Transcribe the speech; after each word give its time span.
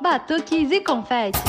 batuques 0.00 0.70
e 0.70 0.80
confetes. 0.80 1.40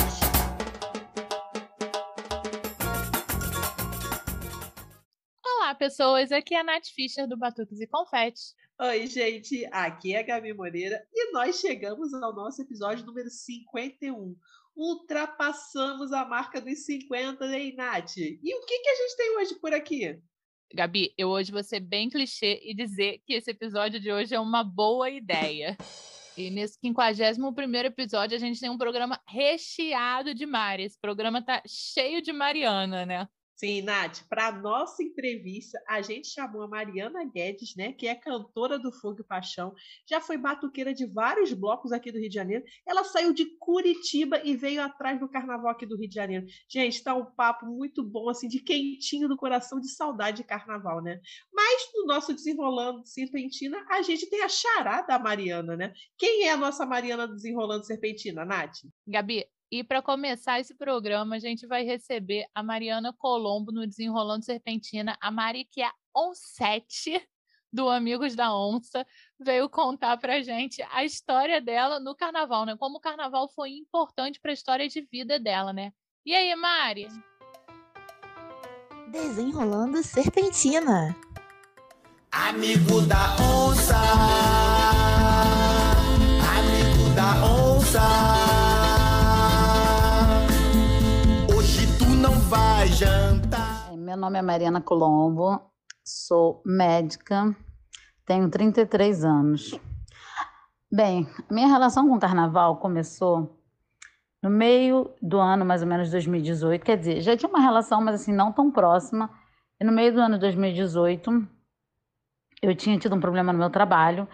Olá, 5.42 5.74
pessoas. 5.76 6.34
Aqui 6.34 6.54
é 6.54 6.60
a 6.60 6.64
Nath 6.64 6.88
Fischer 6.94 7.28
do 7.28 7.38
Batuques 7.38 7.80
e 7.80 7.88
Confetes. 7.88 8.54
Oi, 8.82 9.08
gente. 9.08 9.66
Aqui 9.72 10.14
é 10.14 10.20
a 10.20 10.24
Gabi 10.24 10.54
Moreira 10.54 11.02
e 11.14 11.32
nós 11.32 11.62
chegamos 11.62 12.14
ao 12.14 12.36
nosso 12.36 12.62
episódio 12.62 13.06
número 13.06 13.30
51. 13.30 14.36
Ultrapassamos 14.76 16.12
a 16.12 16.26
marca 16.26 16.60
dos 16.60 16.86
50, 16.86 17.46
hein, 17.58 17.76
Nath? 17.78 18.18
E 18.18 18.56
o 18.56 18.66
que, 18.66 18.80
que 18.80 18.90
a 18.90 18.96
gente 18.96 19.16
tem 19.16 19.38
hoje 19.38 19.56
por 19.56 19.74
aqui? 19.74 20.20
Gabi, 20.74 21.14
eu 21.18 21.30
hoje 21.30 21.54
vou 21.54 21.64
ser 21.64 21.80
bem 21.80 22.10
clichê 22.10 22.60
e 22.64 22.74
dizer 22.74 23.22
que 23.26 23.34
esse 23.34 23.52
episódio 23.52 24.00
de 24.00 24.12
hoje 24.12 24.36
é 24.36 24.40
uma 24.40 24.64
boa 24.64 25.10
ideia. 25.10 25.78
E 26.38 26.50
nesse 26.50 26.80
51 26.80 27.86
episódio, 27.86 28.36
a 28.36 28.40
gente 28.40 28.60
tem 28.60 28.70
um 28.70 28.78
programa 28.78 29.20
recheado 29.28 30.34
de 30.34 30.46
Mari. 30.46 30.84
Esse 30.84 31.00
programa 31.00 31.42
tá 31.42 31.62
cheio 31.68 32.22
de 32.22 32.32
Mariana, 32.32 33.06
né? 33.06 33.28
Sim, 33.64 33.84
Nath, 33.84 34.24
para 34.28 34.52
nossa 34.52 35.04
entrevista, 35.04 35.80
a 35.88 36.02
gente 36.02 36.30
chamou 36.30 36.64
a 36.64 36.68
Mariana 36.68 37.24
Guedes, 37.24 37.76
né, 37.76 37.94
que 37.94 38.08
é 38.08 38.16
cantora 38.16 38.80
do 38.80 38.92
Fogo 38.92 39.22
e 39.22 39.24
Paixão, 39.24 39.76
já 40.10 40.20
foi 40.20 40.36
batuqueira 40.36 40.96
de 40.96 41.06
vários 41.06 41.54
blocos 41.54 41.92
aqui 41.92 42.12
do 42.12 42.18
Rio 42.18 42.28
de 42.28 42.34
Janeiro. 42.34 42.64
Ela 42.88 43.04
saiu 43.04 43.32
de 43.32 43.46
Curitiba 43.60 44.42
e 44.44 44.58
veio 44.58 44.82
atrás 44.82 45.20
do 45.20 45.30
carnaval 45.30 45.70
aqui 45.70 45.86
do 45.86 45.96
Rio 45.96 46.10
de 46.10 46.16
Janeiro. 46.16 46.48
Gente, 46.68 46.96
está 46.96 47.14
um 47.14 47.24
papo 47.24 47.68
muito 47.68 48.04
bom, 48.04 48.30
assim, 48.30 48.48
de 48.48 48.64
quentinho 48.64 49.30
do 49.30 49.38
coração, 49.38 49.80
de 49.80 49.92
saudade 49.92 50.38
de 50.38 50.44
carnaval, 50.44 51.00
né? 51.00 51.22
Mas 51.54 51.84
no 51.94 52.08
nosso 52.08 52.34
Desenrolando 52.34 53.06
Serpentina, 53.06 53.78
a 53.92 54.02
gente 54.02 54.28
tem 54.28 54.42
a 54.42 54.50
chará 54.50 55.04
da 55.04 55.20
Mariana, 55.20 55.78
né? 55.78 55.94
Quem 56.18 56.48
é 56.48 56.52
a 56.52 56.58
nossa 56.58 56.84
Mariana 56.84 57.28
Desenrolando 57.28 57.86
Serpentina, 57.86 58.44
Nath? 58.44 58.78
Gabi, 59.06 59.46
e 59.72 59.86
para 59.86 60.02
começar 60.02 60.60
esse 60.60 60.76
programa, 60.76 61.38
a 61.38 61.40
gente 61.40 61.66
vai 61.66 61.84
receber 61.86 62.46
a 62.54 62.62
Mariana 62.62 63.14
Colombo 63.14 63.72
no 63.72 63.88
Desenrolando 63.88 64.44
Serpentina. 64.44 65.18
A 65.22 65.32
Mari, 65.32 65.66
que 65.72 65.82
é 65.82 65.90
onsete 66.14 67.26
do 67.72 67.88
Amigos 67.88 68.36
da 68.36 68.54
Onça, 68.54 69.08
veio 69.40 69.70
contar 69.70 70.18
para 70.18 70.44
gente 70.44 70.86
a 70.92 71.06
história 71.06 71.62
dela 71.62 72.02
no 72.02 72.14
carnaval, 72.14 72.66
né? 72.66 72.76
Como 72.78 72.98
o 72.98 73.00
carnaval 73.02 73.48
foi 73.48 73.70
importante 73.72 74.42
para 74.42 74.52
a 74.52 74.54
história 74.54 74.90
de 74.90 75.08
vida 75.10 75.40
dela, 75.40 75.72
né? 75.72 75.94
E 76.26 76.36
aí, 76.36 76.54
Mari? 76.54 77.08
Desenrolando 79.08 80.04
Serpentina. 80.04 81.16
Amigo 82.30 83.02
da 83.08 83.38
onça. 83.40 83.98
Amigo 86.58 87.16
da 87.16 87.46
onça. 87.46 88.41
Meu 94.12 94.18
nome 94.18 94.40
é 94.40 94.42
Mariana 94.42 94.82
Colombo, 94.82 95.72
sou 96.04 96.62
médica, 96.66 97.56
tenho 98.26 98.50
33 98.50 99.24
anos. 99.24 99.80
Bem, 100.92 101.26
minha 101.50 101.68
relação 101.68 102.10
com 102.10 102.16
o 102.18 102.20
carnaval 102.20 102.76
começou 102.76 103.58
no 104.44 104.50
meio 104.50 105.10
do 105.22 105.40
ano, 105.40 105.64
mais 105.64 105.82
ou 105.82 105.88
menos 105.88 106.12
2018. 106.12 106.84
Quer 106.84 106.98
dizer, 106.98 107.22
já 107.22 107.38
tinha 107.38 107.48
uma 107.48 107.62
relação, 107.62 108.02
mas 108.02 108.16
assim, 108.16 108.34
não 108.34 108.52
tão 108.52 108.70
próxima. 108.70 109.30
E 109.80 109.86
no 109.86 109.94
meio 109.94 110.14
do 110.14 110.20
ano 110.20 110.38
2018, 110.38 111.48
eu 112.62 112.76
tinha 112.76 113.00
tido 113.00 113.16
um 113.16 113.22
problema 113.22 113.54
no 113.54 113.60
meu 113.60 113.70
trabalho. 113.70 114.28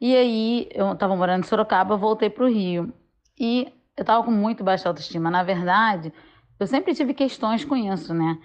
E 0.00 0.16
aí, 0.16 0.70
eu 0.72 0.94
estava 0.94 1.14
morando 1.14 1.44
em 1.44 1.46
Sorocaba, 1.46 1.98
voltei 1.98 2.30
para 2.30 2.44
o 2.44 2.48
Rio. 2.48 2.94
E 3.38 3.70
eu 3.94 4.00
estava 4.00 4.24
com 4.24 4.30
muito 4.30 4.64
baixa 4.64 4.88
autoestima. 4.88 5.30
Na 5.30 5.42
verdade, 5.42 6.14
eu 6.58 6.66
sempre 6.66 6.94
tive 6.94 7.12
questões 7.12 7.62
com 7.62 7.76
isso, 7.76 8.14
né? 8.14 8.38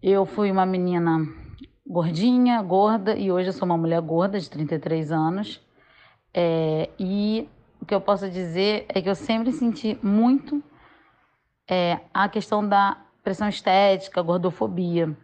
Eu 0.00 0.24
fui 0.24 0.48
uma 0.52 0.64
menina 0.64 1.26
gordinha, 1.84 2.62
gorda, 2.62 3.16
e 3.16 3.32
hoje 3.32 3.48
eu 3.48 3.52
sou 3.52 3.66
uma 3.66 3.76
mulher 3.76 4.00
gorda 4.00 4.38
de 4.38 4.48
33 4.48 5.10
anos. 5.10 5.60
É, 6.32 6.88
e 7.00 7.48
o 7.82 7.84
que 7.84 7.92
eu 7.92 8.00
posso 8.00 8.30
dizer 8.30 8.86
é 8.88 9.02
que 9.02 9.10
eu 9.10 9.14
sempre 9.16 9.50
senti 9.50 9.98
muito 10.00 10.62
é, 11.68 11.98
a 12.14 12.28
questão 12.28 12.66
da 12.66 12.96
pressão 13.24 13.48
estética, 13.48 14.22
gordofobia. 14.22 15.16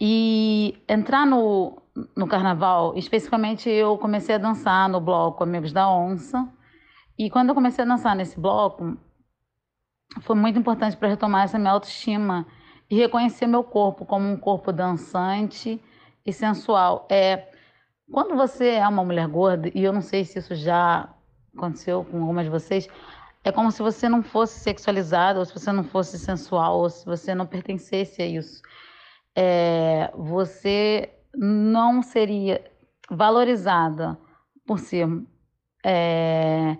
E 0.00 0.82
entrar 0.88 1.24
no, 1.24 1.80
no 2.16 2.26
carnaval, 2.26 2.96
especificamente 2.96 3.70
eu 3.70 3.96
comecei 3.96 4.34
a 4.34 4.38
dançar 4.38 4.88
no 4.88 5.00
bloco 5.00 5.44
Amigos 5.44 5.72
da 5.72 5.88
Onça. 5.88 6.48
E 7.16 7.30
quando 7.30 7.50
eu 7.50 7.54
comecei 7.54 7.84
a 7.84 7.86
dançar 7.86 8.16
nesse 8.16 8.40
bloco, 8.40 8.98
foi 10.22 10.34
muito 10.34 10.58
importante 10.58 10.96
para 10.96 11.08
retomar 11.08 11.44
essa 11.44 11.60
minha 11.60 11.70
autoestima 11.70 12.44
e 12.90 12.96
reconhecer 12.96 13.46
meu 13.46 13.62
corpo 13.62 14.04
como 14.04 14.28
um 14.28 14.36
corpo 14.36 14.72
dançante 14.72 15.80
e 16.26 16.32
sensual. 16.32 17.06
É 17.08 17.48
quando 18.10 18.34
você 18.34 18.70
é 18.70 18.88
uma 18.88 19.04
mulher 19.04 19.28
gorda 19.28 19.70
e 19.72 19.84
eu 19.84 19.92
não 19.92 20.02
sei 20.02 20.24
se 20.24 20.40
isso 20.40 20.54
já 20.54 21.08
aconteceu 21.56 22.04
com 22.04 22.20
algumas 22.20 22.44
de 22.44 22.50
vocês, 22.50 22.88
é 23.44 23.52
como 23.52 23.70
se 23.70 23.82
você 23.82 24.08
não 24.08 24.22
fosse 24.22 24.58
sexualizada, 24.60 25.38
ou 25.38 25.44
se 25.44 25.52
você 25.52 25.72
não 25.72 25.84
fosse 25.84 26.18
sensual, 26.18 26.78
ou 26.78 26.90
se 26.90 27.06
você 27.06 27.34
não 27.34 27.46
pertencesse 27.46 28.20
a 28.20 28.26
isso. 28.26 28.60
É, 29.34 30.10
você 30.14 31.10
não 31.34 32.02
seria 32.02 32.62
valorizada 33.08 34.18
por 34.66 34.78
ser 34.78 35.08
é, 35.84 36.76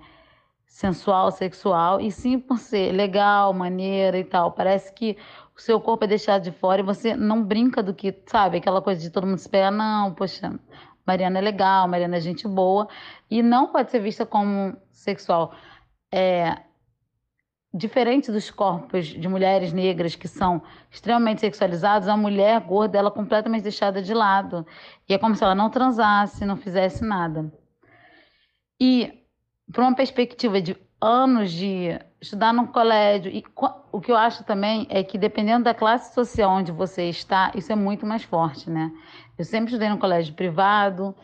sensual, 0.67 1.31
sexual, 1.31 2.01
e 2.01 2.11
sim 2.11 2.39
por 2.39 2.59
ser 2.59 2.93
legal, 2.93 3.53
maneira 3.53 4.19
e 4.19 4.25
tal. 4.25 4.53
Parece 4.53 4.93
que 4.93 5.17
o 5.61 5.63
seu 5.63 5.79
corpo 5.79 6.05
é 6.05 6.09
deixado 6.09 6.43
de 6.43 6.51
fora 6.51 6.81
e 6.81 6.85
você 6.85 7.15
não 7.15 7.45
brinca 7.45 7.83
do 7.83 7.93
que, 7.93 8.19
sabe, 8.27 8.57
aquela 8.57 8.81
coisa 8.81 8.99
de 8.99 9.11
todo 9.11 9.27
mundo 9.27 9.39
esperar, 9.39 9.71
não, 9.71 10.15
poxa, 10.15 10.59
Mariana 11.07 11.39
é 11.39 11.43
legal, 11.43 11.87
Mariana 11.87 12.17
é 12.17 12.21
gente 12.21 12.49
boa, 12.49 12.89
e 13.31 13.43
não 13.43 13.67
pode 13.71 13.91
ser 13.91 14.01
vista 14.01 14.25
como 14.25 14.75
sexual. 14.91 15.55
É, 16.11 16.57
diferente 17.75 18.33
dos 18.33 18.51
corpos 18.51 19.07
de 19.09 19.29
mulheres 19.29 19.71
negras 19.71 20.17
que 20.17 20.27
são 20.27 20.63
extremamente 20.91 21.43
sexualizados, 21.43 22.09
a 22.09 22.17
mulher 22.17 22.59
gorda 22.63 22.99
ela 22.99 23.09
é 23.09 23.13
completamente 23.13 23.63
deixada 23.63 24.01
de 24.01 24.15
lado. 24.15 24.67
E 25.07 25.13
é 25.13 25.19
como 25.19 25.37
se 25.37 25.45
ela 25.45 25.55
não 25.55 25.69
transasse, 25.69 26.47
não 26.47 26.57
fizesse 26.57 27.05
nada. 27.05 27.53
E 28.81 29.13
para 29.71 29.83
uma 29.83 29.95
perspectiva 29.95 30.59
de 30.59 30.75
anos 31.03 31.53
de 31.53 31.99
estudar 32.21 32.53
no 32.53 32.69
colégio. 32.69 33.31
E 33.33 33.43
o 33.93 34.01
que 34.01 34.13
eu 34.13 34.17
acho 34.17 34.45
também 34.45 34.87
é 34.91 35.03
que, 35.03 35.17
dependendo 35.17 35.65
da 35.65 35.75
classe 35.75 36.15
social 36.15 36.51
onde 36.51 36.71
você 36.71 37.09
está, 37.09 37.51
isso 37.55 37.73
é 37.73 37.77
muito 37.77 38.07
mais 38.07 38.23
forte, 38.23 38.69
né? 38.69 38.91
Eu 39.39 39.45
sempre 39.45 39.67
estudei 39.67 39.89
no 39.89 39.99
colégio 39.99 40.35
privado, 40.35 41.15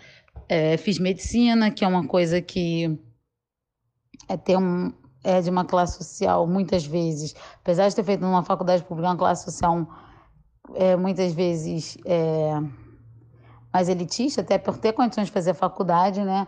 é, 0.48 0.76
fiz 0.76 0.98
medicina, 0.98 1.70
que 1.70 1.84
é 1.84 1.88
uma 1.88 2.06
coisa 2.06 2.40
que 2.40 2.98
é 4.28 4.36
ter 4.36 4.56
um 4.56 4.92
é 5.22 5.40
de 5.40 5.50
uma 5.50 5.64
classe 5.64 5.98
social 5.98 6.46
muitas 6.46 6.86
vezes, 6.86 7.34
apesar 7.60 7.88
de 7.88 7.96
ter 7.96 8.04
feito 8.04 8.20
numa 8.20 8.44
faculdade 8.44 8.84
pública 8.84 9.08
uma 9.08 9.16
classe 9.16 9.44
social 9.44 9.84
é, 10.76 10.94
muitas 10.94 11.32
vezes 11.32 11.98
é, 12.04 12.60
mais 13.72 13.88
elitista, 13.88 14.40
até 14.40 14.56
por 14.56 14.78
ter 14.78 14.92
condições 14.92 15.26
de 15.26 15.32
fazer 15.32 15.52
faculdade, 15.52 16.22
né? 16.22 16.46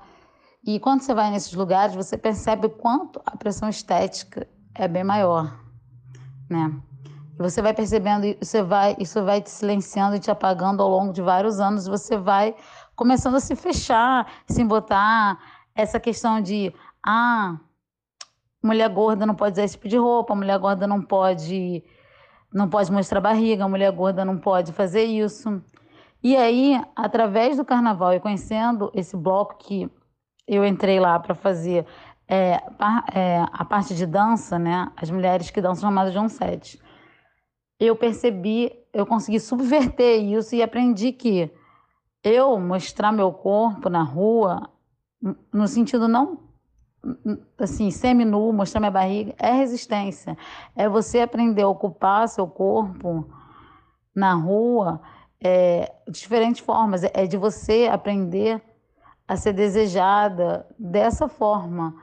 E 0.70 0.78
quando 0.78 1.00
você 1.00 1.14
vai 1.14 1.30
nesses 1.30 1.54
lugares, 1.54 1.94
você 1.94 2.18
percebe 2.18 2.66
o 2.66 2.68
quanto 2.68 3.22
a 3.24 3.34
pressão 3.34 3.70
estética 3.70 4.46
é 4.74 4.86
bem 4.86 5.02
maior, 5.02 5.58
né? 6.46 6.70
E 7.38 7.42
você 7.42 7.62
vai 7.62 7.72
percebendo, 7.72 8.26
você 8.38 8.62
vai, 8.62 8.94
isso 8.98 9.24
vai 9.24 9.40
te 9.40 9.48
silenciando 9.48 10.16
e 10.16 10.20
te 10.20 10.30
apagando 10.30 10.82
ao 10.82 10.90
longo 10.90 11.10
de 11.10 11.22
vários 11.22 11.58
anos, 11.58 11.86
você 11.86 12.18
vai 12.18 12.54
começando 12.94 13.36
a 13.36 13.40
se 13.40 13.56
fechar, 13.56 14.30
se 14.46 14.62
botar 14.62 15.38
essa 15.74 15.98
questão 15.98 16.38
de, 16.38 16.70
ah, 17.02 17.58
mulher 18.62 18.90
gorda 18.90 19.24
não 19.24 19.34
pode 19.34 19.52
usar 19.52 19.64
esse 19.64 19.76
tipo 19.76 19.88
de 19.88 19.96
roupa, 19.96 20.34
mulher 20.34 20.58
gorda 20.58 20.86
não 20.86 21.00
pode 21.00 21.82
não 22.52 22.68
pode 22.68 22.92
mostrar 22.92 23.22
barriga, 23.22 23.66
mulher 23.66 23.90
gorda 23.90 24.22
não 24.22 24.36
pode 24.36 24.74
fazer 24.74 25.04
isso. 25.04 25.62
E 26.22 26.36
aí, 26.36 26.78
através 26.94 27.56
do 27.56 27.64
carnaval 27.64 28.12
e 28.12 28.20
conhecendo 28.20 28.90
esse 28.94 29.16
bloco 29.16 29.56
que 29.56 29.90
eu 30.48 30.64
entrei 30.64 30.98
lá 30.98 31.18
para 31.20 31.34
fazer 31.34 31.84
é, 32.26 32.60
é, 33.14 33.44
a 33.52 33.64
parte 33.64 33.94
de 33.94 34.06
dança, 34.06 34.58
né? 34.58 34.90
As 34.96 35.10
mulheres 35.10 35.50
que 35.50 35.60
dançam 35.60 35.88
chamadas 35.88 36.12
de 36.12 36.18
um 36.18 36.28
set. 36.28 36.80
Eu 37.78 37.94
percebi, 37.94 38.72
eu 38.92 39.06
consegui 39.06 39.38
subverter 39.38 40.20
isso 40.22 40.54
e 40.54 40.62
aprendi 40.62 41.12
que 41.12 41.50
eu 42.24 42.58
mostrar 42.58 43.12
meu 43.12 43.32
corpo 43.32 43.88
na 43.88 44.02
rua, 44.02 44.68
no 45.52 45.68
sentido 45.68 46.08
não 46.08 46.48
assim, 47.58 47.90
semi-nu, 47.90 48.52
mostrar 48.52 48.80
minha 48.80 48.90
barriga, 48.90 49.34
é 49.38 49.52
resistência. 49.52 50.36
É 50.74 50.88
você 50.88 51.20
aprender 51.20 51.62
a 51.62 51.68
ocupar 51.68 52.28
seu 52.28 52.46
corpo 52.46 53.28
na 54.14 54.34
rua 54.34 55.00
é, 55.40 55.92
de 56.06 56.20
diferentes 56.20 56.60
formas. 56.60 57.04
É 57.04 57.26
de 57.26 57.36
você 57.36 57.88
aprender 57.90 58.60
a 59.28 59.36
ser 59.36 59.52
desejada 59.52 60.66
dessa 60.78 61.28
forma. 61.28 61.94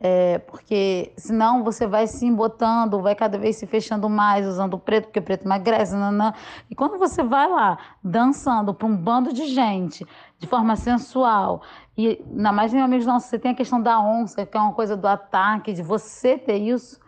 É, 0.00 0.38
porque 0.38 1.12
senão 1.16 1.64
você 1.64 1.84
vai 1.84 2.06
se 2.06 2.24
embotando, 2.24 3.02
vai 3.02 3.16
cada 3.16 3.36
vez 3.36 3.56
se 3.56 3.66
fechando 3.66 4.08
mais, 4.08 4.46
usando 4.46 4.78
preto, 4.78 5.06
porque 5.06 5.20
preto 5.20 5.44
emagrece, 5.44 5.96
nanã. 5.96 6.32
E 6.70 6.74
quando 6.76 6.96
você 6.96 7.20
vai 7.20 7.48
lá 7.50 7.76
dançando 8.02 8.72
para 8.72 8.86
um 8.86 8.96
bando 8.96 9.32
de 9.32 9.46
gente 9.46 10.06
de 10.38 10.46
forma 10.46 10.76
sensual, 10.76 11.62
e 11.96 12.24
ainda 12.30 12.52
mais 12.52 12.72
em 12.72 12.80
amigos 12.80 13.06
nossos, 13.06 13.28
você 13.28 13.40
tem 13.40 13.50
a 13.50 13.56
questão 13.56 13.82
da 13.82 13.98
onça, 14.00 14.46
que 14.46 14.56
é 14.56 14.60
uma 14.60 14.72
coisa 14.72 14.96
do 14.96 15.08
ataque, 15.08 15.72
de 15.72 15.82
você 15.82 16.38
ter 16.38 16.58
isso, 16.58 17.00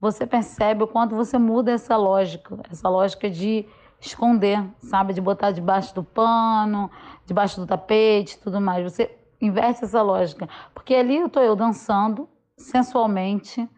você 0.00 0.24
percebe 0.24 0.84
o 0.84 0.86
quanto 0.86 1.16
você 1.16 1.38
muda 1.38 1.72
essa 1.72 1.96
lógica, 1.96 2.56
essa 2.70 2.88
lógica 2.88 3.28
de 3.28 3.66
esconder, 4.06 4.62
sabe? 4.78 5.14
De 5.14 5.20
botar 5.20 5.52
debaixo 5.52 5.94
do 5.94 6.02
pano, 6.02 6.90
debaixo 7.24 7.60
do 7.60 7.66
tapete, 7.66 8.38
tudo 8.38 8.60
mais. 8.60 8.84
Você 8.84 9.10
inverte 9.40 9.84
essa 9.84 10.02
lógica. 10.02 10.48
Porque 10.74 10.94
ali 10.94 11.16
eu 11.16 11.26
estou 11.26 11.42
eu 11.42 11.56
dançando 11.56 12.28
sensualmente, 12.56 13.68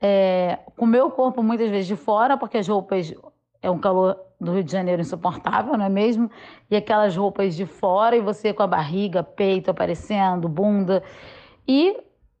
é, 0.00 0.58
com 0.76 0.84
o 0.84 0.88
meu 0.88 1.10
corpo 1.10 1.42
muitas 1.42 1.70
vezes 1.70 1.86
de 1.86 1.96
fora, 1.96 2.36
porque 2.36 2.58
as 2.58 2.66
roupas 2.66 3.14
é 3.62 3.70
um 3.70 3.78
calor 3.78 4.18
do 4.40 4.52
Rio 4.52 4.64
de 4.64 4.72
Janeiro 4.72 5.02
insuportável, 5.02 5.76
não 5.76 5.84
é 5.84 5.88
mesmo? 5.90 6.30
E 6.70 6.76
aquelas 6.76 7.14
roupas 7.14 7.54
de 7.54 7.66
fora 7.66 8.16
e 8.16 8.20
você 8.20 8.54
com 8.54 8.62
a 8.62 8.66
barriga, 8.66 9.22
peito 9.22 9.70
aparecendo, 9.70 10.48
bunda 10.48 11.02
e 11.68 11.96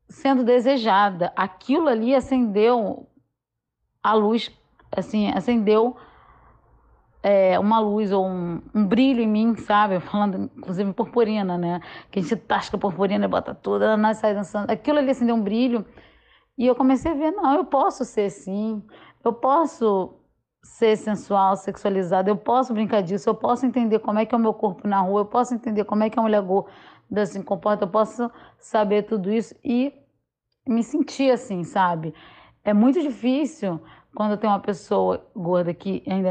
sendo 0.08 0.42
desejada. 0.42 1.32
Aquilo 1.36 1.88
ali 1.88 2.14
acendeu 2.14 3.06
a 4.02 4.14
luz, 4.14 4.50
assim, 4.90 5.30
acendeu 5.30 5.96
é, 7.22 7.58
uma 7.58 7.78
luz 7.78 8.12
ou 8.12 8.26
um, 8.26 8.62
um, 8.74 8.86
brilho 8.86 9.20
em 9.20 9.28
mim, 9.28 9.56
sabe? 9.56 10.00
Falando, 10.00 10.50
inclusive, 10.56 10.92
purpurina, 10.92 11.58
né? 11.58 11.80
Que 12.10 12.18
a 12.18 12.22
gente 12.22 12.36
tasca 12.36 12.78
purpurina 12.78 13.24
e 13.24 13.28
bota 13.28 13.54
tudo, 13.54 13.84
ela 13.84 13.96
nasce 13.96 14.22
sai 14.22 14.34
dançando. 14.34 14.70
Aquilo 14.70 14.98
ali 14.98 15.10
acendeu 15.10 15.34
um 15.34 15.42
brilho. 15.42 15.84
E 16.56 16.66
eu 16.66 16.74
comecei 16.74 17.10
a 17.10 17.14
ver, 17.14 17.30
não, 17.30 17.54
eu 17.54 17.64
posso 17.64 18.04
ser 18.04 18.26
assim, 18.26 18.82
eu 19.24 19.32
posso 19.32 20.14
ser 20.62 20.96
sensual, 20.96 21.56
sexualizada, 21.56 22.30
eu 22.30 22.36
posso 22.36 22.74
brincar 22.74 23.02
disso, 23.02 23.30
eu 23.30 23.34
posso 23.34 23.64
entender 23.64 23.98
como 24.00 24.18
é 24.18 24.26
que 24.26 24.34
é 24.34 24.38
o 24.38 24.40
meu 24.40 24.52
corpo 24.52 24.86
na 24.86 25.00
rua, 25.00 25.22
eu 25.22 25.26
posso 25.26 25.54
entender 25.54 25.84
como 25.84 26.02
é 26.02 26.10
que 26.10 26.18
a 26.18 26.22
mulher 26.22 26.42
gorda 26.42 27.24
se 27.24 27.42
comporta, 27.42 27.84
eu 27.84 27.88
posso 27.88 28.30
saber 28.58 29.04
tudo 29.04 29.32
isso 29.32 29.54
e 29.64 29.92
me 30.68 30.82
sentir 30.82 31.30
assim, 31.30 31.64
sabe? 31.64 32.14
É 32.62 32.74
muito 32.74 33.00
difícil 33.00 33.80
quando 34.14 34.36
tem 34.36 34.50
uma 34.50 34.60
pessoa 34.60 35.26
gorda 35.34 35.72
que 35.72 36.02
ainda 36.06 36.30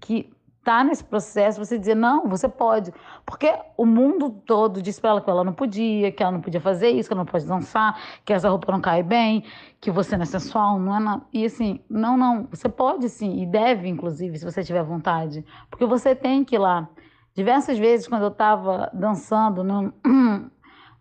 que 0.00 0.32
está 0.60 0.84
nesse 0.84 1.02
processo, 1.02 1.58
você 1.58 1.78
dizer, 1.78 1.96
não, 1.96 2.28
você 2.28 2.48
pode. 2.48 2.92
Porque 3.24 3.52
o 3.76 3.86
mundo 3.86 4.30
todo 4.46 4.80
disse 4.80 5.00
para 5.00 5.10
ela 5.10 5.20
que 5.20 5.28
ela 5.30 5.42
não 5.42 5.52
podia, 5.52 6.12
que 6.12 6.22
ela 6.22 6.32
não 6.32 6.40
podia 6.40 6.60
fazer 6.60 6.90
isso, 6.90 7.08
que 7.08 7.14
ela 7.14 7.24
não 7.24 7.30
pode 7.30 7.46
dançar, 7.46 7.98
que 8.24 8.32
essa 8.32 8.48
roupa 8.48 8.70
não 8.70 8.80
cai 8.80 9.02
bem, 9.02 9.42
que 9.80 9.90
você 9.90 10.16
não 10.16 10.22
é 10.22 10.26
sensual, 10.26 10.78
não 10.78 10.94
é 10.96 11.00
nada. 11.00 11.22
E 11.32 11.44
assim, 11.44 11.80
não, 11.88 12.16
não, 12.16 12.46
você 12.50 12.68
pode 12.68 13.08
sim, 13.08 13.42
e 13.42 13.46
deve, 13.46 13.88
inclusive, 13.88 14.38
se 14.38 14.44
você 14.44 14.62
tiver 14.62 14.82
vontade. 14.84 15.44
Porque 15.70 15.86
você 15.86 16.14
tem 16.14 16.44
que 16.44 16.54
ir 16.56 16.58
lá. 16.58 16.88
Diversas 17.34 17.78
vezes, 17.78 18.06
quando 18.06 18.22
eu 18.22 18.28
estava 18.28 18.90
dançando 18.92 19.64
no, 19.64 19.94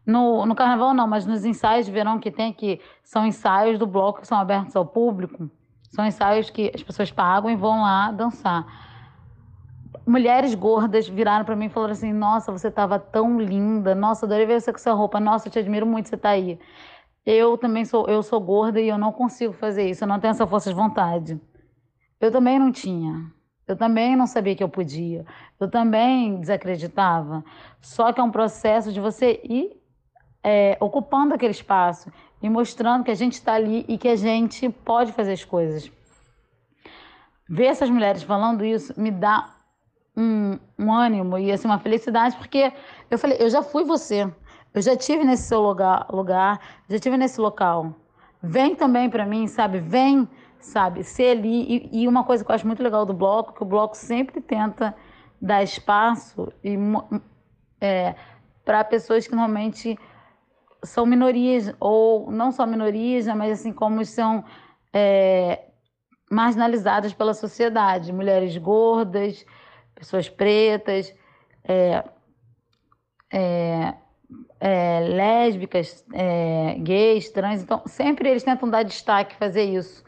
no, 0.05 0.45
no 0.45 0.55
carnaval, 0.55 0.93
não, 0.93 1.07
mas 1.07 1.25
nos 1.25 1.43
ensaios 1.43 1.85
de 1.85 1.91
verão 1.91 2.17
que 2.17 2.31
tem, 2.31 2.53
que 2.53 2.79
são 3.03 3.25
ensaios 3.25 3.77
do 3.77 3.85
bloco 3.85 4.21
que 4.21 4.27
são 4.27 4.37
abertos 4.39 4.75
ao 4.75 4.85
público, 4.85 5.49
são 5.91 6.05
ensaios 6.05 6.49
que 6.49 6.71
as 6.73 6.81
pessoas 6.81 7.11
pagam 7.11 7.49
e 7.49 7.55
vão 7.55 7.81
lá 7.81 8.11
dançar 8.11 8.88
mulheres 10.09 10.55
gordas 10.55 11.07
viraram 11.07 11.45
para 11.45 11.55
mim 11.55 11.67
e 11.67 11.69
falaram 11.69 11.93
assim: 11.93 12.11
Nossa, 12.11 12.51
você 12.51 12.67
estava 12.67 12.99
tão 12.99 13.39
linda. 13.39 13.93
Nossa, 13.95 14.25
adorei 14.25 14.45
ver 14.45 14.59
você 14.59 14.71
com 14.71 14.77
essa 14.77 14.93
roupa. 14.93 15.19
Nossa, 15.19 15.47
eu 15.47 15.51
te 15.51 15.59
admiro 15.59 15.85
muito 15.85 16.09
você 16.09 16.17
tá 16.17 16.29
aí. 16.29 16.59
Eu 17.25 17.57
também 17.57 17.85
sou, 17.85 18.07
eu 18.07 18.23
sou 18.23 18.39
gorda 18.39 18.81
e 18.81 18.87
eu 18.87 18.97
não 18.97 19.11
consigo 19.11 19.53
fazer 19.53 19.89
isso. 19.89 20.03
Eu 20.03 20.07
não 20.07 20.19
tenho 20.19 20.31
essa 20.31 20.47
força 20.47 20.69
de 20.69 20.75
vontade. 20.75 21.39
Eu 22.19 22.31
também 22.31 22.57
não 22.57 22.71
tinha. 22.71 23.31
Eu 23.67 23.77
também 23.77 24.15
não 24.15 24.25
sabia 24.25 24.55
que 24.55 24.63
eu 24.63 24.69
podia. 24.69 25.25
Eu 25.59 25.69
também 25.69 26.39
desacreditava. 26.39 27.43
Só 27.79 28.11
que 28.11 28.19
é 28.19 28.23
um 28.23 28.31
processo 28.31 28.91
de 28.91 28.99
você 28.99 29.39
ir 29.43 29.79
é, 30.43 30.75
ocupando 30.79 31.35
aquele 31.35 31.51
espaço 31.51 32.11
e 32.41 32.49
mostrando 32.49 33.03
que 33.03 33.11
a 33.11 33.15
gente 33.15 33.33
está 33.33 33.53
ali 33.53 33.85
e 33.87 33.97
que 33.97 34.07
a 34.07 34.15
gente 34.15 34.69
pode 34.69 35.11
fazer 35.11 35.33
as 35.33 35.45
coisas. 35.45 35.91
Ver 37.47 37.65
essas 37.65 37.89
mulheres 37.89 38.23
falando 38.23 38.65
isso 38.65 38.99
me 38.99 39.11
dá 39.11 39.58
um, 40.19 40.59
um 40.77 40.93
ânimo 40.93 41.37
e 41.37 41.51
assim, 41.51 41.67
uma 41.67 41.79
felicidade, 41.79 42.35
porque 42.35 42.73
eu 43.09 43.17
falei, 43.17 43.37
eu 43.39 43.49
já 43.49 43.63
fui 43.63 43.83
você, 43.83 44.31
eu 44.73 44.81
já 44.81 44.95
tive 44.95 45.23
nesse 45.23 45.43
seu 45.43 45.61
lugar, 45.61 46.07
lugar 46.11 46.59
já 46.89 46.99
tive 46.99 47.17
nesse 47.17 47.39
local. 47.39 47.95
Vem 48.41 48.75
também 48.75 49.09
para 49.09 49.25
mim, 49.25 49.47
sabe? 49.47 49.79
Vem, 49.79 50.27
sabe? 50.59 51.03
Ser 51.03 51.37
ali. 51.37 51.89
E, 51.91 52.03
e, 52.03 52.07
uma 52.07 52.23
coisa 52.23 52.43
que 52.43 52.51
eu 52.51 52.55
acho 52.55 52.67
muito 52.67 52.83
legal 52.83 53.05
do 53.05 53.13
bloco, 53.13 53.53
que 53.53 53.63
o 53.63 53.65
bloco 53.65 53.95
sempre 53.95 54.39
tenta 54.39 54.95
dar 55.41 55.63
espaço 55.63 56.51
e 56.63 56.77
é, 57.81 58.15
para 58.63 58.83
pessoas 58.83 59.27
que 59.27 59.35
normalmente 59.35 59.97
são 60.83 61.05
minorias, 61.05 61.73
ou 61.79 62.31
não 62.31 62.51
só 62.51 62.65
minorias, 62.65 63.25
né, 63.25 63.33
mas 63.33 63.59
assim, 63.59 63.73
como 63.73 64.03
são 64.05 64.45
é, 64.93 65.65
marginalizadas 66.31 67.13
pela 67.13 67.33
sociedade, 67.33 68.13
mulheres 68.13 68.55
gordas, 68.57 69.45
pessoas 69.99 70.29
pretas, 70.29 71.13
é, 71.63 72.03
é, 73.31 73.93
é, 74.59 74.99
lésbicas, 75.01 76.03
é, 76.13 76.75
gays, 76.79 77.29
trans. 77.29 77.61
Então, 77.61 77.83
sempre 77.85 78.29
eles 78.29 78.43
tentam 78.43 78.69
dar 78.69 78.83
destaque, 78.83 79.35
fazer 79.35 79.63
isso. 79.63 80.03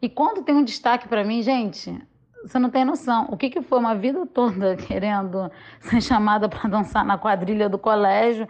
E 0.00 0.08
quando 0.08 0.42
tem 0.42 0.54
um 0.54 0.64
destaque 0.64 1.06
para 1.06 1.22
mim, 1.22 1.42
gente, 1.42 1.96
você 2.42 2.58
não 2.58 2.70
tem 2.70 2.84
noção. 2.84 3.28
O 3.30 3.36
que, 3.36 3.50
que 3.50 3.62
foi 3.62 3.78
uma 3.78 3.94
vida 3.94 4.26
toda 4.26 4.76
querendo 4.88 5.50
ser 5.80 6.00
chamada 6.00 6.48
para 6.48 6.68
dançar 6.68 7.04
na 7.04 7.18
quadrilha 7.18 7.68
do 7.68 7.78
colégio 7.78 8.48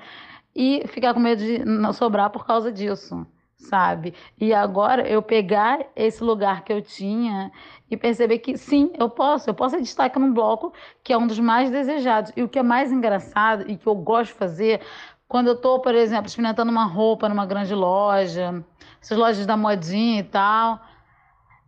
e 0.54 0.82
ficar 0.88 1.12
com 1.12 1.20
medo 1.20 1.42
de 1.42 1.64
não 1.64 1.92
sobrar 1.92 2.30
por 2.30 2.46
causa 2.46 2.72
disso 2.72 3.26
sabe? 3.56 4.14
E 4.38 4.52
agora 4.52 5.08
eu 5.08 5.22
pegar 5.22 5.80
esse 5.96 6.22
lugar 6.22 6.62
que 6.62 6.72
eu 6.72 6.82
tinha 6.82 7.50
e 7.90 7.96
perceber 7.96 8.38
que 8.38 8.56
sim, 8.56 8.92
eu 8.98 9.08
posso, 9.08 9.48
eu 9.48 9.54
posso 9.54 9.80
destaque 9.80 10.18
num 10.18 10.32
bloco 10.32 10.72
que 11.02 11.12
é 11.12 11.18
um 11.18 11.26
dos 11.26 11.38
mais 11.38 11.70
desejados. 11.70 12.32
E 12.36 12.42
o 12.42 12.48
que 12.48 12.58
é 12.58 12.62
mais 12.62 12.92
engraçado 12.92 13.64
e 13.68 13.76
que 13.76 13.86
eu 13.86 13.94
gosto 13.94 14.32
de 14.32 14.38
fazer, 14.38 14.80
quando 15.28 15.48
eu 15.48 15.54
estou, 15.54 15.80
por 15.80 15.94
exemplo, 15.94 16.26
experimentando 16.26 16.70
uma 16.70 16.84
roupa 16.84 17.28
numa 17.28 17.46
grande 17.46 17.74
loja, 17.74 18.64
essas 19.00 19.16
lojas 19.16 19.46
da 19.46 19.56
modinha 19.56 20.20
e 20.20 20.24
tal, 20.24 20.80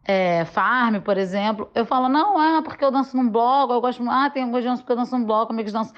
é, 0.04 0.44
Farm, 0.44 1.00
por 1.00 1.18
exemplo, 1.18 1.70
eu 1.74 1.84
falo, 1.84 2.08
não, 2.08 2.40
é 2.42 2.62
porque 2.62 2.84
eu 2.84 2.90
danço 2.90 3.16
num 3.16 3.28
bloco, 3.28 3.72
eu 3.72 3.80
gosto, 3.80 4.02
ah, 4.08 4.30
tem 4.30 4.42
alguns 4.42 4.64
danço 4.64 4.82
porque 4.82 4.92
eu 4.92 4.96
danço 4.96 5.16
num 5.16 5.24
bloco, 5.24 5.52
amigos 5.52 5.72
dançam. 5.72 5.94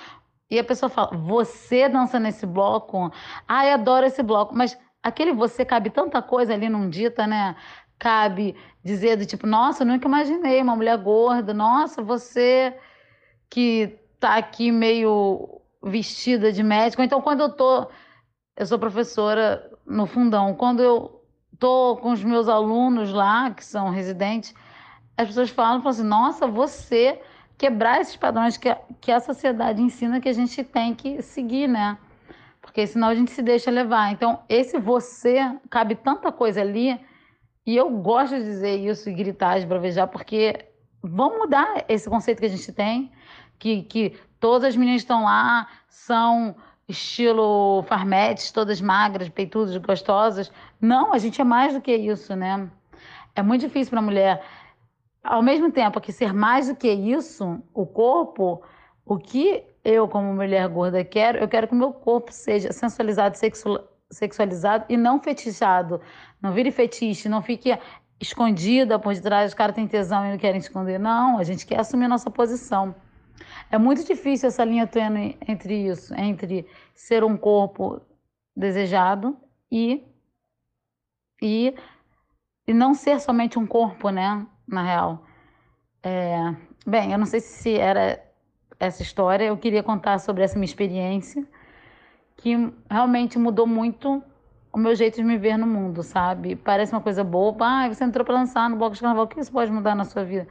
E 0.50 0.58
a 0.58 0.64
pessoa 0.64 0.90
fala, 0.90 1.16
você 1.16 1.88
dança 1.88 2.18
nesse 2.18 2.44
bloco? 2.44 3.12
Ah, 3.46 3.66
eu 3.66 3.74
adoro 3.74 4.04
esse 4.04 4.20
bloco, 4.20 4.52
mas 4.52 4.76
aquele 5.02 5.32
você 5.32 5.64
cabe 5.64 5.90
tanta 5.90 6.22
coisa 6.22 6.54
ali 6.54 6.68
num 6.68 6.88
dita, 6.88 7.26
né? 7.26 7.56
Cabe 7.98 8.56
dizer 8.82 9.16
do 9.16 9.26
tipo, 9.26 9.46
nossa, 9.46 9.84
nunca 9.84 10.06
imaginei 10.08 10.62
uma 10.62 10.76
mulher 10.76 10.96
gorda, 10.98 11.52
nossa, 11.52 12.02
você 12.02 12.76
que 13.48 13.98
tá 14.18 14.36
aqui 14.36 14.70
meio 14.70 15.60
vestida 15.82 16.52
de 16.52 16.62
médico. 16.62 17.02
Então, 17.02 17.20
quando 17.20 17.40
eu 17.40 17.50
tô, 17.50 17.88
eu 18.56 18.66
sou 18.66 18.78
professora 18.78 19.70
no 19.86 20.06
fundão, 20.06 20.54
quando 20.54 20.82
eu 20.82 21.22
tô 21.58 21.96
com 21.96 22.12
os 22.12 22.22
meus 22.22 22.48
alunos 22.48 23.12
lá, 23.12 23.50
que 23.50 23.64
são 23.64 23.90
residentes, 23.90 24.54
as 25.16 25.28
pessoas 25.28 25.50
falam, 25.50 25.80
falam 25.80 25.90
assim, 25.90 26.04
nossa, 26.04 26.46
você 26.46 27.20
quebrar 27.58 28.00
esses 28.00 28.16
padrões 28.16 28.56
que 28.56 28.74
que 29.00 29.12
a 29.12 29.20
sociedade 29.20 29.82
ensina 29.82 30.20
que 30.20 30.28
a 30.28 30.32
gente 30.32 30.62
tem 30.64 30.94
que 30.94 31.20
seguir, 31.22 31.68
né? 31.68 31.98
Porque 32.70 32.86
senão 32.86 33.08
a 33.08 33.14
gente 33.16 33.32
se 33.32 33.42
deixa 33.42 33.68
levar. 33.68 34.12
Então, 34.12 34.44
esse 34.48 34.78
você 34.78 35.40
cabe 35.68 35.96
tanta 35.96 36.30
coisa 36.30 36.60
ali, 36.60 37.00
e 37.66 37.76
eu 37.76 37.90
gosto 37.90 38.36
de 38.36 38.44
dizer 38.44 38.76
isso 38.76 39.10
e 39.10 39.12
gritar, 39.12 39.58
esbravejar, 39.58 40.06
porque 40.06 40.66
vamos 41.02 41.38
mudar 41.38 41.84
esse 41.88 42.08
conceito 42.08 42.38
que 42.38 42.46
a 42.46 42.48
gente 42.48 42.72
tem, 42.72 43.10
que, 43.58 43.82
que 43.82 44.16
todas 44.38 44.68
as 44.68 44.76
meninas 44.76 45.02
estão 45.02 45.24
lá, 45.24 45.66
são 45.88 46.54
estilo 46.88 47.82
farmetes, 47.88 48.52
todas 48.52 48.80
magras, 48.80 49.28
peitudas, 49.28 49.76
gostosas. 49.78 50.52
Não, 50.80 51.12
a 51.12 51.18
gente 51.18 51.40
é 51.40 51.44
mais 51.44 51.74
do 51.74 51.80
que 51.80 51.92
isso, 51.92 52.36
né? 52.36 52.70
É 53.34 53.42
muito 53.42 53.62
difícil 53.62 53.90
para 53.90 53.98
a 53.98 54.02
mulher. 54.02 54.44
Ao 55.24 55.42
mesmo 55.42 55.72
tempo 55.72 56.00
que 56.00 56.12
ser 56.12 56.32
mais 56.32 56.68
do 56.68 56.76
que 56.76 56.88
isso, 56.88 57.60
o 57.74 57.84
corpo, 57.84 58.62
o 59.04 59.18
que 59.18 59.64
eu, 59.84 60.06
como 60.08 60.32
mulher 60.34 60.68
gorda, 60.68 61.04
quero, 61.04 61.38
eu 61.38 61.48
quero 61.48 61.66
que 61.66 61.74
o 61.74 61.76
meu 61.76 61.92
corpo 61.92 62.32
seja 62.32 62.72
sensualizado, 62.72 63.36
sexualizado 64.10 64.84
e 64.88 64.96
não 64.96 65.20
fetichado. 65.20 66.00
Não 66.40 66.52
vire 66.52 66.70
fetiche, 66.70 67.28
não 67.28 67.42
fique 67.42 67.76
escondida 68.20 68.98
por 68.98 69.14
detrás, 69.14 69.50
os 69.50 69.54
caras 69.54 69.74
têm 69.74 69.88
tesão 69.88 70.26
e 70.26 70.30
não 70.30 70.38
querem 70.38 70.58
esconder. 70.58 70.98
Não, 70.98 71.38
a 71.38 71.44
gente 71.44 71.66
quer 71.66 71.80
assumir 71.80 72.08
nossa 72.08 72.30
posição. 72.30 72.94
É 73.70 73.78
muito 73.78 74.04
difícil 74.04 74.48
essa 74.48 74.64
linha 74.64 74.86
tênue 74.86 75.38
entre 75.48 75.88
isso, 75.88 76.14
entre 76.14 76.66
ser 76.94 77.24
um 77.24 77.36
corpo 77.36 78.02
desejado 78.54 79.36
e, 79.72 80.04
e, 81.40 81.74
e 82.66 82.74
não 82.74 82.92
ser 82.92 83.20
somente 83.20 83.58
um 83.58 83.66
corpo, 83.66 84.10
né? 84.10 84.46
Na 84.68 84.82
real. 84.82 85.24
É, 86.02 86.54
bem, 86.86 87.12
eu 87.12 87.18
não 87.18 87.26
sei 87.26 87.40
se 87.40 87.76
era 87.76 88.22
essa 88.80 89.02
história, 89.02 89.44
eu 89.44 89.56
queria 89.58 89.82
contar 89.82 90.18
sobre 90.18 90.42
essa 90.42 90.58
minha 90.58 90.64
experiência, 90.64 91.46
que 92.38 92.72
realmente 92.90 93.38
mudou 93.38 93.66
muito 93.66 94.22
o 94.72 94.78
meu 94.78 94.94
jeito 94.94 95.16
de 95.16 95.22
me 95.22 95.36
ver 95.36 95.58
no 95.58 95.66
mundo, 95.66 96.02
sabe? 96.02 96.56
Parece 96.56 96.92
uma 96.92 97.00
coisa 97.00 97.22
boba, 97.22 97.66
ah, 97.66 97.88
você 97.88 98.02
entrou 98.04 98.24
para 98.24 98.34
lançar 98.34 98.70
no 98.70 98.76
bloco 98.76 98.94
de 98.94 99.00
carnaval, 99.00 99.24
o 99.24 99.28
que 99.28 99.38
isso 99.38 99.52
pode 99.52 99.70
mudar 99.70 99.94
na 99.94 100.04
sua 100.04 100.24
vida? 100.24 100.48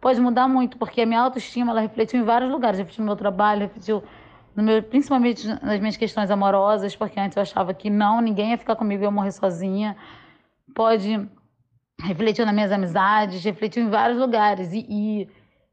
Pode 0.00 0.20
mudar 0.20 0.48
muito, 0.48 0.78
porque 0.78 1.02
a 1.02 1.06
minha 1.06 1.20
autoestima, 1.20 1.72
ela 1.72 1.80
refletiu 1.80 2.18
em 2.18 2.22
vários 2.22 2.50
lugares, 2.50 2.78
refletiu 2.78 3.02
no 3.02 3.06
meu 3.06 3.16
trabalho, 3.16 3.62
refletiu 3.62 4.02
no 4.54 4.62
meu, 4.62 4.82
principalmente 4.82 5.46
nas 5.62 5.78
minhas 5.78 5.96
questões 5.96 6.30
amorosas, 6.30 6.96
porque 6.96 7.20
antes 7.20 7.36
eu 7.36 7.42
achava 7.42 7.74
que 7.74 7.90
não, 7.90 8.22
ninguém 8.22 8.50
ia 8.52 8.58
ficar 8.58 8.76
comigo, 8.76 9.02
eu 9.02 9.08
ia 9.08 9.10
morrer 9.10 9.32
sozinha. 9.32 9.96
Pode 10.74 11.28
refletiu 12.00 12.44
nas 12.44 12.54
minhas 12.54 12.72
amizades, 12.72 13.42
refletiu 13.42 13.82
em 13.82 13.88
vários 13.88 14.18
lugares 14.18 14.72
e, 14.72 14.86
e 14.88 15.28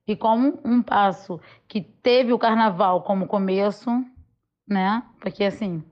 e 0.08 0.16
como 0.16 0.60
um 0.64 0.82
passo 0.82 1.40
que 1.68 1.82
teve 1.82 2.34
o 2.34 2.40
carnaval 2.40 3.04
como 3.04 3.28
começo, 3.28 3.90
né? 4.68 5.04
Porque 5.20 5.44
assim, 5.44 5.84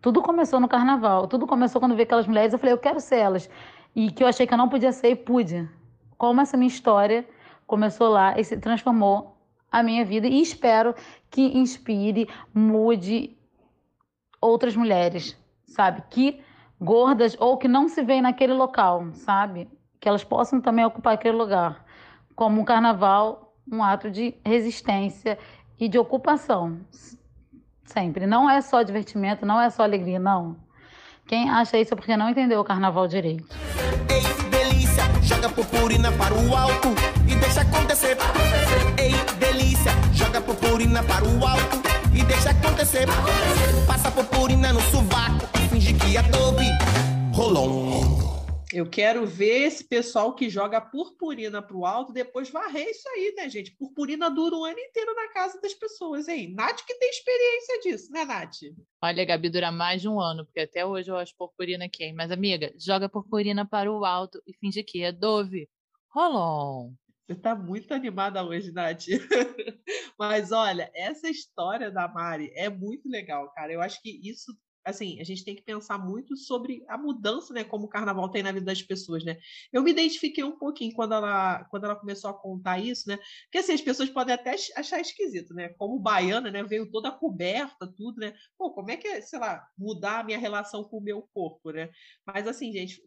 tudo 0.00 0.22
começou 0.22 0.60
no 0.60 0.68
carnaval. 0.68 1.26
Tudo 1.26 1.46
começou 1.46 1.80
quando 1.80 1.96
vi 1.96 2.02
aquelas 2.02 2.26
mulheres, 2.26 2.52
eu 2.52 2.58
falei, 2.58 2.72
eu 2.72 2.78
quero 2.78 3.00
ser 3.00 3.16
elas. 3.16 3.50
E 3.94 4.10
que 4.10 4.22
eu 4.22 4.28
achei 4.28 4.46
que 4.46 4.54
eu 4.54 4.58
não 4.58 4.68
podia 4.68 4.92
ser 4.92 5.10
e 5.10 5.16
pude. 5.16 5.68
Como 6.16 6.40
essa 6.40 6.56
minha 6.56 6.68
história 6.68 7.28
começou 7.66 8.08
lá 8.08 8.38
e 8.38 8.44
se 8.44 8.56
transformou 8.56 9.36
a 9.70 9.82
minha 9.82 10.04
vida 10.04 10.26
e 10.26 10.40
espero 10.40 10.94
que 11.30 11.58
inspire, 11.58 12.28
mude 12.54 13.36
outras 14.40 14.74
mulheres, 14.76 15.36
sabe? 15.66 16.02
Que 16.08 16.40
gordas 16.80 17.36
ou 17.38 17.58
que 17.58 17.68
não 17.68 17.88
se 17.88 18.02
veem 18.02 18.22
naquele 18.22 18.52
local, 18.52 19.08
sabe? 19.12 19.68
Que 20.00 20.08
elas 20.08 20.24
possam 20.24 20.60
também 20.60 20.84
ocupar 20.84 21.14
aquele 21.14 21.36
lugar. 21.36 21.84
Como 22.34 22.60
um 22.60 22.64
carnaval 22.64 23.47
um 23.70 23.82
ato 23.82 24.10
de 24.10 24.34
resistência 24.44 25.38
e 25.78 25.88
de 25.88 25.98
ocupação. 25.98 26.78
Sempre. 27.84 28.26
Não 28.26 28.48
é 28.48 28.60
só 28.60 28.82
divertimento, 28.82 29.46
não 29.46 29.60
é 29.60 29.70
só 29.70 29.82
alegria, 29.82 30.18
não. 30.18 30.56
Quem 31.26 31.50
acha 31.50 31.78
isso 31.78 31.92
é 31.92 31.96
porque 31.96 32.16
não 32.16 32.28
entendeu 32.28 32.60
o 32.60 32.64
carnaval 32.64 33.06
direito. 33.06 33.54
Ei, 34.08 34.22
delícia, 34.50 35.04
joga 35.22 35.48
purpurina 35.48 36.10
para 36.12 36.34
o 36.34 36.56
alto 36.56 36.88
e 37.26 37.34
deixa 37.34 37.60
acontecer. 37.60 38.16
Ei, 38.98 39.12
delícia, 39.38 39.92
joga 40.12 40.40
purpurina 40.40 41.02
para 41.02 41.24
o 41.24 41.46
alto 41.46 41.82
e 42.14 42.22
deixa 42.24 42.50
acontecer. 42.50 43.06
Passa 43.86 44.10
purpurina 44.10 44.72
no 44.72 44.80
sovaco 44.80 45.46
e 45.54 45.68
finge 45.68 45.92
que 45.92 46.16
é 46.16 46.22
dobe. 46.22 46.66
Rolon. 47.32 48.37
Eu 48.70 48.88
quero 48.88 49.26
ver 49.26 49.62
esse 49.62 49.82
pessoal 49.82 50.34
que 50.34 50.50
joga 50.50 50.78
purpurina 50.78 51.62
para 51.62 51.76
o 51.76 51.86
alto 51.86 52.12
depois 52.12 52.50
varrer 52.50 52.86
isso 52.90 53.08
aí, 53.08 53.32
né, 53.34 53.48
gente? 53.48 53.74
Purpurina 53.74 54.30
dura 54.30 54.56
o 54.56 54.64
ano 54.64 54.78
inteiro 54.78 55.14
na 55.14 55.32
casa 55.32 55.58
das 55.58 55.72
pessoas, 55.72 56.28
hein? 56.28 56.52
Nath 56.54 56.84
que 56.84 56.94
tem 56.94 57.08
experiência 57.08 57.80
disso, 57.80 58.12
né, 58.12 58.26
Nath? 58.26 58.58
Olha, 59.02 59.24
Gabi, 59.24 59.48
dura 59.48 59.72
mais 59.72 60.02
de 60.02 60.08
um 60.08 60.20
ano, 60.20 60.44
porque 60.44 60.60
até 60.60 60.84
hoje 60.84 61.10
eu 61.10 61.16
acho 61.16 61.34
purpurina 61.34 61.86
aqui, 61.86 62.04
hein? 62.04 62.12
Mas, 62.14 62.30
amiga, 62.30 62.70
joga 62.78 63.08
purpurina 63.08 63.66
para 63.66 63.90
o 63.90 64.04
alto 64.04 64.42
e 64.46 64.54
finge 64.58 64.82
que 64.82 65.02
é 65.02 65.12
Dove. 65.12 65.66
Rolon. 66.10 66.92
Você 67.26 67.34
tá 67.34 67.54
muito 67.54 67.92
animada 67.92 68.44
hoje, 68.44 68.70
Nath. 68.70 69.04
Mas 70.18 70.52
olha, 70.52 70.90
essa 70.94 71.28
história 71.28 71.90
da 71.90 72.06
Mari 72.06 72.50
é 72.54 72.68
muito 72.68 73.08
legal, 73.08 73.50
cara. 73.52 73.72
Eu 73.72 73.80
acho 73.80 74.00
que 74.02 74.20
isso 74.28 74.52
assim, 74.90 75.20
a 75.20 75.24
gente 75.24 75.44
tem 75.44 75.54
que 75.54 75.62
pensar 75.62 75.98
muito 75.98 76.36
sobre 76.36 76.84
a 76.88 76.96
mudança, 76.98 77.52
né, 77.52 77.64
como 77.64 77.86
o 77.86 77.88
carnaval 77.88 78.30
tem 78.30 78.42
na 78.42 78.52
vida 78.52 78.66
das 78.66 78.82
pessoas, 78.82 79.24
né? 79.24 79.38
Eu 79.72 79.82
me 79.82 79.90
identifiquei 79.90 80.44
um 80.44 80.58
pouquinho 80.58 80.94
quando 80.94 81.14
ela, 81.14 81.64
quando 81.64 81.84
ela 81.84 81.96
começou 81.96 82.30
a 82.30 82.34
contar 82.34 82.78
isso, 82.78 83.08
né? 83.08 83.18
Porque 83.44 83.58
assim, 83.58 83.72
as 83.72 83.80
pessoas 83.80 84.10
podem 84.10 84.34
até 84.34 84.54
achar 84.76 85.00
esquisito, 85.00 85.54
né? 85.54 85.70
Como 85.70 85.98
baiana, 85.98 86.50
né, 86.50 86.62
veio 86.62 86.90
toda 86.90 87.10
coberta, 87.10 87.86
tudo, 87.86 88.20
né? 88.20 88.34
Pô, 88.56 88.72
como 88.72 88.90
é 88.90 88.96
que 88.96 89.08
é, 89.08 89.20
sei 89.20 89.38
lá, 89.38 89.66
mudar 89.76 90.20
a 90.20 90.24
minha 90.24 90.38
relação 90.38 90.84
com 90.84 90.98
o 90.98 91.02
meu 91.02 91.22
corpo, 91.22 91.70
né? 91.70 91.90
Mas 92.26 92.46
assim, 92.46 92.72
gente, 92.72 93.02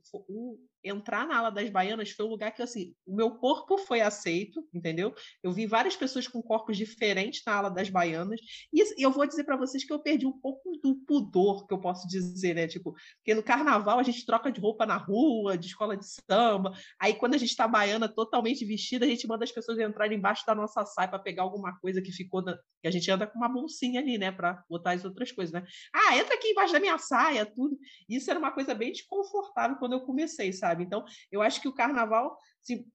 entrar 0.83 1.27
na 1.27 1.38
ala 1.38 1.51
das 1.51 1.69
baianas 1.69 2.11
foi 2.11 2.25
um 2.25 2.29
lugar 2.29 2.51
que, 2.51 2.61
assim, 2.61 2.93
o 3.05 3.15
meu 3.15 3.31
corpo 3.31 3.77
foi 3.77 4.01
aceito, 4.01 4.67
entendeu? 4.73 5.13
Eu 5.43 5.51
vi 5.51 5.65
várias 5.65 5.95
pessoas 5.95 6.27
com 6.27 6.41
corpos 6.41 6.77
diferentes 6.77 7.41
na 7.45 7.55
ala 7.55 7.69
das 7.69 7.89
baianas, 7.89 8.39
e 8.73 9.03
eu 9.03 9.11
vou 9.11 9.25
dizer 9.25 9.43
para 9.43 9.57
vocês 9.57 9.83
que 9.83 9.93
eu 9.93 10.00
perdi 10.00 10.25
um 10.25 10.39
pouco 10.39 10.77
do 10.81 10.95
pudor, 11.05 11.67
que 11.67 11.73
eu 11.73 11.79
posso 11.79 12.07
dizer, 12.07 12.55
né? 12.55 12.67
Tipo, 12.67 12.93
porque 13.17 13.35
no 13.35 13.43
carnaval 13.43 14.00
a 14.00 14.03
gente 14.03 14.25
troca 14.25 14.51
de 14.51 14.59
roupa 14.59 14.85
na 14.85 14.97
rua, 14.97 15.57
de 15.57 15.67
escola 15.67 15.95
de 15.95 16.05
samba, 16.05 16.73
aí 17.00 17.13
quando 17.13 17.35
a 17.35 17.38
gente 17.38 17.55
tá 17.55 17.67
baiana 17.67 18.07
totalmente 18.07 18.65
vestida, 18.65 19.05
a 19.05 19.09
gente 19.09 19.27
manda 19.27 19.43
as 19.43 19.51
pessoas 19.51 19.79
entrarem 19.79 20.17
embaixo 20.17 20.45
da 20.45 20.55
nossa 20.55 20.85
saia 20.85 21.07
para 21.07 21.19
pegar 21.19 21.43
alguma 21.43 21.77
coisa 21.79 22.01
que 22.01 22.11
ficou, 22.11 22.41
na... 22.41 22.57
que 22.81 22.88
a 22.88 22.91
gente 22.91 23.09
anda 23.11 23.27
com 23.27 23.38
uma 23.38 23.50
bolsinha 23.50 24.00
ali, 24.00 24.17
né, 24.17 24.31
para 24.31 24.63
botar 24.69 24.91
as 24.91 25.05
outras 25.05 25.31
coisas, 25.31 25.53
né? 25.53 25.63
Ah, 25.93 26.17
entra 26.17 26.35
aqui 26.35 26.50
embaixo 26.50 26.73
da 26.73 26.79
minha 26.79 26.97
saia, 26.97 27.45
tudo. 27.45 27.77
Isso 28.09 28.29
era 28.29 28.39
uma 28.39 28.51
coisa 28.51 28.73
bem 28.73 28.91
desconfortável 28.91 29.77
quando 29.77 29.93
eu 29.93 30.01
comecei, 30.01 30.51
sabe? 30.51 30.71
Sabe? 30.72 30.84
Então, 30.84 31.04
eu 31.32 31.42
acho 31.42 31.62
que 31.62 31.68
o 31.68 31.74
carnaval, 31.74 32.38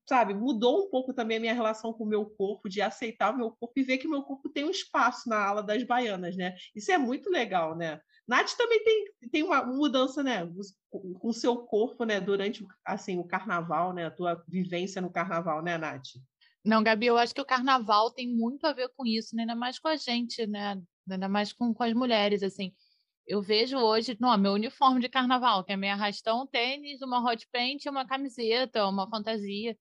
sabe, 0.09 0.35
mudou 0.35 0.87
um 0.87 0.91
pouco 0.91 1.13
também 1.13 1.37
a 1.37 1.41
minha 1.41 1.55
relação 1.55 1.93
com 1.93 2.05
o 2.05 2.09
meu 2.09 2.25
corpo, 2.25 2.69
de 2.69 2.81
aceitar 2.81 3.33
o 3.33 3.37
meu 3.37 3.51
corpo 3.51 3.73
e 3.77 3.83
ver 3.83 3.99
que 3.99 4.09
meu 4.09 4.23
corpo 4.23 4.49
tem 4.49 4.65
um 4.65 4.71
espaço 4.71 5.29
na 5.29 5.39
ala 5.39 5.63
das 5.63 5.83
baianas, 5.85 6.37
né? 6.37 6.57
Isso 6.75 6.91
é 6.91 6.99
muito 6.99 7.31
legal, 7.31 7.77
né? 7.77 8.01
Nath 8.27 8.55
também 8.57 8.83
tem, 8.83 9.05
tem 9.31 9.43
uma 9.45 9.65
mudança, 9.65 10.21
né, 10.21 10.45
com 10.91 11.29
o 11.29 11.33
seu 11.33 11.59
corpo, 11.59 12.05
né, 12.05 12.21
durante, 12.21 12.67
assim, 12.85 13.19
o 13.19 13.25
carnaval, 13.25 13.93
né, 13.93 14.07
a 14.07 14.11
tua 14.11 14.43
vivência 14.49 15.01
no 15.01 15.13
carnaval, 15.13 15.63
né, 15.63 15.79
Nath? 15.79 16.09
Não, 16.65 16.83
Gabi, 16.83 17.07
eu 17.07 17.17
acho 17.17 17.33
que 17.33 17.41
o 17.41 17.47
carnaval 17.47 18.11
tem 18.11 18.29
muito 18.29 18.67
a 18.67 18.73
ver 18.73 18.91
com 18.97 19.07
isso, 19.07 19.37
né? 19.37 19.43
ainda 19.43 19.55
mais 19.55 19.79
com 19.79 19.87
a 19.87 19.95
gente, 19.95 20.45
né? 20.49 20.83
Ainda 21.09 21.29
mais 21.29 21.53
com, 21.53 21.73
com 21.73 21.85
as 21.85 21.93
mulheres, 21.93 22.43
assim 22.43 22.73
eu 23.27 23.43
vejo 23.43 23.77
hoje, 23.79 24.17
não, 24.21 24.37
meu 24.39 24.53
uniforme 24.53 25.01
de 25.01 25.09
carnaval, 25.09 25.65
que 25.65 25.73
é 25.73 25.77
meio 25.77 25.93
arrastão, 25.95 26.47
tênis, 26.47 27.03
uma 27.03 27.21
hot 27.21 27.47
paint, 27.51 27.87
uma 27.87 28.07
camiseta, 28.07 28.87
uma 28.87 29.09
fantasia. 29.09 29.77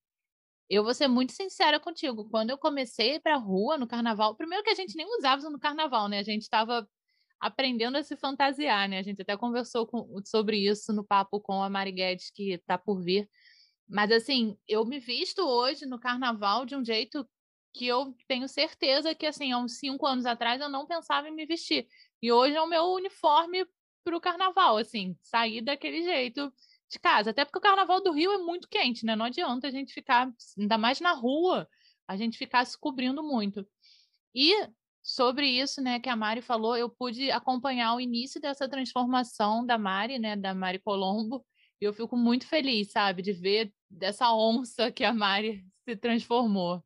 Eu 0.69 0.83
vou 0.83 0.93
ser 0.93 1.07
muito 1.07 1.33
sincera 1.33 1.79
contigo. 1.79 2.27
Quando 2.29 2.49
eu 2.49 2.57
comecei 2.57 3.19
para 3.19 3.37
rua 3.37 3.77
no 3.77 3.87
carnaval, 3.87 4.35
primeiro 4.35 4.63
que 4.63 4.71
a 4.71 4.75
gente 4.75 4.95
nem 4.95 5.05
usava 5.17 5.49
no 5.49 5.59
carnaval, 5.59 6.07
né? 6.09 6.19
A 6.19 6.23
gente 6.23 6.41
estava 6.43 6.87
aprendendo 7.39 7.97
a 7.97 8.03
se 8.03 8.15
fantasiar, 8.17 8.89
né? 8.89 8.99
A 8.99 9.03
gente 9.03 9.21
até 9.21 9.37
conversou 9.37 9.85
com, 9.85 10.21
sobre 10.25 10.57
isso 10.57 10.91
no 10.91 11.03
papo 11.05 11.39
com 11.39 11.61
a 11.61 11.69
Mari 11.69 11.91
Guedes, 11.91 12.31
que 12.31 12.53
está 12.53 12.77
por 12.77 13.01
vir. 13.03 13.29
Mas 13.87 14.11
assim, 14.11 14.57
eu 14.67 14.85
me 14.85 14.99
visto 14.99 15.41
hoje 15.41 15.85
no 15.85 15.99
carnaval 15.99 16.65
de 16.65 16.75
um 16.75 16.83
jeito 16.83 17.27
que 17.75 17.85
eu 17.85 18.15
tenho 18.27 18.47
certeza 18.47 19.13
que, 19.13 19.25
assim, 19.25 19.51
há 19.51 19.57
uns 19.57 19.77
cinco 19.79 20.07
anos 20.07 20.25
atrás 20.25 20.61
eu 20.61 20.69
não 20.69 20.87
pensava 20.87 21.27
em 21.27 21.35
me 21.35 21.45
vestir. 21.45 21.87
E 22.21 22.31
hoje 22.31 22.55
é 22.55 22.61
o 22.61 22.67
meu 22.67 22.85
uniforme 22.85 23.65
para 24.03 24.15
o 24.15 24.21
carnaval, 24.21 24.77
assim, 24.77 25.17
sair 25.21 25.61
daquele 25.61 26.03
jeito 26.03 26.51
de 26.89 26.99
casa. 26.99 27.31
Até 27.31 27.43
porque 27.43 27.57
o 27.57 27.61
carnaval 27.61 28.01
do 28.01 28.11
Rio 28.11 28.31
é 28.31 28.37
muito 28.37 28.67
quente, 28.67 29.05
né? 29.05 29.15
Não 29.15 29.25
adianta 29.25 29.67
a 29.67 29.71
gente 29.71 29.93
ficar, 29.93 30.31
ainda 30.57 30.77
mais 30.77 30.99
na 30.99 31.13
rua, 31.13 31.67
a 32.07 32.15
gente 32.15 32.37
ficar 32.37 32.65
se 32.65 32.79
cobrindo 32.79 33.23
muito. 33.23 33.67
E 34.33 34.53
sobre 35.01 35.47
isso, 35.47 35.81
né, 35.81 35.99
que 35.99 36.09
a 36.09 36.15
Mari 36.15 36.41
falou, 36.41 36.75
eu 36.75 36.89
pude 36.89 37.29
acompanhar 37.29 37.93
o 37.93 38.01
início 38.01 38.41
dessa 38.41 38.67
transformação 38.67 39.65
da 39.65 39.77
Mari, 39.77 40.17
né, 40.17 40.35
da 40.35 40.53
Mari 40.53 40.79
Colombo, 40.79 41.45
e 41.79 41.85
eu 41.85 41.93
fico 41.93 42.17
muito 42.17 42.47
feliz, 42.47 42.91
sabe, 42.91 43.21
de 43.21 43.31
ver 43.31 43.71
dessa 43.89 44.33
onça 44.33 44.91
que 44.91 45.03
a 45.03 45.13
Mari 45.13 45.63
se 45.87 45.95
transformou. 45.95 46.83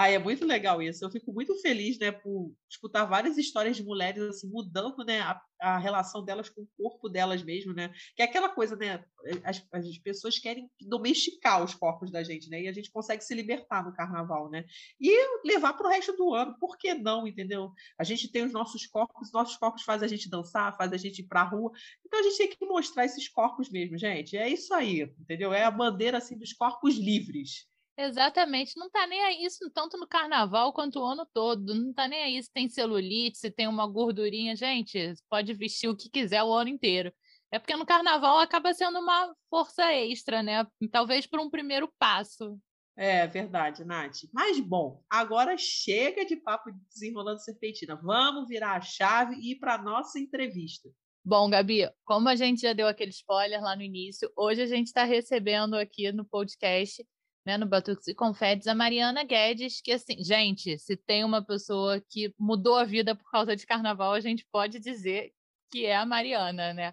Ah, 0.00 0.08
é 0.08 0.16
muito 0.16 0.44
legal 0.46 0.80
isso. 0.80 1.04
Eu 1.04 1.10
fico 1.10 1.32
muito 1.32 1.60
feliz, 1.60 1.98
né, 1.98 2.12
por 2.12 2.54
escutar 2.70 3.04
várias 3.04 3.36
histórias 3.36 3.76
de 3.76 3.82
mulheres 3.82 4.22
assim 4.22 4.48
mudando, 4.48 5.04
né, 5.04 5.20
a, 5.22 5.42
a 5.60 5.76
relação 5.76 6.24
delas 6.24 6.48
com 6.48 6.60
o 6.62 6.68
corpo 6.76 7.08
delas 7.08 7.42
mesmo, 7.42 7.74
né? 7.74 7.92
Que 8.14 8.22
é 8.22 8.24
aquela 8.24 8.48
coisa, 8.48 8.76
né, 8.76 9.04
as, 9.42 9.60
as 9.72 9.98
pessoas 9.98 10.38
querem 10.38 10.70
domesticar 10.82 11.64
os 11.64 11.74
corpos 11.74 12.12
da 12.12 12.22
gente, 12.22 12.48
né? 12.48 12.62
E 12.62 12.68
a 12.68 12.72
gente 12.72 12.92
consegue 12.92 13.24
se 13.24 13.34
libertar 13.34 13.84
no 13.84 13.92
carnaval, 13.92 14.48
né? 14.48 14.64
E 15.00 15.10
levar 15.44 15.72
para 15.72 15.88
o 15.88 15.90
resto 15.90 16.12
do 16.12 16.32
ano. 16.32 16.56
Por 16.60 16.78
que 16.78 16.94
não, 16.94 17.26
entendeu? 17.26 17.72
A 17.98 18.04
gente 18.04 18.30
tem 18.30 18.44
os 18.44 18.52
nossos 18.52 18.86
corpos, 18.86 19.32
nossos 19.32 19.56
corpos 19.56 19.82
fazem 19.82 20.06
a 20.06 20.08
gente 20.08 20.30
dançar, 20.30 20.76
fazem 20.76 20.94
a 20.94 21.00
gente 21.00 21.22
ir 21.22 21.26
para 21.26 21.40
a 21.40 21.48
rua. 21.48 21.72
Então 22.06 22.20
a 22.20 22.22
gente 22.22 22.38
tem 22.38 22.48
que 22.48 22.64
mostrar 22.66 23.04
esses 23.04 23.28
corpos 23.28 23.68
mesmo, 23.68 23.98
gente. 23.98 24.36
É 24.36 24.48
isso 24.48 24.72
aí, 24.72 25.12
entendeu? 25.18 25.52
É 25.52 25.64
a 25.64 25.72
bandeira 25.72 26.18
assim 26.18 26.38
dos 26.38 26.52
corpos 26.52 26.94
livres. 26.94 27.66
Exatamente, 28.00 28.78
não 28.78 28.88
tá 28.88 29.08
nem 29.08 29.20
aí 29.24 29.44
isso 29.44 29.68
tanto 29.74 29.98
no 29.98 30.06
carnaval 30.06 30.72
quanto 30.72 31.00
o 31.00 31.04
ano 31.04 31.26
todo. 31.34 31.74
Não 31.74 31.92
tá 31.92 32.06
nem 32.06 32.22
aí 32.22 32.40
se 32.40 32.52
tem 32.52 32.68
celulite, 32.68 33.38
se 33.38 33.50
tem 33.50 33.66
uma 33.66 33.88
gordurinha, 33.88 34.54
gente, 34.54 35.14
pode 35.28 35.52
vestir 35.52 35.88
o 35.88 35.96
que 35.96 36.08
quiser 36.08 36.44
o 36.44 36.52
ano 36.52 36.70
inteiro. 36.70 37.12
É 37.50 37.58
porque 37.58 37.74
no 37.74 37.84
carnaval 37.84 38.38
acaba 38.38 38.72
sendo 38.72 39.00
uma 39.00 39.34
força 39.50 39.92
extra, 39.92 40.44
né? 40.44 40.64
Talvez 40.92 41.26
por 41.26 41.40
um 41.40 41.50
primeiro 41.50 41.92
passo. 41.98 42.56
É 42.96 43.26
verdade, 43.26 43.84
Nath. 43.84 44.28
Mas 44.32 44.60
bom, 44.60 45.02
agora 45.10 45.56
chega 45.58 46.24
de 46.24 46.36
papo 46.36 46.70
de 46.70 46.78
desenrolando 46.92 47.42
serpentina. 47.42 47.96
Vamos 47.96 48.46
virar 48.48 48.76
a 48.76 48.80
chave 48.80 49.34
e 49.36 49.52
ir 49.52 49.56
para 49.56 49.82
nossa 49.82 50.20
entrevista. 50.20 50.88
Bom, 51.24 51.50
Gabi, 51.50 51.90
como 52.04 52.28
a 52.28 52.36
gente 52.36 52.60
já 52.60 52.72
deu 52.72 52.86
aquele 52.86 53.10
spoiler 53.10 53.60
lá 53.60 53.74
no 53.74 53.82
início, 53.82 54.30
hoje 54.36 54.62
a 54.62 54.66
gente 54.66 54.86
está 54.86 55.02
recebendo 55.02 55.74
aqui 55.74 56.12
no 56.12 56.24
podcast, 56.24 57.04
né, 57.48 57.56
no 57.56 57.64
Batuques 57.64 58.06
e 58.06 58.14
Confetes, 58.14 58.66
a 58.66 58.74
Mariana 58.74 59.24
Guedes, 59.24 59.80
que 59.80 59.90
assim, 59.90 60.22
gente, 60.22 60.78
se 60.78 60.98
tem 60.98 61.24
uma 61.24 61.42
pessoa 61.42 61.98
que 61.98 62.34
mudou 62.38 62.76
a 62.76 62.84
vida 62.84 63.16
por 63.16 63.30
causa 63.30 63.56
de 63.56 63.64
carnaval, 63.64 64.12
a 64.12 64.20
gente 64.20 64.46
pode 64.52 64.78
dizer 64.78 65.32
que 65.70 65.86
é 65.86 65.96
a 65.96 66.04
Mariana, 66.04 66.74
né? 66.74 66.92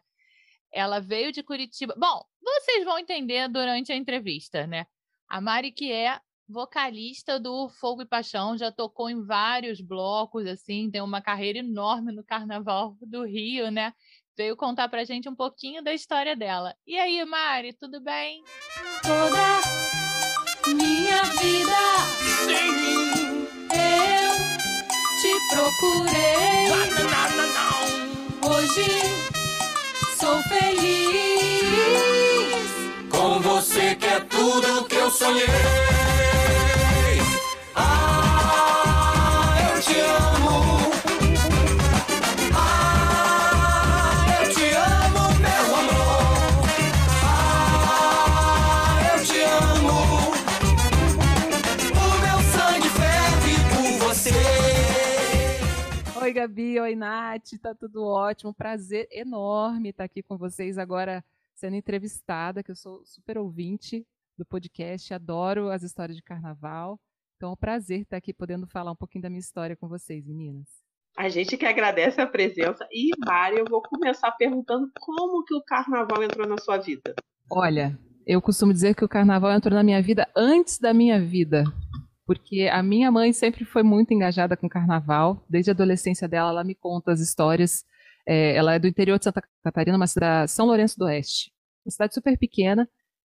Ela 0.71 1.01
veio 1.01 1.33
de 1.33 1.43
Curitiba. 1.43 1.93
Bom, 1.97 2.23
vocês 2.41 2.85
vão 2.85 2.97
entender 2.97 3.49
durante 3.49 3.91
a 3.91 3.97
entrevista, 3.97 4.65
né? 4.65 4.85
A 5.27 5.41
Mari, 5.41 5.73
que 5.73 5.91
é 5.91 6.21
vocalista 6.47 7.37
do 7.37 7.67
Fogo 7.67 8.03
e 8.03 8.07
Paixão, 8.07 8.57
já 8.57 8.71
tocou 8.71 9.09
em 9.09 9.25
vários 9.25 9.81
blocos, 9.81 10.45
assim, 10.47 10.89
tem 10.89 11.01
uma 11.01 11.21
carreira 11.21 11.59
enorme 11.59 12.13
no 12.13 12.23
Carnaval 12.23 12.95
do 13.01 13.25
Rio, 13.25 13.69
né? 13.69 13.93
Veio 14.37 14.55
contar 14.55 14.87
pra 14.87 15.03
gente 15.03 15.27
um 15.27 15.35
pouquinho 15.35 15.83
da 15.83 15.93
história 15.93 16.33
dela. 16.33 16.73
E 16.87 16.97
aí, 16.97 17.25
Mari, 17.25 17.73
tudo 17.73 17.99
bem? 17.99 18.41
Toda 19.01 19.84
minha 20.73 21.23
vida, 21.23 21.77
sim, 22.45 23.47
eu 23.71 24.31
te 25.21 25.31
procurei. 25.53 26.65
Hoje 28.41 28.89
sou 30.19 30.41
feliz. 30.43 31.65
Com 33.09 33.39
você 33.41 33.95
que 33.95 34.07
é 34.07 34.19
tudo 34.21 34.85
que 34.85 34.95
eu 34.95 35.11
sonhei. 35.11 35.45
Ah, 37.75 38.34
Gabi, 56.45 56.79
oi, 56.79 56.95
Nath, 56.95 57.57
tá 57.59 57.73
tudo 57.73 58.03
ótimo. 58.03 58.53
Prazer 58.53 59.07
enorme 59.11 59.89
estar 59.89 60.03
aqui 60.03 60.21
com 60.21 60.37
vocês 60.37 60.77
agora 60.77 61.25
sendo 61.55 61.75
entrevistada, 61.75 62.61
que 62.61 62.69
eu 62.69 62.75
sou 62.75 63.03
super 63.03 63.39
ouvinte 63.39 64.05
do 64.37 64.45
podcast, 64.45 65.11
adoro 65.11 65.71
as 65.71 65.81
histórias 65.81 66.15
de 66.15 66.21
carnaval. 66.21 66.99
Então 67.35 67.49
é 67.49 67.53
um 67.53 67.55
prazer 67.55 68.01
estar 68.01 68.17
aqui 68.17 68.31
podendo 68.31 68.67
falar 68.67 68.91
um 68.91 68.95
pouquinho 68.95 69.23
da 69.23 69.29
minha 69.29 69.39
história 69.39 69.75
com 69.75 69.87
vocês, 69.87 70.23
meninas. 70.23 70.67
A 71.17 71.29
gente 71.29 71.57
que 71.57 71.65
agradece 71.65 72.21
a 72.21 72.27
presença. 72.27 72.87
E, 72.91 73.09
Mari, 73.25 73.57
eu 73.57 73.65
vou 73.67 73.81
começar 73.81 74.31
perguntando 74.33 74.87
como 74.99 75.43
que 75.45 75.55
o 75.55 75.63
carnaval 75.63 76.21
entrou 76.21 76.47
na 76.47 76.59
sua 76.59 76.77
vida. 76.77 77.15
Olha, 77.49 77.97
eu 78.23 78.39
costumo 78.39 78.71
dizer 78.71 78.93
que 78.93 79.03
o 79.03 79.09
carnaval 79.09 79.51
entrou 79.51 79.73
na 79.73 79.83
minha 79.83 79.99
vida 79.99 80.29
antes 80.35 80.77
da 80.77 80.93
minha 80.93 81.19
vida. 81.19 81.63
Porque 82.25 82.67
a 82.71 82.81
minha 82.81 83.11
mãe 83.11 83.31
sempre 83.31 83.65
foi 83.65 83.83
muito 83.83 84.13
engajada 84.13 84.57
com 84.57 84.67
carnaval. 84.67 85.43
Desde 85.49 85.71
a 85.71 85.73
adolescência 85.73 86.27
dela, 86.27 86.49
ela 86.49 86.63
me 86.63 86.73
conta 86.73 87.11
as 87.11 87.19
histórias. 87.19 87.85
É, 88.25 88.55
ela 88.55 88.73
é 88.73 88.79
do 88.79 88.87
interior 88.87 89.19
de 89.19 89.25
Santa 89.25 89.43
Catarina, 89.63 89.95
uma 89.97 90.07
cidade, 90.07 90.49
São 90.51 90.65
Lourenço 90.65 90.97
do 90.97 91.05
Oeste. 91.05 91.51
Uma 91.85 91.91
cidade 91.91 92.13
super 92.15 92.37
pequena. 92.37 92.89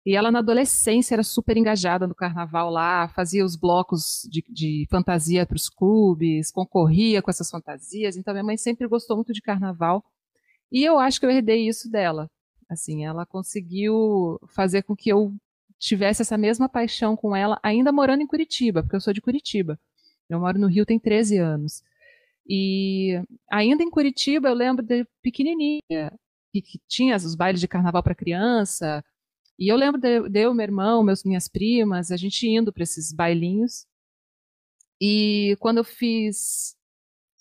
E 0.05 0.15
ela, 0.15 0.31
na 0.31 0.39
adolescência, 0.39 1.13
era 1.13 1.23
super 1.23 1.55
engajada 1.55 2.07
no 2.07 2.15
carnaval 2.15 2.71
lá, 2.71 3.07
fazia 3.09 3.45
os 3.45 3.55
blocos 3.55 4.27
de, 4.29 4.43
de 4.49 4.87
fantasia 4.89 5.45
para 5.45 5.55
os 5.55 5.69
clubes, 5.69 6.51
concorria 6.51 7.21
com 7.21 7.29
essas 7.29 7.49
fantasias. 7.49 8.17
Então, 8.17 8.33
minha 8.33 8.43
mãe 8.43 8.57
sempre 8.57 8.87
gostou 8.87 9.15
muito 9.15 9.31
de 9.31 9.41
carnaval. 9.41 10.03
E 10.71 10.83
eu 10.83 10.99
acho 10.99 11.19
que 11.19 11.25
eu 11.25 11.29
herdei 11.29 11.67
isso 11.67 11.89
dela. 11.89 12.29
Assim, 12.69 13.05
ela 13.05 13.25
conseguiu 13.25 14.39
fazer 14.47 14.81
com 14.83 14.95
que 14.95 15.09
eu 15.09 15.33
tivesse 15.81 16.21
essa 16.21 16.37
mesma 16.37 16.69
paixão 16.69 17.17
com 17.17 17.35
ela, 17.35 17.59
ainda 17.63 17.91
morando 17.91 18.21
em 18.21 18.27
Curitiba, 18.27 18.83
porque 18.83 18.95
eu 18.95 19.01
sou 19.01 19.11
de 19.11 19.19
Curitiba. 19.19 19.79
Eu 20.29 20.39
moro 20.39 20.59
no 20.59 20.67
Rio 20.67 20.85
tem 20.85 20.99
13 20.99 21.37
anos. 21.39 21.83
E 22.47 23.19
ainda 23.51 23.83
em 23.83 23.89
Curitiba, 23.89 24.49
eu 24.49 24.53
lembro 24.53 24.85
de 24.85 25.05
pequenininha, 25.23 25.81
que, 26.53 26.79
tinha 26.87 27.15
os 27.15 27.35
bailes 27.35 27.59
de 27.59 27.67
carnaval 27.67 28.03
para 28.03 28.15
criança. 28.15 29.03
E 29.57 29.71
eu 29.71 29.75
lembro 29.75 29.99
de, 29.99 30.29
de 30.29 30.39
eu, 30.41 30.53
meu 30.53 30.63
irmão, 30.63 31.03
meus, 31.03 31.23
minhas 31.23 31.47
primas, 31.47 32.11
a 32.11 32.17
gente 32.17 32.47
indo 32.47 32.71
para 32.71 32.83
esses 32.83 33.11
bailinhos. 33.11 33.85
E 35.01 35.57
quando 35.59 35.79
eu 35.79 35.83
fiz 35.83 36.75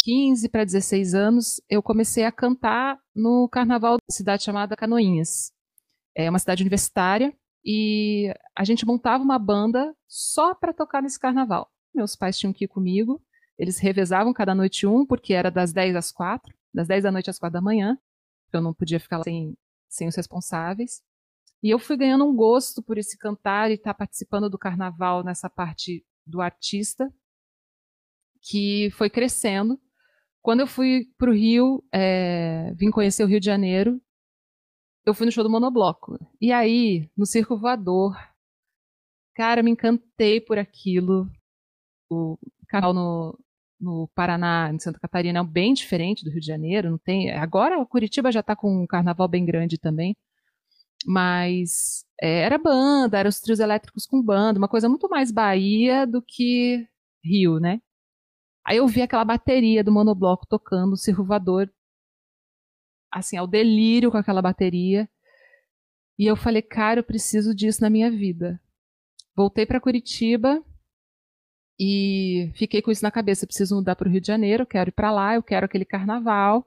15 0.03 0.49
para 0.49 0.65
16 0.65 1.15
anos, 1.15 1.61
eu 1.69 1.83
comecei 1.83 2.25
a 2.25 2.33
cantar 2.33 2.99
no 3.15 3.49
carnaval 3.51 3.97
da 3.99 4.15
cidade 4.15 4.45
chamada 4.45 4.77
Canoinhas. 4.77 5.53
É 6.15 6.31
uma 6.31 6.39
cidade 6.39 6.63
universitária 6.63 7.35
e 7.65 8.33
a 8.57 8.65
gente 8.65 8.87
montava 8.87 9.23
uma 9.23 9.39
banda 9.39 9.95
só 10.09 10.55
para 10.55 10.73
tocar 10.73 11.03
nesse 11.03 11.19
carnaval. 11.19 11.71
Meus 11.95 12.17
pais 12.17 12.39
tinham 12.39 12.53
que 12.53 12.65
ir 12.65 12.69
comigo, 12.69 13.23
eles 13.59 13.79
revezavam 13.79 14.33
cada 14.33 14.55
noite 14.55 14.87
um, 14.87 15.05
porque 15.05 15.35
era 15.35 15.51
das 15.51 15.73
10 15.73 15.97
às 15.97 16.11
4, 16.11 16.55
das 16.73 16.89
10 16.89 17.05
da 17.05 17.13
noite 17.13 17.29
às 17.29 17.39
4 17.39 17.53
da 17.53 17.61
manhã, 17.61 17.99
eu 18.53 18.61
não 18.61 18.75
podia 18.75 18.99
ficar 18.99 19.19
lá 19.19 19.25
sem, 19.25 19.57
sem 19.89 20.09
os 20.09 20.17
responsáveis. 20.17 21.03
E 21.63 21.69
eu 21.69 21.79
fui 21.79 21.97
ganhando 21.97 22.27
um 22.27 22.35
gosto 22.35 22.83
por 22.83 22.97
esse 22.97 23.19
cantar 23.19 23.71
e 23.71 23.75
estar 23.75 23.93
tá 23.93 23.99
participando 23.99 24.49
do 24.49 24.59
carnaval 24.59 25.23
nessa 25.23 25.51
parte 25.51 26.05
do 26.27 26.41
artista, 26.41 27.13
que 28.41 28.91
foi 28.93 29.11
crescendo. 29.11 29.79
Quando 30.41 30.61
eu 30.61 30.67
fui 30.67 31.07
para 31.19 31.31
o 31.31 31.35
Rio, 31.35 31.85
é, 31.93 32.73
vim 32.75 32.91
conhecer 32.91 33.23
o 33.23 33.27
Rio 33.27 33.41
de 33.41 33.47
Janeiro, 33.47 34.01
eu 35.11 35.15
fui 35.15 35.27
no 35.27 35.33
show 35.33 35.45
do 35.45 35.51
Monobloco. 35.51 36.19
E 36.41 36.53
aí, 36.53 37.09
no 37.17 37.27
Circo 37.27 37.57
Voador, 37.57 38.17
cara, 39.35 39.63
me 39.63 39.71
encantei 39.71 40.41
por 40.41 40.59
aquilo. 40.59 41.29
O 42.09 42.39
canal 42.69 42.95
no, 42.95 43.39
no 43.81 44.09
Paraná, 44.15 44.71
em 44.73 44.79
Santa 44.79 45.01
Catarina, 45.01 45.41
é 45.41 45.45
bem 45.45 45.75
diferente 45.75 46.25
do 46.25 46.31
Rio 46.31 46.41
de 46.41 46.47
Janeiro. 46.47 46.91
Não 46.91 46.99
tem. 46.99 47.31
Agora, 47.33 47.85
Curitiba 47.87 48.33
já 48.33 48.41
está 48.41 48.57
com 48.57 48.83
um 48.83 48.87
carnaval 48.87 49.29
bem 49.29 49.45
grande 49.45 49.79
também. 49.79 50.17
Mas 51.07 52.05
é, 52.21 52.43
era 52.43 52.59
banda, 52.59 53.19
eram 53.19 53.31
os 53.31 53.41
trios 53.41 53.61
elétricos 53.61 54.07
com 54.07 54.23
banda, 54.23 54.59
uma 54.59 54.69
coisa 54.69 54.89
muito 54.89 55.09
mais 55.09 55.31
Bahia 55.33 56.07
do 56.07 56.23
que 56.23 56.87
Rio, 57.25 57.59
né? 57.59 57.81
Aí 58.65 58.77
eu 58.79 58.87
vi 58.87 59.03
aquela 59.03 59.25
bateria 59.25 59.83
do 59.83 59.93
monobloco 59.93 60.47
tocando, 60.47 60.93
o 60.93 60.97
Circo 60.97 61.25
Voador 61.25 61.71
assim, 63.13 63.37
ao 63.37 63.47
delírio 63.47 64.11
com 64.11 64.17
aquela 64.17 64.43
bateria. 64.43 65.09
E 66.19 66.27
eu 66.27 66.37
falei, 66.37 66.63
cara, 66.63 67.01
eu 67.01 67.05
preciso 67.05 67.55
disso 67.55 67.81
na 67.81 67.91
minha 67.91 68.11
vida. 68.11 68.61
Voltei 69.35 69.65
para 69.65 69.81
Curitiba 69.81 70.63
e 71.79 72.53
fiquei 72.57 72.83
com 72.83 72.91
isso 72.91 73.03
na 73.03 73.11
cabeça. 73.11 73.45
Eu 73.45 73.49
preciso 73.49 73.77
mudar 73.77 73.97
para 73.97 74.07
o 74.07 74.11
Rio 74.11 74.21
de 74.21 74.27
Janeiro, 74.27 74.63
eu 74.63 74.67
quero 74.67 74.91
ir 74.91 74.93
para 74.93 75.11
lá, 75.11 75.35
eu 75.35 75.43
quero 75.43 75.65
aquele 75.65 75.85
carnaval. 75.85 76.67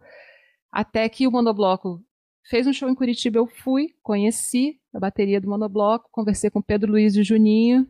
Até 0.72 1.08
que 1.08 1.28
o 1.28 1.32
Monobloco 1.32 2.04
fez 2.50 2.66
um 2.66 2.74
show 2.74 2.90
em 2.90 2.96
Curitiba, 2.96 3.38
eu 3.38 3.48
fui, 3.48 3.90
conheci 4.02 4.80
a 4.94 5.00
bateria 5.00 5.40
do 5.40 5.50
Monobloco, 5.50 6.10
conversei 6.12 6.50
com 6.50 6.62
Pedro 6.62 6.92
Luiz 6.92 7.16
e 7.16 7.24
Juninho. 7.24 7.88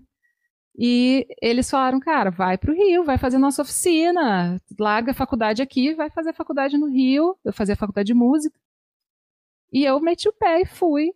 E 0.76 1.28
eles 1.42 1.70
falaram, 1.70 2.00
cara, 2.00 2.32
vai 2.32 2.58
para 2.58 2.72
o 2.72 2.76
Rio, 2.76 3.04
vai 3.04 3.18
fazer 3.18 3.38
nossa 3.38 3.62
oficina, 3.62 4.60
larga 4.80 5.12
a 5.12 5.16
faculdade 5.16 5.62
aqui, 5.62 5.94
vai 5.94 6.10
fazer 6.10 6.34
faculdade 6.34 6.78
no 6.78 6.90
Rio. 6.90 7.38
Eu 7.46 7.54
fazia 7.54 7.76
faculdade 7.76 8.08
de 8.08 8.14
música. 8.14 8.60
E 9.72 9.84
eu 9.84 10.00
meti 10.00 10.28
o 10.28 10.34
pé 10.34 10.62
e 10.62 10.66
fui. 10.66 11.12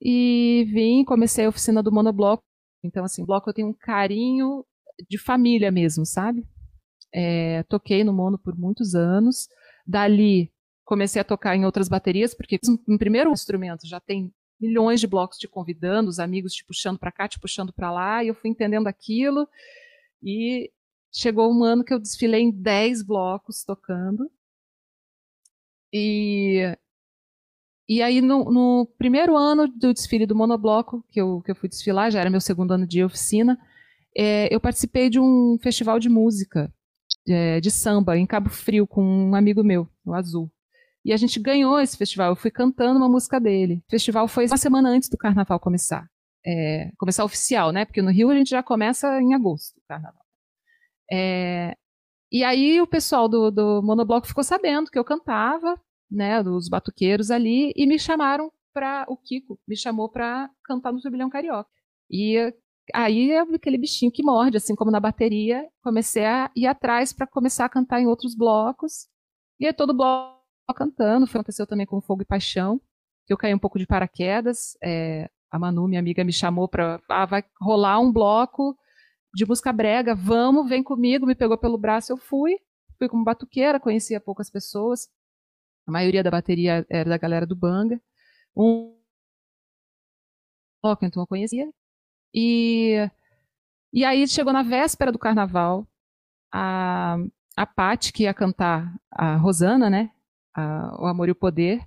E 0.00 0.66
vim, 0.72 1.04
comecei 1.04 1.44
a 1.44 1.48
oficina 1.48 1.82
do 1.82 1.92
monobloco. 1.92 2.42
Então, 2.82 3.04
assim, 3.04 3.24
bloco 3.24 3.50
eu 3.50 3.54
tenho 3.54 3.68
um 3.68 3.74
carinho 3.74 4.64
de 5.08 5.18
família 5.18 5.70
mesmo, 5.70 6.06
sabe? 6.06 6.46
É, 7.12 7.62
toquei 7.64 8.04
no 8.04 8.12
mono 8.12 8.38
por 8.38 8.56
muitos 8.56 8.94
anos. 8.94 9.48
Dali, 9.86 10.52
comecei 10.84 11.20
a 11.20 11.24
tocar 11.24 11.56
em 11.56 11.64
outras 11.64 11.88
baterias, 11.88 12.34
porque 12.34 12.58
no 12.86 12.98
primeiro 12.98 13.30
instrumento 13.30 13.86
já 13.86 14.00
tem 14.00 14.32
milhões 14.60 15.00
de 15.00 15.06
blocos 15.06 15.38
te 15.38 15.48
convidando, 15.48 16.10
os 16.10 16.18
amigos 16.18 16.52
te 16.52 16.64
puxando 16.64 16.98
para 16.98 17.12
cá, 17.12 17.26
te 17.26 17.40
puxando 17.40 17.72
para 17.72 17.90
lá, 17.90 18.22
e 18.22 18.28
eu 18.28 18.34
fui 18.34 18.50
entendendo 18.50 18.86
aquilo. 18.86 19.48
E 20.22 20.70
chegou 21.12 21.52
um 21.52 21.64
ano 21.64 21.84
que 21.84 21.92
eu 21.92 21.98
desfilei 21.98 22.42
em 22.42 22.50
10 22.50 23.02
blocos 23.02 23.64
tocando. 23.64 24.30
E, 25.92 26.76
e 27.88 28.02
aí, 28.02 28.20
no, 28.20 28.44
no, 28.50 28.86
primeiro 28.98 29.36
ano 29.36 29.66
do 29.66 29.92
desfile 29.92 30.26
do 30.26 30.36
monobloco, 30.36 31.04
que 31.08 31.20
eu, 31.20 31.42
que 31.42 31.50
eu 31.50 31.56
fui 31.56 31.68
desfilar, 31.68 32.10
já 32.10 32.20
era 32.20 32.30
meu 32.30 32.40
segundo 32.40 32.72
ano 32.72 32.86
de 32.86 33.02
oficina, 33.02 33.58
é, 34.16 34.52
eu 34.54 34.60
participei 34.60 35.10
de 35.10 35.18
um 35.18 35.58
festival 35.60 35.98
de 35.98 36.08
música, 36.08 36.72
é, 37.28 37.60
de 37.60 37.70
samba, 37.70 38.16
em 38.16 38.26
Cabo 38.26 38.48
Frio, 38.48 38.86
com 38.86 39.02
um 39.02 39.34
amigo 39.34 39.64
meu, 39.64 39.88
o 40.04 40.14
Azul. 40.14 40.50
E 41.04 41.12
a 41.12 41.16
gente 41.16 41.40
ganhou 41.40 41.80
esse 41.80 41.96
festival. 41.96 42.30
Eu 42.30 42.36
fui 42.36 42.50
cantando 42.50 42.98
uma 42.98 43.08
música 43.08 43.40
dele. 43.40 43.82
O 43.88 43.90
festival 43.90 44.28
foi 44.28 44.46
uma 44.46 44.56
semana 44.56 44.88
antes 44.90 45.08
do 45.08 45.16
carnaval 45.18 45.58
começar. 45.60 46.06
É, 46.46 46.90
começar 46.98 47.24
oficial, 47.24 47.72
né? 47.72 47.84
Porque 47.84 48.02
no 48.02 48.10
Rio 48.10 48.30
a 48.30 48.34
gente 48.34 48.50
já 48.50 48.62
começa 48.62 49.20
em 49.20 49.34
agosto 49.34 49.76
o 49.78 49.82
carnaval. 49.88 50.22
É, 51.10 51.76
e 52.32 52.44
aí 52.44 52.80
o 52.80 52.86
pessoal 52.86 53.28
do, 53.28 53.50
do 53.50 53.82
Monobloco 53.82 54.26
ficou 54.26 54.44
sabendo 54.44 54.90
que 54.90 54.98
eu 54.98 55.04
cantava. 55.04 55.80
né, 56.10 56.42
dos 56.42 56.68
batuqueiros 56.68 57.30
ali, 57.30 57.72
e 57.76 57.86
me 57.86 57.98
chamaram 57.98 58.50
para 58.72 59.04
o 59.08 59.16
Kiko, 59.16 59.58
me 59.66 59.76
chamou 59.76 60.08
para 60.08 60.50
cantar 60.64 60.92
no 60.92 61.00
Turbilhão 61.00 61.30
Carioca. 61.30 61.70
E 62.10 62.52
aí 62.94 63.30
é 63.32 63.40
aquele 63.40 63.78
bichinho 63.78 64.10
que 64.12 64.22
morde, 64.22 64.56
assim 64.56 64.74
como 64.74 64.90
na 64.90 65.00
bateria, 65.00 65.68
comecei 65.82 66.24
a 66.26 66.50
ir 66.56 66.66
atrás 66.66 67.12
para 67.12 67.26
começar 67.26 67.64
a 67.66 67.68
cantar 67.68 68.00
em 68.00 68.06
outros 68.06 68.34
blocos. 68.34 69.08
E 69.60 69.66
aí 69.66 69.72
todo 69.72 69.94
bloco 69.94 70.39
cantando, 70.74 71.26
foi 71.26 71.40
aconteceu 71.40 71.66
também 71.66 71.86
com 71.86 72.00
Fogo 72.00 72.22
e 72.22 72.24
Paixão, 72.24 72.80
que 73.26 73.32
eu 73.32 73.38
caí 73.38 73.54
um 73.54 73.58
pouco 73.58 73.78
de 73.78 73.86
paraquedas. 73.86 74.76
É, 74.82 75.30
a 75.50 75.58
Manu, 75.58 75.88
minha 75.88 76.00
amiga, 76.00 76.22
me 76.24 76.32
chamou 76.32 76.68
para, 76.68 77.00
ah, 77.08 77.26
vai 77.26 77.44
rolar 77.60 77.98
um 77.98 78.12
bloco 78.12 78.76
de 79.34 79.46
música 79.46 79.72
brega, 79.72 80.14
vamos, 80.14 80.68
vem 80.68 80.82
comigo, 80.82 81.26
me 81.26 81.34
pegou 81.34 81.56
pelo 81.56 81.78
braço, 81.78 82.12
eu 82.12 82.16
fui, 82.16 82.58
fui 82.98 83.08
como 83.08 83.24
batuqueira, 83.24 83.80
conhecia 83.80 84.20
poucas 84.20 84.50
pessoas, 84.50 85.08
a 85.86 85.92
maioria 85.92 86.22
da 86.22 86.30
bateria 86.30 86.86
era 86.88 87.08
da 87.08 87.16
galera 87.16 87.46
do 87.46 87.56
Banga, 87.56 88.00
um 88.56 88.96
bloco, 90.82 91.04
então 91.04 91.22
eu 91.22 91.26
conhecia, 91.26 91.72
e, 92.34 93.08
e 93.92 94.04
aí 94.04 94.26
chegou 94.26 94.52
na 94.52 94.62
véspera 94.62 95.12
do 95.12 95.18
carnaval, 95.18 95.86
a, 96.52 97.16
a 97.56 97.66
Paty, 97.66 98.12
que 98.12 98.24
ia 98.24 98.34
cantar 98.34 98.92
a 99.10 99.36
Rosana, 99.36 99.88
né, 99.88 100.10
a, 100.54 100.96
o 101.00 101.06
Amor 101.06 101.28
e 101.28 101.32
o 101.32 101.34
Poder, 101.34 101.80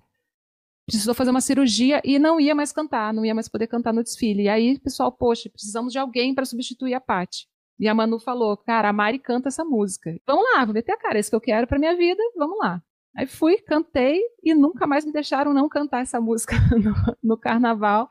precisou 0.85 1.13
fazer 1.13 1.31
uma 1.31 1.41
cirurgia 1.41 2.01
e 2.03 2.19
não 2.19 2.39
ia 2.39 2.53
mais 2.53 2.71
cantar, 2.71 3.13
não 3.13 3.25
ia 3.25 3.33
mais 3.33 3.47
poder 3.47 3.67
cantar 3.67 3.93
no 3.93 4.03
desfile. 4.03 4.43
E 4.43 4.49
aí, 4.49 4.79
pessoal, 4.79 5.11
poxa, 5.11 5.49
precisamos 5.49 5.93
de 5.93 5.99
alguém 5.99 6.35
para 6.35 6.45
substituir 6.45 6.93
a 6.93 7.01
Paty. 7.01 7.47
E 7.79 7.87
a 7.87 7.93
Manu 7.93 8.19
falou, 8.19 8.55
cara, 8.55 8.89
a 8.89 8.93
Mari 8.93 9.19
canta 9.19 9.47
essa 9.47 9.63
música. 9.63 10.15
Vamos 10.27 10.43
lá, 10.53 10.65
vou 10.65 10.73
meter 10.73 10.91
a 10.91 10.97
cara, 10.97 11.17
é 11.17 11.19
isso 11.19 11.29
que 11.29 11.35
eu 11.35 11.41
quero 11.41 11.67
para 11.67 11.79
minha 11.79 11.95
vida, 11.95 12.21
vamos 12.35 12.57
lá. 12.59 12.81
Aí 13.15 13.27
fui, 13.27 13.57
cantei 13.57 14.21
e 14.43 14.53
nunca 14.53 14.87
mais 14.87 15.05
me 15.05 15.11
deixaram 15.11 15.53
não 15.53 15.69
cantar 15.69 16.01
essa 16.01 16.19
música 16.19 16.55
no, 16.71 17.17
no 17.21 17.37
carnaval. 17.37 18.09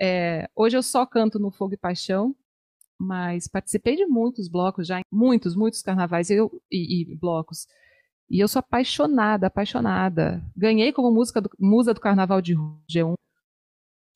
É, 0.00 0.48
hoje 0.54 0.76
eu 0.76 0.82
só 0.82 1.06
canto 1.06 1.38
no 1.38 1.50
Fogo 1.50 1.74
e 1.74 1.76
Paixão, 1.76 2.34
mas 2.98 3.46
participei 3.46 3.96
de 3.96 4.06
muitos 4.06 4.48
blocos 4.48 4.86
já, 4.86 5.00
muitos, 5.10 5.54
muitos 5.54 5.82
carnavais 5.82 6.30
eu, 6.30 6.50
e, 6.70 7.02
e 7.02 7.16
blocos. 7.16 7.66
E 8.32 8.40
eu 8.40 8.48
sou 8.48 8.60
apaixonada, 8.60 9.48
apaixonada. 9.48 10.42
Ganhei 10.56 10.90
como 10.90 11.12
música 11.12 11.38
do, 11.38 11.50
musa 11.60 11.92
do 11.92 12.00
Carnaval 12.00 12.40
de 12.40 12.56
G1 12.90 13.12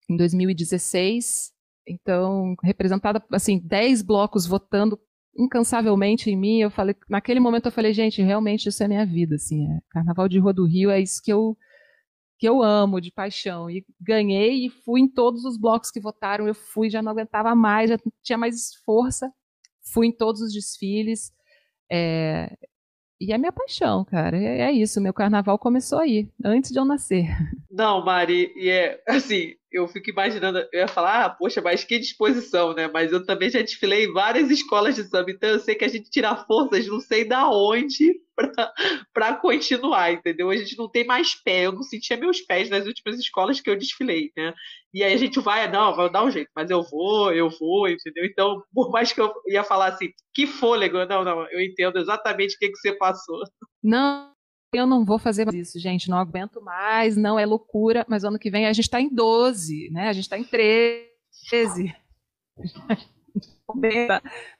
em 0.08 0.16
2016. 0.16 1.52
Então, 1.86 2.56
representada, 2.64 3.22
assim, 3.30 3.58
10 3.58 4.00
blocos 4.00 4.46
votando 4.46 4.98
incansavelmente 5.36 6.30
em 6.30 6.36
mim. 6.36 6.60
Eu 6.60 6.70
falei, 6.70 6.96
naquele 7.10 7.40
momento 7.40 7.66
eu 7.66 7.72
falei, 7.72 7.92
gente, 7.92 8.22
realmente 8.22 8.70
isso 8.70 8.82
é 8.82 8.88
minha 8.88 9.04
vida, 9.04 9.34
assim, 9.34 9.66
é, 9.70 9.80
Carnaval 9.90 10.30
de 10.30 10.38
Rua 10.38 10.54
do 10.54 10.64
Rio 10.64 10.90
é 10.90 10.98
isso 10.98 11.20
que 11.22 11.30
eu 11.32 11.54
que 12.38 12.46
eu 12.48 12.62
amo 12.62 13.00
de 13.00 13.10
paixão 13.10 13.70
e 13.70 13.84
ganhei 13.98 14.66
e 14.66 14.70
fui 14.70 15.00
em 15.00 15.08
todos 15.08 15.44
os 15.44 15.58
blocos 15.58 15.90
que 15.90 16.00
votaram. 16.00 16.46
Eu 16.46 16.54
fui, 16.54 16.90
já 16.90 17.02
não 17.02 17.12
aguentava 17.12 17.54
mais, 17.54 17.90
já 17.90 17.98
tinha 18.22 18.38
mais 18.38 18.74
força. 18.84 19.30
Fui 19.92 20.06
em 20.06 20.12
todos 20.12 20.42
os 20.42 20.52
desfiles. 20.52 21.32
É, 21.90 22.54
e 23.20 23.32
é 23.32 23.38
minha 23.38 23.52
paixão, 23.52 24.04
cara. 24.04 24.36
É, 24.36 24.62
é 24.62 24.72
isso. 24.72 25.00
Meu 25.00 25.12
carnaval 25.12 25.58
começou 25.58 25.98
aí, 25.98 26.28
antes 26.44 26.70
de 26.70 26.78
eu 26.78 26.84
nascer. 26.84 27.26
Não, 27.70 28.04
Mari, 28.04 28.52
e 28.56 28.68
é 28.68 29.00
assim, 29.08 29.54
eu 29.72 29.86
fico 29.88 30.10
imaginando, 30.10 30.58
eu 30.72 30.80
ia 30.80 30.88
falar, 30.88 31.24
ah, 31.24 31.30
poxa, 31.30 31.60
mas 31.60 31.84
que 31.84 31.98
disposição, 31.98 32.72
né? 32.72 32.88
Mas 32.88 33.12
eu 33.12 33.24
também 33.24 33.50
já 33.50 33.60
desfilei 33.60 34.04
em 34.04 34.12
várias 34.12 34.50
escolas 34.50 34.94
de 34.94 35.04
samba, 35.04 35.30
então 35.30 35.48
eu 35.50 35.58
sei 35.58 35.74
que 35.74 35.84
a 35.84 35.88
gente 35.88 36.10
tira 36.10 36.36
forças, 36.36 36.86
não 36.86 37.00
sei 37.00 37.24
da 37.24 37.50
onde, 37.50 38.20
para 39.12 39.36
continuar, 39.36 40.12
entendeu? 40.12 40.50
A 40.50 40.56
gente 40.56 40.78
não 40.78 40.88
tem 40.88 41.04
mais 41.04 41.34
pé, 41.34 41.66
eu 41.66 41.72
não 41.72 41.82
sentia 41.82 42.16
meus 42.16 42.40
pés 42.40 42.70
nas 42.70 42.86
últimas 42.86 43.18
escolas 43.18 43.60
que 43.60 43.68
eu 43.68 43.76
desfilei, 43.76 44.30
né? 44.36 44.54
E 44.94 45.02
aí 45.02 45.12
a 45.12 45.18
gente 45.18 45.40
vai, 45.40 45.70
não, 45.70 45.94
vai 45.94 46.10
dar 46.10 46.24
um 46.24 46.30
jeito, 46.30 46.50
mas 46.54 46.70
eu 46.70 46.82
vou, 46.82 47.32
eu 47.32 47.50
vou, 47.50 47.88
entendeu? 47.88 48.24
Então, 48.24 48.62
por 48.72 48.90
mais 48.90 49.12
que 49.12 49.20
eu 49.20 49.32
ia 49.48 49.64
falar 49.64 49.88
assim, 49.88 50.10
que 50.32 50.46
fôlego, 50.46 51.04
não, 51.06 51.24
não, 51.24 51.50
eu 51.50 51.60
entendo 51.60 51.98
exatamente 51.98 52.54
o 52.54 52.58
que, 52.58 52.68
que 52.68 52.78
você 52.78 52.92
passou. 52.92 53.42
Não, 53.82 54.32
eu 54.72 54.86
não 54.86 55.04
vou 55.04 55.18
fazer 55.18 55.44
mais 55.44 55.56
isso, 55.56 55.78
gente, 55.78 56.10
não 56.10 56.18
aguento 56.18 56.60
mais, 56.60 57.16
não 57.16 57.38
é 57.38 57.46
loucura, 57.46 58.04
mas 58.08 58.24
ano 58.24 58.38
que 58.38 58.50
vem 58.50 58.66
a 58.66 58.72
gente 58.72 58.84
está 58.84 59.00
em 59.00 59.08
12, 59.08 59.90
né? 59.90 60.08
A 60.08 60.12
gente 60.12 60.24
está 60.24 60.38
em 60.38 60.44
13. 60.44 61.94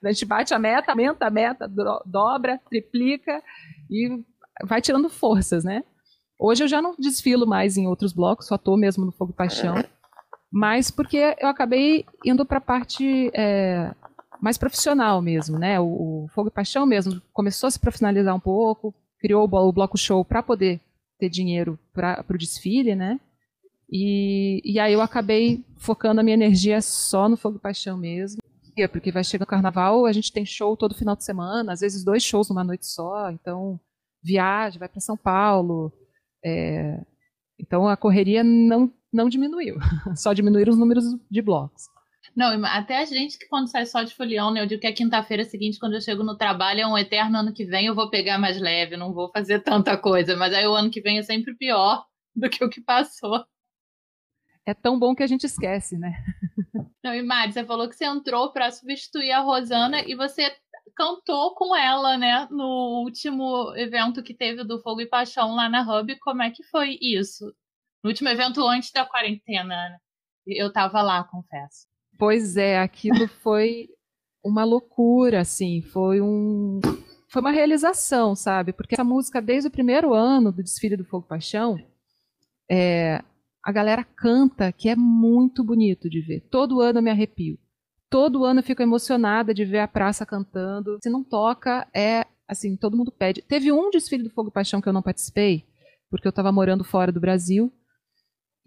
A 0.03 0.11
gente 0.11 0.25
bate 0.25 0.53
a 0.53 0.59
meta, 0.59 0.91
aumenta 0.91 1.25
a 1.25 1.29
meta, 1.29 1.67
dobra, 2.05 2.59
triplica 2.69 3.41
e 3.89 4.23
vai 4.63 4.81
tirando 4.81 5.09
forças, 5.09 5.63
né? 5.63 5.83
Hoje 6.39 6.63
eu 6.63 6.67
já 6.67 6.81
não 6.81 6.95
desfilo 6.97 7.47
mais 7.47 7.77
em 7.77 7.87
outros 7.87 8.13
blocos, 8.13 8.47
só 8.47 8.55
estou 8.55 8.77
mesmo 8.77 9.05
no 9.05 9.11
Fogo 9.11 9.33
Paixão, 9.33 9.75
mas 10.51 10.91
porque 10.91 11.35
eu 11.39 11.47
acabei 11.47 12.05
indo 12.23 12.45
para 12.45 12.59
a 12.59 12.61
parte 12.61 13.31
é, 13.33 13.91
mais 14.39 14.57
profissional 14.57 15.21
mesmo, 15.21 15.57
né? 15.57 15.79
O, 15.79 15.85
o, 15.85 16.27
Fogo 16.29 16.51
Paixão 16.51 16.85
mesmo 16.85 17.21
começou 17.33 17.67
a 17.67 17.71
se 17.71 17.79
profissionalizar 17.79 18.35
um 18.35 18.39
pouco, 18.39 18.93
criou 19.19 19.43
o, 19.43 19.71
Bloco 19.71 19.97
Show 19.97 20.23
para 20.23 20.43
poder 20.43 20.79
ter 21.19 21.29
dinheiro 21.29 21.79
para 21.93 22.23
o 22.29 22.37
desfile, 22.37 22.95
né? 22.95 23.19
E, 23.89 24.61
e 24.63 24.79
aí 24.79 24.93
eu 24.93 25.01
acabei 25.01 25.63
focando 25.77 26.19
a 26.19 26.23
minha 26.23 26.35
energia 26.35 26.81
só 26.81 27.29
no 27.29 27.37
Fogo 27.37 27.57
e 27.57 27.61
Paixão 27.61 27.97
mesmo. 27.97 28.41
Porque 28.91 29.11
vai 29.11 29.23
chegar 29.23 29.43
o 29.43 29.47
carnaval, 29.47 30.05
a 30.05 30.11
gente 30.11 30.31
tem 30.31 30.45
show 30.45 30.77
todo 30.77 30.93
final 30.93 31.15
de 31.15 31.23
semana, 31.23 31.73
às 31.73 31.79
vezes 31.79 32.03
dois 32.03 32.21
shows 32.21 32.49
numa 32.49 32.63
noite 32.63 32.85
só, 32.85 33.31
então 33.31 33.79
viaja, 34.21 34.77
vai 34.77 34.87
para 34.87 34.99
São 34.99 35.17
Paulo. 35.17 35.91
É, 36.45 37.03
então 37.59 37.87
a 37.87 37.97
correria 37.97 38.43
não, 38.43 38.93
não 39.11 39.29
diminuiu, 39.29 39.77
só 40.15 40.31
diminuíram 40.31 40.71
os 40.71 40.77
números 40.77 41.05
de 41.29 41.41
blocos. 41.41 41.85
Não, 42.37 42.63
até 42.67 42.99
a 42.99 43.05
gente 43.05 43.35
que 43.35 43.47
quando 43.47 43.67
sai 43.67 43.83
só 43.87 44.03
de 44.03 44.13
folião, 44.13 44.51
né? 44.51 44.61
Eu 44.61 44.67
digo 44.67 44.79
que 44.79 44.85
a 44.85 44.93
quinta-feira 44.93 45.43
seguinte, 45.43 45.79
quando 45.79 45.95
eu 45.95 46.01
chego 46.01 46.23
no 46.23 46.37
trabalho, 46.37 46.81
é 46.81 46.85
um 46.85 46.95
eterno 46.95 47.39
ano 47.39 47.51
que 47.51 47.65
vem, 47.65 47.87
eu 47.87 47.95
vou 47.95 48.11
pegar 48.11 48.37
mais 48.37 48.61
leve, 48.61 48.95
não 48.95 49.11
vou 49.11 49.31
fazer 49.31 49.61
tanta 49.63 49.97
coisa. 49.97 50.35
Mas 50.35 50.53
aí 50.53 50.67
o 50.67 50.75
ano 50.75 50.91
que 50.91 51.01
vem 51.01 51.17
é 51.17 51.23
sempre 51.23 51.55
pior 51.55 52.05
do 52.35 52.47
que 52.47 52.63
o 52.63 52.69
que 52.69 52.79
passou. 52.79 53.43
É 54.67 54.73
tão 54.75 54.99
bom 54.99 55.15
que 55.15 55.23
a 55.23 55.27
gente 55.27 55.47
esquece, 55.47 55.97
né? 55.97 56.13
Não, 57.03 57.11
e 57.15 57.23
Mari, 57.23 57.53
você 57.53 57.65
falou 57.65 57.89
que 57.89 57.95
você 57.95 58.05
entrou 58.05 58.53
para 58.53 58.69
substituir 58.69 59.31
a 59.31 59.39
Rosana 59.39 60.03
e 60.05 60.13
você 60.13 60.55
cantou 60.95 61.55
com 61.55 61.75
ela, 61.75 62.17
né, 62.17 62.47
no 62.51 63.01
último 63.03 63.73
evento 63.75 64.21
que 64.21 64.35
teve 64.35 64.63
do 64.63 64.79
Fogo 64.79 65.01
e 65.01 65.07
Paixão 65.07 65.55
lá 65.55 65.67
na 65.67 65.81
Hub. 65.81 66.15
Como 66.19 66.43
é 66.43 66.51
que 66.51 66.63
foi 66.65 66.99
isso? 67.01 67.45
No 68.03 68.11
último 68.11 68.29
evento 68.29 68.63
antes 68.67 68.91
da 68.91 69.07
quarentena, 69.07 69.89
né? 69.89 69.97
Eu 70.45 70.71
tava 70.71 71.01
lá, 71.01 71.23
confesso. 71.23 71.87
Pois 72.17 72.57
é, 72.57 72.79
aquilo 72.79 73.27
foi 73.43 73.89
uma 74.43 74.63
loucura, 74.63 75.41
assim, 75.41 75.81
foi 75.81 76.21
um 76.21 76.79
foi 77.29 77.41
uma 77.41 77.51
realização, 77.51 78.35
sabe? 78.35 78.71
Porque 78.71 78.95
essa 78.95 79.03
música 79.03 79.41
desde 79.41 79.67
o 79.67 79.71
primeiro 79.71 80.13
ano 80.13 80.51
do 80.51 80.63
desfile 80.63 80.95
do 80.95 81.03
Fogo 81.03 81.27
Paixão, 81.27 81.77
é, 82.69 83.21
a 83.63 83.71
galera 83.71 84.03
canta, 84.03 84.71
que 84.71 84.87
é 84.87 84.95
muito 84.95 85.63
bonito 85.63 86.09
de 86.09 86.21
ver. 86.21 86.41
Todo 86.49 86.79
ano 86.79 86.99
eu 86.99 87.03
me 87.03 87.11
arrepio. 87.11 87.59
Todo 88.09 88.45
ano 88.45 88.61
eu 88.61 88.63
fico 88.63 88.81
emocionada 88.81 89.53
de 89.53 89.65
ver 89.65 89.79
a 89.79 89.87
praça 89.87 90.25
cantando. 90.25 90.97
Se 91.03 91.09
não 91.09 91.21
toca, 91.21 91.85
é 91.93 92.25
assim, 92.47 92.77
todo 92.77 92.95
mundo 92.95 93.11
pede. 93.11 93.41
Teve 93.41 93.71
um 93.71 93.89
desfile 93.89 94.23
do 94.23 94.29
Fogo 94.29 94.49
Paixão 94.49 94.79
que 94.79 94.87
eu 94.87 94.93
não 94.93 95.01
participei, 95.01 95.65
porque 96.09 96.25
eu 96.25 96.29
estava 96.29 96.51
morando 96.51 96.85
fora 96.85 97.11
do 97.11 97.19
Brasil. 97.19 97.71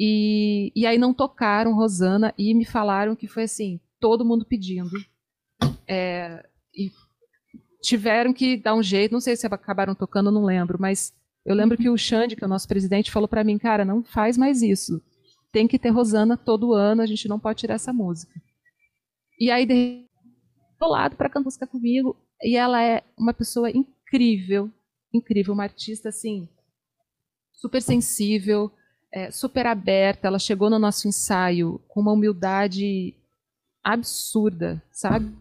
E, 0.03 0.73
e 0.75 0.87
aí 0.87 0.97
não 0.97 1.13
tocaram 1.13 1.75
Rosana 1.75 2.33
e 2.39 2.55
me 2.55 2.65
falaram 2.65 3.15
que 3.15 3.29
foi 3.29 3.43
assim, 3.43 3.79
todo 4.01 4.25
mundo 4.25 4.47
pedindo. 4.47 4.97
É, 5.87 6.43
e 6.75 6.91
tiveram 7.83 8.33
que 8.33 8.57
dar 8.57 8.75
um 8.75 8.83
jeito, 8.83 9.13
não 9.13 9.21
sei 9.21 9.37
se 9.37 9.47
acabaram 9.47 9.95
tocando, 9.95 10.31
não 10.31 10.43
lembro, 10.43 10.79
mas 10.81 11.13
eu 11.45 11.55
lembro 11.55 11.77
que 11.77 11.91
o 11.91 11.99
Xande, 11.99 12.35
que 12.35 12.43
é 12.43 12.47
o 12.47 12.49
nosso 12.49 12.67
presidente, 12.67 13.11
falou 13.11 13.29
para 13.29 13.45
mim, 13.45 13.59
cara, 13.59 13.85
não 13.85 14.03
faz 14.03 14.39
mais 14.39 14.63
isso. 14.63 15.03
Tem 15.53 15.69
que 15.69 15.79
ter 15.79 15.91
Rosana 15.91 16.35
todo 16.35 16.73
ano, 16.73 17.03
a 17.03 17.07
gente 17.07 17.29
não 17.29 17.39
pode 17.39 17.59
tirar 17.59 17.75
essa 17.75 17.93
música. 17.93 18.33
E 19.39 19.51
aí, 19.51 19.67
de 19.67 20.07
lado 20.81 21.15
para 21.15 21.29
cantar 21.29 21.45
música 21.45 21.67
comigo, 21.67 22.17
e 22.43 22.57
ela 22.57 22.83
é 22.83 23.03
uma 23.19 23.35
pessoa 23.35 23.71
incrível, 23.71 24.71
incrível, 25.13 25.53
uma 25.53 25.65
artista 25.65 26.09
assim, 26.09 26.49
super 27.53 27.83
sensível, 27.83 28.73
é, 29.13 29.31
super 29.31 29.67
aberta, 29.67 30.27
ela 30.27 30.39
chegou 30.39 30.71
no 30.71 30.79
nosso 30.79 31.09
ensaio 31.09 31.81
com 31.89 32.01
uma 32.01 32.13
humildade 32.13 33.15
absurda, 33.83 34.83
sabe? 34.93 35.35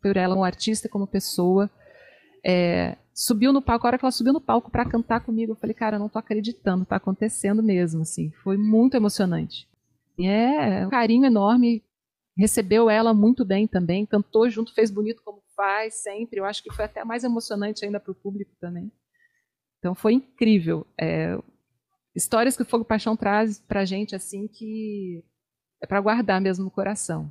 Por 0.00 0.16
ela, 0.16 0.36
um 0.36 0.44
artista 0.44 0.88
como 0.88 1.06
pessoa. 1.06 1.70
É, 2.44 2.96
subiu 3.14 3.52
no 3.52 3.62
palco, 3.62 3.86
a 3.86 3.88
hora 3.88 3.98
que 3.98 4.04
ela 4.04 4.12
subiu 4.12 4.32
no 4.32 4.40
palco 4.40 4.70
para 4.70 4.88
cantar 4.88 5.20
comigo, 5.20 5.52
eu 5.52 5.56
falei, 5.56 5.74
cara, 5.74 5.96
eu 5.96 6.00
não 6.00 6.08
tô 6.08 6.18
acreditando, 6.18 6.84
tá 6.84 6.96
acontecendo 6.96 7.62
mesmo, 7.62 8.02
assim. 8.02 8.30
Foi 8.42 8.56
muito 8.56 8.96
emocionante. 8.96 9.66
É 10.18 10.86
um 10.86 10.90
carinho 10.90 11.24
enorme, 11.24 11.82
recebeu 12.36 12.88
ela 12.90 13.14
muito 13.14 13.44
bem 13.44 13.66
também, 13.66 14.06
cantou 14.06 14.48
junto, 14.48 14.74
fez 14.74 14.90
bonito 14.90 15.22
como 15.24 15.42
faz 15.56 15.94
sempre. 15.94 16.38
Eu 16.38 16.44
acho 16.44 16.62
que 16.62 16.72
foi 16.72 16.84
até 16.84 17.04
mais 17.04 17.24
emocionante 17.24 17.84
ainda 17.84 17.98
para 17.98 18.12
o 18.12 18.14
público 18.14 18.52
também. 18.60 18.92
Então 19.84 19.94
foi 19.94 20.14
incrível. 20.14 20.86
É, 20.98 21.36
histórias 22.16 22.56
que 22.56 22.62
o 22.62 22.66
Fogo 22.66 22.86
Paixão 22.86 23.14
traz 23.14 23.60
pra 23.60 23.84
gente, 23.84 24.16
assim, 24.16 24.48
que 24.48 25.22
é 25.78 25.86
para 25.86 26.00
guardar 26.00 26.40
mesmo 26.40 26.64
no 26.64 26.70
coração. 26.70 27.30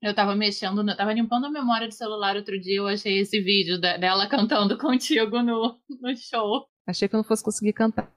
Eu 0.00 0.14
tava 0.14 0.36
mexendo, 0.36 0.84
no, 0.84 0.96
tava 0.96 1.12
limpando 1.12 1.46
a 1.46 1.50
memória 1.50 1.88
do 1.88 1.92
celular 1.94 2.36
outro 2.36 2.60
dia, 2.60 2.76
eu 2.76 2.86
achei 2.86 3.18
esse 3.18 3.40
vídeo 3.40 3.80
da- 3.80 3.96
dela 3.96 4.28
cantando 4.28 4.78
contigo 4.78 5.42
no, 5.42 5.76
no 6.00 6.16
show. 6.16 6.68
Achei 6.86 7.08
que 7.08 7.16
eu 7.16 7.18
não 7.18 7.24
fosse 7.24 7.42
conseguir 7.42 7.72
cantar. 7.72 8.08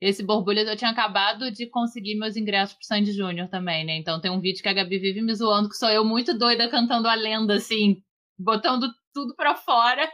Esse 0.00 0.22
Borbulhas 0.22 0.66
eu 0.66 0.74
tinha 0.74 0.90
acabado 0.90 1.50
de 1.50 1.66
conseguir 1.66 2.14
meus 2.14 2.34
ingressos 2.34 2.74
pro 2.76 2.86
Sandy 2.86 3.12
Júnior 3.12 3.50
também, 3.50 3.84
né? 3.84 3.98
Então 3.98 4.18
tem 4.18 4.30
um 4.30 4.40
vídeo 4.40 4.62
que 4.62 4.68
a 4.70 4.72
Gabi 4.72 4.98
vive 4.98 5.20
me 5.20 5.34
zoando, 5.34 5.68
que 5.68 5.76
sou 5.76 5.90
eu 5.90 6.02
muito 6.02 6.32
doida 6.32 6.66
cantando 6.70 7.06
a 7.08 7.14
lenda, 7.14 7.56
assim, 7.56 8.02
botando 8.38 8.90
tudo 9.12 9.36
pra 9.36 9.54
fora. 9.54 10.10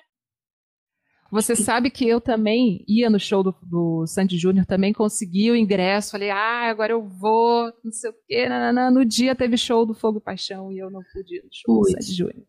Você 1.36 1.54
sabe 1.54 1.90
que 1.90 2.08
eu 2.08 2.18
também 2.18 2.82
ia 2.88 3.10
no 3.10 3.20
show 3.20 3.42
do, 3.42 3.54
do 3.62 4.06
Sandy 4.06 4.38
Júnior, 4.38 4.64
também 4.64 4.92
consegui 4.92 5.50
o 5.50 5.56
ingresso. 5.56 6.12
Falei, 6.12 6.30
ah, 6.30 6.70
agora 6.70 6.92
eu 6.94 7.06
vou, 7.06 7.70
não 7.84 7.92
sei 7.92 8.10
o 8.10 8.14
quê. 8.26 8.48
nananã. 8.48 8.90
No 8.90 9.04
dia 9.04 9.36
teve 9.36 9.58
show 9.58 9.84
do 9.84 9.92
Fogo 9.92 10.18
e 10.18 10.22
Paixão 10.22 10.72
e 10.72 10.78
eu 10.78 10.90
não 10.90 11.02
pude 11.12 11.36
ir 11.36 11.42
no 11.44 11.50
show 11.52 11.74
Putz. 11.76 11.92
do 11.94 12.02
Sandy 12.02 12.16
Júnior. 12.16 12.46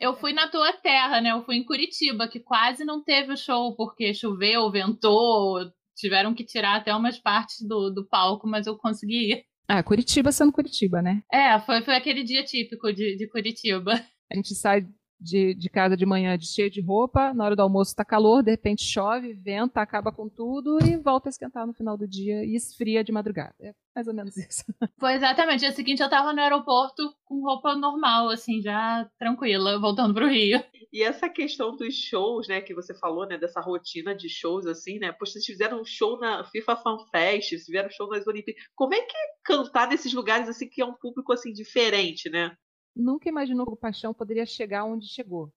Eu 0.00 0.14
fui 0.14 0.32
na 0.32 0.48
tua 0.48 0.72
terra, 0.74 1.20
né? 1.20 1.32
Eu 1.32 1.44
fui 1.44 1.56
em 1.56 1.64
Curitiba, 1.64 2.28
que 2.28 2.38
quase 2.38 2.84
não 2.84 3.02
teve 3.02 3.32
o 3.32 3.36
show, 3.36 3.74
porque 3.74 4.14
choveu, 4.14 4.70
ventou, 4.70 5.58
tiveram 5.96 6.32
que 6.32 6.44
tirar 6.44 6.76
até 6.76 6.94
umas 6.94 7.18
partes 7.18 7.66
do, 7.66 7.90
do 7.90 8.06
palco, 8.06 8.46
mas 8.46 8.66
eu 8.66 8.78
consegui 8.78 9.32
ir. 9.32 9.44
Ah, 9.68 9.82
Curitiba 9.82 10.32
sendo 10.32 10.52
Curitiba, 10.52 11.02
né? 11.02 11.20
É, 11.30 11.58
foi, 11.60 11.82
foi 11.82 11.94
aquele 11.94 12.22
dia 12.22 12.42
típico 12.44 12.92
de, 12.92 13.16
de 13.16 13.28
Curitiba. 13.28 13.92
A 14.30 14.36
gente 14.36 14.54
sai 14.54 14.86
de, 15.20 15.54
de 15.54 15.68
casa 15.68 15.96
de 15.96 16.06
manhã 16.06 16.36
de 16.38 16.46
cheio 16.46 16.70
de 16.70 16.80
roupa, 16.80 17.32
na 17.34 17.44
hora 17.44 17.56
do 17.56 17.62
almoço 17.62 17.94
tá 17.94 18.04
calor, 18.04 18.42
de 18.42 18.50
repente 18.50 18.84
chove, 18.84 19.32
venta, 19.32 19.80
acaba 19.80 20.12
com 20.12 20.28
tudo 20.28 20.78
e 20.84 20.96
volta 20.96 21.28
a 21.28 21.30
esquentar 21.30 21.66
no 21.66 21.74
final 21.74 21.96
do 21.96 22.06
dia 22.06 22.44
e 22.44 22.54
esfria 22.54 23.02
de 23.02 23.12
madrugada. 23.12 23.54
É 23.60 23.74
mais 23.98 24.06
ou 24.06 24.14
menos 24.14 24.36
isso. 24.36 24.64
Foi 25.00 25.14
exatamente. 25.14 25.60
Dia 25.60 25.72
seguinte 25.72 26.00
eu 26.00 26.08
tava 26.08 26.32
no 26.32 26.40
aeroporto 26.40 27.12
com 27.24 27.42
roupa 27.42 27.74
normal, 27.74 28.28
assim, 28.28 28.62
já 28.62 29.10
tranquila, 29.18 29.80
voltando 29.80 30.14
pro 30.14 30.28
Rio. 30.28 30.62
E 30.92 31.02
essa 31.02 31.28
questão 31.28 31.74
dos 31.76 31.94
shows, 31.94 32.46
né, 32.46 32.60
que 32.60 32.72
você 32.72 32.94
falou, 32.94 33.26
né, 33.26 33.36
dessa 33.36 33.60
rotina 33.60 34.14
de 34.14 34.28
shows, 34.28 34.66
assim, 34.66 34.98
né? 35.00 35.10
Poxa, 35.10 35.32
vocês 35.32 35.44
fizeram 35.44 35.80
um 35.80 35.84
show 35.84 36.18
na 36.18 36.44
FIFA 36.44 36.76
Fan 36.76 36.98
Fest, 37.10 37.48
vocês 37.48 37.64
fizeram 37.64 37.88
um 37.88 37.92
show 37.92 38.08
nas 38.08 38.26
Olimpíadas. 38.26 38.62
Como 38.74 38.94
é 38.94 39.00
que 39.00 39.16
é 39.16 39.20
cantar 39.44 39.88
nesses 39.88 40.12
lugares, 40.12 40.48
assim, 40.48 40.68
que 40.68 40.80
é 40.80 40.86
um 40.86 40.94
público, 40.94 41.32
assim, 41.32 41.52
diferente, 41.52 42.30
né? 42.30 42.54
Nunca 42.98 43.28
imaginou 43.28 43.64
que 43.64 43.74
o 43.74 43.76
Paixão 43.76 44.12
poderia 44.12 44.44
chegar 44.44 44.84
onde 44.84 45.06
chegou, 45.06 45.52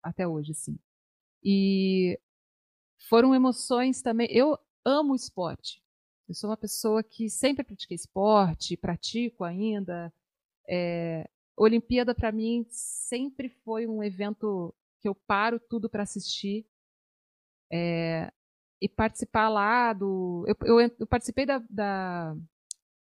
até 0.00 0.26
hoje, 0.26 0.52
assim. 0.52 0.78
E 1.42 2.16
foram 3.08 3.34
emoções 3.34 4.00
também. 4.00 4.28
Eu 4.30 4.56
amo 4.84 5.16
esporte. 5.16 5.82
Eu 6.28 6.34
sou 6.34 6.48
uma 6.48 6.56
pessoa 6.56 7.02
que 7.02 7.28
sempre 7.28 7.64
pratiquei 7.64 7.96
esporte, 7.96 8.76
pratico 8.76 9.42
ainda. 9.42 10.12
É, 10.68 11.28
Olimpíada, 11.56 12.14
para 12.14 12.30
mim, 12.30 12.64
sempre 12.70 13.48
foi 13.48 13.86
um 13.86 14.02
evento 14.02 14.72
que 15.00 15.08
eu 15.08 15.14
paro 15.14 15.58
tudo 15.58 15.88
para 15.88 16.04
assistir. 16.04 16.64
É, 17.68 18.32
e 18.80 18.88
participar 18.88 19.48
lá 19.48 19.92
do. 19.92 20.44
Eu, 20.46 20.80
eu, 20.80 20.90
eu 21.00 21.06
participei 21.06 21.44
da, 21.44 21.58
da 21.68 22.36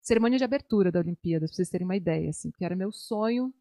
cerimônia 0.01 0.37
de 0.37 0.43
abertura 0.43 0.91
da 0.91 0.99
Olimpíada, 0.99 1.47
para 1.47 1.55
vocês 1.55 1.69
terem 1.69 1.85
uma 1.85 1.95
ideia, 1.95 2.29
assim, 2.29 2.51
que 2.51 2.63
era 2.63 2.75
meu 2.75 2.91
sonho 2.91 3.51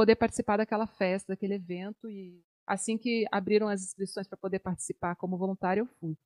poder 0.00 0.16
participar 0.16 0.56
daquela 0.56 0.86
festa, 0.86 1.34
daquele 1.34 1.56
evento 1.56 2.08
e 2.08 2.42
assim 2.66 2.96
que 2.96 3.26
abriram 3.30 3.68
as 3.68 3.82
inscrições 3.82 4.26
para 4.26 4.38
poder 4.38 4.58
participar 4.58 5.14
como 5.14 5.36
voluntária, 5.36 5.82
eu 5.82 5.86
fui. 6.00 6.16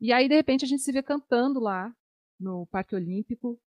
E 0.00 0.12
aí 0.12 0.28
de 0.28 0.36
repente 0.36 0.64
a 0.64 0.68
gente 0.68 0.84
se 0.84 0.92
vê 0.92 1.02
cantando 1.02 1.58
lá 1.58 1.92
no 2.38 2.64
Parque 2.66 2.94
Olímpico, 2.94 3.60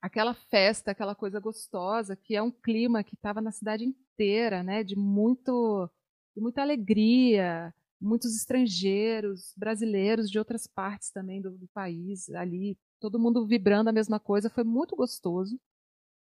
aquela 0.00 0.32
festa, 0.32 0.92
aquela 0.92 1.12
coisa 1.12 1.40
gostosa, 1.40 2.14
que 2.14 2.36
é 2.36 2.40
um 2.40 2.52
clima 2.52 3.02
que 3.02 3.16
estava 3.16 3.40
na 3.40 3.50
cidade 3.50 3.84
inteira, 3.84 4.62
né, 4.62 4.84
de 4.84 4.94
muito 4.94 5.90
de 6.32 6.40
muita 6.40 6.62
alegria, 6.62 7.74
muitos 8.00 8.36
estrangeiros, 8.36 9.52
brasileiros 9.56 10.30
de 10.30 10.38
outras 10.38 10.68
partes 10.68 11.10
também 11.10 11.42
do, 11.42 11.50
do 11.58 11.66
país 11.74 12.30
ali, 12.30 12.78
todo 13.00 13.18
mundo 13.18 13.44
vibrando 13.44 13.90
a 13.90 13.92
mesma 13.92 14.20
coisa, 14.20 14.48
foi 14.48 14.62
muito 14.62 14.94
gostoso. 14.94 15.58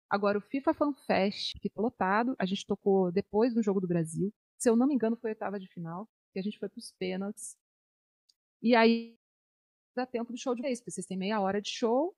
Agora, 0.09 0.38
o 0.38 0.40
FIFA 0.40 0.75
Fan 0.75 0.92
Fest, 1.07 1.59
que 1.61 1.69
foi 1.69 1.83
lotado, 1.83 2.37
a 2.38 2.47
gente 2.47 2.66
tocou 2.66 3.11
depois 3.11 3.53
do 3.53 3.62
Jogo 3.62 3.81
do 3.81 3.88
Brasil. 3.88 4.33
Se 4.57 4.71
eu 4.71 4.77
não 4.77 4.87
me 4.87 4.95
engano, 4.95 5.16
foi 5.16 5.31
a 5.31 5.33
oitava 5.33 5.59
de 5.59 5.69
final, 5.69 6.09
que 6.33 6.38
a 6.38 6.42
gente 6.42 6.59
foi 6.59 6.69
para 6.69 6.79
os 6.79 6.92
pênaltis. 6.92 7.57
E 8.62 8.75
aí 8.75 9.19
dá 9.95 10.07
tempo 10.07 10.33
do 10.33 10.38
show 10.38 10.55
de 10.55 10.62
vez, 10.62 10.79
porque 10.79 10.90
vocês 10.90 11.07
têm 11.07 11.16
meia 11.16 11.40
hora 11.40 11.61
de 11.61 11.71
show 11.71 12.14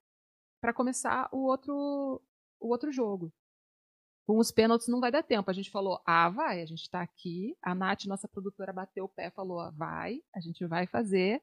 para 0.60 0.74
começar 0.74 1.28
o 1.32 1.44
outro, 1.46 2.20
o 2.60 2.68
outro 2.68 2.92
jogo. 2.92 3.32
Com 4.26 4.38
os 4.38 4.50
pênaltis 4.50 4.88
não 4.88 5.00
vai 5.00 5.10
dar 5.10 5.22
tempo. 5.22 5.50
A 5.50 5.54
gente 5.54 5.70
falou, 5.70 6.02
ah, 6.04 6.28
vai, 6.28 6.60
a 6.60 6.66
gente 6.66 6.82
está 6.82 7.00
aqui. 7.00 7.56
A 7.62 7.74
Nath, 7.74 8.04
nossa 8.04 8.28
produtora, 8.28 8.72
bateu 8.72 9.04
o 9.04 9.08
pé 9.08 9.30
falou, 9.30 9.60
ah, 9.60 9.70
vai, 9.70 10.22
a 10.34 10.40
gente 10.40 10.66
vai 10.66 10.86
fazer. 10.86 11.42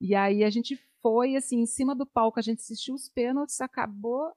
E 0.00 0.14
aí 0.14 0.42
a 0.42 0.50
gente 0.50 0.76
foi, 1.02 1.36
assim, 1.36 1.60
em 1.60 1.66
cima 1.66 1.94
do 1.94 2.06
palco, 2.06 2.38
a 2.38 2.42
gente 2.42 2.60
assistiu 2.60 2.94
os 2.94 3.08
pênaltis, 3.10 3.60
acabou, 3.60 4.32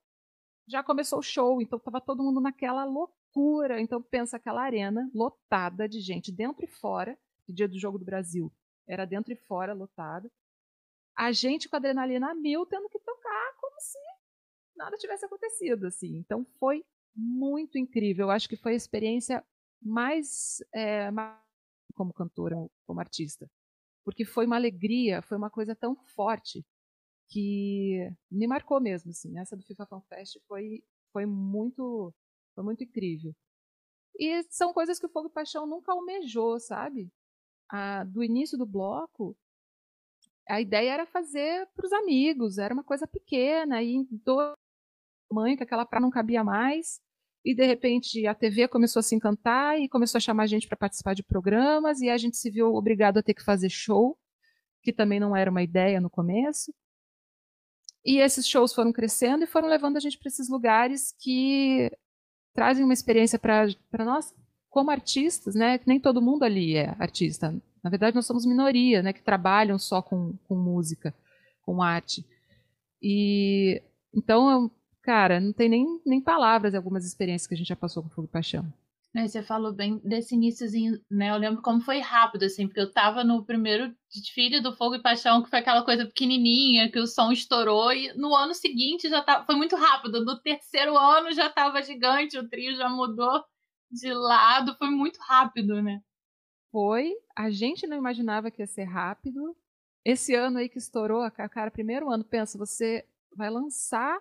já 0.68 0.84
começou 0.84 1.20
o 1.20 1.24
show, 1.24 1.62
então 1.62 1.80
tava 1.80 2.02
todo 2.02 2.24
mundo 2.24 2.42
naquela 2.42 2.84
loucura. 2.84 3.80
Então 3.80 4.02
pensa 4.02 4.38
aquela 4.38 4.62
arena 4.62 5.10
lotada 5.14 5.88
de 5.88 6.00
gente 6.02 6.32
dentro 6.32 6.66
e 6.66 6.68
fora, 6.68 7.18
no 7.48 7.56
dia 7.56 7.68
do 7.68 7.80
jogo 7.80 7.98
do 7.98 8.06
Brasil, 8.06 8.52
era 8.88 9.06
dentro 9.06 9.32
e 9.32 9.36
fora 9.36 9.74
lotado. 9.74 10.30
A 11.16 11.32
gente 11.32 11.70
com 11.70 11.76
a 11.76 11.80
adrenalina 11.80 12.32
a 12.32 12.36
mil 12.36 12.66
tendo 12.66 12.90
que 12.90 13.00
tocar 13.00 13.54
como 13.60 13.80
se 13.80 13.98
nada 14.76 14.98
tivesse 14.98 15.26
acontecido, 15.26 15.88
assim. 15.88 16.18
Então 16.18 16.46
foi 16.60 16.86
muito 17.16 17.78
incrível. 17.78 18.28
Eu 18.28 18.32
acho 18.32 18.50
que 18.50 18.58
foi 18.58 18.74
a 18.74 18.76
experiência 18.76 19.44
mais, 19.82 20.64
é, 20.74 21.10
mais 21.10 21.40
como 21.96 22.14
cantora, 22.14 22.56
como 22.86 23.00
artista, 23.00 23.50
porque 24.04 24.24
foi 24.24 24.46
uma 24.46 24.56
alegria, 24.56 25.22
foi 25.22 25.38
uma 25.38 25.50
coisa 25.50 25.76
tão 25.76 25.96
forte 25.96 26.64
que 27.30 28.10
me 28.32 28.48
marcou 28.48 28.80
mesmo, 28.82 29.12
assim. 29.12 29.38
Essa 29.38 29.56
do 29.56 29.64
FIFA 29.64 29.86
Fan 29.88 30.02
Fest 30.10 30.38
foi, 30.48 30.84
foi 31.12 31.26
muito 31.26 32.14
foi 32.56 32.64
muito 32.64 32.84
incrível. 32.84 33.36
E 34.20 34.44
são 34.50 34.74
coisas 34.74 35.00
que 35.00 35.06
o 35.06 35.10
Fogo 35.10 35.30
Paixão 35.30 35.68
nunca 35.68 35.92
almejou, 35.92 36.60
sabe? 36.60 37.12
A, 37.70 38.04
do 38.04 38.24
início 38.24 38.58
do 38.58 38.66
bloco, 38.66 39.38
a 40.48 40.62
ideia 40.62 40.92
era 40.94 41.06
fazer 41.06 41.68
para 41.76 41.86
os 41.86 41.94
amigos, 41.94 42.58
era 42.58 42.74
uma 42.74 42.84
coisa 42.84 43.08
pequena, 43.08 43.84
e 43.84 44.06
do 44.10 44.56
tamanho 45.30 45.58
que 45.58 45.64
aquela 45.64 45.86
praia 45.86 46.02
não 46.02 46.10
cabia 46.10 46.44
mais. 46.44 47.00
E 47.46 47.56
de 47.56 47.66
repente 47.66 48.26
a 48.28 48.36
TV 48.36 48.68
começou 48.68 49.00
a 49.00 49.04
se 49.04 49.16
encantar 49.16 49.80
e 49.80 49.88
começou 49.90 50.18
a 50.18 50.22
chamar 50.22 50.44
a 50.44 50.48
gente 50.48 50.68
para 50.68 50.78
participar 50.78 51.14
de 51.14 51.24
programas, 51.24 52.02
e 52.02 52.10
a 52.10 52.18
gente 52.18 52.38
se 52.38 52.50
viu 52.50 52.74
obrigado 52.76 53.18
a 53.20 53.24
ter 53.24 53.34
que 53.34 53.44
fazer 53.44 53.70
show, 53.70 54.18
que 54.84 54.94
também 54.94 55.20
não 55.20 55.36
era 55.36 55.52
uma 55.52 55.64
ideia 55.64 56.02
no 56.02 56.10
começo. 56.10 56.74
E 58.06 58.20
esses 58.20 58.48
shows 58.48 58.74
foram 58.74 58.92
crescendo 58.92 59.44
e 59.44 59.48
foram 59.48 59.68
levando 59.68 59.98
a 59.98 60.00
gente 60.00 60.18
para 60.18 60.30
esses 60.30 60.50
lugares 60.50 61.14
que 61.20 61.92
trazem 62.54 62.84
uma 62.84 62.94
experiência 62.94 63.38
para 63.38 64.06
nós 64.06 64.34
como 64.70 64.92
artistas, 64.92 65.56
né? 65.56 65.78
Que 65.78 65.88
nem 65.88 66.00
todo 66.00 66.22
mundo 66.22 66.44
ali 66.44 66.76
é 66.76 66.96
artista. 67.00 67.54
Na 67.84 67.90
verdade, 67.90 68.16
nós 68.16 68.26
somos 68.26 68.46
minoria, 68.46 69.02
né? 69.02 69.14
Que 69.14 69.22
trabalham 69.22 69.78
só 69.78 70.02
com, 70.02 70.38
com 70.48 70.56
música, 70.56 71.14
com 71.62 71.82
arte. 71.82 72.26
E 73.02 73.82
então, 74.14 74.72
cara, 75.02 75.40
não 75.40 75.54
tem 75.54 75.70
nem, 75.70 75.86
nem 76.06 76.22
palavras 76.22 76.74
algumas 76.74 77.06
experiências 77.06 77.48
que 77.48 77.54
a 77.54 77.58
gente 77.58 77.68
já 77.68 77.76
passou 77.76 78.04
com 78.04 78.10
Fogo 78.10 78.28
e 78.28 78.32
Paixão. 78.32 78.66
Né, 79.14 79.28
Você 79.28 79.42
falou 79.42 79.74
bem 79.74 80.00
desse 80.04 80.36
iníciozinho, 80.36 81.00
né? 81.10 81.32
Eu 81.32 81.38
lembro 81.38 81.62
como 81.62 81.82
foi 81.82 82.00
rápido, 82.00 82.44
assim, 82.44 82.68
porque 82.68 82.80
eu 82.80 82.92
tava 82.92 83.24
no 83.24 83.44
primeiro 83.44 83.96
desfile 84.12 84.62
do 84.62 84.76
Fogo 84.76 84.96
e 84.96 85.02
Paixão, 85.02 85.42
que 85.42 85.50
foi 85.50 85.60
aquela 85.60 85.84
coisa 85.84 86.06
pequenininha, 86.06 86.92
que 86.92 87.00
o 87.00 87.08
som 87.08 87.32
estourou, 87.32 87.92
e 87.92 88.14
no 88.14 88.36
ano 88.36 88.54
seguinte 88.54 89.10
já 89.10 89.24
tava, 89.24 89.46
foi 89.46 89.56
muito 89.56 89.76
rápido. 89.76 90.24
No 90.24 90.40
terceiro 90.40 90.96
ano 90.98 91.32
já 91.32 91.50
tava 91.50 91.82
gigante, 91.82 92.38
o 92.38 92.48
trio 92.48 92.76
já 92.76 92.90
mudou 92.90 93.44
de 93.90 94.14
lado, 94.14 94.76
foi 94.78 94.90
muito 94.90 95.18
rápido, 95.22 95.82
né? 95.82 96.02
Foi, 96.72 97.14
a 97.36 97.50
gente 97.50 97.88
não 97.88 97.98
imaginava 97.98 98.52
que 98.52 98.62
ia 98.62 98.68
ser 98.68 98.84
rápido. 98.84 99.56
Esse 100.06 100.36
ano 100.36 100.60
aí 100.60 100.70
que 100.70 100.78
estourou, 100.78 101.30
cara, 101.32 101.72
primeiro 101.72 102.10
ano, 102.10 102.24
pensa, 102.24 102.58
você 102.58 103.06
vai 103.36 103.50
lançar 103.50 104.20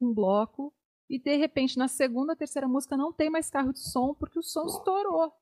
um 0.00 0.14
bloco 0.14 0.72
e 1.08 1.18
de 1.18 1.36
repente 1.36 1.78
na 1.78 1.88
segunda, 1.88 2.36
terceira 2.36 2.68
música 2.68 2.96
não 2.96 3.12
tem 3.12 3.30
mais 3.30 3.50
carro 3.50 3.72
de 3.72 3.80
som 3.80 4.14
porque 4.14 4.38
o 4.38 4.42
som 4.42 4.66
estourou. 4.66 5.32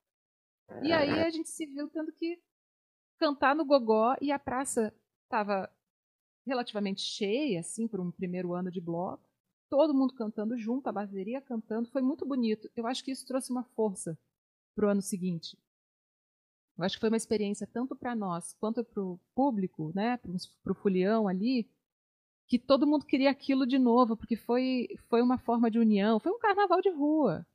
E 0.83 0.92
aí 0.92 1.20
a 1.20 1.31
gente 1.31 1.48
se 1.48 1.66
viu 1.66 1.88
tendo 1.88 2.12
que 2.12 2.40
cantar 3.18 3.55
no 3.55 3.64
gogó 3.64 4.16
e 4.20 4.31
a 4.31 4.38
praça 4.38 4.94
estava 5.24 5.70
relativamente 6.46 7.00
cheia, 7.00 7.61
assim, 7.61 7.88
por 7.88 8.00
um 8.00 8.11
primeiro 8.11 8.55
ano 8.55 8.70
de 8.70 8.81
bloco. 8.81 9.29
Todo 9.68 9.94
mundo 9.94 10.14
cantando 10.14 10.57
junto, 10.57 10.88
a 10.88 10.92
bateria 10.92 11.40
cantando, 11.40 11.90
foi 11.90 12.00
muito 12.00 12.24
bonito. 12.24 12.70
Eu 12.76 12.87
acho 12.87 13.02
que 13.02 13.11
isso 13.11 13.26
trouxe 13.26 13.50
uma 13.50 13.64
força 13.64 14.16
pro 14.74 14.88
ano 14.88 15.02
seguinte 15.02 15.59
Eu 16.76 16.85
acho 16.85 16.96
que 16.96 17.00
foi 17.00 17.09
uma 17.09 17.16
experiência 17.16 17.66
tanto 17.66 17.96
para 17.96 18.14
nós 18.14 18.55
quanto 18.61 18.85
para 18.85 19.02
o 19.02 19.18
público, 19.35 19.90
né, 19.94 20.18
para 20.18 20.72
o 20.72 20.74
Fulião 20.74 21.26
ali, 21.26 21.68
que 22.46 22.59
todo 22.59 22.87
mundo 22.87 23.06
queria 23.06 23.30
aquilo 23.30 23.66
de 23.66 23.78
novo, 23.78 24.16
porque 24.16 24.37
foi, 24.37 24.88
foi 25.09 25.20
uma 25.20 25.38
forma 25.38 25.70
de 25.70 25.78
união, 25.78 26.20
foi 26.20 26.32
um 26.32 26.38
carnaval 26.38 26.80
de 26.80 26.90
rua, 26.90 27.46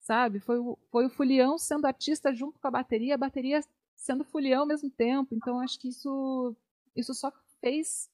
sabe? 0.00 0.38
Foi, 0.40 0.58
foi 0.90 1.06
o 1.06 1.10
Fulião 1.10 1.56
sendo 1.58 1.86
artista 1.86 2.34
junto 2.34 2.60
com 2.60 2.68
a 2.68 2.70
bateria, 2.70 3.14
a 3.14 3.18
bateria 3.18 3.60
sendo 3.96 4.24
Fulião 4.24 4.60
ao 4.60 4.66
mesmo 4.66 4.90
tempo. 4.90 5.34
Então, 5.34 5.60
acho 5.60 5.78
que 5.80 5.88
isso, 5.88 6.54
isso 6.94 7.14
só 7.14 7.32
fez 7.60 8.10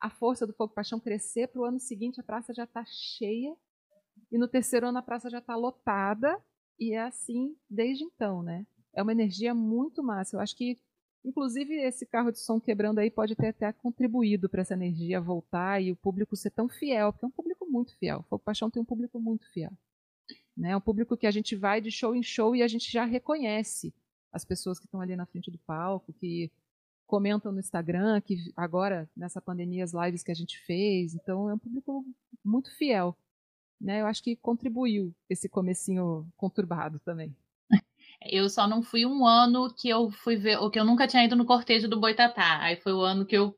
a 0.00 0.08
força 0.08 0.46
do 0.46 0.52
Fogo 0.52 0.74
Paixão 0.74 1.00
crescer 1.00 1.48
para 1.48 1.60
o 1.60 1.64
ano 1.64 1.78
seguinte 1.78 2.20
a 2.20 2.24
praça 2.24 2.52
já 2.52 2.64
está 2.64 2.84
cheia 2.84 3.56
e 4.30 4.38
no 4.38 4.48
terceiro 4.48 4.88
ano 4.88 4.98
a 4.98 5.02
praça 5.02 5.30
já 5.30 5.38
está 5.38 5.54
lotada 5.54 6.42
e 6.78 6.92
é 6.92 7.00
assim 7.00 7.56
desde 7.70 8.04
então, 8.04 8.42
né? 8.42 8.66
É 8.92 9.02
uma 9.02 9.12
energia 9.12 9.54
muito 9.54 10.02
massa. 10.02 10.36
Eu 10.36 10.40
acho 10.40 10.56
que, 10.56 10.78
inclusive, 11.24 11.74
esse 11.74 12.06
carro 12.06 12.30
de 12.30 12.38
som 12.38 12.60
quebrando 12.60 12.98
aí 12.98 13.10
pode 13.10 13.34
ter 13.36 13.48
até 13.48 13.72
contribuído 13.72 14.48
para 14.48 14.62
essa 14.62 14.74
energia 14.74 15.20
voltar 15.20 15.80
e 15.80 15.92
o 15.92 15.96
público 15.96 16.36
ser 16.36 16.50
tão 16.50 16.68
fiel, 16.68 17.12
porque 17.12 17.24
é 17.24 17.28
um 17.28 17.32
público 17.32 17.66
muito 17.66 17.96
fiel. 17.98 18.24
Fogo 18.28 18.42
Paixão 18.44 18.70
tem 18.70 18.82
um 18.82 18.84
público 18.84 19.20
muito 19.20 19.50
fiel. 19.52 19.72
Né? 20.56 20.70
É 20.70 20.76
um 20.76 20.80
público 20.80 21.16
que 21.16 21.26
a 21.26 21.30
gente 21.30 21.56
vai 21.56 21.80
de 21.80 21.90
show 21.90 22.14
em 22.14 22.22
show 22.22 22.54
e 22.54 22.62
a 22.62 22.68
gente 22.68 22.90
já 22.90 23.04
reconhece 23.04 23.94
as 24.32 24.44
pessoas 24.44 24.78
que 24.78 24.86
estão 24.86 25.00
ali 25.00 25.14
na 25.14 25.26
frente 25.26 25.50
do 25.50 25.58
palco, 25.58 26.12
que 26.12 26.50
comentam 27.06 27.52
no 27.52 27.60
Instagram, 27.60 28.20
que 28.22 28.36
agora, 28.56 29.08
nessa 29.14 29.40
pandemia, 29.40 29.84
as 29.84 29.92
lives 29.92 30.22
que 30.22 30.30
a 30.30 30.34
gente 30.34 30.58
fez. 30.64 31.14
Então, 31.14 31.50
é 31.50 31.54
um 31.54 31.58
público 31.58 32.04
muito 32.42 32.74
fiel. 32.76 33.16
Né? 33.80 34.00
Eu 34.00 34.06
acho 34.06 34.22
que 34.22 34.36
contribuiu 34.36 35.14
esse 35.28 35.48
comecinho 35.48 36.26
conturbado 36.36 36.98
também. 37.00 37.36
Eu 38.26 38.48
só 38.48 38.66
não 38.68 38.82
fui 38.82 39.06
um 39.06 39.26
ano 39.26 39.72
que 39.74 39.88
eu 39.88 40.10
fui 40.10 40.36
ver, 40.36 40.58
o 40.58 40.70
que 40.70 40.78
eu 40.78 40.84
nunca 40.84 41.06
tinha 41.06 41.24
ido 41.24 41.36
no 41.36 41.44
cortejo 41.46 41.88
do 41.88 42.00
Boitatá. 42.00 42.58
Aí 42.60 42.76
foi 42.76 42.92
o 42.92 43.00
ano 43.02 43.26
que 43.26 43.36
eu 43.36 43.54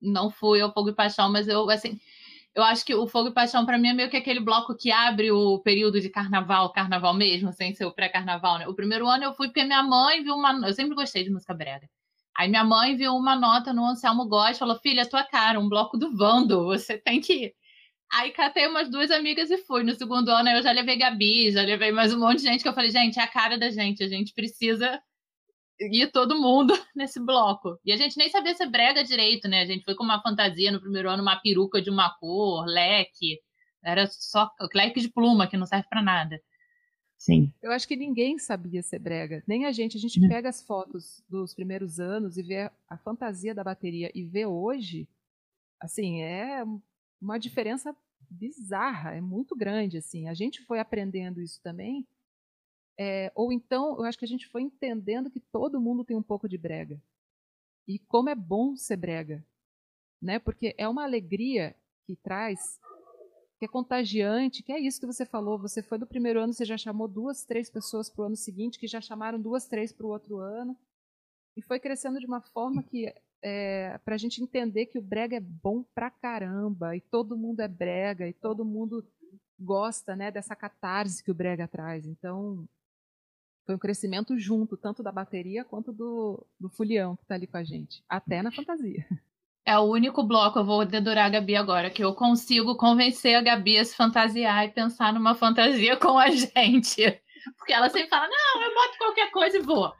não 0.00 0.30
fui 0.30 0.60
ao 0.60 0.72
Fogo 0.72 0.90
e 0.90 0.94
Paixão, 0.94 1.30
mas 1.30 1.48
eu, 1.48 1.68
assim, 1.70 1.98
eu 2.54 2.62
acho 2.62 2.84
que 2.84 2.94
o 2.94 3.06
Fogo 3.06 3.28
e 3.30 3.34
Paixão 3.34 3.66
para 3.66 3.78
mim 3.78 3.88
é 3.88 3.94
meio 3.94 4.10
que 4.10 4.16
aquele 4.16 4.40
bloco 4.40 4.76
que 4.76 4.90
abre 4.92 5.30
o 5.32 5.60
período 5.60 6.00
de 6.00 6.10
carnaval, 6.10 6.72
carnaval 6.72 7.14
mesmo, 7.14 7.52
sem 7.52 7.74
ser 7.74 7.86
o 7.86 7.92
pré-carnaval, 7.94 8.58
né? 8.58 8.68
O 8.68 8.74
primeiro 8.74 9.06
ano 9.08 9.24
eu 9.24 9.34
fui 9.34 9.48
porque 9.48 9.64
minha 9.64 9.82
mãe 9.82 10.22
viu 10.24 10.34
uma, 10.34 10.52
eu 10.68 10.74
sempre 10.74 10.94
gostei 10.96 11.24
de 11.24 11.30
música 11.30 11.54
brega. 11.54 11.88
Aí 12.36 12.48
minha 12.48 12.64
mãe 12.64 12.96
viu 12.96 13.14
uma 13.14 13.36
nota 13.36 13.72
no 13.72 13.84
Anselmo 13.84 14.26
Góes 14.28 14.58
falou: 14.58 14.78
"Filha, 14.80 15.08
tua 15.08 15.24
cara, 15.24 15.60
um 15.60 15.68
bloco 15.68 15.98
do 15.98 16.16
Vando, 16.16 16.64
você 16.66 16.98
tem 16.98 17.20
que 17.20 17.32
ir". 17.46 17.54
Aí 18.12 18.30
catei 18.30 18.66
umas 18.66 18.90
duas 18.90 19.10
amigas 19.10 19.50
e 19.50 19.58
fui. 19.58 19.82
No 19.82 19.94
segundo 19.94 20.30
ano 20.30 20.48
eu 20.48 20.62
já 20.62 20.72
levei 20.72 20.96
Gabi, 20.96 21.52
já 21.52 21.62
levei 21.62 21.92
mais 21.92 22.12
um 22.12 22.18
monte 22.18 22.38
de 22.38 22.44
gente 22.44 22.62
que 22.62 22.68
eu 22.68 22.72
falei, 22.72 22.90
gente, 22.90 23.18
é 23.18 23.22
a 23.22 23.28
cara 23.28 23.58
da 23.58 23.70
gente, 23.70 24.02
a 24.02 24.08
gente 24.08 24.32
precisa 24.32 25.00
ir 25.80 26.10
todo 26.10 26.40
mundo 26.40 26.72
nesse 26.96 27.20
bloco. 27.20 27.78
E 27.84 27.92
a 27.92 27.96
gente 27.96 28.16
nem 28.16 28.30
sabia 28.30 28.54
ser 28.54 28.66
brega 28.66 29.04
direito, 29.04 29.46
né? 29.46 29.60
A 29.60 29.66
gente 29.66 29.84
foi 29.84 29.94
com 29.94 30.04
uma 30.04 30.22
fantasia 30.22 30.72
no 30.72 30.80
primeiro 30.80 31.10
ano, 31.10 31.22
uma 31.22 31.36
peruca 31.36 31.82
de 31.82 31.90
uma 31.90 32.10
cor, 32.18 32.64
leque. 32.66 33.40
Era 33.84 34.06
só 34.06 34.50
leque 34.74 35.00
de 35.00 35.08
pluma, 35.08 35.46
que 35.46 35.56
não 35.56 35.66
serve 35.66 35.86
para 35.88 36.02
nada. 36.02 36.40
Sim. 37.16 37.52
Eu 37.60 37.72
acho 37.72 37.86
que 37.86 37.96
ninguém 37.96 38.38
sabia 38.38 38.82
ser 38.82 39.00
brega, 39.00 39.42
nem 39.46 39.66
a 39.66 39.72
gente. 39.72 39.96
A 39.96 40.00
gente 40.00 40.20
pega 40.28 40.48
as 40.48 40.62
fotos 40.62 41.22
dos 41.28 41.52
primeiros 41.52 41.98
anos 41.98 42.38
e 42.38 42.42
vê 42.42 42.70
a 42.88 42.96
fantasia 42.96 43.54
da 43.54 43.64
bateria 43.64 44.10
e 44.14 44.24
vê 44.24 44.46
hoje, 44.46 45.08
assim, 45.80 46.22
é 46.22 46.64
uma 47.20 47.38
diferença 47.38 47.96
bizarra, 48.30 49.14
é 49.14 49.20
muito 49.20 49.56
grande, 49.56 49.98
assim. 49.98 50.28
A 50.28 50.34
gente 50.34 50.62
foi 50.62 50.78
aprendendo 50.78 51.40
isso 51.40 51.60
também, 51.62 52.06
é, 52.98 53.30
ou 53.34 53.52
então 53.52 53.96
eu 53.98 54.04
acho 54.04 54.18
que 54.18 54.24
a 54.24 54.28
gente 54.28 54.48
foi 54.48 54.62
entendendo 54.62 55.30
que 55.30 55.40
todo 55.40 55.80
mundo 55.80 56.04
tem 56.04 56.16
um 56.16 56.22
pouco 56.22 56.48
de 56.48 56.58
brega 56.58 57.00
e 57.86 57.98
como 57.98 58.28
é 58.28 58.34
bom 58.34 58.76
ser 58.76 58.96
brega, 58.96 59.42
né? 60.20 60.38
Porque 60.38 60.74
é 60.76 60.86
uma 60.86 61.04
alegria 61.04 61.74
que 62.06 62.14
traz, 62.16 62.78
que 63.58 63.64
é 63.64 63.68
contagiante, 63.68 64.62
que 64.62 64.72
é 64.72 64.78
isso 64.78 65.00
que 65.00 65.06
você 65.06 65.24
falou. 65.24 65.58
Você 65.58 65.82
foi 65.82 65.96
do 65.96 66.06
primeiro 66.06 66.38
ano, 66.40 66.52
você 66.52 66.66
já 66.66 66.76
chamou 66.76 67.08
duas, 67.08 67.44
três 67.44 67.70
pessoas 67.70 68.10
para 68.10 68.22
o 68.22 68.26
ano 68.26 68.36
seguinte, 68.36 68.78
que 68.78 68.86
já 68.86 69.00
chamaram 69.00 69.40
duas, 69.40 69.66
três 69.66 69.90
para 69.90 70.06
o 70.06 70.10
outro 70.10 70.38
ano, 70.38 70.76
e 71.56 71.62
foi 71.62 71.80
crescendo 71.80 72.20
de 72.20 72.26
uma 72.26 72.42
forma 72.42 72.82
que 72.82 73.12
é, 73.42 73.98
para 74.04 74.14
a 74.14 74.18
gente 74.18 74.42
entender 74.42 74.86
que 74.86 74.98
o 74.98 75.02
brega 75.02 75.36
é 75.36 75.40
bom 75.40 75.84
pra 75.94 76.10
caramba 76.10 76.96
e 76.96 77.00
todo 77.00 77.36
mundo 77.36 77.60
é 77.60 77.68
brega 77.68 78.28
e 78.28 78.32
todo 78.32 78.64
mundo 78.64 79.04
gosta 79.58 80.14
né, 80.14 80.30
dessa 80.30 80.54
catarse 80.54 81.22
que 81.22 81.30
o 81.30 81.34
brega 81.34 81.66
traz. 81.66 82.06
Então, 82.06 82.68
foi 83.66 83.74
um 83.74 83.78
crescimento 83.78 84.38
junto, 84.38 84.76
tanto 84.76 85.02
da 85.02 85.12
bateria 85.12 85.64
quanto 85.64 85.92
do, 85.92 86.46
do 86.58 86.70
fulião 86.70 87.16
que 87.16 87.22
está 87.22 87.34
ali 87.34 87.46
com 87.46 87.56
a 87.56 87.64
gente, 87.64 88.02
até 88.08 88.42
na 88.42 88.50
fantasia. 88.50 89.06
É 89.64 89.78
o 89.78 89.82
único 89.82 90.22
bloco, 90.22 90.58
eu 90.58 90.64
vou 90.64 90.86
dedurar 90.86 91.26
a 91.26 91.28
Gabi 91.28 91.54
agora, 91.54 91.90
que 91.90 92.02
eu 92.02 92.14
consigo 92.14 92.74
convencer 92.76 93.34
a 93.34 93.42
Gabi 93.42 93.76
a 93.76 93.84
se 93.84 93.94
fantasiar 93.94 94.64
e 94.64 94.70
pensar 94.70 95.12
numa 95.12 95.34
fantasia 95.34 95.94
com 95.98 96.16
a 96.18 96.30
gente. 96.32 97.02
Porque 97.58 97.74
ela 97.74 97.90
sempre 97.90 98.08
fala, 98.08 98.26
não, 98.26 98.62
eu 98.62 98.74
boto 98.74 98.98
qualquer 98.98 99.30
coisa 99.30 99.58
e 99.58 99.62
vou. 99.62 99.92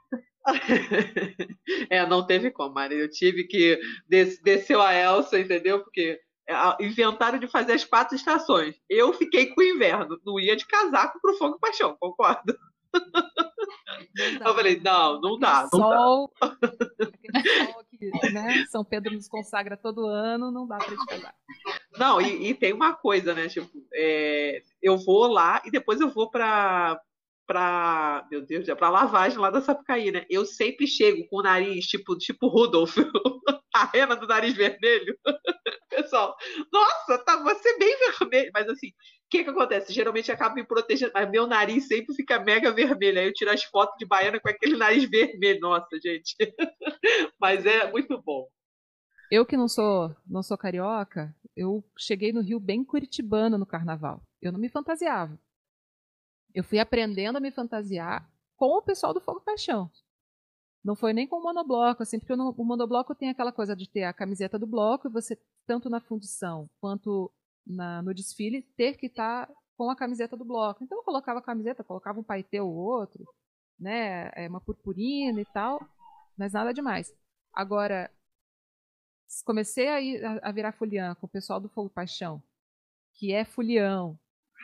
é, 1.90 2.06
não 2.06 2.26
teve 2.26 2.50
como, 2.50 2.74
Maria. 2.74 2.98
Eu 2.98 3.10
tive 3.10 3.44
que 3.44 3.78
des 4.08 4.40
desceu 4.42 4.80
a 4.80 4.94
Elsa, 4.94 5.38
entendeu? 5.38 5.80
Porque 5.80 6.18
é, 6.48 6.54
inventaram 6.84 7.38
de 7.38 7.46
fazer 7.46 7.72
as 7.72 7.84
quatro 7.84 8.16
estações. 8.16 8.76
Eu 8.88 9.12
fiquei 9.12 9.46
com 9.46 9.60
o 9.60 9.64
inverno, 9.64 10.18
não 10.24 10.40
ia 10.40 10.56
de 10.56 10.66
casaco 10.66 11.20
pro 11.20 11.36
fogo 11.36 11.56
e 11.56 11.60
paixão, 11.60 11.96
concordo. 12.00 12.56
Eu 14.44 14.54
falei, 14.54 14.80
não, 14.80 15.20
não 15.20 15.38
dá. 15.38 15.62
Não 15.62 15.68
sol, 15.68 16.32
dá. 16.40 17.42
sol 17.66 17.84
que 17.90 18.32
né, 18.32 18.64
São 18.70 18.84
Pedro 18.84 19.12
nos 19.12 19.28
consagra 19.28 19.76
todo 19.76 20.06
ano, 20.06 20.50
não 20.50 20.66
dá 20.66 20.78
pra 20.78 20.88
gente 20.88 21.06
casar. 21.06 21.34
Não, 21.98 22.20
e, 22.20 22.50
e, 22.50 22.54
tem 22.54 22.72
uma 22.72 22.94
coisa, 22.94 23.34
né? 23.34 23.48
Tipo, 23.48 23.68
é, 23.92 24.62
eu 24.80 24.96
vou 24.96 25.26
lá 25.26 25.60
e 25.64 25.70
depois 25.70 26.00
eu 26.00 26.08
vou 26.08 26.30
para 26.30 27.00
pra, 27.48 28.28
meu 28.30 28.42
Deus, 28.44 28.68
é 28.68 28.74
pra 28.74 28.90
lavagem 28.90 29.38
lá 29.38 29.50
da 29.50 29.62
Sapucaí, 29.62 30.12
né? 30.12 30.26
Eu 30.28 30.44
sempre 30.44 30.86
chego 30.86 31.26
com 31.28 31.38
o 31.38 31.42
nariz, 31.42 31.86
tipo, 31.86 32.16
tipo 32.18 32.46
Rudolf, 32.46 32.94
a 33.74 33.86
rena 33.86 34.14
do 34.14 34.26
nariz 34.26 34.54
vermelho. 34.54 35.18
Pessoal, 35.88 36.36
nossa, 36.70 37.18
tá 37.24 37.42
você 37.42 37.78
bem 37.78 37.96
vermelho. 37.98 38.50
Mas 38.52 38.68
assim, 38.68 38.88
o 38.88 38.92
que 39.30 39.42
que 39.42 39.50
acontece? 39.50 39.92
Geralmente 39.92 40.30
acaba 40.30 40.54
me 40.54 40.64
protegendo, 40.64 41.10
mas 41.14 41.30
meu 41.30 41.46
nariz 41.46 41.88
sempre 41.88 42.14
fica 42.14 42.38
mega 42.38 42.70
vermelho. 42.70 43.18
Aí 43.18 43.26
eu 43.26 43.32
tiro 43.32 43.50
as 43.50 43.64
fotos 43.64 43.96
de 43.98 44.04
baiana 44.04 44.38
com 44.38 44.48
aquele 44.48 44.76
nariz 44.76 45.08
vermelho. 45.08 45.60
Nossa, 45.60 45.98
gente. 46.04 46.36
mas 47.40 47.64
é 47.64 47.90
muito 47.90 48.20
bom. 48.22 48.46
Eu 49.30 49.46
que 49.46 49.56
não 49.56 49.68
sou, 49.68 50.14
não 50.26 50.42
sou 50.42 50.56
carioca, 50.56 51.34
eu 51.56 51.82
cheguei 51.98 52.32
no 52.32 52.42
Rio 52.42 52.60
bem 52.60 52.84
curitibana 52.84 53.56
no 53.56 53.66
carnaval. 53.66 54.22
Eu 54.40 54.52
não 54.52 54.60
me 54.60 54.68
fantasiava. 54.68 55.38
Eu 56.58 56.64
fui 56.64 56.80
aprendendo 56.80 57.36
a 57.36 57.40
me 57.40 57.52
fantasiar 57.52 58.28
com 58.56 58.76
o 58.76 58.82
pessoal 58.82 59.14
do 59.14 59.20
Fogo 59.20 59.40
Paixão. 59.40 59.88
Não 60.82 60.96
foi 60.96 61.12
nem 61.12 61.24
com 61.24 61.36
o 61.36 61.40
monobloco, 61.40 62.02
assim, 62.02 62.18
porque 62.18 62.32
o 62.32 62.64
monobloco 62.64 63.14
tem 63.14 63.30
aquela 63.30 63.52
coisa 63.52 63.76
de 63.76 63.88
ter 63.88 64.02
a 64.02 64.12
camiseta 64.12 64.58
do 64.58 64.66
bloco 64.66 65.06
e 65.06 65.12
você, 65.12 65.38
tanto 65.64 65.88
na 65.88 66.00
fundição 66.00 66.68
quanto 66.80 67.32
na, 67.64 68.02
no 68.02 68.12
desfile, 68.12 68.62
ter 68.76 68.96
que 68.96 69.06
estar 69.06 69.46
tá 69.46 69.54
com 69.76 69.88
a 69.88 69.94
camiseta 69.94 70.36
do 70.36 70.44
bloco. 70.44 70.82
Então 70.82 70.98
eu 70.98 71.04
colocava 71.04 71.38
a 71.38 71.42
camiseta, 71.42 71.84
colocava 71.84 72.18
um 72.18 72.24
paetê 72.24 72.60
ou 72.60 72.74
outro, 72.74 73.24
né, 73.78 74.32
é, 74.34 74.48
uma 74.48 74.60
purpurina 74.60 75.40
e 75.40 75.46
tal, 75.54 75.80
mas 76.36 76.54
nada 76.54 76.74
demais. 76.74 77.14
Agora, 77.52 78.10
comecei 79.44 79.86
a, 79.86 80.00
ir, 80.00 80.24
a, 80.42 80.50
virar 80.50 80.72
foliã 80.72 81.14
com 81.14 81.26
o 81.26 81.30
pessoal 81.30 81.60
do 81.60 81.68
Fogo 81.68 81.88
Paixão, 81.88 82.42
que 83.14 83.32
é 83.32 83.44
folião, 83.44 84.18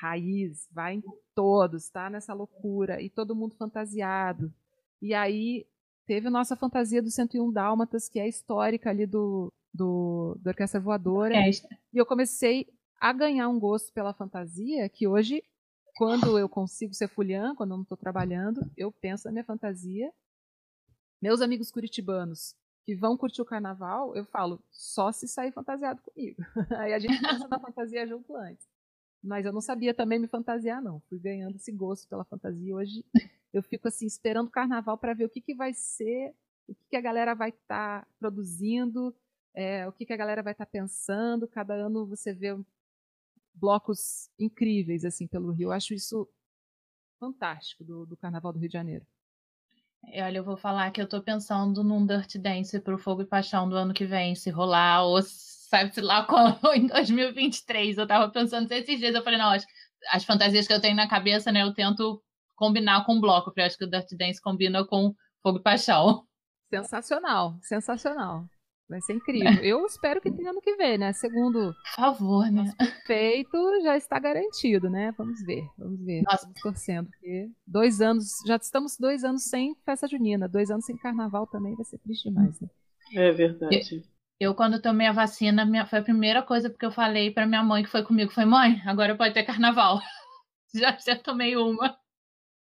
raiz, 0.04 0.68
vai 0.70 0.94
em 0.94 1.02
todos, 1.34 1.88
tá? 1.88 2.10
Nessa 2.10 2.34
loucura, 2.34 3.00
e 3.00 3.08
todo 3.08 3.34
mundo 3.34 3.54
fantasiado. 3.54 4.52
E 5.00 5.14
aí 5.14 5.66
teve 6.06 6.28
a 6.28 6.30
nossa 6.30 6.54
fantasia 6.56 7.02
do 7.02 7.10
101 7.10 7.50
Dálmatas, 7.52 8.08
que 8.08 8.20
é 8.20 8.28
histórica 8.28 8.90
ali 8.90 9.06
do, 9.06 9.52
do, 9.72 10.36
do 10.40 10.48
Orquestra 10.48 10.80
Voadora. 10.80 11.34
É. 11.34 11.50
E 11.50 11.98
eu 11.98 12.06
comecei 12.06 12.66
a 13.00 13.12
ganhar 13.12 13.48
um 13.48 13.58
gosto 13.58 13.92
pela 13.92 14.12
fantasia, 14.12 14.88
que 14.88 15.06
hoje, 15.06 15.42
quando 15.96 16.38
eu 16.38 16.48
consigo 16.48 16.92
ser 16.94 17.08
fuliã, 17.08 17.54
quando 17.54 17.70
eu 17.70 17.76
não 17.76 17.82
estou 17.82 17.98
trabalhando, 17.98 18.60
eu 18.76 18.92
penso 18.92 19.26
na 19.26 19.32
minha 19.32 19.44
fantasia. 19.44 20.12
Meus 21.20 21.40
amigos 21.40 21.70
curitibanos 21.70 22.54
que 22.84 22.94
vão 22.94 23.16
curtir 23.16 23.40
o 23.40 23.46
carnaval, 23.46 24.14
eu 24.14 24.26
falo, 24.26 24.62
só 24.70 25.10
se 25.10 25.26
sair 25.26 25.50
fantasiado 25.52 26.02
comigo. 26.02 26.36
Aí 26.78 26.92
a 26.92 26.98
gente 26.98 27.18
pensa 27.18 27.48
na 27.48 27.58
fantasia 27.58 28.06
junto 28.06 28.36
antes. 28.36 28.73
Mas 29.24 29.46
eu 29.46 29.52
não 29.52 29.62
sabia 29.62 29.94
também 29.94 30.18
me 30.18 30.28
fantasiar, 30.28 30.82
não. 30.82 31.00
Fui 31.08 31.18
ganhando 31.18 31.56
esse 31.56 31.72
gosto 31.72 32.06
pela 32.06 32.24
fantasia. 32.26 32.76
Hoje 32.76 33.02
eu 33.54 33.62
fico 33.62 33.88
assim, 33.88 34.06
esperando 34.06 34.48
o 34.48 34.50
carnaval 34.50 34.98
para 34.98 35.14
ver 35.14 35.24
o 35.24 35.30
que, 35.30 35.40
que 35.40 35.54
vai 35.54 35.72
ser, 35.72 36.34
o 36.68 36.74
que, 36.74 36.84
que 36.90 36.96
a 36.96 37.00
galera 37.00 37.34
vai 37.34 37.48
estar 37.48 38.02
tá 38.02 38.08
produzindo, 38.18 39.16
é, 39.54 39.88
o 39.88 39.92
que, 39.92 40.04
que 40.04 40.12
a 40.12 40.16
galera 40.16 40.42
vai 40.42 40.52
estar 40.52 40.66
tá 40.66 40.70
pensando. 40.70 41.48
Cada 41.48 41.72
ano 41.72 42.06
você 42.06 42.34
vê 42.34 42.54
blocos 43.54 44.28
incríveis 44.38 45.06
assim 45.06 45.26
pelo 45.26 45.52
Rio. 45.52 45.68
Eu 45.68 45.72
acho 45.72 45.94
isso 45.94 46.28
fantástico 47.18 47.82
do, 47.82 48.04
do 48.04 48.18
Carnaval 48.18 48.52
do 48.52 48.58
Rio 48.58 48.68
de 48.68 48.74
Janeiro. 48.74 49.06
Olha, 50.06 50.36
eu 50.36 50.44
vou 50.44 50.58
falar 50.58 50.90
que 50.90 51.00
eu 51.00 51.08
tô 51.08 51.22
pensando 51.22 51.82
num 51.82 52.04
Dirty 52.04 52.38
Dance 52.38 52.78
pro 52.78 52.98
Fogo 52.98 53.22
e 53.22 53.26
Paixão 53.26 53.66
do 53.66 53.74
ano 53.74 53.94
que 53.94 54.04
vem, 54.04 54.34
se 54.34 54.50
rolar, 54.50 55.02
ou 55.06 55.22
sabe-se 55.74 56.00
lá 56.00 56.24
quando, 56.24 56.58
em 56.74 56.86
2023. 56.86 57.98
Eu 57.98 58.06
tava 58.06 58.30
pensando 58.30 58.70
esses 58.70 58.98
dias, 58.98 59.14
eu 59.14 59.22
falei, 59.22 59.38
não, 59.38 59.50
as, 59.50 59.66
as 60.12 60.24
fantasias 60.24 60.66
que 60.66 60.72
eu 60.72 60.80
tenho 60.80 60.94
na 60.94 61.08
cabeça, 61.08 61.50
né, 61.50 61.62
eu 61.62 61.74
tento 61.74 62.22
combinar 62.54 63.04
com 63.04 63.16
o 63.16 63.20
bloco, 63.20 63.46
porque 63.46 63.60
eu 63.60 63.64
acho 63.64 63.76
que 63.76 63.84
o 63.84 63.90
Dirty 63.90 64.16
Dance 64.16 64.40
combina 64.40 64.86
com 64.86 65.12
Fogo 65.42 65.58
e 65.58 65.62
Paixão. 65.62 66.24
Sensacional, 66.70 67.58
sensacional. 67.62 68.44
Vai 68.88 69.00
ser 69.00 69.14
incrível. 69.14 69.64
Eu 69.64 69.86
espero 69.86 70.20
que 70.20 70.30
tenha 70.30 70.50
ano 70.50 70.60
que 70.60 70.76
vem, 70.76 70.98
né? 70.98 71.12
Segundo 71.14 71.72
Por 71.72 71.94
favor, 71.96 72.50
né? 72.50 72.70
feito, 73.06 73.82
já 73.82 73.96
está 73.96 74.18
garantido, 74.18 74.90
né? 74.90 75.12
Vamos 75.16 75.42
ver, 75.42 75.64
vamos 75.78 76.04
ver. 76.04 76.22
Nossa. 76.22 76.36
Estamos 76.36 76.60
torcendo. 76.60 77.08
Porque 77.08 77.50
dois 77.66 78.00
anos, 78.02 78.26
já 78.46 78.56
estamos 78.56 78.96
dois 78.98 79.24
anos 79.24 79.44
sem 79.44 79.74
festa 79.86 80.06
junina, 80.06 80.46
dois 80.46 80.70
anos 80.70 80.84
sem 80.84 80.96
carnaval 80.98 81.46
também 81.46 81.74
vai 81.74 81.84
ser 81.84 81.98
triste 81.98 82.28
demais, 82.28 82.60
né? 82.60 82.68
É 83.14 83.32
verdade. 83.32 84.04
Eu, 84.40 84.54
quando 84.54 84.82
tomei 84.82 85.06
a 85.06 85.12
vacina, 85.12 85.64
minha, 85.64 85.86
foi 85.86 86.00
a 86.00 86.02
primeira 86.02 86.42
coisa 86.42 86.68
que 86.68 86.84
eu 86.84 86.90
falei 86.90 87.30
pra 87.30 87.46
minha 87.46 87.62
mãe 87.62 87.82
que 87.82 87.90
foi 87.90 88.02
comigo. 88.02 88.32
Foi, 88.32 88.44
mãe, 88.44 88.82
agora 88.84 89.16
pode 89.16 89.32
ter 89.32 89.44
carnaval. 89.44 90.00
já, 90.74 90.96
já 90.98 91.16
tomei 91.16 91.56
uma. 91.56 91.96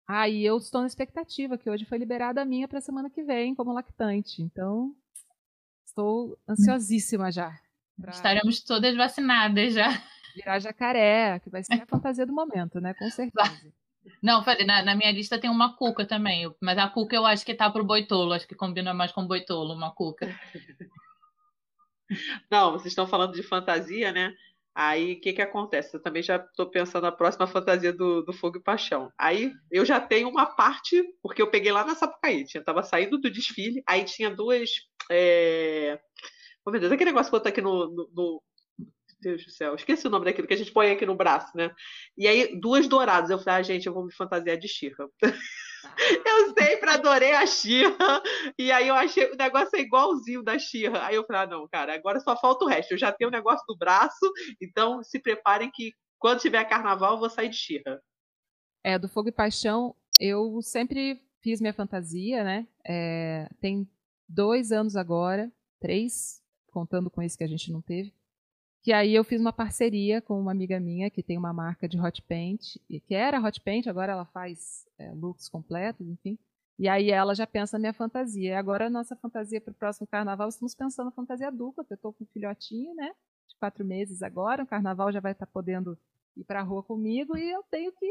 Ah, 0.06 0.28
e 0.28 0.44
eu 0.44 0.56
estou 0.56 0.80
na 0.80 0.86
expectativa, 0.86 1.58
que 1.58 1.68
hoje 1.68 1.84
foi 1.84 1.98
liberada 1.98 2.40
a 2.40 2.44
minha 2.44 2.66
para 2.66 2.80
semana 2.80 3.10
que 3.10 3.22
vem 3.22 3.54
como 3.54 3.74
lactante. 3.74 4.40
Então, 4.40 4.94
estou 5.84 6.38
ansiosíssima 6.48 7.30
já. 7.30 7.52
pra 8.00 8.12
Estaremos 8.12 8.62
todas 8.62 8.96
vacinadas 8.96 9.74
já. 9.74 9.90
virar 10.34 10.58
jacaré, 10.60 11.38
que 11.40 11.50
vai 11.50 11.62
ser 11.62 11.82
a 11.82 11.86
fantasia 11.86 12.24
do 12.24 12.32
momento, 12.32 12.80
né? 12.80 12.94
Com 12.94 13.10
certeza. 13.10 13.72
Não, 14.22 14.42
falei, 14.42 14.64
na, 14.64 14.82
na 14.82 14.94
minha 14.94 15.12
lista 15.12 15.38
tem 15.38 15.50
uma 15.50 15.76
cuca 15.76 16.06
também. 16.06 16.50
Mas 16.62 16.78
a 16.78 16.88
cuca 16.88 17.14
eu 17.14 17.26
acho 17.26 17.44
que 17.44 17.54
tá 17.54 17.70
pro 17.70 17.84
boitolo. 17.84 18.32
Acho 18.32 18.48
que 18.48 18.54
combina 18.54 18.94
mais 18.94 19.12
com 19.12 19.26
boitolo, 19.26 19.74
uma 19.74 19.92
cuca. 19.94 20.34
Não, 22.50 22.72
vocês 22.72 22.86
estão 22.88 23.06
falando 23.06 23.34
de 23.34 23.42
fantasia, 23.42 24.12
né? 24.12 24.32
Aí 24.74 25.14
o 25.14 25.20
que 25.20 25.32
que 25.32 25.42
acontece? 25.42 25.96
Eu 25.96 26.02
também 26.02 26.22
já 26.22 26.36
estou 26.36 26.70
pensando 26.70 27.02
na 27.02 27.12
próxima 27.12 27.46
fantasia 27.46 27.92
do, 27.92 28.22
do 28.22 28.32
Fogo 28.32 28.58
e 28.58 28.62
Paixão. 28.62 29.10
Aí 29.18 29.52
eu 29.70 29.84
já 29.84 30.00
tenho 30.00 30.28
uma 30.28 30.46
parte, 30.46 31.02
porque 31.22 31.42
eu 31.42 31.50
peguei 31.50 31.72
lá 31.72 31.84
na 31.84 31.94
Sapucaí, 31.96 32.44
tinha, 32.44 32.62
tava 32.62 32.82
saindo 32.82 33.18
do 33.18 33.30
desfile, 33.30 33.82
aí 33.86 34.04
tinha 34.04 34.30
duas. 34.30 34.70
É... 35.10 35.98
Oh, 36.66 36.70
meu 36.70 36.80
Deus, 36.80 36.92
aquele 36.92 37.10
negócio 37.10 37.30
que 37.32 37.38
botou 37.38 37.50
aqui 37.50 37.60
no, 37.62 37.88
no, 37.90 38.10
no- 38.14 38.42
Deus 39.20 39.44
do 39.44 39.50
céu, 39.50 39.74
esqueci 39.74 40.06
o 40.06 40.10
nome 40.10 40.26
daquilo 40.26 40.46
que 40.48 40.54
a 40.54 40.56
gente 40.56 40.72
põe 40.72 40.90
aqui 40.92 41.06
no 41.06 41.16
braço, 41.16 41.56
né? 41.56 41.70
E 42.16 42.28
aí, 42.28 42.60
duas 42.60 42.88
douradas. 42.88 43.30
Eu 43.30 43.38
falei, 43.38 43.60
ah, 43.60 43.62
gente, 43.64 43.86
eu 43.86 43.94
vou 43.94 44.04
me 44.06 44.12
fantasiar 44.14 44.58
de 44.58 44.68
Xirra. 44.68 45.08
Eu 46.26 46.54
sempre 46.54 46.90
adorei 46.90 47.32
a 47.32 47.46
Xirra. 47.46 48.22
E 48.58 48.70
aí 48.70 48.88
eu 48.88 48.94
achei 48.94 49.30
o 49.30 49.36
negócio 49.36 49.76
é 49.76 49.80
igualzinho 49.80 50.42
da 50.42 50.58
Xirra. 50.58 51.06
Aí 51.06 51.14
eu 51.14 51.24
falei, 51.24 51.42
ah, 51.42 51.46
não, 51.46 51.68
cara, 51.68 51.94
agora 51.94 52.20
só 52.20 52.36
falta 52.36 52.64
o 52.64 52.68
resto. 52.68 52.92
Eu 52.92 52.98
já 52.98 53.12
tenho 53.12 53.28
o 53.28 53.32
negócio 53.32 53.64
do 53.66 53.76
braço, 53.76 54.32
então 54.60 55.02
se 55.02 55.18
preparem 55.18 55.70
que 55.72 55.92
quando 56.18 56.40
tiver 56.40 56.64
carnaval 56.64 57.14
eu 57.14 57.18
vou 57.18 57.30
sair 57.30 57.48
de 57.48 57.56
Xirra. 57.56 58.00
É, 58.84 58.98
do 58.98 59.08
Fogo 59.08 59.28
e 59.28 59.32
Paixão, 59.32 59.94
eu 60.20 60.60
sempre 60.62 61.20
fiz 61.40 61.60
minha 61.60 61.72
fantasia, 61.72 62.42
né? 62.44 62.66
É, 62.84 63.48
tem 63.60 63.88
dois 64.28 64.72
anos 64.72 64.96
agora, 64.96 65.50
três, 65.80 66.42
contando 66.70 67.10
com 67.10 67.22
esse 67.22 67.36
que 67.36 67.44
a 67.44 67.48
gente 67.48 67.72
não 67.72 67.80
teve. 67.80 68.12
Que 68.88 68.92
aí 68.94 69.14
eu 69.14 69.22
fiz 69.22 69.38
uma 69.38 69.52
parceria 69.52 70.22
com 70.22 70.40
uma 70.40 70.50
amiga 70.50 70.80
minha 70.80 71.10
que 71.10 71.22
tem 71.22 71.36
uma 71.36 71.52
marca 71.52 71.86
de 71.86 72.00
hot 72.00 72.22
paint, 72.22 72.78
que 73.06 73.14
era 73.14 73.38
hot 73.38 73.60
paint, 73.60 73.86
agora 73.86 74.12
ela 74.12 74.24
faz 74.24 74.88
é, 74.98 75.12
looks 75.12 75.46
completos, 75.46 76.08
enfim. 76.08 76.38
E 76.78 76.88
aí 76.88 77.10
ela 77.10 77.34
já 77.34 77.46
pensa 77.46 77.76
na 77.76 77.80
minha 77.80 77.92
fantasia. 77.92 78.58
Agora 78.58 78.86
a 78.86 78.88
nossa 78.88 79.14
fantasia 79.14 79.60
para 79.60 79.72
o 79.72 79.74
próximo 79.74 80.06
carnaval, 80.06 80.48
estamos 80.48 80.74
pensando 80.74 81.04
na 81.04 81.12
fantasia 81.12 81.52
dupla, 81.52 81.84
eu 81.90 81.94
estou 81.96 82.14
com 82.14 82.24
um 82.24 82.26
filhotinho, 82.28 82.94
né? 82.94 83.12
De 83.46 83.56
quatro 83.56 83.84
meses 83.84 84.22
agora, 84.22 84.62
o 84.62 84.66
carnaval 84.66 85.12
já 85.12 85.20
vai 85.20 85.32
estar 85.32 85.44
podendo 85.44 85.98
ir 86.34 86.44
para 86.44 86.60
a 86.60 86.62
rua 86.62 86.82
comigo 86.82 87.36
e 87.36 87.46
eu 87.46 87.62
tenho 87.64 87.92
que 87.92 88.10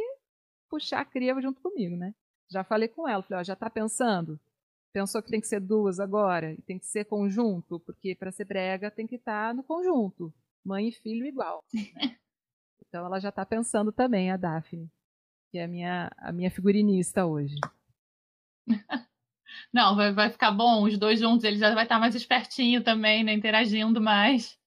puxar 0.70 1.00
a 1.00 1.06
cria 1.06 1.34
junto 1.42 1.60
comigo, 1.60 1.98
né? 1.98 2.14
Já 2.52 2.64
falei 2.64 2.88
com 2.88 3.10
ela, 3.10 3.24
falei, 3.24 3.42
ó, 3.42 3.44
já 3.44 3.56
tá 3.56 3.68
pensando? 3.68 4.40
Pensou 4.94 5.24
que 5.24 5.32
tem 5.32 5.42
que 5.42 5.48
ser 5.48 5.60
duas 5.60 6.00
agora? 6.00 6.54
E 6.54 6.62
tem 6.62 6.78
que 6.78 6.86
ser 6.86 7.06
conjunto? 7.06 7.80
Porque 7.80 8.14
para 8.14 8.32
ser 8.32 8.46
brega 8.46 8.92
tem 8.92 9.08
que 9.08 9.16
estar 9.16 9.56
no 9.56 9.64
conjunto. 9.64 10.32
Mãe 10.68 10.90
e 10.90 10.92
filho 10.92 11.26
igual. 11.26 11.64
né? 11.74 12.18
Então 12.86 13.06
ela 13.06 13.20
já 13.20 13.32
tá 13.32 13.46
pensando 13.46 13.90
também, 13.90 14.32
a 14.32 14.38
Daphne, 14.38 14.92
que 15.50 15.58
é 15.58 15.64
a 15.64 15.68
minha, 15.68 16.12
a 16.18 16.34
minha 16.34 16.52
figurinista 16.52 17.26
hoje. 17.26 17.56
Não, 19.74 19.96
vai, 19.96 20.14
vai 20.14 20.30
ficar 20.30 20.52
bom. 20.52 20.84
Os 20.84 20.98
dois 20.98 21.20
juntos, 21.20 21.46
ele 21.46 21.58
já 21.58 21.74
vai 21.74 21.84
estar 21.84 22.00
mais 22.00 22.16
espertinho 22.16 22.84
também, 22.84 23.24
né? 23.24 23.32
Interagindo 23.32 24.02
mais. 24.02 24.58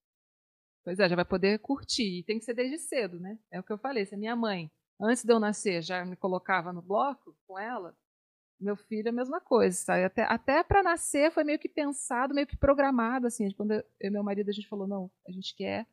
Pois 0.82 0.98
é, 0.98 1.06
já 1.06 1.16
vai 1.16 1.24
poder 1.24 1.58
curtir. 1.58 2.20
E 2.20 2.24
tem 2.24 2.38
que 2.38 2.46
ser 2.46 2.54
desde 2.54 2.78
cedo, 2.78 3.20
né? 3.20 3.38
É 3.50 3.60
o 3.60 3.62
que 3.62 3.72
eu 3.72 3.78
falei. 3.78 4.06
Se 4.06 4.14
a 4.14 4.18
minha 4.18 4.34
mãe, 4.34 4.70
antes 4.98 5.22
de 5.22 5.30
eu 5.30 5.38
nascer, 5.38 5.82
já 5.82 6.02
me 6.04 6.16
colocava 6.16 6.72
no 6.72 6.80
bloco 6.80 7.36
com 7.46 7.58
ela, 7.58 7.94
meu 8.60 8.76
filho 8.76 9.08
é 9.08 9.10
a 9.10 9.12
mesma 9.12 9.40
coisa, 9.40 9.76
sabe? 9.76 10.04
Até, 10.04 10.22
até 10.24 10.62
para 10.62 10.82
nascer 10.82 11.32
foi 11.32 11.44
meio 11.44 11.58
que 11.58 11.68
pensado, 11.68 12.34
meio 12.34 12.46
que 12.46 12.56
programado, 12.56 13.26
assim. 13.26 13.50
Quando 13.52 13.72
eu 13.72 13.84
e 14.00 14.10
meu 14.10 14.22
marido, 14.22 14.50
a 14.50 14.52
gente 14.52 14.68
falou, 14.68 14.86
não, 14.86 15.10
a 15.26 15.32
gente 15.32 15.54
quer, 15.56 15.86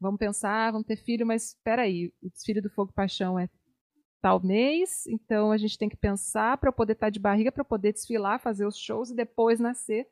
vamos 0.00 0.18
pensar, 0.18 0.72
vamos 0.72 0.86
ter 0.86 0.96
filho, 0.96 1.26
mas 1.26 1.48
espera 1.48 1.82
aí, 1.82 2.12
o 2.22 2.28
desfile 2.28 2.60
do 2.60 2.70
Fogo 2.70 2.92
Paixão 2.92 3.38
é 3.38 3.48
tal 4.20 4.40
mês, 4.40 5.06
então 5.06 5.50
a 5.50 5.56
gente 5.56 5.76
tem 5.76 5.88
que 5.88 5.96
pensar 5.96 6.56
para 6.58 6.68
eu 6.68 6.72
poder 6.72 6.92
estar 6.92 7.10
de 7.10 7.18
barriga, 7.18 7.50
para 7.50 7.64
poder 7.64 7.92
desfilar, 7.92 8.40
fazer 8.40 8.66
os 8.66 8.76
shows 8.76 9.10
e 9.10 9.16
depois 9.16 9.58
nascer. 9.58 10.08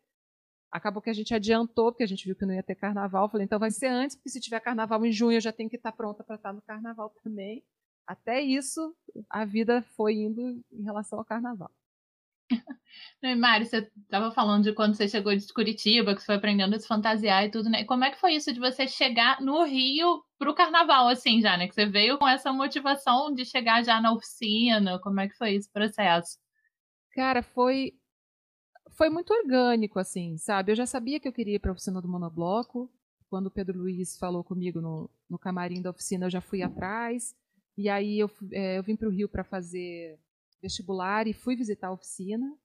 Acabou 0.71 1.03
que 1.03 1.11
a 1.11 1.13
gente 1.13 1.35
adiantou, 1.35 1.93
porque 1.93 2.05
a 2.05 2.07
gente 2.07 2.25
viu 2.25 2.37
que 2.37 2.47
não 2.47 2.55
ia 2.55 2.63
ter 2.63 2.77
carnaval. 2.77 3.29
Falei, 3.29 3.45
então 3.45 3.59
vai 3.59 3.71
ser 3.71 3.89
antes, 3.89 4.17
porque 4.17 4.31
se 4.31 4.41
tiver 4.41 4.61
carnaval 4.61 5.05
em 5.05 5.13
junho, 5.13 5.37
eu 5.37 5.41
já 5.41 5.53
tenho 5.53 5.69
que 5.69 5.77
estar 5.77 5.93
pronta 5.93 6.23
para 6.23 6.37
estar 6.37 6.53
no 6.53 6.63
carnaval 6.63 7.11
também. 7.23 7.65
Até 8.07 8.41
isso, 8.41 8.95
a 9.29 9.45
vida 9.45 9.83
foi 9.97 10.15
indo 10.15 10.61
em 10.73 10.83
relação 10.83 11.19
ao 11.19 11.25
carnaval. 11.25 11.71
E, 13.23 13.35
Mari, 13.35 13.67
você 13.67 13.91
estava 14.03 14.31
falando 14.33 14.65
de 14.65 14.73
quando 14.73 14.95
você 14.95 15.07
chegou 15.07 15.37
de 15.37 15.53
Curitiba, 15.53 16.15
que 16.15 16.21
você 16.21 16.27
foi 16.27 16.35
aprendendo 16.37 16.75
a 16.75 16.79
se 16.79 16.89
fantasiar 16.89 17.45
e 17.45 17.51
tudo, 17.51 17.69
né? 17.69 17.83
E 17.83 17.85
como 17.85 18.03
é 18.03 18.11
que 18.11 18.19
foi 18.19 18.33
isso 18.33 18.51
de 18.53 18.59
você 18.59 18.89
chegar 18.89 19.43
no 19.43 19.63
Rio 19.63 20.25
pro 20.39 20.55
carnaval, 20.55 21.07
assim, 21.07 21.41
já, 21.41 21.55
né? 21.57 21.69
Que 21.69 21.75
você 21.75 21.85
veio 21.85 22.19
com 22.19 22.27
essa 22.27 22.51
motivação 22.51 23.33
de 23.35 23.45
chegar 23.45 23.85
já 23.85 24.01
na 24.01 24.13
oficina. 24.13 24.99
Como 25.01 25.21
é 25.21 25.29
que 25.29 25.37
foi 25.37 25.55
esse 25.55 25.71
processo? 25.71 26.39
Cara, 27.13 27.43
foi 27.43 27.93
foi 28.93 29.09
muito 29.09 29.33
orgânico, 29.33 29.99
assim, 29.99 30.37
sabe? 30.37 30.73
Eu 30.73 30.77
já 30.77 30.87
sabia 30.87 31.21
que 31.21 31.29
eu 31.29 31.33
queria 31.33 31.57
ir 31.57 31.59
para 31.59 31.71
a 31.71 31.73
oficina 31.73 32.01
do 32.01 32.09
monobloco. 32.09 32.91
Quando 33.29 33.47
o 33.47 33.51
Pedro 33.51 33.79
Luiz 33.79 34.19
falou 34.19 34.43
comigo 34.43 34.81
no, 34.81 35.09
no 35.29 35.39
camarim 35.39 35.81
da 35.81 35.91
oficina, 35.91 36.27
eu 36.27 36.31
já 36.31 36.41
fui 36.41 36.63
atrás. 36.63 37.35
E 37.79 37.89
aí 37.89 38.19
eu, 38.19 38.31
eh, 38.53 38.79
eu 38.79 38.83
vim 38.83 38.97
para 38.97 39.09
o 39.09 39.11
Rio 39.11 39.29
para 39.29 39.45
fazer 39.45 40.19
vestibular 40.63 41.27
e 41.27 41.33
fui 41.33 41.57
visitar 41.57 41.89
a 41.89 41.93
oficina. 41.93 42.57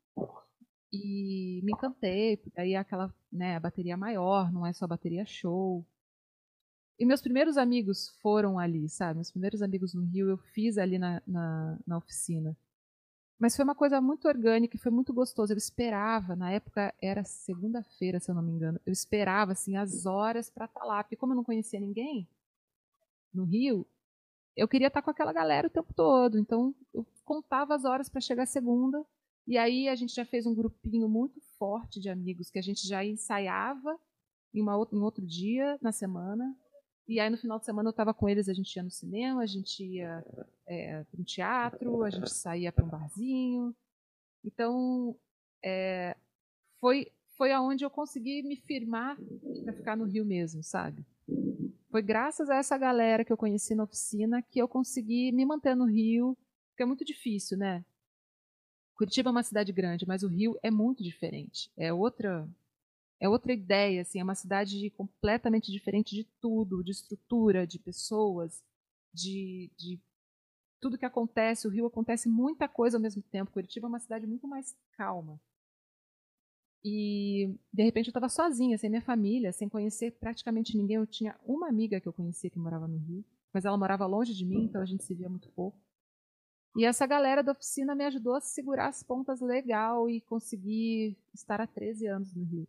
E 0.91 1.61
me 1.63 1.73
encantei, 1.73 2.41
aí 2.55 2.73
é 2.73 2.77
aquela, 2.77 3.13
né, 3.31 3.59
bateria 3.59 3.97
maior, 3.97 4.51
não 4.51 4.65
é 4.65 4.71
só 4.71 4.87
bateria 4.87 5.25
show. 5.25 5.85
E 6.97 7.05
meus 7.05 7.21
primeiros 7.21 7.57
amigos 7.57 8.09
foram 8.21 8.57
ali, 8.57 8.87
sabe? 8.87 9.15
Meus 9.15 9.31
primeiros 9.31 9.61
amigos 9.61 9.93
no 9.93 10.03
Rio 10.05 10.29
eu 10.29 10.37
fiz 10.37 10.77
ali 10.77 10.97
na, 10.97 11.21
na, 11.27 11.77
na 11.85 11.97
oficina. 11.97 12.55
Mas 13.37 13.55
foi 13.55 13.65
uma 13.65 13.75
coisa 13.75 13.99
muito 13.99 14.27
orgânica 14.29 14.77
e 14.77 14.79
foi 14.79 14.91
muito 14.91 15.13
gostoso. 15.13 15.51
Eu 15.51 15.57
esperava, 15.57 16.35
na 16.35 16.51
época 16.51 16.93
era 17.01 17.23
segunda-feira, 17.25 18.19
se 18.19 18.31
eu 18.31 18.35
não 18.35 18.41
me 18.41 18.53
engano. 18.53 18.79
Eu 18.85 18.93
esperava 18.93 19.51
assim 19.51 19.75
as 19.75 20.05
horas 20.05 20.49
para 20.49 20.65
estar 20.65 20.85
lá, 20.85 21.03
porque 21.03 21.17
como 21.17 21.33
eu 21.33 21.37
não 21.37 21.43
conhecia 21.43 21.79
ninguém 21.79 22.27
no 23.33 23.43
Rio, 23.43 23.85
eu 24.55 24.67
queria 24.67 24.87
estar 24.87 25.01
com 25.01 25.11
aquela 25.11 25.33
galera 25.33 25.67
o 25.67 25.71
tempo 25.71 25.93
todo. 25.93 26.39
Então 26.39 26.73
eu 26.93 27.05
contava 27.23 27.75
as 27.75 27.85
horas 27.85 28.09
para 28.09 28.21
chegar 28.21 28.45
segunda. 28.45 29.03
E 29.47 29.57
aí 29.57 29.87
a 29.87 29.95
gente 29.95 30.13
já 30.13 30.25
fez 30.25 30.45
um 30.45 30.55
grupinho 30.55 31.07
muito 31.07 31.39
forte 31.57 31.99
de 31.99 32.09
amigos 32.09 32.49
que 32.49 32.59
a 32.59 32.61
gente 32.61 32.87
já 32.87 33.03
ensaiava 33.05 33.99
em, 34.53 34.61
uma 34.61 34.73
em 34.91 34.99
outro 34.99 35.25
dia 35.25 35.77
na 35.81 35.91
semana. 35.91 36.55
E 37.07 37.19
aí 37.19 37.29
no 37.29 37.37
final 37.37 37.59
de 37.59 37.65
semana 37.65 37.89
eu 37.89 37.91
estava 37.91 38.13
com 38.13 38.27
eles, 38.27 38.49
a 38.49 38.53
gente 38.53 38.75
ia 38.75 38.81
no 38.81 38.89
cinema, 38.89 39.43
a 39.43 39.45
gente 39.45 39.83
ia 39.83 40.25
é, 40.65 41.03
para 41.03 41.21
um 41.21 41.23
teatro, 41.23 42.03
a 42.03 42.09
gente 42.09 42.31
saía 42.31 42.71
para 42.71 42.83
um 42.83 42.89
barzinho. 42.89 43.75
Então, 44.43 45.15
é, 45.63 46.15
foi 46.79 47.11
foi 47.37 47.51
aonde 47.51 47.83
eu 47.83 47.89
consegui 47.89 48.41
me 48.43 48.55
firmar 48.55 49.17
para 49.63 49.73
ficar 49.73 49.97
no 49.97 50.05
Rio 50.05 50.25
mesmo, 50.25 50.63
sabe? 50.63 51.05
Foi 51.95 52.01
graças 52.01 52.49
a 52.49 52.57
essa 52.57 52.77
galera 52.77 53.23
que 53.23 53.31
eu 53.31 53.37
conheci 53.37 53.73
na 53.73 53.85
oficina 53.85 54.41
que 54.41 54.59
eu 54.59 54.67
consegui 54.67 55.31
me 55.31 55.45
manter 55.45 55.77
no 55.77 55.85
Rio, 55.85 56.37
porque 56.67 56.83
é 56.83 56.85
muito 56.85 57.05
difícil, 57.05 57.57
né? 57.57 57.85
Curitiba 58.97 59.29
é 59.29 59.31
uma 59.31 59.43
cidade 59.43 59.71
grande, 59.71 60.05
mas 60.05 60.21
o 60.21 60.27
Rio 60.27 60.59
é 60.61 60.69
muito 60.69 61.01
diferente. 61.01 61.71
É 61.77 61.93
outra 61.93 62.45
é 63.17 63.29
outra 63.29 63.53
ideia, 63.53 64.01
assim, 64.01 64.19
é 64.19 64.23
uma 64.25 64.35
cidade 64.35 64.89
completamente 64.89 65.71
diferente 65.71 66.13
de 66.13 66.25
tudo, 66.41 66.83
de 66.83 66.91
estrutura, 66.91 67.65
de 67.65 67.79
pessoas, 67.79 68.61
de, 69.13 69.71
de 69.77 69.97
tudo 70.81 70.97
que 70.97 71.05
acontece, 71.05 71.65
o 71.65 71.71
Rio 71.71 71.85
acontece 71.85 72.27
muita 72.27 72.67
coisa 72.67 72.97
ao 72.97 73.01
mesmo 73.01 73.21
tempo. 73.21 73.53
Curitiba 73.53 73.87
é 73.87 73.89
uma 73.89 74.01
cidade 74.01 74.27
muito 74.27 74.49
mais 74.49 74.75
calma. 74.97 75.39
E 76.87 77.51
de 77.73 77.81
repente 77.81 78.09
eu 78.09 78.11
estava 78.11 78.29
sozinha, 78.29 78.77
sem 78.77 78.91
minha 78.91 79.01
família, 79.01 79.51
sem 79.51 79.67
conhecer 79.67 80.11
praticamente 80.19 80.77
ninguém. 80.77 80.97
Eu 80.97 81.07
tinha 81.07 81.35
uma 81.43 81.67
amiga 81.67 81.99
que 81.99 82.07
eu 82.07 82.13
conhecia 82.13 82.47
que 82.47 82.59
morava 82.59 82.87
no 82.87 82.99
Rio, 82.99 83.25
mas 83.51 83.65
ela 83.65 83.75
morava 83.75 84.05
longe 84.05 84.35
de 84.35 84.45
mim, 84.45 84.65
então 84.65 84.79
a 84.79 84.85
gente 84.85 85.03
se 85.03 85.15
via 85.15 85.27
muito 85.27 85.49
pouco. 85.49 85.75
E 86.77 86.85
essa 86.85 87.07
galera 87.07 87.41
da 87.41 87.53
oficina 87.53 87.95
me 87.95 88.03
ajudou 88.05 88.35
a 88.35 88.39
segurar 88.39 88.89
as 88.89 89.01
pontas 89.01 89.41
legal 89.41 90.07
e 90.07 90.21
conseguir 90.21 91.17
estar 91.33 91.59
há 91.59 91.65
13 91.65 92.05
anos 92.05 92.35
no 92.35 92.43
Rio. 92.43 92.67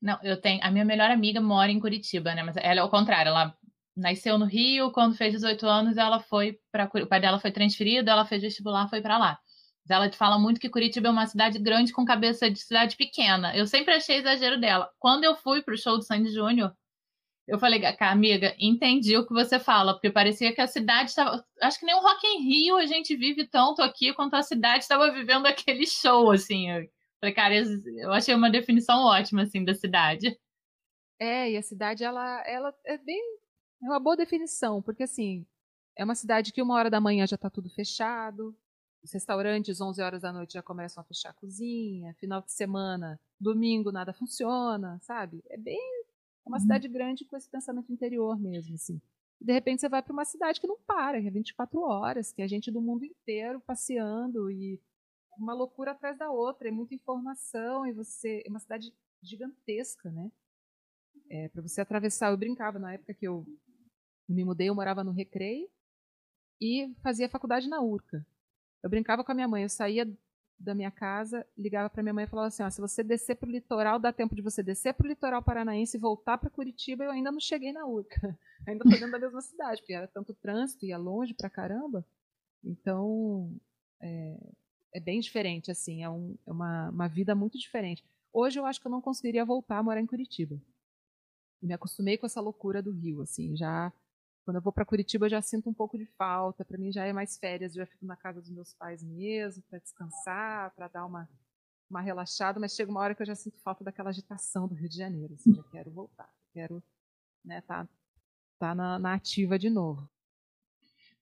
Não, 0.00 0.18
eu 0.22 0.40
tenho. 0.40 0.64
A 0.64 0.70
minha 0.70 0.84
melhor 0.84 1.10
amiga 1.10 1.42
mora 1.42 1.70
em 1.70 1.78
Curitiba, 1.78 2.34
né? 2.34 2.42
Mas 2.42 2.56
ela 2.56 2.80
é 2.80 2.82
o 2.82 2.88
contrário. 2.88 3.30
Ela 3.30 3.54
nasceu 3.94 4.38
no 4.38 4.46
Rio, 4.46 4.90
quando 4.92 5.14
fez 5.14 5.32
18 5.32 5.66
anos, 5.66 5.98
ela 5.98 6.20
foi 6.20 6.58
para 6.72 6.88
o 7.02 7.06
pai 7.06 7.20
dela 7.20 7.38
foi 7.38 7.50
transferido, 7.52 8.08
ela 8.08 8.24
fez 8.24 8.40
vestibular, 8.40 8.88
foi 8.88 9.02
para 9.02 9.18
lá. 9.18 9.38
Ela 9.88 10.08
te 10.08 10.16
fala 10.16 10.38
muito 10.38 10.60
que 10.60 10.68
Curitiba 10.68 11.08
é 11.08 11.10
uma 11.10 11.26
cidade 11.26 11.58
grande 11.58 11.92
com 11.92 12.04
cabeça 12.04 12.50
de 12.50 12.58
cidade 12.58 12.96
pequena. 12.96 13.56
Eu 13.56 13.66
sempre 13.66 13.94
achei 13.94 14.16
exagero 14.16 14.60
dela. 14.60 14.90
Quando 14.98 15.24
eu 15.24 15.36
fui 15.36 15.62
pro 15.62 15.78
show 15.78 15.96
do 15.96 16.02
Sandy 16.02 16.30
Júnior, 16.30 16.74
eu 17.46 17.60
falei, 17.60 17.80
amiga, 18.00 18.56
entendi 18.58 19.16
o 19.16 19.24
que 19.24 19.32
você 19.32 19.60
fala, 19.60 19.92
porque 19.94 20.10
parecia 20.10 20.52
que 20.52 20.60
a 20.60 20.66
cidade 20.66 21.10
estava. 21.10 21.44
Acho 21.62 21.78
que 21.78 21.86
nem 21.86 21.94
o 21.94 22.00
Rock 22.00 22.26
in 22.26 22.42
Rio 22.42 22.76
a 22.76 22.86
gente 22.86 23.14
vive 23.16 23.46
tanto 23.46 23.80
aqui 23.82 24.12
quanto 24.12 24.34
a 24.34 24.42
cidade 24.42 24.82
estava 24.82 25.12
vivendo 25.12 25.46
aquele 25.46 25.86
show, 25.86 26.32
assim. 26.32 26.68
Eu 26.70 26.88
falei, 27.20 27.34
cara, 27.34 27.54
eu 27.54 28.12
achei 28.12 28.34
uma 28.34 28.50
definição 28.50 29.04
ótima, 29.04 29.42
assim, 29.42 29.64
da 29.64 29.74
cidade. 29.74 30.36
É, 31.20 31.52
e 31.52 31.56
a 31.56 31.62
cidade, 31.62 32.02
ela, 32.02 32.42
ela 32.46 32.74
é 32.84 32.98
bem. 32.98 33.22
É 33.82 33.86
uma 33.86 34.00
boa 34.00 34.16
definição, 34.16 34.82
porque, 34.82 35.04
assim, 35.04 35.46
é 35.96 36.04
uma 36.04 36.16
cidade 36.16 36.52
que 36.52 36.60
uma 36.60 36.74
hora 36.74 36.90
da 36.90 37.00
manhã 37.00 37.26
já 37.26 37.36
está 37.36 37.48
tudo 37.48 37.70
fechado, 37.70 38.56
os 39.06 39.12
restaurantes, 39.12 39.80
11 39.80 40.02
horas 40.02 40.22
da 40.22 40.32
noite, 40.32 40.54
já 40.54 40.62
começam 40.62 41.00
a 41.00 41.04
fechar 41.04 41.30
a 41.30 41.34
cozinha. 41.34 42.12
Final 42.14 42.42
de 42.42 42.52
semana, 42.52 43.20
domingo, 43.40 43.92
nada 43.92 44.12
funciona, 44.12 44.98
sabe? 45.00 45.42
É 45.48 45.56
bem. 45.56 45.78
É 46.44 46.48
uma 46.48 46.56
uhum. 46.56 46.62
cidade 46.62 46.88
grande 46.88 47.24
com 47.24 47.36
esse 47.36 47.48
pensamento 47.48 47.92
interior 47.92 48.38
mesmo, 48.38 48.74
assim. 48.74 49.00
de 49.40 49.52
repente 49.52 49.80
você 49.80 49.88
vai 49.88 50.02
para 50.02 50.12
uma 50.12 50.24
cidade 50.24 50.60
que 50.60 50.66
não 50.66 50.78
para, 50.86 51.20
que 51.20 51.28
é 51.28 51.30
24 51.30 51.80
horas, 51.80 52.32
que 52.32 52.42
é 52.42 52.48
gente 52.48 52.70
do 52.70 52.80
mundo 52.80 53.04
inteiro 53.04 53.60
passeando 53.60 54.50
e 54.50 54.80
uma 55.38 55.54
loucura 55.54 55.92
atrás 55.92 56.18
da 56.18 56.30
outra, 56.30 56.68
é 56.68 56.72
muita 56.72 56.94
informação 56.94 57.86
e 57.86 57.92
você. 57.92 58.42
É 58.44 58.50
uma 58.50 58.60
cidade 58.60 58.92
gigantesca, 59.22 60.10
né? 60.10 60.30
É, 61.30 61.48
para 61.48 61.62
você 61.62 61.80
atravessar, 61.80 62.30
eu 62.30 62.36
brincava 62.36 62.78
na 62.78 62.94
época 62.94 63.14
que 63.14 63.26
eu 63.26 63.46
me 64.28 64.44
mudei, 64.44 64.68
eu 64.68 64.74
morava 64.74 65.04
no 65.04 65.12
Recreio 65.12 65.68
e 66.60 66.92
fazia 67.02 67.28
faculdade 67.28 67.68
na 67.68 67.80
URCA. 67.80 68.24
Eu 68.82 68.90
brincava 68.90 69.24
com 69.24 69.32
a 69.32 69.34
minha 69.34 69.48
mãe, 69.48 69.62
eu 69.62 69.68
saía 69.68 70.06
da 70.58 70.74
minha 70.74 70.90
casa, 70.90 71.46
ligava 71.56 71.90
para 71.90 72.02
minha 72.02 72.14
mãe 72.14 72.24
e 72.24 72.28
falava 72.28 72.48
assim: 72.48 72.68
se 72.70 72.80
você 72.80 73.02
descer 73.02 73.36
para 73.36 73.48
o 73.48 73.52
litoral, 73.52 73.98
dá 73.98 74.12
tempo 74.12 74.34
de 74.34 74.42
você 74.42 74.62
descer 74.62 74.94
para 74.94 75.04
o 75.04 75.08
litoral 75.08 75.42
paranaense 75.42 75.96
e 75.96 76.00
voltar 76.00 76.38
para 76.38 76.50
Curitiba. 76.50 77.04
Eu 77.04 77.10
ainda 77.10 77.30
não 77.30 77.40
cheguei 77.40 77.72
na 77.72 77.86
URCA, 77.86 78.38
ainda 78.66 78.84
estou 78.84 78.98
dentro 78.98 79.12
da 79.12 79.18
mesma 79.18 79.40
cidade, 79.40 79.80
porque 79.80 79.92
era 79.92 80.08
tanto 80.08 80.34
trânsito, 80.34 80.86
ia 80.86 80.96
longe 80.96 81.34
para 81.34 81.50
caramba. 81.50 82.04
Então, 82.64 83.54
é, 84.00 84.38
é, 84.94 85.00
bem 85.00 85.20
diferente, 85.20 85.70
assim, 85.70 86.02
é, 86.02 86.10
um, 86.10 86.36
é 86.46 86.52
uma, 86.52 86.90
uma 86.90 87.08
vida 87.08 87.34
muito 87.34 87.58
diferente. 87.58 88.04
Hoje 88.32 88.58
eu 88.58 88.66
acho 88.66 88.80
que 88.80 88.86
eu 88.86 88.90
não 88.90 89.00
conseguiria 89.00 89.44
voltar 89.44 89.78
a 89.78 89.82
morar 89.82 90.00
em 90.00 90.06
Curitiba. 90.06 90.60
me 91.62 91.72
acostumei 91.72 92.16
com 92.18 92.26
essa 92.26 92.40
loucura 92.40 92.82
do 92.82 92.92
Rio, 92.92 93.22
assim, 93.22 93.56
já 93.56 93.92
quando 94.46 94.58
eu 94.58 94.62
vou 94.62 94.72
para 94.72 94.84
Curitiba, 94.84 95.26
eu 95.26 95.30
já 95.30 95.42
sinto 95.42 95.68
um 95.68 95.74
pouco 95.74 95.98
de 95.98 96.06
falta. 96.16 96.64
Para 96.64 96.78
mim 96.78 96.92
já 96.92 97.04
é 97.04 97.12
mais 97.12 97.36
férias, 97.36 97.74
eu 97.74 97.82
já 97.82 97.86
fico 97.86 98.06
na 98.06 98.14
casa 98.14 98.40
dos 98.40 98.48
meus 98.48 98.72
pais 98.72 99.02
mesmo, 99.02 99.60
para 99.68 99.80
descansar, 99.80 100.72
para 100.76 100.86
dar 100.86 101.04
uma, 101.04 101.28
uma 101.90 102.00
relaxada. 102.00 102.60
Mas 102.60 102.76
chega 102.76 102.88
uma 102.88 103.00
hora 103.00 103.12
que 103.12 103.22
eu 103.22 103.26
já 103.26 103.34
sinto 103.34 103.58
falta 103.58 103.82
daquela 103.82 104.10
agitação 104.10 104.68
do 104.68 104.74
Rio 104.76 104.88
de 104.88 104.96
Janeiro. 104.96 105.34
Assim, 105.34 105.52
já 105.52 105.64
quero 105.64 105.90
voltar, 105.90 106.32
quero 106.52 106.80
né, 107.44 107.60
tá, 107.62 107.88
tá 108.56 108.72
na, 108.72 109.00
na 109.00 109.14
ativa 109.14 109.58
de 109.58 109.68
novo. 109.68 110.08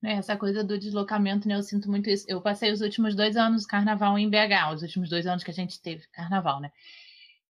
É, 0.02 0.12
essa 0.12 0.36
coisa 0.36 0.62
do 0.62 0.78
deslocamento, 0.78 1.48
né? 1.48 1.56
Eu 1.56 1.62
sinto 1.62 1.90
muito 1.90 2.10
isso. 2.10 2.26
Eu 2.28 2.42
passei 2.42 2.70
os 2.70 2.82
últimos 2.82 3.14
dois 3.14 3.38
anos 3.38 3.64
carnaval 3.64 4.18
em 4.18 4.28
BH, 4.28 4.74
os 4.74 4.82
últimos 4.82 5.08
dois 5.08 5.26
anos 5.26 5.42
que 5.42 5.50
a 5.50 5.54
gente 5.54 5.80
teve 5.80 6.06
carnaval, 6.08 6.60
né? 6.60 6.70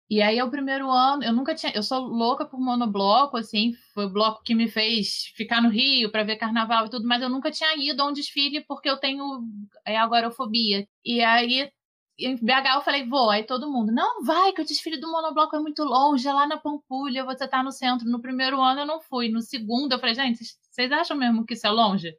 E 0.10 0.22
aí, 0.22 0.38
é 0.38 0.44
o 0.44 0.52
primeiro 0.52 0.90
ano, 0.92 1.24
eu 1.24 1.34
nunca 1.34 1.56
tinha. 1.56 1.72
Eu 1.76 1.82
sou 1.82 2.00
louca 2.00 2.46
por 2.46 2.60
monobloco, 2.60 3.38
assim, 3.38 3.74
foi 3.94 4.06
o 4.06 4.10
bloco 4.10 4.44
que 4.44 4.54
me 4.54 4.68
fez 4.68 5.26
ficar 5.36 5.62
no 5.62 5.70
Rio 5.70 6.12
para 6.12 6.24
ver 6.24 6.36
carnaval 6.36 6.86
e 6.86 6.90
tudo, 6.90 7.08
mas 7.08 7.22
eu 7.24 7.30
nunca 7.30 7.50
tinha 7.52 7.76
ido 7.76 8.02
a 8.04 8.08
um 8.08 8.14
desfile 8.14 8.62
porque 8.62 8.90
eu 8.90 8.98
tenho 8.98 9.42
é, 9.86 9.98
agorafobia. 9.98 10.88
E 11.04 11.24
aí, 11.24 11.72
em 12.20 12.36
BH, 12.38 12.76
eu 12.76 12.82
falei, 12.82 13.08
vou. 13.08 13.30
Aí 13.32 13.44
todo 13.44 13.72
mundo, 13.72 13.92
não 13.92 14.24
vai, 14.24 14.54
que 14.54 14.62
o 14.62 14.66
desfile 14.66 14.98
do 15.00 15.12
monobloco 15.12 15.56
é 15.56 15.60
muito 15.60 15.84
longe, 15.84 16.28
é 16.28 16.34
lá 16.34 16.48
na 16.48 16.58
Pampulha, 16.58 17.26
você 17.26 17.48
tá 17.48 17.64
no 17.64 17.72
centro. 17.72 18.08
No 18.08 18.22
primeiro 18.22 18.62
ano 18.62 18.82
eu 18.82 18.86
não 18.86 19.02
fui. 19.02 19.30
No 19.30 19.42
segundo, 19.42 19.92
eu 19.94 20.00
falei, 20.00 20.16
gente, 20.16 20.44
vocês 20.72 20.92
acham 20.92 21.18
mesmo 21.18 21.46
que 21.46 21.56
isso 21.56 21.66
é 21.68 21.72
longe? 21.72 22.16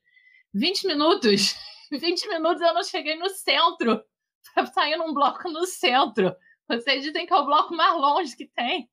20 0.53 0.87
minutos! 0.87 1.55
20 1.93 2.29
minutos 2.29 2.61
eu 2.61 2.75
não 2.75 2.83
cheguei 2.83 3.17
no 3.17 3.29
centro 3.31 4.03
pra 4.55 4.67
sair 4.67 4.97
num 4.97 5.15
bloco 5.15 5.49
no 5.51 5.65
centro. 5.67 6.35
Vocês 6.69 7.03
dizem 7.03 7.27
que 7.27 7.33
é 7.33 7.37
o 7.37 7.47
bloco 7.47 7.75
mais 7.75 7.95
longe 7.95 8.37
que 8.37 8.47
tem. 8.47 8.91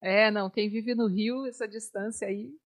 É, 0.00 0.30
não, 0.30 0.48
quem 0.48 0.70
vive 0.70 0.94
no 0.94 1.06
Rio, 1.06 1.46
essa 1.46 1.66
distância 1.66 2.28
aí. 2.28 2.56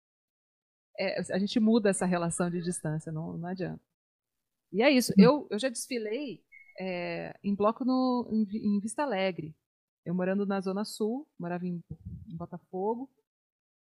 É, 0.99 1.21
a 1.35 1.39
gente 1.39 1.59
muda 1.59 1.89
essa 1.89 2.05
relação 2.05 2.51
de 2.51 2.61
distância, 2.61 3.11
não, 3.11 3.39
não 3.39 3.49
adianta. 3.49 3.83
E 4.71 4.83
é 4.83 4.91
isso. 4.91 5.13
Hum. 5.13 5.23
Eu, 5.23 5.49
eu 5.51 5.59
já 5.59 5.69
desfilei 5.69 6.45
é, 6.79 7.35
em 7.43 7.55
bloco 7.55 7.85
no, 7.85 8.29
em, 8.31 8.77
em, 8.77 8.81
Vista 8.81 9.03
Alegre. 9.03 9.57
Eu 10.05 10.15
morando 10.15 10.45
na 10.45 10.61
Zona 10.61 10.85
Sul, 10.85 11.27
morava 11.39 11.67
em, 11.67 11.83
em 12.29 12.37
Botafogo. 12.37 13.11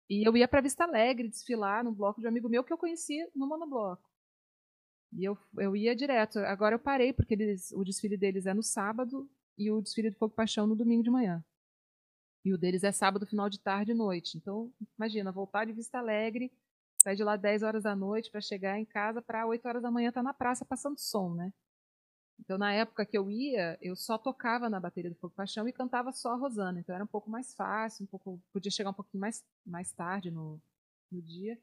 E 0.08 0.26
eu 0.26 0.36
ia 0.36 0.46
para 0.46 0.60
Vista 0.60 0.84
Alegre 0.84 1.28
desfilar 1.28 1.82
no 1.82 1.92
bloco 1.92 2.20
de 2.20 2.26
um 2.26 2.30
amigo 2.30 2.48
meu 2.48 2.62
que 2.62 2.72
eu 2.72 2.78
conhecia 2.78 3.28
no 3.34 3.48
monobloco. 3.48 4.08
E 5.12 5.24
eu, 5.24 5.36
eu 5.58 5.74
ia 5.74 5.94
direto. 5.94 6.38
Agora 6.40 6.76
eu 6.76 6.78
parei, 6.78 7.12
porque 7.12 7.34
eles, 7.34 7.72
o 7.72 7.82
desfile 7.82 8.16
deles 8.16 8.46
é 8.46 8.54
no 8.54 8.62
sábado 8.62 9.28
e 9.60 9.70
o 9.70 9.82
desfile 9.82 10.08
do 10.08 10.16
Fogo 10.16 10.34
Paixão 10.34 10.66
no 10.66 10.74
domingo 10.74 11.02
de 11.02 11.10
manhã. 11.10 11.44
E 12.42 12.54
o 12.54 12.56
deles 12.56 12.82
é 12.82 12.90
sábado, 12.90 13.26
final 13.26 13.50
de 13.50 13.60
tarde 13.60 13.90
e 13.92 13.94
noite. 13.94 14.38
Então, 14.38 14.72
imagina, 14.98 15.30
voltar 15.30 15.66
de 15.66 15.72
Vista 15.74 15.98
Alegre, 15.98 16.50
sair 17.02 17.14
de 17.14 17.22
lá 17.22 17.36
10 17.36 17.62
horas 17.62 17.82
da 17.82 17.94
noite 17.94 18.30
para 18.30 18.40
chegar 18.40 18.80
em 18.80 18.86
casa 18.86 19.20
para 19.20 19.46
8 19.46 19.68
horas 19.68 19.82
da 19.82 19.90
manhã 19.90 20.08
estar 20.08 20.20
tá 20.20 20.24
na 20.24 20.32
praça 20.32 20.64
passando 20.64 20.98
som, 20.98 21.34
né? 21.34 21.52
Então, 22.38 22.56
na 22.56 22.72
época 22.72 23.04
que 23.04 23.18
eu 23.18 23.30
ia, 23.30 23.76
eu 23.82 23.94
só 23.94 24.16
tocava 24.16 24.70
na 24.70 24.80
bateria 24.80 25.10
do 25.10 25.16
Fogo 25.16 25.34
Paixão 25.34 25.68
e 25.68 25.72
cantava 25.74 26.10
só 26.10 26.32
a 26.32 26.36
Rosana. 26.36 26.80
Então, 26.80 26.94
era 26.94 27.04
um 27.04 27.06
pouco 27.06 27.28
mais 27.28 27.54
fácil, 27.54 28.04
um 28.04 28.06
pouco, 28.06 28.40
podia 28.50 28.70
chegar 28.70 28.88
um 28.88 28.94
pouquinho 28.94 29.20
mais, 29.20 29.44
mais 29.66 29.92
tarde 29.92 30.30
no, 30.30 30.58
no 31.12 31.20
dia. 31.20 31.60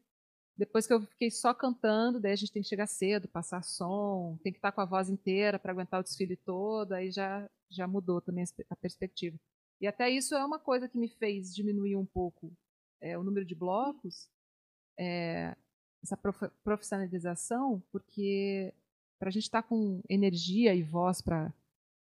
Depois 0.58 0.88
que 0.88 0.94
eu 0.94 1.02
fiquei 1.02 1.30
só 1.30 1.54
cantando, 1.54 2.20
daí 2.20 2.32
a 2.32 2.36
gente 2.36 2.52
tem 2.52 2.64
que 2.64 2.68
chegar 2.68 2.88
cedo, 2.88 3.28
passar 3.28 3.64
som, 3.64 4.38
tem 4.44 4.52
que 4.52 4.58
estar 4.58 4.72
com 4.72 4.82
a 4.82 4.86
voz 4.86 5.08
inteira 5.08 5.60
para 5.60 5.72
aguentar 5.72 6.00
o 6.00 6.04
desfile 6.04 6.36
todo, 6.36 6.94
aí 6.94 7.12
já 7.12 7.48
já 7.70 7.86
mudou 7.86 8.22
também 8.22 8.46
a 8.70 8.76
perspectiva. 8.76 9.38
E 9.80 9.88
até 9.88 10.10
isso 10.10 10.34
é 10.34 10.44
uma 10.44 10.58
coisa 10.58 10.88
que 10.88 10.98
me 10.98 11.10
fez 11.10 11.54
diminuir 11.54 11.96
um 11.96 12.06
pouco 12.06 12.52
é, 13.02 13.18
o 13.18 13.24
número 13.24 13.46
de 13.46 13.54
blocos, 13.54 14.30
é, 14.98 15.56
essa 16.02 16.18
profissionalização, 16.64 17.84
porque 17.92 18.74
para 19.20 19.30
a 19.30 19.32
gente 19.32 19.44
estar 19.44 19.62
tá 19.62 19.68
com 19.68 20.02
energia 20.10 20.74
e 20.74 20.82
voz 20.82 21.22
para 21.22 21.54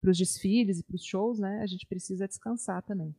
os 0.03 0.17
desfiles 0.17 0.79
e 0.79 0.83
para 0.83 0.95
os 0.95 1.03
shows, 1.03 1.39
né, 1.39 1.61
a 1.61 1.67
gente 1.67 1.85
precisa 1.85 2.27
descansar 2.27 2.81
também. 2.83 3.15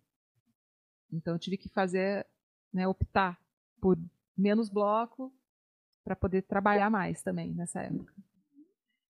Então 1.13 1.35
eu 1.35 1.39
tive 1.39 1.57
que 1.57 1.69
fazer, 1.69 2.27
né, 2.73 2.89
optar 2.89 3.41
por 3.81 3.99
menos 4.41 4.69
bloco 4.69 5.33
para 6.05 6.17
poder 6.17 6.43
trabalhar 6.43 6.91
mais 6.91 7.23
também 7.23 7.53
nessa 7.53 7.83
época. 7.83 8.13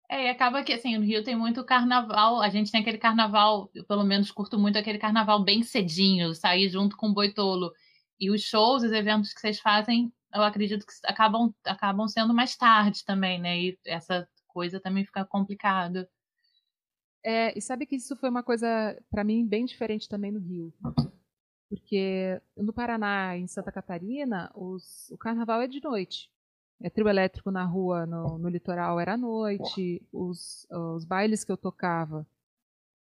É, 0.09 0.27
e 0.27 0.29
acaba 0.29 0.63
que, 0.63 0.71
assim, 0.71 0.97
no 0.97 1.03
Rio 1.03 1.21
tem 1.23 1.35
muito 1.35 1.63
carnaval, 1.65 2.41
a 2.41 2.49
gente 2.49 2.71
tem 2.71 2.79
aquele 2.79 2.97
carnaval, 2.97 3.69
eu 3.75 3.83
pelo 3.83 4.05
menos 4.05 4.31
curto 4.31 4.57
muito 4.57 4.77
aquele 4.77 4.97
carnaval 4.97 5.43
bem 5.43 5.63
cedinho, 5.63 6.33
sair 6.33 6.69
junto 6.69 6.95
com 6.95 7.09
o 7.09 7.13
Boitolo. 7.13 7.73
E 8.17 8.31
os 8.31 8.41
shows, 8.41 8.83
os 8.83 8.91
eventos 8.91 9.33
que 9.33 9.41
vocês 9.41 9.59
fazem, 9.59 10.11
eu 10.33 10.41
acredito 10.43 10.85
que 10.85 10.93
acabam, 11.05 11.53
acabam 11.65 12.07
sendo 12.07 12.33
mais 12.33 12.55
tarde 12.55 13.03
também, 13.05 13.39
né? 13.39 13.59
E 13.59 13.79
essa 13.85 14.27
coisa 14.47 14.79
também 14.79 15.05
fica 15.05 15.25
complicado. 15.25 16.07
É, 17.23 17.57
e 17.57 17.61
sabe 17.61 17.85
que 17.85 17.97
isso 17.97 18.15
foi 18.15 18.29
uma 18.29 18.43
coisa, 18.43 18.97
para 19.11 19.23
mim, 19.23 19.45
bem 19.45 19.65
diferente 19.65 20.07
também 20.07 20.31
no 20.31 20.39
Rio. 20.39 20.73
Porque 21.69 22.41
no 22.55 22.71
Paraná, 22.71 23.37
em 23.37 23.47
Santa 23.47 23.71
Catarina, 23.71 24.51
os, 24.55 25.09
o 25.11 25.17
carnaval 25.17 25.61
é 25.61 25.67
de 25.67 25.83
noite 25.83 26.29
é, 26.81 26.89
trio 26.89 27.09
elétrico 27.09 27.51
na 27.51 27.63
rua, 27.63 28.05
no, 28.05 28.37
no 28.37 28.49
litoral, 28.49 28.99
era 28.99 29.13
à 29.13 29.17
noite. 29.17 30.01
Os, 30.11 30.67
os 30.69 31.05
bailes 31.05 31.43
que 31.43 31.51
eu 31.51 31.57
tocava, 31.57 32.25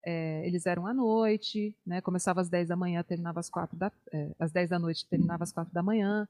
é, 0.03 0.45
eles 0.47 0.65
eram 0.65 0.87
à 0.87 0.93
noite, 0.93 1.75
né? 1.85 2.01
Começava 2.01 2.41
às 2.41 2.49
10 2.49 2.69
da 2.69 2.75
manhã, 2.75 3.03
terminava 3.03 3.39
às 3.39 3.49
4 3.49 3.77
da, 3.77 3.91
é, 4.11 4.31
às 4.39 4.51
10 4.51 4.69
da 4.69 4.79
noite, 4.79 5.05
terminava 5.07 5.43
às 5.43 5.51
4 5.51 5.73
da 5.73 5.83
manhã. 5.83 6.27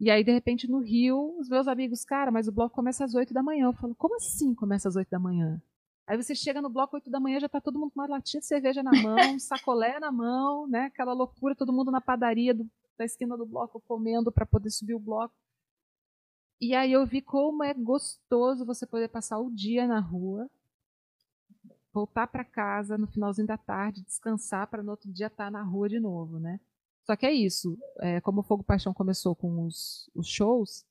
E 0.00 0.10
aí, 0.10 0.24
de 0.24 0.32
repente, 0.32 0.68
no 0.68 0.80
Rio, 0.80 1.38
os 1.38 1.48
meus 1.48 1.68
amigos, 1.68 2.04
cara, 2.04 2.30
mas 2.30 2.48
o 2.48 2.52
bloco 2.52 2.74
começa 2.74 3.04
às 3.04 3.14
8 3.14 3.32
da 3.34 3.42
manhã. 3.42 3.66
Eu 3.66 3.72
falo, 3.72 3.94
como 3.94 4.16
assim 4.16 4.54
começa 4.54 4.88
às 4.88 4.96
8 4.96 5.08
da 5.10 5.18
manhã? 5.18 5.60
Aí 6.06 6.16
você 6.16 6.34
chega 6.34 6.60
no 6.60 6.68
bloco 6.68 6.96
8 6.96 7.10
da 7.10 7.20
manhã, 7.20 7.38
já 7.38 7.48
tá 7.48 7.60
todo 7.60 7.78
mundo 7.78 7.92
com 7.92 8.00
uma 8.00 8.08
latinha 8.08 8.40
de 8.40 8.46
cerveja 8.46 8.82
na 8.82 8.90
mão, 9.02 9.38
sacolé 9.38 9.98
na 10.00 10.10
mão, 10.10 10.66
né? 10.66 10.86
Aquela 10.86 11.12
loucura, 11.12 11.54
todo 11.54 11.72
mundo 11.72 11.90
na 11.90 12.00
padaria 12.00 12.52
do, 12.52 12.68
da 12.98 13.04
esquina 13.04 13.36
do 13.36 13.46
bloco 13.46 13.80
comendo 13.86 14.32
para 14.32 14.46
poder 14.46 14.70
subir 14.70 14.94
o 14.94 15.00
bloco. 15.00 15.34
E 16.60 16.74
aí 16.74 16.92
eu 16.92 17.04
vi 17.06 17.20
como 17.20 17.64
é 17.64 17.74
gostoso 17.74 18.64
você 18.64 18.86
poder 18.86 19.08
passar 19.08 19.38
o 19.38 19.50
dia 19.50 19.86
na 19.86 19.98
rua, 19.98 20.48
voltar 21.92 22.26
para 22.26 22.44
casa 22.44 22.96
no 22.96 23.06
finalzinho 23.06 23.46
da 23.46 23.58
tarde, 23.58 24.02
descansar 24.02 24.66
para 24.68 24.82
no 24.82 24.92
outro 24.92 25.12
dia 25.12 25.26
estar 25.26 25.46
tá 25.46 25.50
na 25.50 25.62
rua 25.62 25.88
de 25.88 25.98
novo, 26.00 26.38
né? 26.38 26.60
Só 27.04 27.16
que 27.16 27.26
é 27.26 27.32
isso, 27.32 27.76
é, 27.98 28.20
como 28.20 28.40
o 28.40 28.44
Fogo 28.44 28.62
Paixão 28.62 28.94
começou 28.94 29.34
com 29.34 29.66
os, 29.66 30.08
os 30.14 30.28
shows, 30.28 30.84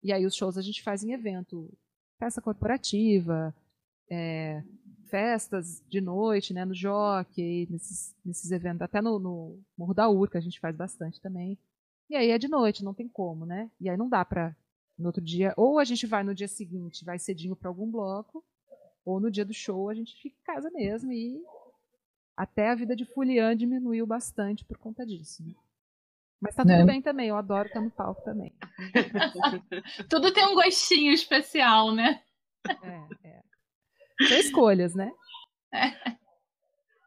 e 0.00 0.12
aí 0.12 0.24
os 0.24 0.34
shows 0.34 0.56
a 0.56 0.62
gente 0.62 0.82
faz 0.82 1.02
em 1.02 1.12
evento, 1.12 1.76
festa 2.20 2.40
corporativa, 2.40 3.52
é, 4.10 4.62
festas 5.08 5.82
de 5.88 6.00
noite, 6.00 6.52
né, 6.52 6.64
no 6.64 6.74
Jockey, 6.74 7.66
nesses, 7.70 8.14
nesses 8.24 8.50
eventos, 8.50 8.82
até 8.82 9.00
no, 9.00 9.18
no 9.18 9.60
Morro 9.76 9.94
da 9.94 10.08
Urca 10.08 10.38
a 10.38 10.42
gente 10.42 10.60
faz 10.60 10.76
bastante 10.76 11.20
também. 11.20 11.58
E 12.08 12.14
aí 12.14 12.30
é 12.30 12.38
de 12.38 12.48
noite, 12.48 12.84
não 12.84 12.94
tem 12.94 13.08
como, 13.08 13.44
né? 13.44 13.70
E 13.80 13.88
aí 13.88 13.96
não 13.96 14.08
dá 14.08 14.24
para 14.24 14.54
no 14.98 15.06
outro 15.06 15.22
dia, 15.22 15.52
ou 15.56 15.78
a 15.78 15.84
gente 15.84 16.06
vai 16.06 16.22
no 16.22 16.34
dia 16.34 16.48
seguinte, 16.48 17.04
vai 17.04 17.18
cedinho 17.18 17.54
para 17.54 17.68
algum 17.68 17.90
bloco, 17.90 18.44
ou 19.04 19.20
no 19.20 19.30
dia 19.30 19.44
do 19.44 19.52
show 19.52 19.88
a 19.88 19.94
gente 19.94 20.16
fica 20.20 20.36
em 20.40 20.44
casa 20.44 20.70
mesmo 20.70 21.12
e 21.12 21.42
até 22.36 22.70
a 22.70 22.74
vida 22.74 22.96
de 22.96 23.04
Fulian 23.04 23.56
diminuiu 23.56 24.06
bastante 24.06 24.64
por 24.64 24.78
conta 24.78 25.04
disso. 25.06 25.44
Né? 25.44 25.54
Mas 26.40 26.54
tá 26.54 26.62
tudo 26.62 26.72
é. 26.72 26.84
bem 26.84 27.00
também, 27.00 27.28
eu 27.28 27.36
adoro 27.36 27.68
estar 27.68 27.80
no 27.80 27.90
palco 27.90 28.22
também. 28.22 28.54
tudo 30.08 30.32
tem 30.32 30.46
um 30.46 30.54
gostinho 30.54 31.12
especial, 31.12 31.94
né? 31.94 32.22
É. 32.82 33.25
São 34.28 34.38
escolhas, 34.38 34.94
né? 34.94 35.10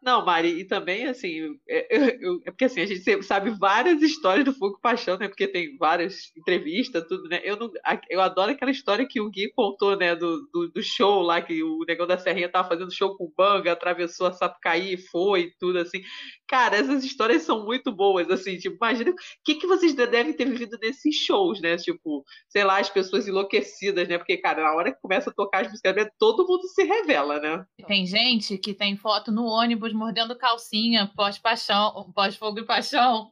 Não, 0.01 0.23
Mari, 0.25 0.59
e 0.59 0.65
também, 0.65 1.07
assim, 1.07 1.57
é, 1.67 1.87
é 2.45 2.51
porque 2.51 2.65
assim, 2.65 2.81
a 2.81 2.85
gente 2.85 3.23
sabe 3.23 3.49
várias 3.51 4.01
histórias 4.01 4.45
do 4.45 4.53
Fogo 4.53 4.79
Paixão, 4.81 5.17
né? 5.17 5.27
Porque 5.27 5.47
tem 5.47 5.77
várias 5.77 6.31
entrevistas, 6.37 7.05
tudo, 7.07 7.27
né? 7.27 7.41
Eu, 7.43 7.57
não, 7.57 7.71
eu 8.09 8.21
adoro 8.21 8.51
aquela 8.51 8.71
história 8.71 9.07
que 9.07 9.19
o 9.19 9.29
Gui 9.29 9.51
contou, 9.53 9.97
né? 9.97 10.15
Do, 10.15 10.47
do, 10.53 10.69
do 10.69 10.81
show 10.81 11.21
lá, 11.21 11.41
que 11.41 11.61
o 11.61 11.83
Negão 11.87 12.07
da 12.07 12.17
Serrinha 12.17 12.49
tava 12.49 12.69
fazendo 12.69 12.93
show 12.93 13.15
com 13.17 13.25
o 13.25 13.33
Banga, 13.35 13.71
atravessou 13.71 14.27
a 14.27 14.33
Sapucaí, 14.33 14.97
foi 14.97 15.51
tudo, 15.59 15.79
assim. 15.79 16.01
Cara, 16.47 16.77
essas 16.77 17.03
histórias 17.03 17.43
são 17.43 17.65
muito 17.65 17.91
boas, 17.91 18.29
assim, 18.31 18.57
tipo, 18.57 18.75
imagina 18.77 19.11
o 19.11 19.15
que, 19.43 19.55
que 19.55 19.67
vocês 19.67 19.93
devem 19.93 20.33
ter 20.33 20.45
vivido 20.45 20.77
nesses 20.81 21.15
shows, 21.15 21.61
né? 21.61 21.77
Tipo, 21.77 22.23
sei 22.47 22.63
lá, 22.63 22.79
as 22.79 22.89
pessoas 22.89 23.27
enlouquecidas, 23.27 24.07
né? 24.07 24.17
Porque, 24.17 24.37
cara, 24.37 24.63
na 24.63 24.73
hora 24.73 24.91
que 24.91 25.01
começa 25.01 25.29
a 25.29 25.33
tocar 25.33 25.61
as 25.61 25.67
músicas, 25.69 26.09
todo 26.17 26.47
mundo 26.47 26.67
se 26.67 26.83
revela, 26.83 27.39
né? 27.39 27.65
Tem 27.85 28.05
gente 28.05 28.57
que 28.57 28.73
tem 28.73 28.95
foto 28.97 29.31
no 29.31 29.45
ônibus 29.45 29.88
ônibus 29.89 29.93
mordendo 29.93 30.37
calcinha, 30.37 31.11
pós-paixão, 31.15 32.11
pós-fogo 32.13 32.59
e 32.59 32.65
paixão. 32.65 33.31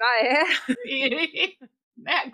Ah, 0.00 0.24
é? 0.24 0.44
né? 1.96 2.32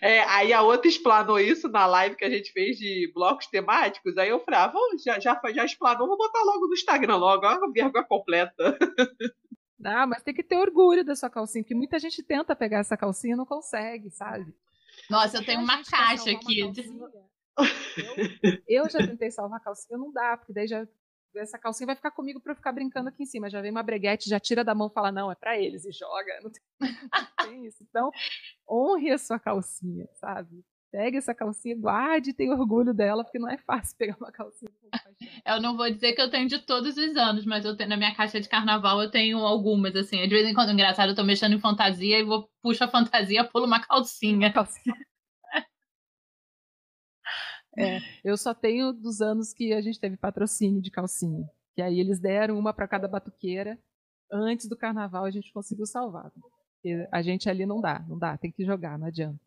é? 0.00 0.20
Aí 0.22 0.52
a 0.52 0.62
outra 0.62 0.88
explanou 0.88 1.38
isso 1.38 1.68
na 1.68 1.86
live 1.86 2.16
que 2.16 2.24
a 2.24 2.30
gente 2.30 2.52
fez 2.52 2.78
de 2.78 3.10
blocos 3.14 3.46
temáticos. 3.46 4.16
Aí 4.16 4.28
eu 4.28 4.40
falei, 4.40 4.60
ah, 4.60 4.66
vamos, 4.68 5.02
já, 5.02 5.18
já, 5.18 5.40
já 5.52 5.64
explanou, 5.64 6.06
vou 6.06 6.16
botar 6.16 6.42
logo 6.42 6.66
no 6.66 6.74
Instagram 6.74 7.16
logo, 7.16 7.44
a 7.46 7.58
vergonha 7.72 8.04
completa. 8.04 8.54
Ah, 9.84 10.04
mas 10.04 10.22
tem 10.22 10.34
que 10.34 10.42
ter 10.42 10.56
orgulho 10.56 11.04
da 11.04 11.14
sua 11.14 11.30
calcinha, 11.30 11.62
porque 11.62 11.74
muita 11.74 11.98
gente 12.00 12.20
tenta 12.20 12.56
pegar 12.56 12.78
essa 12.78 12.96
calcinha 12.96 13.34
e 13.34 13.36
não 13.36 13.46
consegue, 13.46 14.10
sabe? 14.10 14.52
Nossa, 15.08 15.36
eu 15.36 15.44
tenho 15.44 15.60
uma 15.60 15.84
caixa 15.84 16.30
aqui. 16.30 16.64
Uma 16.64 17.08
eu, 18.66 18.84
eu, 18.84 18.90
já 18.90 18.98
tentei 18.98 19.30
salvar 19.30 19.60
a 19.60 19.62
calcinha, 19.62 19.96
não 19.96 20.10
dá, 20.10 20.36
porque 20.36 20.52
daí 20.52 20.66
já 20.66 20.88
essa 21.38 21.58
calcinha 21.58 21.86
vai 21.86 21.96
ficar 21.96 22.10
comigo 22.10 22.40
para 22.40 22.52
eu 22.52 22.56
ficar 22.56 22.72
brincando 22.72 23.08
aqui 23.08 23.22
em 23.22 23.26
cima. 23.26 23.50
Já 23.50 23.60
vem 23.60 23.70
uma 23.70 23.82
breguete, 23.82 24.28
já 24.28 24.40
tira 24.40 24.64
da 24.64 24.74
mão, 24.74 24.90
fala 24.90 25.12
não, 25.12 25.30
é 25.30 25.34
para 25.34 25.58
eles 25.58 25.84
e 25.84 25.92
joga. 25.92 26.40
Não 26.42 26.50
tem, 26.50 26.62
não 26.80 27.48
tem 27.48 27.66
isso. 27.66 27.82
Então, 27.82 28.10
honre 28.68 29.10
a 29.10 29.18
sua 29.18 29.38
calcinha, 29.38 30.06
sabe? 30.14 30.64
Pegue 30.90 31.18
essa 31.18 31.34
calcinha, 31.34 31.76
guarde 31.76 32.30
e 32.30 32.32
tenha 32.32 32.52
orgulho 32.54 32.94
dela, 32.94 33.24
porque 33.24 33.38
não 33.38 33.48
é 33.50 33.58
fácil 33.58 33.96
pegar 33.98 34.16
uma 34.18 34.30
calcinha. 34.32 34.70
Eu 35.44 35.60
não 35.60 35.76
vou 35.76 35.90
dizer 35.90 36.12
que 36.14 36.22
eu 36.22 36.30
tenho 36.30 36.48
de 36.48 36.58
todos 36.60 36.96
os 36.96 37.16
anos, 37.16 37.44
mas 37.44 37.64
eu 37.64 37.76
tenho 37.76 37.90
na 37.90 37.96
minha 37.96 38.14
caixa 38.14 38.40
de 38.40 38.48
carnaval 38.48 39.02
eu 39.02 39.10
tenho 39.10 39.38
algumas, 39.38 39.94
assim. 39.96 40.16
De 40.22 40.28
vez 40.28 40.46
em 40.46 40.54
quando, 40.54 40.72
engraçado, 40.72 41.10
eu 41.10 41.14
tô 41.14 41.24
mexendo 41.24 41.54
em 41.54 41.60
fantasia 41.60 42.18
e 42.18 42.24
vou 42.24 42.48
puxo 42.62 42.84
a 42.84 42.88
fantasia, 42.88 43.44
pulo 43.44 43.66
uma 43.66 43.80
calcinha. 43.80 44.52
calcinha. 44.52 44.94
É, 47.76 48.00
eu 48.24 48.36
só 48.36 48.54
tenho 48.54 48.92
dos 48.92 49.20
anos 49.20 49.52
que 49.52 49.72
a 49.72 49.80
gente 49.80 50.00
teve 50.00 50.16
patrocínio 50.16 50.80
de 50.80 50.90
calcinha. 50.90 51.48
Que 51.74 51.82
aí 51.82 52.00
eles 52.00 52.18
deram 52.18 52.58
uma 52.58 52.72
para 52.72 52.88
cada 52.88 53.06
batuqueira. 53.06 53.78
Antes 54.32 54.66
do 54.66 54.76
carnaval 54.76 55.24
a 55.24 55.30
gente 55.30 55.52
conseguiu 55.52 55.86
salvar. 55.86 56.32
A 57.10 57.22
gente 57.22 57.48
ali 57.50 57.66
não 57.66 57.80
dá, 57.80 58.04
não 58.08 58.18
dá, 58.18 58.36
tem 58.36 58.50
que 58.50 58.64
jogar, 58.64 58.98
não 58.98 59.08
adianta. 59.08 59.40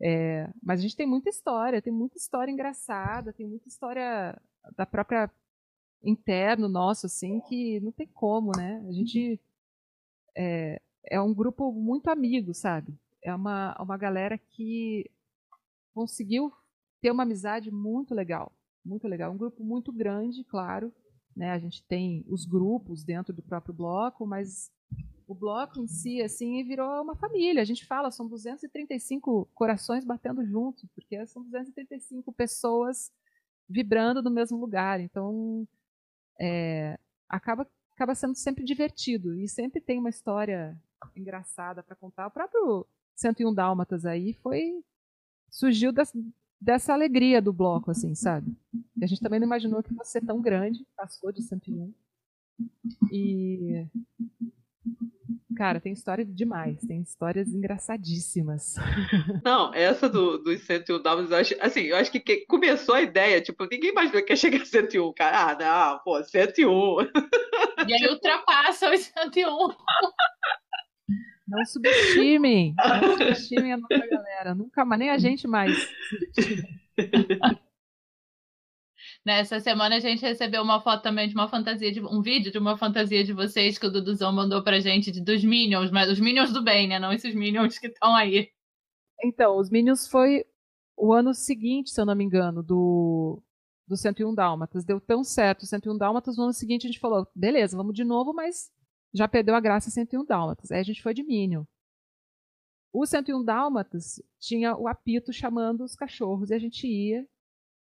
É, 0.00 0.48
mas 0.62 0.80
a 0.80 0.82
gente 0.82 0.96
tem 0.96 1.06
muita 1.06 1.28
história, 1.28 1.80
tem 1.80 1.92
muita 1.92 2.18
história 2.18 2.50
engraçada, 2.50 3.32
tem 3.32 3.46
muita 3.46 3.68
história 3.68 4.38
da 4.76 4.84
própria 4.84 5.30
interno 6.02 6.68
nosso, 6.68 7.06
assim, 7.06 7.40
que 7.40 7.80
não 7.80 7.92
tem 7.92 8.06
como, 8.06 8.52
né? 8.56 8.84
A 8.88 8.92
gente 8.92 9.40
é, 10.36 10.80
é 11.04 11.20
um 11.20 11.32
grupo 11.32 11.72
muito 11.72 12.08
amigo, 12.08 12.52
sabe? 12.52 12.94
É 13.22 13.34
uma, 13.34 13.76
uma 13.80 13.96
galera 13.96 14.38
que 14.38 15.10
conseguiu 15.94 16.52
ter 17.06 17.12
uma 17.12 17.22
amizade 17.22 17.70
muito 17.70 18.12
legal, 18.12 18.52
muito 18.84 19.06
legal. 19.06 19.32
Um 19.32 19.36
grupo 19.36 19.62
muito 19.62 19.92
grande, 19.92 20.42
claro. 20.42 20.92
Né? 21.36 21.52
A 21.52 21.58
gente 21.58 21.80
tem 21.84 22.24
os 22.26 22.44
grupos 22.44 23.04
dentro 23.04 23.32
do 23.32 23.44
próprio 23.44 23.72
bloco, 23.72 24.26
mas 24.26 24.72
o 25.24 25.32
bloco 25.32 25.78
em 25.78 25.86
si, 25.86 26.20
assim, 26.20 26.64
virou 26.64 27.00
uma 27.00 27.14
família. 27.14 27.62
A 27.62 27.64
gente 27.64 27.86
fala, 27.86 28.10
são 28.10 28.26
235 28.26 29.48
corações 29.54 30.04
batendo 30.04 30.44
juntos, 30.44 30.90
porque 30.96 31.24
são 31.28 31.44
235 31.44 32.32
pessoas 32.32 33.12
vibrando 33.68 34.20
no 34.20 34.30
mesmo 34.30 34.58
lugar. 34.58 34.98
Então, 34.98 35.64
é, 36.40 36.98
acaba, 37.28 37.70
acaba 37.94 38.16
sendo 38.16 38.34
sempre 38.34 38.64
divertido 38.64 39.38
e 39.38 39.48
sempre 39.48 39.80
tem 39.80 40.00
uma 40.00 40.10
história 40.10 40.76
engraçada 41.14 41.84
para 41.84 41.94
contar. 41.94 42.26
O 42.26 42.32
próprio 42.32 42.84
101 43.14 43.54
Dálmatas 43.54 44.04
aí 44.04 44.32
foi 44.32 44.82
surgiu 45.48 45.92
das, 45.92 46.12
dessa 46.60 46.92
alegria 46.92 47.40
do 47.40 47.52
bloco, 47.52 47.90
assim, 47.90 48.14
sabe? 48.14 48.56
E 48.96 49.04
a 49.04 49.06
gente 49.06 49.20
também 49.20 49.38
não 49.38 49.46
imaginou 49.46 49.82
que 49.82 49.94
fosse 49.94 50.12
ser 50.12 50.24
tão 50.24 50.40
grande, 50.40 50.86
passou 50.96 51.32
de 51.32 51.42
101. 51.42 51.92
E. 53.12 53.86
Cara, 55.56 55.80
tem 55.80 55.92
história 55.92 56.24
demais, 56.24 56.80
tem 56.86 57.00
histórias 57.00 57.48
engraçadíssimas. 57.48 58.74
Não, 59.42 59.72
essa 59.72 60.06
do, 60.06 60.36
dos 60.38 60.60
101 60.62 61.02
Dálmatas, 61.02 61.30
eu 61.30 61.36
acho, 61.38 61.54
assim, 61.60 61.80
eu 61.80 61.96
acho 61.96 62.12
que, 62.12 62.20
que 62.20 62.44
começou 62.46 62.94
a 62.94 63.00
ideia, 63.00 63.40
tipo, 63.40 63.64
ninguém 63.64 63.90
imaginou 63.90 64.22
que 64.22 64.32
ia 64.32 64.36
chegar 64.36 64.60
a 64.60 64.66
101, 64.66 65.12
cara. 65.14 65.50
Ah, 65.50 65.58
não, 65.58 65.98
pô, 66.00 66.22
101. 66.22 66.68
E 67.88 67.94
aí 67.94 68.06
ultrapassa 68.10 68.90
os 68.92 69.00
101. 69.00 69.48
Não 71.46 71.64
subestimem. 71.64 72.74
Não 72.76 73.12
subestimem 73.12 73.72
a 73.72 73.76
nossa 73.76 74.06
galera. 74.08 74.54
Nunca 74.54 74.84
mais, 74.84 74.98
nem 74.98 75.10
a 75.10 75.18
gente 75.18 75.46
mais. 75.46 75.76
Nessa 79.24 79.58
semana 79.60 79.96
a 79.96 80.00
gente 80.00 80.20
recebeu 80.22 80.62
uma 80.62 80.80
foto 80.80 81.02
também 81.02 81.28
de 81.28 81.34
uma 81.34 81.48
fantasia, 81.48 81.92
de 81.92 82.00
um 82.00 82.22
vídeo 82.22 82.52
de 82.52 82.58
uma 82.58 82.76
fantasia 82.76 83.24
de 83.24 83.32
vocês 83.32 83.76
que 83.76 83.86
o 83.86 83.90
Duduzão 83.90 84.32
mandou 84.32 84.62
pra 84.62 84.80
gente 84.80 85.10
de, 85.10 85.20
dos 85.20 85.44
Minions, 85.44 85.90
mas 85.90 86.08
os 86.10 86.20
Minions 86.20 86.52
do 86.52 86.62
bem, 86.62 86.88
né? 86.88 86.98
Não 86.98 87.12
esses 87.12 87.34
Minions 87.34 87.78
que 87.78 87.88
estão 87.88 88.14
aí. 88.14 88.48
Então, 89.22 89.58
os 89.58 89.70
Minions 89.70 90.06
foi 90.08 90.44
o 90.96 91.12
ano 91.12 91.34
seguinte, 91.34 91.90
se 91.90 92.00
eu 92.00 92.06
não 92.06 92.14
me 92.14 92.24
engano, 92.24 92.62
do, 92.62 93.42
do 93.86 93.96
101 93.96 94.34
Dálmatas. 94.34 94.84
Deu 94.84 95.00
tão 95.00 95.24
certo 95.24 95.62
o 95.62 95.66
101 95.66 95.98
Dálmatas, 95.98 96.36
no 96.36 96.44
ano 96.44 96.52
seguinte 96.52 96.86
a 96.86 96.88
gente 96.88 97.00
falou, 97.00 97.26
beleza, 97.34 97.76
vamos 97.76 97.94
de 97.94 98.04
novo, 98.04 98.32
mas 98.32 98.70
já 99.16 99.26
perdeu 99.26 99.54
a 99.54 99.60
graça 99.60 99.90
101 99.90 100.24
Dálmatas. 100.24 100.70
Aí 100.70 100.80
a 100.80 100.84
gente 100.84 101.02
foi 101.02 101.14
de 101.14 101.22
Minion. 101.22 101.64
O 102.92 103.06
101 103.06 103.44
Dálmatas 103.44 104.22
tinha 104.38 104.76
o 104.76 104.86
apito 104.86 105.32
chamando 105.32 105.82
os 105.82 105.96
cachorros 105.96 106.50
e 106.50 106.54
a 106.54 106.58
gente 106.58 106.86
ia 106.86 107.26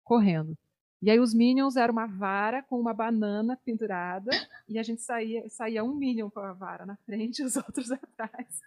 correndo. 0.04 0.58
E 1.02 1.10
aí 1.10 1.20
os 1.20 1.34
Minions 1.34 1.78
eram 1.78 1.94
uma 1.94 2.06
vara 2.06 2.62
com 2.62 2.80
uma 2.80 2.94
banana 2.94 3.58
pendurada 3.66 4.30
e 4.70 4.78
a 4.78 4.84
gente 4.84 5.02
saía, 5.02 5.50
saía 5.50 5.84
um 5.84 5.96
Minion 5.96 6.30
com 6.30 6.40
a 6.40 6.54
vara 6.54 6.86
na 6.86 6.96
frente 6.98 7.40
e 7.40 7.46
os 7.46 7.56
outros 7.58 7.92
atrás, 7.92 8.62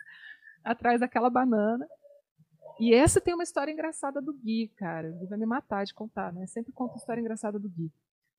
atrás 0.65 1.01
daquela 1.01 1.31
banana. 1.31 1.87
E 2.81 2.93
essa 2.93 3.21
tem 3.21 3.35
uma 3.35 3.45
história 3.45 3.71
engraçada 3.71 4.21
do 4.21 4.33
Gui, 4.33 4.69
cara. 4.77 5.11
O 5.11 5.19
Gui 5.19 5.27
vai 5.27 5.39
me 5.39 5.47
matar 5.47 5.85
de 5.85 5.95
contar, 5.95 6.33
né? 6.33 6.47
Sempre 6.47 6.73
conto 6.73 6.95
a 6.95 6.97
história 6.97 7.21
engraçada 7.21 7.59
do 7.59 7.69
Gui. 7.69 7.93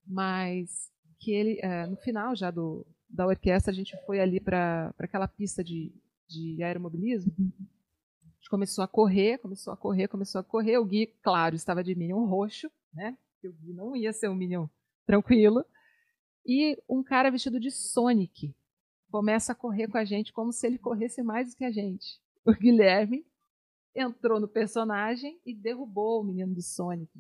Mas 0.06 0.92
que 1.20 1.32
ele, 1.32 1.60
é, 1.64 1.88
no 1.88 1.96
final 1.96 2.36
já 2.36 2.52
do, 2.52 2.86
da 3.16 3.26
orquestra, 3.26 3.72
a 3.72 3.76
gente 3.76 3.98
foi 4.06 4.20
ali 4.20 4.40
para 4.40 4.94
aquela 5.00 5.28
pista 5.28 5.64
de, 5.64 5.92
de 6.28 6.62
aeromobilismo. 6.62 7.34
gente 8.46 8.50
começou 8.50 8.84
a 8.84 8.88
correr, 8.88 9.40
começou 9.40 9.74
a 9.74 9.78
correr, 9.78 10.08
começou 10.08 10.40
a 10.40 10.44
correr. 10.44 10.78
O 10.78 10.86
Gui, 10.86 11.08
claro, 11.24 11.56
estava 11.56 11.84
de 11.84 11.96
Minion 11.96 12.26
roxo, 12.26 12.70
né? 12.94 13.18
Porque 13.34 13.48
o 13.48 13.54
Gui 13.54 13.74
não 13.74 13.96
ia 13.96 14.14
ser 14.14 14.30
um 14.30 14.36
Minion 14.36 14.68
tranquilo. 15.06 15.66
E 16.46 16.78
um 16.88 17.02
cara 17.02 17.32
vestido 17.32 17.60
de 17.60 17.72
Sonic 17.72 18.56
começa 19.10 19.54
a 19.54 19.56
correr 19.56 19.88
com 19.88 19.98
a 19.98 20.06
gente 20.06 20.32
como 20.32 20.52
se 20.52 20.68
ele 20.68 20.78
corresse 20.78 21.24
mais 21.24 21.50
do 21.50 21.58
que 21.58 21.66
a 21.66 21.72
gente. 21.72 22.20
O 22.46 22.52
Guilherme 22.52 23.26
entrou 23.96 24.40
no 24.40 24.48
personagem 24.48 25.40
e 25.46 25.56
derrubou 25.56 26.22
o 26.22 26.24
menino 26.24 26.54
do 26.54 26.62
Sonic. 26.62 27.12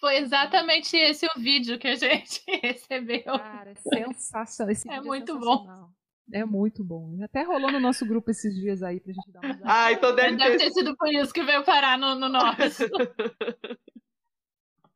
Foi 0.00 0.16
exatamente 0.18 0.96
esse 0.96 1.26
o 1.26 1.40
vídeo 1.40 1.78
que 1.78 1.88
a 1.88 1.94
gente 1.94 2.42
recebeu. 2.62 3.24
Cara, 3.24 3.70
é 3.70 3.74
sensacional. 3.74 4.72
Esse 4.72 4.88
É 4.88 4.92
vídeo 4.94 5.06
muito 5.06 5.38
bom. 5.38 5.58
sensacional. 5.58 5.90
É 6.30 6.44
muito 6.44 6.84
bom. 6.84 7.18
Até 7.22 7.42
rolou 7.42 7.72
no 7.72 7.80
nosso 7.80 8.04
grupo 8.06 8.30
esses 8.30 8.54
dias 8.54 8.82
aí 8.82 9.00
pra 9.00 9.12
gente 9.12 9.30
dar 9.32 9.40
uma. 9.40 9.58
Ah, 9.64 9.92
então 9.92 10.14
deve, 10.14 10.36
Deve 10.36 10.58
ter 10.58 10.64
ter 10.66 10.70
sido 10.72 10.94
por 10.96 11.08
isso 11.08 11.32
que 11.32 11.42
veio 11.42 11.64
parar 11.64 11.96
no, 11.98 12.14
no 12.14 12.28
nosso. 12.28 12.84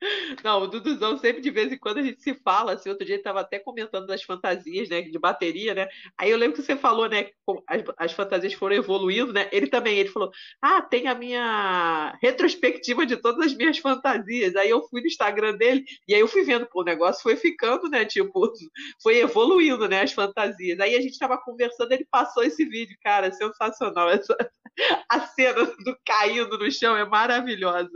Não, 0.44 0.62
o 0.62 0.66
Duduzão 0.66 1.16
sempre 1.16 1.40
de 1.40 1.50
vez 1.50 1.72
em 1.72 1.78
quando 1.78 1.98
a 1.98 2.02
gente 2.02 2.20
se 2.20 2.34
fala, 2.34 2.72
assim, 2.72 2.88
outro 2.88 3.04
dia 3.04 3.14
ele 3.14 3.20
estava 3.20 3.40
até 3.40 3.58
comentando 3.58 4.06
das 4.06 4.22
fantasias, 4.22 4.88
né, 4.88 5.02
de 5.02 5.18
bateria, 5.18 5.74
né, 5.74 5.88
aí 6.18 6.30
eu 6.30 6.36
lembro 6.36 6.56
que 6.56 6.62
você 6.62 6.76
falou, 6.76 7.08
né, 7.08 7.30
as, 7.68 7.82
as 7.96 8.12
fantasias 8.12 8.52
foram 8.54 8.76
evoluindo, 8.76 9.32
né, 9.32 9.48
ele 9.52 9.68
também, 9.68 9.98
ele 9.98 10.08
falou, 10.08 10.30
ah, 10.60 10.82
tem 10.82 11.06
a 11.06 11.14
minha 11.14 12.16
retrospectiva 12.20 13.06
de 13.06 13.16
todas 13.16 13.46
as 13.46 13.54
minhas 13.54 13.78
fantasias, 13.78 14.56
aí 14.56 14.70
eu 14.70 14.82
fui 14.88 15.00
no 15.00 15.06
Instagram 15.06 15.56
dele, 15.56 15.84
e 16.08 16.14
aí 16.14 16.20
eu 16.20 16.28
fui 16.28 16.42
vendo, 16.42 16.66
pô, 16.66 16.82
o 16.82 16.84
negócio 16.84 17.22
foi 17.22 17.36
ficando, 17.36 17.88
né, 17.88 18.04
tipo, 18.04 18.52
foi 19.02 19.18
evoluindo, 19.18 19.88
né, 19.88 20.02
as 20.02 20.12
fantasias, 20.12 20.80
aí 20.80 20.96
a 20.96 21.00
gente 21.00 21.12
estava 21.12 21.38
conversando, 21.38 21.92
ele 21.92 22.06
passou 22.10 22.42
esse 22.42 22.64
vídeo, 22.64 22.96
cara, 23.02 23.30
sensacional, 23.32 24.10
essa, 24.10 24.36
a 25.08 25.20
cena 25.20 25.64
do 25.64 25.96
caindo 26.04 26.58
no 26.58 26.70
chão 26.70 26.96
é 26.96 27.04
maravilhosa. 27.04 27.90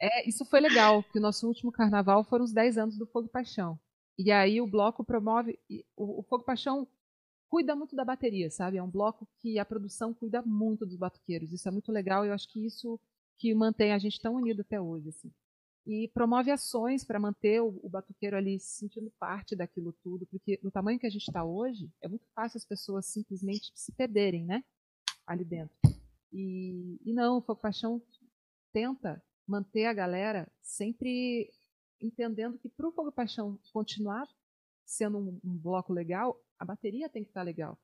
É, 0.00 0.28
isso 0.28 0.44
foi 0.44 0.60
legal, 0.60 1.02
que 1.04 1.18
o 1.18 1.22
nosso 1.22 1.46
último 1.46 1.72
carnaval 1.72 2.24
foram 2.24 2.44
os 2.44 2.52
10 2.52 2.78
anos 2.78 2.98
do 2.98 3.06
Fogo 3.06 3.28
Paixão. 3.28 3.78
E 4.18 4.30
aí 4.30 4.60
o 4.60 4.66
bloco 4.66 5.04
promove. 5.04 5.58
O, 5.96 6.20
o 6.20 6.22
Fogo 6.22 6.44
Paixão 6.44 6.86
cuida 7.48 7.76
muito 7.76 7.94
da 7.94 8.04
bateria, 8.04 8.50
sabe? 8.50 8.76
É 8.76 8.82
um 8.82 8.90
bloco 8.90 9.28
que 9.38 9.58
a 9.58 9.64
produção 9.64 10.12
cuida 10.12 10.42
muito 10.42 10.84
dos 10.84 10.96
batuqueiros. 10.96 11.52
Isso 11.52 11.68
é 11.68 11.70
muito 11.70 11.92
legal 11.92 12.24
e 12.24 12.28
eu 12.28 12.34
acho 12.34 12.48
que 12.48 12.64
isso 12.64 12.98
que 13.38 13.54
mantém 13.54 13.92
a 13.92 13.98
gente 13.98 14.20
tão 14.20 14.34
unido 14.34 14.62
até 14.62 14.80
hoje. 14.80 15.08
Assim. 15.08 15.32
E 15.86 16.08
promove 16.08 16.50
ações 16.50 17.04
para 17.04 17.20
manter 17.20 17.60
o, 17.60 17.78
o 17.82 17.88
batuqueiro 17.88 18.36
ali 18.36 18.58
se 18.58 18.78
sentindo 18.78 19.10
parte 19.18 19.54
daquilo 19.54 19.92
tudo, 20.02 20.26
porque 20.26 20.58
no 20.62 20.70
tamanho 20.70 20.98
que 20.98 21.06
a 21.06 21.10
gente 21.10 21.28
está 21.28 21.44
hoje, 21.44 21.90
é 22.00 22.08
muito 22.08 22.26
fácil 22.34 22.58
as 22.58 22.64
pessoas 22.64 23.06
simplesmente 23.06 23.70
se 23.74 23.92
perderem, 23.92 24.44
né? 24.44 24.64
Ali 25.26 25.44
dentro. 25.44 25.76
E, 26.32 26.98
e 27.04 27.12
não, 27.12 27.38
o 27.38 27.40
Fogo 27.42 27.60
Paixão 27.60 28.02
tenta 28.72 29.22
manter 29.46 29.86
a 29.86 29.92
galera 29.92 30.48
sempre 30.62 31.50
entendendo 32.00 32.58
que 32.58 32.68
para 32.68 32.88
o 32.88 32.92
Fogo 32.92 33.12
Paixão 33.12 33.58
continuar 33.72 34.26
sendo 34.84 35.18
um, 35.18 35.40
um 35.44 35.56
bloco 35.56 35.92
legal, 35.92 36.38
a 36.58 36.64
bateria 36.64 37.08
tem 37.08 37.22
que 37.22 37.30
estar 37.30 37.42
legal. 37.42 37.78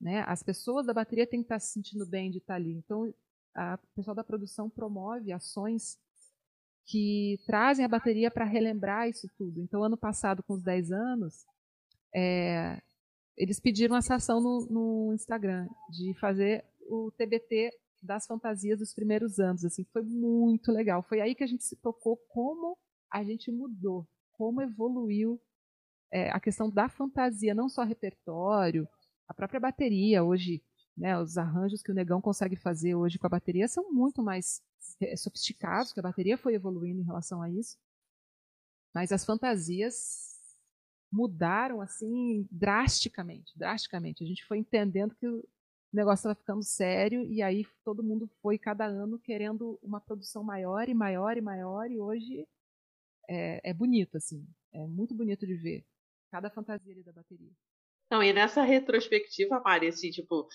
Né? 0.00 0.24
As 0.26 0.42
pessoas 0.42 0.86
da 0.86 0.94
bateria 0.94 1.26
têm 1.26 1.40
que 1.40 1.44
estar 1.44 1.60
se 1.60 1.72
sentindo 1.72 2.06
bem 2.06 2.30
de 2.30 2.38
estar 2.38 2.54
ali. 2.54 2.72
Então, 2.72 3.12
a, 3.54 3.78
o 3.82 3.94
pessoal 3.94 4.14
da 4.14 4.24
produção 4.24 4.68
promove 4.68 5.32
ações 5.32 5.98
que 6.84 7.38
trazem 7.46 7.84
a 7.84 7.88
bateria 7.88 8.30
para 8.30 8.44
relembrar 8.44 9.08
isso 9.08 9.28
tudo. 9.36 9.60
Então, 9.60 9.84
ano 9.84 9.96
passado, 9.96 10.42
com 10.42 10.54
os 10.54 10.62
10 10.62 10.90
anos, 10.90 11.46
é, 12.14 12.82
eles 13.36 13.60
pediram 13.60 13.96
essa 13.96 14.16
ação 14.16 14.40
no, 14.40 14.66
no 14.68 15.14
Instagram 15.14 15.68
de 15.90 16.14
fazer 16.18 16.64
o 16.88 17.10
TBT 17.12 17.70
das 18.02 18.26
fantasias 18.26 18.78
dos 18.78 18.92
primeiros 18.92 19.38
anos, 19.38 19.64
assim, 19.64 19.84
foi 19.84 20.02
muito 20.02 20.72
legal. 20.72 21.02
Foi 21.02 21.20
aí 21.20 21.34
que 21.34 21.44
a 21.44 21.46
gente 21.46 21.64
se 21.64 21.76
tocou 21.76 22.16
como 22.28 22.76
a 23.10 23.22
gente 23.22 23.52
mudou, 23.52 24.06
como 24.32 24.60
evoluiu 24.60 25.40
é, 26.10 26.30
a 26.30 26.40
questão 26.40 26.68
da 26.68 26.88
fantasia, 26.88 27.54
não 27.54 27.68
só 27.68 27.84
repertório, 27.84 28.88
a 29.28 29.34
própria 29.34 29.60
bateria 29.60 30.22
hoje, 30.22 30.62
né, 30.96 31.18
os 31.18 31.38
arranjos 31.38 31.82
que 31.82 31.90
o 31.90 31.94
negão 31.94 32.20
consegue 32.20 32.56
fazer 32.56 32.94
hoje 32.94 33.18
com 33.18 33.26
a 33.26 33.30
bateria 33.30 33.66
são 33.68 33.90
muito 33.92 34.22
mais 34.22 34.62
é, 35.00 35.16
sofisticados, 35.16 35.92
que 35.92 36.00
a 36.00 36.02
bateria 36.02 36.36
foi 36.36 36.54
evoluindo 36.54 37.00
em 37.00 37.04
relação 37.04 37.40
a 37.40 37.48
isso. 37.48 37.78
Mas 38.94 39.10
as 39.10 39.24
fantasias 39.24 40.32
mudaram 41.10 41.80
assim 41.80 42.46
drasticamente, 42.50 43.56
drasticamente. 43.56 44.22
A 44.24 44.26
gente 44.26 44.44
foi 44.44 44.58
entendendo 44.58 45.14
que 45.14 45.26
o 45.92 45.96
negócio 45.96 46.20
estava 46.20 46.34
ficando 46.34 46.62
sério 46.62 47.24
e 47.26 47.42
aí 47.42 47.66
todo 47.84 48.02
mundo 48.02 48.28
foi 48.40 48.58
cada 48.58 48.86
ano 48.86 49.18
querendo 49.18 49.78
uma 49.82 50.00
produção 50.00 50.42
maior 50.42 50.88
e 50.88 50.94
maior 50.94 51.36
e 51.36 51.40
maior 51.40 51.90
e 51.90 52.00
hoje 52.00 52.48
é, 53.28 53.70
é 53.70 53.74
bonito 53.74 54.16
assim, 54.16 54.46
é 54.72 54.86
muito 54.86 55.14
bonito 55.14 55.46
de 55.46 55.54
ver 55.54 55.84
cada 56.30 56.50
fantasia 56.50 56.92
ali 56.92 57.02
da 57.02 57.12
bateria. 57.12 57.52
Não, 58.12 58.22
e 58.22 58.30
nessa 58.30 58.60
retrospectiva, 58.60 59.58
Mari, 59.64 59.88
assim, 59.88 60.10
tipo, 60.10 60.46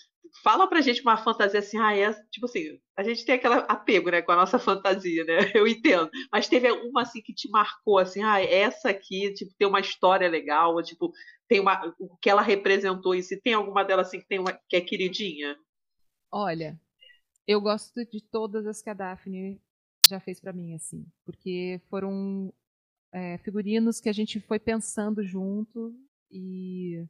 fala 0.44 0.68
pra 0.68 0.80
gente 0.80 1.02
uma 1.02 1.18
fantasia 1.18 1.60
assim, 1.60 1.80
ah, 1.80 1.98
é, 1.98 2.14
tipo 2.30 2.46
assim, 2.46 2.80
a 2.96 3.02
gente 3.02 3.26
tem 3.26 3.34
aquele 3.34 3.56
apego, 3.68 4.12
né, 4.12 4.22
com 4.22 4.32
a 4.32 4.36
nossa 4.36 4.60
fantasia, 4.60 5.26
né, 5.26 5.38
eu 5.58 5.68
entendo, 5.68 6.08
mas 6.32 6.48
teve 6.48 6.72
uma, 6.72 7.02
assim, 7.02 7.20
que 7.20 7.34
te 7.34 7.50
marcou, 7.50 7.98
assim, 7.98 8.22
ah, 8.22 8.40
essa 8.40 8.92
aqui, 8.92 9.34
tipo, 9.34 9.56
tem 9.58 9.68
uma 9.68 9.80
história 9.80 10.30
legal, 10.30 10.76
ou, 10.76 10.84
tipo, 10.84 11.12
tem 11.48 11.60
uma, 11.60 11.96
o 11.98 12.16
que 12.18 12.30
ela 12.30 12.44
representou, 12.44 13.16
e 13.16 13.24
se 13.24 13.42
tem 13.42 13.56
alguma 13.56 13.84
delas, 13.84 14.06
assim, 14.10 14.20
que, 14.20 14.28
tem 14.28 14.38
uma, 14.38 14.54
que 14.70 14.76
é 14.76 14.82
queridinha? 14.82 15.58
Olha, 16.32 16.80
eu 17.48 17.60
gosto 17.60 18.06
de 18.06 18.22
todas 18.22 18.68
as 18.68 18.84
que 18.84 18.90
a 18.92 18.94
Daphne 18.94 19.60
já 20.08 20.20
fez 20.20 20.40
pra 20.40 20.54
mim, 20.54 20.76
assim, 20.76 21.08
porque 21.26 21.82
foram 21.90 22.54
é, 23.12 23.40
figurinos 23.40 24.00
que 24.00 24.10
a 24.10 24.14
gente 24.14 24.40
foi 24.40 24.60
pensando 24.60 25.24
junto 25.24 25.92
e 26.30 27.04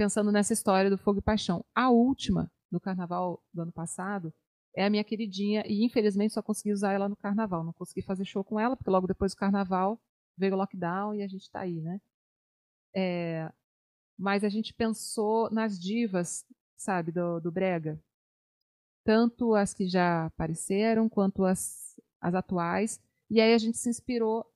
pensando 0.00 0.32
nessa 0.32 0.54
história 0.54 0.88
do 0.88 0.96
Fogo 0.96 1.18
e 1.18 1.22
Paixão. 1.22 1.62
A 1.74 1.90
última, 1.90 2.50
no 2.72 2.80
carnaval 2.80 3.44
do 3.52 3.60
ano 3.60 3.70
passado, 3.70 4.32
é 4.74 4.82
a 4.82 4.88
minha 4.88 5.04
queridinha 5.04 5.62
e 5.66 5.84
infelizmente 5.84 6.32
só 6.32 6.40
consegui 6.40 6.72
usar 6.72 6.94
ela 6.94 7.06
no 7.06 7.14
carnaval. 7.14 7.62
Não 7.62 7.74
consegui 7.74 8.00
fazer 8.00 8.24
show 8.24 8.42
com 8.42 8.58
ela, 8.58 8.74
porque 8.74 8.88
logo 8.88 9.06
depois 9.06 9.34
do 9.34 9.36
carnaval 9.36 10.00
veio 10.38 10.54
o 10.54 10.56
lockdown 10.56 11.14
e 11.14 11.22
a 11.22 11.28
gente 11.28 11.42
está 11.42 11.60
aí, 11.60 11.82
né? 11.82 12.00
É, 12.96 13.52
mas 14.18 14.42
a 14.42 14.48
gente 14.48 14.72
pensou 14.72 15.50
nas 15.50 15.78
divas, 15.78 16.46
sabe, 16.78 17.12
do, 17.12 17.38
do 17.38 17.52
Brega. 17.52 18.02
Tanto 19.04 19.54
as 19.54 19.74
que 19.74 19.86
já 19.86 20.24
apareceram, 20.24 21.10
quanto 21.10 21.44
as, 21.44 21.94
as 22.22 22.34
atuais. 22.34 22.98
E 23.28 23.38
aí 23.38 23.52
a 23.52 23.58
gente 23.58 23.76
se 23.76 23.90
inspirou 23.90 24.50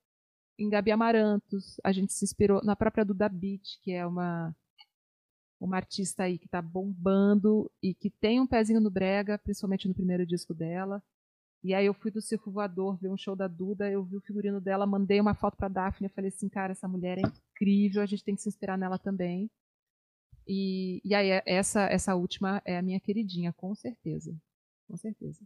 em 0.57 0.69
Gabi 0.71 0.89
Amarantos, 0.89 1.79
a 1.83 1.91
gente 1.91 2.13
se 2.13 2.25
inspirou 2.25 2.63
na 2.63 2.75
própria 2.75 3.05
Duda 3.05 3.29
Beat, 3.29 3.79
que 3.83 3.91
é 3.91 4.07
uma 4.07 4.55
uma 5.59 5.77
artista 5.77 6.23
aí 6.23 6.37
que 6.37 6.45
está 6.45 6.61
bombando 6.61 7.71
e 7.81 7.93
que 7.93 8.09
tem 8.09 8.39
um 8.39 8.47
pezinho 8.47 8.79
no 8.79 8.89
brega, 8.89 9.37
principalmente 9.37 9.87
no 9.87 9.93
primeiro 9.93 10.25
disco 10.25 10.53
dela. 10.53 11.01
E 11.63 11.73
aí 11.73 11.85
eu 11.85 11.93
fui 11.93 12.11
do 12.11 12.21
Circo 12.21 12.51
Voador 12.51 12.95
ver 12.97 13.09
um 13.09 13.17
show 13.17 13.35
da 13.35 13.47
Duda, 13.47 13.89
eu 13.89 14.03
vi 14.03 14.17
o 14.17 14.21
figurino 14.21 14.61
dela, 14.61 14.85
mandei 14.85 15.19
uma 15.19 15.33
foto 15.33 15.57
para 15.57 15.67
Daphne, 15.67 16.07
eu 16.07 16.13
falei 16.13 16.29
assim, 16.29 16.47
cara, 16.47 16.73
essa 16.73 16.87
mulher 16.87 17.17
é 17.17 17.21
incrível, 17.21 18.01
a 18.03 18.05
gente 18.05 18.23
tem 18.23 18.35
que 18.35 18.41
se 18.41 18.49
inspirar 18.49 18.77
nela 18.77 18.99
também. 18.99 19.49
E, 20.47 21.01
e 21.03 21.15
aí 21.15 21.41
essa 21.45 21.81
essa 21.85 22.13
última 22.15 22.61
é 22.63 22.77
a 22.77 22.81
minha 22.83 22.99
queridinha, 22.99 23.51
com 23.53 23.73
certeza, 23.73 24.35
com 24.87 24.95
certeza. 24.95 25.41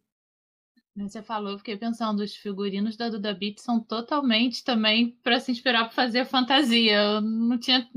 Você 0.95 1.21
falou, 1.21 1.51
eu 1.53 1.57
fiquei 1.57 1.77
pensando, 1.77 2.21
os 2.21 2.35
figurinos 2.35 2.97
da 2.97 3.07
Duda 3.07 3.33
Beat 3.33 3.59
são 3.59 3.79
totalmente 3.81 4.63
também 4.63 5.11
para 5.23 5.39
se 5.39 5.51
inspirar 5.51 5.85
para 5.85 5.93
fazer 5.93 6.25
fantasia. 6.25 6.97
Eu 6.97 7.21
não 7.21 7.57
tinha 7.57 7.87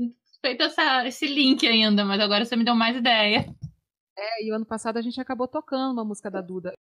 feito 0.43 0.61
essa, 0.61 1.07
esse 1.07 1.25
link 1.25 1.65
ainda, 1.65 2.03
mas 2.03 2.19
agora 2.19 2.43
você 2.43 2.55
me 2.57 2.65
deu 2.65 2.75
mais 2.75 2.97
ideia. 2.97 3.45
É, 4.17 4.43
e 4.45 4.51
o 4.51 4.55
ano 4.55 4.65
passado 4.65 4.97
a 4.97 5.01
gente 5.01 5.19
acabou 5.21 5.47
tocando 5.47 5.93
uma 5.93 6.03
música 6.03 6.29
da 6.29 6.41
Duda. 6.41 6.73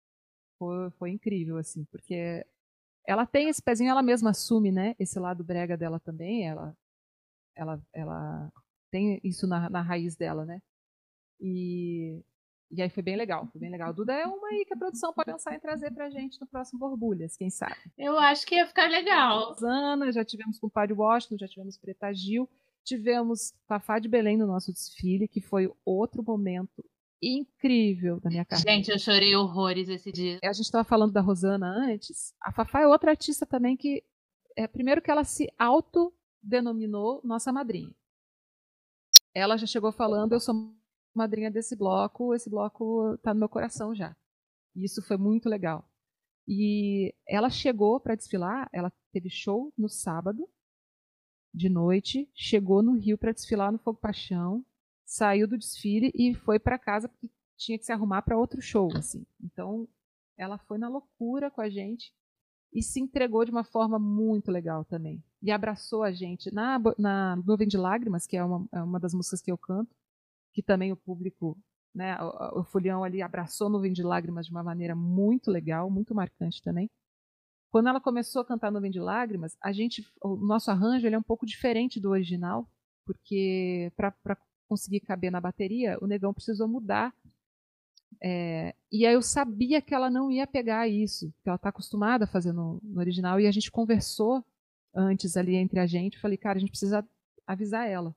Foi, 0.59 0.91
foi 0.99 1.11
incrível, 1.11 1.57
assim, 1.57 1.85
porque 1.85 2.45
ela 3.07 3.25
tem 3.25 3.49
esse 3.49 3.63
pezinho, 3.63 3.91
ela 3.91 4.03
mesma 4.03 4.31
assume, 4.31 4.73
né? 4.73 4.97
Esse 4.99 5.19
lado 5.19 5.45
brega 5.45 5.77
dela 5.77 6.01
também, 6.01 6.49
ela, 6.49 6.77
ela, 7.55 7.81
ela 7.93 8.53
tem 8.91 9.21
isso 9.23 9.47
na, 9.47 9.71
na 9.71 9.81
raiz 9.81 10.17
dela, 10.17 10.45
né? 10.45 10.61
E, 11.41 12.21
e 12.69 12.83
aí 12.83 12.91
foi 12.91 13.03
bem 13.03 13.17
legal, 13.17 13.47
foi 13.47 13.61
bem 13.61 13.71
legal. 13.71 13.91
A 13.91 13.93
Duda 13.93 14.13
é 14.13 14.27
uma 14.27 14.49
aí 14.49 14.65
que 14.65 14.75
a 14.75 14.77
produção 14.77 15.13
pode 15.13 15.31
pensar 15.31 15.55
em 15.55 15.61
trazer 15.61 15.93
pra 15.93 16.11
gente 16.11 16.41
no 16.41 16.49
próximo 16.49 16.81
Borbulhas, 16.81 17.37
quem 17.37 17.49
sabe. 17.49 17.77
Eu 17.97 18.19
acho 18.19 18.45
que 18.45 18.57
ia 18.57 18.67
ficar 18.67 18.91
legal. 18.91 19.51
Rosana, 19.51 20.11
já 20.11 20.25
tivemos 20.25 20.59
com 20.59 20.67
o 20.67 20.71
Padre 20.71 20.95
Washington, 20.95 21.39
já 21.39 21.47
tivemos 21.47 21.79
Preta 21.79 22.13
Gil, 22.13 22.49
tivemos 22.85 23.55
Fafá 23.67 23.99
de 23.99 24.09
Belém 24.09 24.37
no 24.37 24.47
nosso 24.47 24.73
desfile, 24.73 25.29
que 25.29 25.41
foi 25.41 25.71
outro 25.85 26.23
momento 26.23 26.85
incrível 27.23 28.21
da 28.21 28.29
minha 28.29 28.45
carreira. 28.45 28.71
Gente, 28.71 28.91
eu 28.91 28.99
chorei 28.99 29.35
horrores 29.37 29.89
esse 29.89 30.11
dia. 30.11 30.39
A 30.43 30.53
gente 30.53 30.65
estava 30.65 30.85
falando 30.85 31.13
da 31.13 31.21
Rosana 31.21 31.69
antes. 31.69 32.35
A 32.41 32.53
Fafá 32.53 32.81
é 32.81 32.87
outra 32.87 33.11
artista 33.11 33.47
também 33.47 33.77
que, 33.77 34.03
é, 34.57 34.67
primeiro 34.67 35.01
que 35.01 35.11
ela 35.11 35.23
se 35.23 35.49
autodenominou 35.57 37.21
nossa 37.23 37.53
madrinha. 37.53 37.95
Ela 39.35 39.57
já 39.57 39.67
chegou 39.67 39.93
falando, 39.93 40.33
eu 40.33 40.41
sou 40.41 40.75
madrinha 41.15 41.51
desse 41.51 41.77
bloco, 41.77 42.35
esse 42.35 42.51
bloco 42.51 43.17
tá 43.19 43.33
no 43.33 43.41
meu 43.41 43.49
coração 43.49 43.95
já. 43.95 44.17
E 44.75 44.85
isso 44.85 45.01
foi 45.03 45.17
muito 45.17 45.49
legal. 45.49 45.89
E 46.47 47.15
ela 47.27 47.49
chegou 47.49 48.01
para 48.01 48.17
desfilar, 48.17 48.69
ela 48.73 48.93
teve 49.13 49.31
show 49.31 49.73
no 49.79 49.89
sábado, 49.89 50.49
de 51.53 51.69
noite, 51.69 52.29
chegou 52.35 52.83
no 52.83 52.93
Rio 52.93 53.19
para 53.19 53.33
desfilar 53.33 53.71
no 53.71 53.79
Fogo 53.79 53.99
Paixão, 53.99 54.65
saiu 55.05 55.47
do 55.47 55.59
desfile 55.59 56.11
e 56.15 56.35
foi 56.35 56.59
para 56.59 56.79
casa 56.79 57.09
porque 57.09 57.31
tinha 57.57 57.79
que 57.79 57.85
se 57.85 57.93
arrumar 57.93 58.23
para 58.23 58.39
outro 58.39 58.61
show, 58.61 58.91
assim. 58.97 59.27
Então, 59.41 59.87
ela 60.37 60.59
foi 60.59 60.79
na 60.79 60.89
loucura 60.89 61.51
com 61.51 61.61
a 61.61 61.69
gente 61.69 62.13
e 62.73 62.83
se 62.83 63.01
entregou 63.01 63.45
de 63.45 63.51
uma 63.51 63.65
forma 63.65 63.99
muito 63.99 64.51
legal 64.51 64.85
também. 64.85 65.23
E 65.43 65.51
abraçou 65.51 66.03
a 66.03 66.11
gente 66.11 66.53
na, 66.53 66.81
na 66.99 67.37
Nuvem 67.37 67.69
de 67.69 67.77
Lágrimas, 67.77 68.27
que 68.27 68.37
é 68.37 68.45
uma, 68.45 68.67
é 68.73 68.83
uma 68.83 68.99
das 68.99 69.13
músicas 69.13 69.43
que 69.43 69.53
eu 69.53 69.59
canto, 69.59 69.95
que 70.53 70.63
também 70.63 70.91
o 70.91 70.97
público, 70.97 71.59
né, 71.95 72.17
o, 72.21 72.63
o 72.63 73.05
ali 73.05 73.21
abraçou 73.21 73.69
Nuvem 73.69 73.93
de 73.93 74.03
Lágrimas 74.03 74.47
de 74.47 74.53
uma 74.53 74.63
maneira 74.63 74.95
muito 74.95 75.51
legal, 75.51 75.91
muito 75.91 76.15
marcante 76.15 76.63
também. 76.63 76.91
Quando 77.73 77.89
ela 77.89 78.03
começou 78.03 78.43
a 78.43 78.45
cantar 78.45 78.71
Nuvem 78.71 78.91
de 78.91 79.01
Lágrimas, 79.01 79.57
a 79.59 79.73
gente, 79.73 80.07
o 80.23 80.37
nosso 80.37 80.71
arranjo 80.71 81.07
ele 81.07 81.15
é 81.15 81.19
um 81.19 81.23
pouco 81.23 81.47
diferente 81.47 81.99
do 81.99 82.11
original, 82.11 82.71
porque 83.07 83.91
para 83.97 84.37
conseguir 84.69 85.01
caber 85.01 85.33
na 85.33 85.41
bateria, 85.41 85.97
o 86.03 86.07
Negão 86.07 86.35
precisou 86.35 86.69
mudar. 86.69 87.15
É, 88.23 88.75
e 88.93 89.07
aí 89.07 89.15
eu 89.15 89.23
sabia 89.23 89.81
que 89.81 89.95
ela 89.95 90.11
não 90.11 90.31
ia 90.31 90.47
pegar 90.47 90.87
isso, 90.87 91.33
que 91.43 91.49
ela 91.49 91.57
está 91.57 91.71
acostumada 91.71 92.25
a 92.25 92.29
fazer 92.29 92.53
no, 92.53 92.79
no, 92.83 93.01
original, 93.01 93.41
e 93.41 93.47
a 93.47 93.51
gente 93.51 93.71
conversou 93.71 94.45
antes 94.95 95.35
ali 95.39 95.57
entre 95.57 95.81
a 95.81 95.87
gente, 95.87 96.21
falei, 96.21 96.37
cara, 96.37 96.59
a 96.59 96.61
gente 96.61 96.71
precisa 96.73 97.03
avisar 97.47 97.89
ela. 97.89 98.15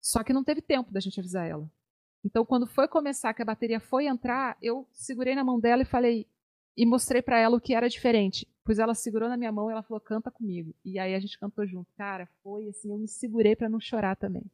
Só 0.00 0.24
que 0.24 0.32
não 0.32 0.42
teve 0.42 0.62
tempo 0.62 0.90
da 0.90 1.00
gente 1.00 1.20
avisar 1.20 1.46
ela. 1.46 1.70
Então, 2.24 2.46
quando 2.46 2.66
foi 2.66 2.88
começar, 2.88 3.34
que 3.34 3.42
a 3.42 3.44
bateria 3.44 3.78
foi 3.78 4.06
entrar, 4.06 4.56
eu 4.62 4.88
segurei 4.90 5.34
na 5.34 5.44
mão 5.44 5.60
dela 5.60 5.82
e 5.82 5.84
falei, 5.84 6.26
e 6.78 6.86
mostrei 6.86 7.20
para 7.20 7.36
ela 7.36 7.56
o 7.56 7.60
que 7.60 7.74
era 7.74 7.88
diferente. 7.88 8.46
Pois 8.64 8.78
ela 8.78 8.94
segurou 8.94 9.28
na 9.28 9.36
minha 9.36 9.50
mão 9.50 9.68
e 9.68 9.72
ela 9.72 9.82
falou: 9.82 10.00
"Canta 10.00 10.30
comigo". 10.30 10.72
E 10.84 10.96
aí 10.96 11.12
a 11.12 11.18
gente 11.18 11.36
cantou 11.36 11.66
junto. 11.66 11.92
Cara, 11.96 12.28
foi 12.40 12.68
assim, 12.68 12.92
eu 12.92 12.98
me 12.98 13.08
segurei 13.08 13.56
para 13.56 13.68
não 13.68 13.80
chorar 13.80 14.14
também. 14.14 14.44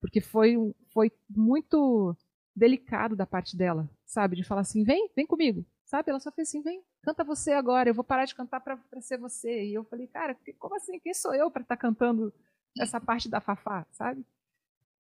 Porque 0.00 0.20
foi 0.20 0.56
foi 0.94 1.10
muito 1.28 2.16
delicado 2.54 3.16
da 3.16 3.26
parte 3.26 3.56
dela, 3.56 3.90
sabe, 4.06 4.36
de 4.36 4.44
falar 4.44 4.60
assim: 4.60 4.84
"Vem, 4.84 5.10
vem 5.16 5.26
comigo". 5.26 5.66
Sabe? 5.84 6.10
Ela 6.10 6.20
só 6.20 6.30
fez 6.30 6.48
assim: 6.48 6.62
"Vem, 6.62 6.80
canta 7.02 7.24
você 7.24 7.52
agora, 7.52 7.90
eu 7.90 7.94
vou 7.94 8.04
parar 8.04 8.24
de 8.24 8.36
cantar 8.36 8.60
para 8.60 8.78
ser 9.00 9.18
você". 9.18 9.64
E 9.64 9.74
eu 9.74 9.84
falei: 9.84 10.06
"Cara, 10.06 10.36
como 10.60 10.76
assim? 10.76 11.00
Quem 11.00 11.12
sou 11.12 11.34
eu 11.34 11.50
para 11.50 11.62
estar 11.62 11.76
tá 11.76 11.80
cantando 11.80 12.32
essa 12.78 13.00
parte 13.00 13.28
da 13.28 13.40
Fafá, 13.40 13.84
sabe?" 13.90 14.24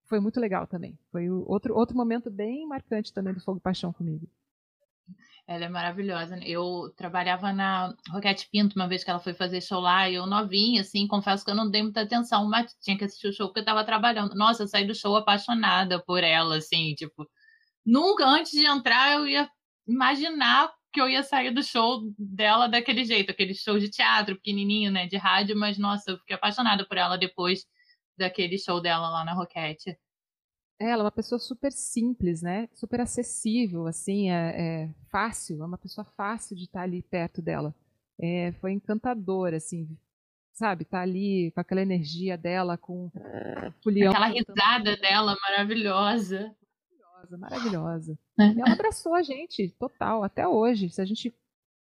Foi 0.06 0.20
muito 0.20 0.40
legal 0.40 0.68
também. 0.68 1.00
Foi 1.12 1.30
outro 1.30 1.76
outro 1.76 1.96
momento 1.96 2.30
bem 2.30 2.68
marcante 2.68 3.14
também 3.14 3.34
do 3.34 3.42
Fogo 3.42 3.60
Paixão 3.60 3.94
comigo. 3.94 4.28
Ela 5.48 5.66
é 5.66 5.70
maravilhosa. 5.70 6.36
Né? 6.36 6.44
Eu 6.48 6.92
trabalhava 6.96 7.54
na 7.54 7.94
Roquete 8.10 8.50
Pinto 8.52 8.76
uma 8.76 8.88
vez 8.88 9.04
que 9.04 9.10
ela 9.10 9.20
foi 9.20 9.34
fazer 9.34 9.62
show 9.62 9.80
lá, 9.80 10.10
e 10.10 10.16
eu 10.16 10.26
novinha, 10.26 10.82
assim, 10.82 11.08
confesso 11.08 11.46
que 11.46 11.52
eu 11.52 11.56
não 11.56 11.70
dei 11.70 11.84
muita 11.84 12.02
atenção, 12.02 12.48
mas 12.50 12.74
tinha 12.82 12.98
que 12.98 13.04
assistir 13.04 13.28
o 13.28 13.34
show 13.34 13.48
porque 13.48 13.60
eu 13.60 13.66
tava 13.66 13.84
trabalhando. 13.86 14.36
Nossa, 14.36 14.64
eu 14.64 14.68
saí 14.68 14.86
do 14.88 14.96
show 14.96 15.16
apaixonada 15.16 16.04
por 16.04 16.24
ela, 16.24 16.58
assim, 16.58 16.94
tipo, 16.96 17.30
nunca 17.86 18.26
antes 18.26 18.52
de 18.52 18.66
entrar 18.66 19.14
eu 19.14 19.28
ia 19.28 19.50
imaginar 19.88 20.72
que 20.92 21.02
eu 21.02 21.10
ia 21.10 21.24
sair 21.24 21.52
do 21.52 21.62
show 21.64 22.02
dela 22.18 22.68
daquele 22.68 23.04
jeito, 23.06 23.30
aquele 23.32 23.54
show 23.54 23.78
de 23.78 23.90
teatro 23.90 24.36
pequenininho, 24.36 24.92
né, 24.92 25.08
de 25.08 25.18
rádio, 25.18 25.56
mas 25.58 25.78
nossa, 25.78 26.12
eu 26.12 26.18
fiquei 26.20 26.36
apaixonada 26.36 26.86
por 26.88 26.98
ela 26.98 27.18
depois 27.18 27.66
daquele 28.18 28.58
show 28.58 28.82
dela 28.82 29.10
lá 29.10 29.26
na 29.26 29.34
Roquete. 29.34 29.98
É, 30.80 30.90
ela 30.90 31.04
é 31.04 31.06
uma 31.06 31.12
pessoa 31.12 31.40
super 31.40 31.72
simples, 31.72 32.42
né? 32.42 32.68
Super 32.74 33.02
acessível, 33.02 33.88
assim, 33.88 34.30
é, 34.30 34.84
é 34.84 34.90
fácil, 35.10 35.62
é 35.64 35.66
uma 35.66 35.78
pessoa 35.78 36.06
fácil 36.18 36.56
de 36.56 36.64
estar 36.64 36.82
ali 36.82 37.02
perto 37.02 37.42
dela. 37.42 37.74
É, 38.20 38.52
foi 38.54 38.72
encantador, 38.74 39.54
assim, 39.54 39.88
sabe? 40.54 40.86
Tá 40.86 41.02
ali 41.02 41.52
com 41.52 41.62
aquela 41.62 41.82
energia 41.82 42.38
dela, 42.38 42.78
com 42.78 43.12
o 43.86 43.90
leão. 43.90 44.12
Aquela 44.12 44.28
risada 44.28 44.98
dela 44.98 45.38
maravilhosa. 45.42 46.56
Maravilhosa, 47.30 47.38
maravilhosa. 47.38 48.20
É. 48.40 48.48
E 48.48 48.62
ela 48.62 48.74
abraçou 48.74 49.14
a 49.14 49.24
gente, 49.24 49.70
total, 49.80 50.24
até 50.24 50.48
hoje. 50.48 50.90
Se 50.90 51.02
a 51.02 51.06
gente 51.06 51.34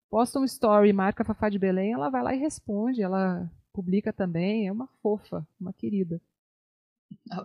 posta 0.10 0.40
um 0.40 0.46
story 0.46 0.90
e 0.90 0.94
marca 0.94 1.24
a 1.24 1.26
Fafá 1.26 1.50
de 1.50 1.60
Belém, 1.60 1.94
ela 1.94 2.10
vai 2.10 2.24
lá 2.24 2.34
e 2.34 2.40
responde, 2.40 3.02
ela 3.02 3.50
publica 3.74 4.14
também, 4.14 4.68
é 4.68 4.72
uma 4.72 4.88
fofa, 5.02 5.46
uma 5.60 5.74
querida. 5.74 6.22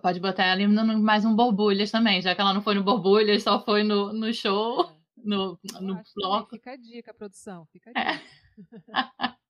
Pode 0.02 0.20
botar 0.20 0.44
ela 0.44 0.66
no 0.66 1.02
mais 1.02 1.24
um 1.24 1.34
Borbulhas 1.34 1.90
também, 1.90 2.20
já 2.20 2.34
que 2.34 2.40
ela 2.40 2.52
não 2.52 2.62
foi 2.62 2.74
no 2.74 2.84
Borbulhas, 2.84 3.42
só 3.42 3.64
foi 3.64 3.82
no, 3.82 4.12
no 4.12 4.32
show, 4.32 4.84
é. 4.84 4.94
no, 5.24 5.58
no 5.80 6.02
bloco. 6.14 6.50
Fica 6.50 6.72
a 6.72 6.76
dica, 6.76 7.14
produção, 7.14 7.66
fica 7.72 7.90
a 7.94 8.00
é. 8.00 8.12
dica. 8.56 8.82
É. 8.94 9.34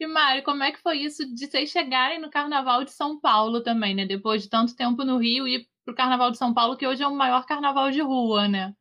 e 0.00 0.06
Mário, 0.06 0.42
como 0.42 0.62
é 0.62 0.72
que 0.72 0.80
foi 0.80 0.98
isso 0.98 1.32
de 1.32 1.46
vocês 1.46 1.70
chegarem 1.70 2.20
no 2.20 2.30
Carnaval 2.30 2.84
de 2.84 2.90
São 2.90 3.20
Paulo 3.20 3.62
também, 3.62 3.94
né? 3.94 4.04
Depois 4.04 4.42
de 4.42 4.50
tanto 4.50 4.74
tempo 4.74 5.04
no 5.04 5.18
Rio 5.18 5.46
e 5.46 5.68
pro 5.84 5.94
Carnaval 5.94 6.32
de 6.32 6.38
São 6.38 6.52
Paulo, 6.52 6.76
que 6.76 6.86
hoje 6.86 7.02
é 7.02 7.06
o 7.06 7.14
maior 7.14 7.46
carnaval 7.46 7.92
de 7.92 8.00
rua, 8.00 8.48
né? 8.48 8.74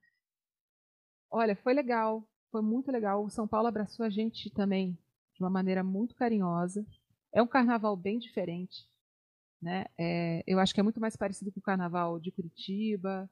Olha, 1.29 1.55
foi 1.55 1.73
legal, 1.73 2.27
foi 2.51 2.61
muito 2.61 2.91
legal. 2.91 3.23
O 3.23 3.29
São 3.29 3.47
Paulo 3.47 3.67
abraçou 3.67 4.05
a 4.05 4.09
gente 4.09 4.49
também 4.49 4.97
de 5.35 5.43
uma 5.43 5.49
maneira 5.49 5.83
muito 5.83 6.15
carinhosa. 6.15 6.83
É 7.31 7.41
um 7.41 7.47
carnaval 7.47 7.95
bem 7.95 8.17
diferente. 8.17 8.87
Né? 9.65 9.85
É, 9.97 10.43
eu 10.45 10.59
acho 10.59 10.75
que 10.75 10.79
é 10.79 10.83
muito 10.83 11.01
mais 11.01 11.15
parecido 11.15 11.51
com 11.51 11.59
o 11.59 11.63
carnaval 11.63 12.19
de 12.19 12.29
Curitiba, 12.29 13.27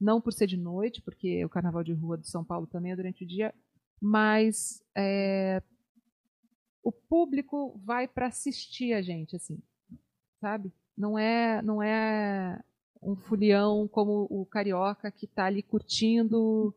não 0.00 0.18
por 0.18 0.32
ser 0.32 0.46
de 0.46 0.56
noite, 0.56 1.02
porque 1.02 1.44
o 1.44 1.48
carnaval 1.50 1.84
de 1.84 1.92
rua 1.92 2.16
de 2.16 2.26
São 2.26 2.42
Paulo 2.42 2.66
também 2.66 2.92
é 2.92 2.96
durante 2.96 3.22
o 3.22 3.26
dia, 3.26 3.54
mas 4.00 4.82
é, 4.96 5.62
o 6.82 6.90
público 6.90 7.78
vai 7.84 8.08
para 8.08 8.28
assistir 8.28 8.94
a 8.94 9.02
gente, 9.02 9.36
assim, 9.36 9.62
sabe? 10.40 10.72
Não 10.96 11.18
é, 11.18 11.60
não 11.60 11.82
é 11.82 12.58
um 13.02 13.14
fulião 13.14 13.86
como 13.86 14.26
o 14.30 14.46
carioca 14.46 15.10
que 15.10 15.26
está 15.26 15.44
ali 15.44 15.62
curtindo 15.62 16.74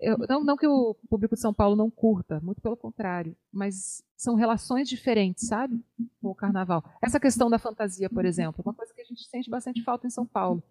eu, 0.00 0.18
não, 0.28 0.42
não 0.42 0.56
que 0.56 0.66
o 0.66 0.94
público 1.08 1.34
de 1.34 1.40
São 1.40 1.52
Paulo 1.52 1.76
não 1.76 1.90
curta, 1.90 2.40
muito 2.40 2.60
pelo 2.60 2.76
contrário, 2.76 3.36
mas 3.52 4.02
são 4.16 4.34
relações 4.34 4.88
diferentes, 4.88 5.46
sabe? 5.46 5.82
Com 6.20 6.30
o 6.30 6.34
carnaval. 6.34 6.82
Essa 7.02 7.20
questão 7.20 7.50
da 7.50 7.58
fantasia, 7.58 8.08
por 8.08 8.24
exemplo, 8.24 8.62
é 8.64 8.68
uma 8.68 8.74
coisa 8.74 8.94
que 8.94 9.02
a 9.02 9.04
gente 9.04 9.24
sente 9.28 9.50
bastante 9.50 9.82
falta 9.82 10.06
em 10.06 10.10
São 10.10 10.26
Paulo. 10.26 10.62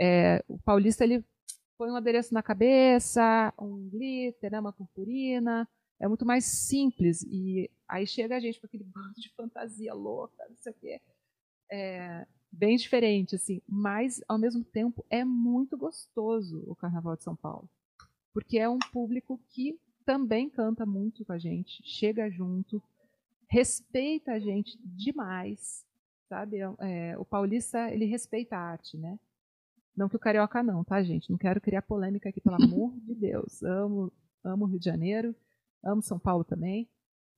É, 0.00 0.44
o 0.48 0.58
paulista 0.58 1.04
ele 1.04 1.24
põe 1.76 1.90
um 1.90 1.96
adereço 1.96 2.32
na 2.32 2.42
cabeça, 2.42 3.52
um 3.58 3.88
glitter, 3.88 4.52
né, 4.52 4.60
uma 4.60 4.72
purpurina, 4.72 5.68
é 5.98 6.06
muito 6.06 6.24
mais 6.24 6.44
simples. 6.44 7.22
E 7.24 7.68
aí 7.88 8.06
chega 8.06 8.36
a 8.36 8.40
gente 8.40 8.60
com 8.60 8.66
aquele 8.66 8.84
bando 8.94 9.14
de 9.20 9.28
fantasia 9.34 9.92
louca, 9.92 10.46
não 10.48 10.56
sei 10.56 10.72
o 10.72 10.76
quê. 10.76 11.00
É, 11.70 12.26
bem 12.50 12.76
diferente, 12.76 13.34
assim, 13.34 13.60
mas 13.66 14.22
ao 14.28 14.38
mesmo 14.38 14.62
tempo 14.62 15.04
é 15.10 15.24
muito 15.24 15.76
gostoso 15.76 16.62
o 16.66 16.76
Carnaval 16.76 17.16
de 17.16 17.24
São 17.24 17.34
Paulo 17.34 17.68
porque 18.32 18.58
é 18.58 18.68
um 18.68 18.78
público 18.78 19.40
que 19.50 19.78
também 20.04 20.48
canta 20.50 20.84
muito 20.84 21.24
com 21.24 21.32
a 21.32 21.38
gente, 21.38 21.82
chega 21.84 22.30
junto, 22.30 22.82
respeita 23.48 24.32
a 24.32 24.38
gente 24.38 24.78
demais, 24.82 25.84
sabe? 26.28 26.58
É, 26.80 27.16
o 27.18 27.24
paulista 27.24 27.90
ele 27.90 28.04
respeita 28.06 28.56
a 28.56 28.60
arte, 28.60 28.96
né? 28.96 29.18
Não 29.96 30.08
que 30.08 30.16
o 30.16 30.18
carioca 30.18 30.62
não, 30.62 30.82
tá, 30.82 31.02
gente? 31.02 31.30
Não 31.30 31.36
quero 31.36 31.60
criar 31.60 31.82
polêmica 31.82 32.28
aqui, 32.28 32.40
pelo 32.40 32.56
amor 32.56 32.94
de 33.04 33.14
Deus. 33.14 33.62
Amo, 33.62 34.10
amo 34.42 34.64
o 34.64 34.68
Rio 34.68 34.78
de 34.78 34.86
Janeiro, 34.86 35.36
amo 35.84 36.02
São 36.02 36.18
Paulo 36.18 36.44
também, 36.44 36.88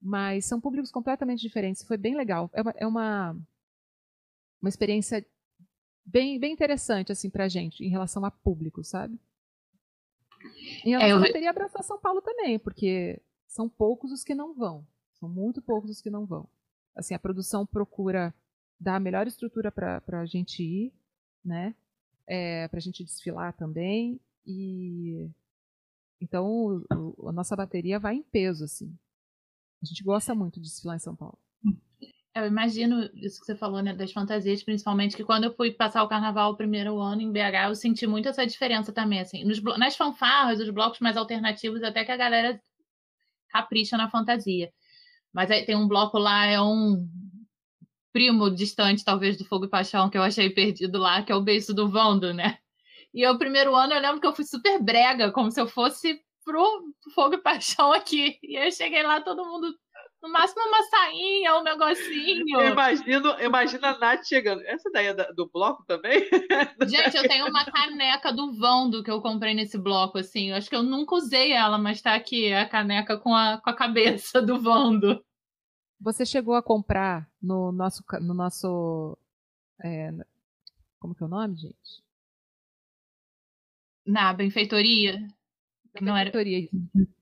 mas 0.01 0.45
são 0.45 0.61
públicos 0.61 0.93
completamente 0.93 1.41
diferentes. 1.41 1.83
Foi 1.83 1.97
bem 1.97 2.15
legal. 2.15 2.49
É 2.53 2.63
uma, 2.63 2.75
é 2.79 2.87
uma, 2.87 3.37
uma 4.63 4.69
experiência 4.69 5.27
bem, 6.05 6.39
bem 6.39 6.53
interessante 6.53 7.11
assim 7.11 7.29
para 7.29 7.49
gente 7.49 7.85
em 7.85 7.89
relação 7.89 8.25
a 8.25 8.31
público, 8.31 8.85
sabe? 8.85 9.19
E 10.85 10.93
ela 10.93 11.05
é, 11.05 11.13
eu... 11.13 11.33
teria 11.33 11.51
abraçar 11.51 11.83
São 11.83 11.99
Paulo 11.99 12.21
também, 12.21 12.59
porque 12.59 13.21
são 13.47 13.69
poucos 13.69 14.13
os 14.13 14.25
que 14.25 14.35
não 14.35 14.55
vão. 14.55 14.87
São 15.15 15.29
muito 15.29 15.63
poucos 15.63 15.91
os 15.91 16.01
que 16.01 16.11
não 16.11 16.27
vão. 16.27 16.49
Assim, 16.95 17.15
a 17.15 17.19
produção 17.19 17.67
procura 17.67 18.35
dar 18.79 18.97
a 18.97 19.01
melhor 19.01 19.27
estrutura 19.27 19.73
para 19.73 20.03
a 20.21 20.27
gente 20.27 20.63
ir, 20.63 20.93
né? 21.45 21.75
É, 22.27 22.69
para 22.69 22.79
a 22.79 22.81
gente 22.81 23.05
desfilar 23.05 23.53
também. 23.57 24.21
E 24.47 25.31
então 26.21 26.47
o, 26.47 26.85
o, 27.19 27.29
a 27.29 27.33
nossa 27.33 27.57
bateria 27.57 27.99
vai 27.99 28.17
em 28.17 28.23
peso, 28.23 28.65
assim. 28.65 28.97
A 29.83 29.87
gente 29.87 30.03
gosta 30.03 30.35
muito 30.35 30.61
de 30.61 30.67
desfilar 30.67 30.97
em 30.97 31.01
São 31.01 31.15
Paulo. 31.15 31.39
Eu 32.35 32.47
imagino 32.47 33.09
isso 33.15 33.39
que 33.39 33.47
você 33.47 33.55
falou, 33.55 33.81
né, 33.81 33.95
das 33.95 34.11
fantasias, 34.11 34.63
principalmente, 34.63 35.17
que 35.17 35.23
quando 35.23 35.45
eu 35.45 35.55
fui 35.55 35.71
passar 35.71 36.03
o 36.03 36.09
carnaval 36.09 36.51
o 36.51 36.57
primeiro 36.57 36.99
ano 36.99 37.23
em 37.23 37.31
BH, 37.31 37.69
eu 37.69 37.75
senti 37.77 38.09
muito 38.09 38.29
essa 38.29 38.45
diferença 38.45 38.93
também, 38.93 39.21
assim. 39.21 39.45
Nos, 39.45 39.63
nas 39.79 39.97
fanfarras, 39.97 40.59
os 40.59 40.69
blocos 40.71 40.99
mais 40.99 41.17
alternativos, 41.17 41.83
até 41.85 42.05
que 42.05 42.11
a 42.11 42.17
galera 42.17 42.61
capricha 43.51 43.97
na 43.97 44.11
fantasia. 44.11 44.73
Mas 45.33 45.49
aí 45.51 45.65
tem 45.65 45.77
um 45.77 45.87
bloco 45.87 46.19
lá, 46.19 46.45
é 46.47 46.61
um 46.61 47.09
primo 48.13 48.51
distante, 48.51 49.05
talvez, 49.05 49.37
do 49.37 49.45
Fogo 49.45 49.67
e 49.67 49.71
Paixão, 49.71 50.11
que 50.11 50.19
eu 50.19 50.23
achei 50.23 50.51
perdido 50.51 50.99
lá, 50.99 51.23
que 51.23 51.31
é 51.31 51.37
o 51.37 51.43
beijo 51.43 51.73
do 51.73 51.89
Vando, 51.89 52.35
né? 52.35 52.59
E 53.13 53.25
o 53.29 53.39
primeiro 53.39 53.77
ano 53.77 53.93
eu 53.93 54.01
lembro 54.01 54.21
que 54.21 54.27
eu 54.27 54.35
fui 54.35 54.45
super 54.45 54.83
brega, 54.83 55.31
como 55.31 55.53
se 55.53 55.61
eu 55.61 55.69
fosse 55.69 56.21
pro 56.45 56.83
Fogo 57.15 57.35
e 57.35 57.39
Paixão 57.39 57.93
aqui. 57.93 58.39
E 58.43 58.57
eu 58.57 58.73
cheguei 58.73 59.05
lá, 59.05 59.21
todo 59.21 59.45
mundo, 59.45 59.73
no 60.25 60.31
máximo 60.31 60.63
uma 60.67 60.83
sainha, 60.85 61.55
um 61.57 61.63
negocinho. 61.63 62.59
Eu 62.59 62.73
imagino, 62.73 63.29
eu 63.29 63.47
imagino 63.47 63.87
a 63.87 63.99
Nath 63.99 64.25
chegando. 64.25 64.63
Essa 64.63 64.91
daí 64.91 65.09
é 65.09 65.33
do 65.35 65.51
bloco 65.51 65.85
também? 65.85 66.27
Gente, 66.89 67.15
eu 67.15 67.29
tenho 67.29 67.47
uma 67.47 67.63
caneca 67.67 68.33
do 68.33 68.51
Vando 68.55 69.05
que 69.05 69.11
eu 69.11 69.21
comprei 69.21 69.53
nesse 69.53 69.77
bloco, 69.77 70.17
assim. 70.17 70.49
Eu 70.49 70.57
acho 70.57 70.71
que 70.71 70.75
eu 70.75 70.83
nunca 70.83 71.15
usei 71.15 71.53
ela, 71.53 71.77
mas 71.77 72.01
tá 72.01 72.15
aqui 72.15 72.51
a 72.55 72.67
caneca 72.67 73.19
com 73.19 73.35
a, 73.35 73.59
com 73.59 73.69
a 73.69 73.77
cabeça 73.77 74.41
do 74.41 74.59
Vando. 74.59 75.23
Você 76.01 76.25
chegou 76.25 76.55
a 76.55 76.63
comprar 76.63 77.29
no 77.41 77.71
nosso. 77.71 78.03
No 78.23 78.33
nosso 78.33 79.19
é, 79.85 80.11
como 80.99 81.15
que 81.15 81.23
é 81.23 81.27
o 81.27 81.29
nome, 81.29 81.55
gente? 81.55 82.03
Na 84.07 84.33
benfeitoria. 84.33 85.29
Que 85.97 86.05
não 86.05 86.17
era. 86.17 86.31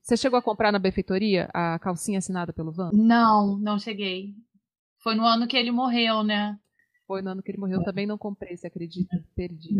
Você 0.01 0.17
chegou 0.17 0.37
a 0.37 0.41
comprar 0.41 0.71
na 0.71 0.79
benfeitoria 0.79 1.49
a 1.53 1.77
calcinha 1.79 2.17
assinada 2.17 2.51
pelo 2.51 2.71
Van? 2.71 2.89
Não, 2.93 3.57
não 3.57 3.77
cheguei. 3.77 4.33
Foi 4.97 5.15
no 5.15 5.25
ano 5.25 5.47
que 5.47 5.55
ele 5.55 5.71
morreu, 5.71 6.23
né? 6.23 6.57
Foi 7.05 7.21
no 7.21 7.29
ano 7.31 7.43
que 7.43 7.51
ele 7.51 7.59
morreu. 7.59 7.79
Eu 7.79 7.83
também 7.83 8.07
não 8.07 8.17
comprei, 8.17 8.55
você 8.55 8.67
acredita? 8.67 9.23
Perdi. 9.35 9.75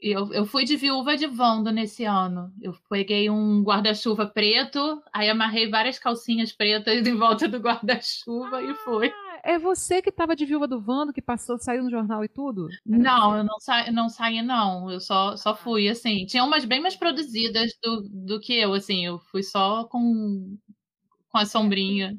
E 0.00 0.10
Eu, 0.10 0.32
eu 0.32 0.46
fui 0.46 0.64
de 0.64 0.76
viúva 0.76 1.16
de 1.16 1.26
Vando 1.26 1.70
nesse 1.70 2.04
ano. 2.04 2.52
Eu 2.60 2.74
peguei 2.88 3.28
um 3.28 3.62
guarda-chuva 3.62 4.26
preto, 4.26 5.02
aí 5.12 5.28
amarrei 5.28 5.68
várias 5.68 5.98
calcinhas 5.98 6.52
pretas 6.52 7.06
em 7.06 7.14
volta 7.14 7.48
do 7.48 7.58
guarda-chuva 7.58 8.62
e 8.62 8.74
fui. 8.76 9.12
Ah, 9.44 9.50
é 9.52 9.58
você 9.58 10.00
que 10.00 10.10
tava 10.10 10.34
de 10.34 10.46
viúva 10.46 10.66
do 10.66 10.80
Vando, 10.80 11.12
que 11.12 11.20
passou, 11.20 11.58
saiu 11.58 11.84
no 11.84 11.90
jornal 11.90 12.24
e 12.24 12.28
tudo? 12.28 12.68
Não, 12.84 13.36
eu 13.36 13.44
não, 13.44 13.60
sa 13.60 13.90
não 13.92 14.08
saí, 14.08 14.42
não. 14.42 14.90
Eu 14.90 15.00
só, 15.00 15.36
só 15.36 15.54
fui, 15.54 15.88
assim. 15.88 16.24
Tinha 16.26 16.44
umas 16.44 16.64
bem 16.64 16.80
mais 16.80 16.96
produzidas 16.96 17.72
do, 17.82 18.02
do 18.08 18.40
que 18.40 18.54
eu, 18.54 18.72
assim. 18.72 19.04
Eu 19.04 19.18
fui 19.18 19.42
só 19.42 19.84
com, 19.84 20.56
com 21.30 21.38
a 21.38 21.44
sombrinha. 21.44 22.16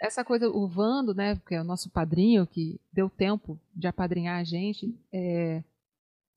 Essa 0.00 0.24
coisa, 0.24 0.48
o 0.48 0.68
Vando, 0.68 1.12
né, 1.12 1.36
que 1.44 1.54
é 1.56 1.60
o 1.60 1.64
nosso 1.64 1.90
padrinho, 1.90 2.46
que 2.46 2.80
deu 2.92 3.10
tempo 3.10 3.58
de 3.74 3.88
apadrinhar 3.88 4.38
a 4.38 4.44
gente, 4.44 4.96
é, 5.12 5.64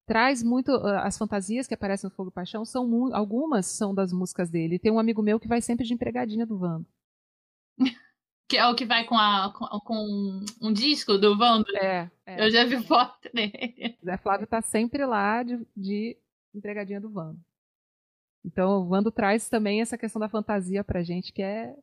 traz 0.07 0.41
muito 0.41 0.71
ah, 0.71 1.03
as 1.03 1.15
fantasias 1.17 1.67
que 1.67 1.73
aparecem 1.75 2.09
no 2.09 2.15
Fogo 2.15 2.29
e 2.29 2.33
Paixão, 2.33 2.65
são 2.65 3.13
algumas 3.13 3.67
são 3.67 3.93
das 3.93 4.11
músicas 4.11 4.49
dele. 4.49 4.79
Tem 4.79 4.91
um 4.91 4.99
amigo 4.99 5.21
meu 5.21 5.39
que 5.39 5.47
vai 5.47 5.61
sempre 5.61 5.85
de 5.85 5.93
empregadinha 5.93 6.45
do 6.45 6.57
Vando. 6.57 6.85
Que 8.51 8.57
é 8.57 8.67
o 8.67 8.75
que 8.75 8.85
vai 8.85 9.05
com, 9.05 9.15
a, 9.15 9.53
com, 9.53 9.65
com 9.79 10.45
um 10.61 10.73
disco 10.73 11.17
do 11.17 11.37
Vando. 11.37 11.65
É, 11.77 12.11
é. 12.25 12.45
Eu 12.45 12.51
já 12.51 12.65
vi 12.65 12.83
foto 12.85 13.29
dele. 13.33 13.97
Zé 14.03 14.17
Flávio 14.17 14.45
tá 14.45 14.61
sempre 14.61 15.05
lá 15.05 15.41
de, 15.41 15.65
de 15.73 16.17
empregadinha 16.53 16.99
do 16.99 17.09
Vando. 17.09 17.39
Então 18.43 18.81
o 18.81 18.85
Vando 18.89 19.09
traz 19.09 19.47
também 19.47 19.79
essa 19.79 19.97
questão 19.97 20.19
da 20.19 20.27
fantasia 20.27 20.83
pra 20.83 21.01
gente, 21.01 21.31
que 21.31 21.41
é 21.41 21.73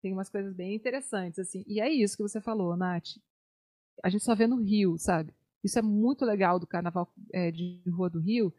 tem 0.00 0.12
umas 0.12 0.30
coisas 0.30 0.54
bem 0.54 0.76
interessantes, 0.76 1.40
assim. 1.40 1.64
E 1.66 1.80
é 1.80 1.90
isso 1.90 2.16
que 2.16 2.22
você 2.22 2.40
falou, 2.40 2.76
Nath. 2.76 3.16
A 4.00 4.08
gente 4.08 4.22
só 4.22 4.36
vê 4.36 4.46
no 4.46 4.62
Rio, 4.62 4.96
sabe? 4.96 5.34
Isso 5.64 5.80
é 5.80 5.82
muito 5.82 6.24
legal 6.24 6.60
do 6.60 6.66
Carnaval 6.66 7.12
é, 7.32 7.50
de 7.50 7.82
Rua 7.88 8.08
do 8.08 8.20
Rio 8.20 8.54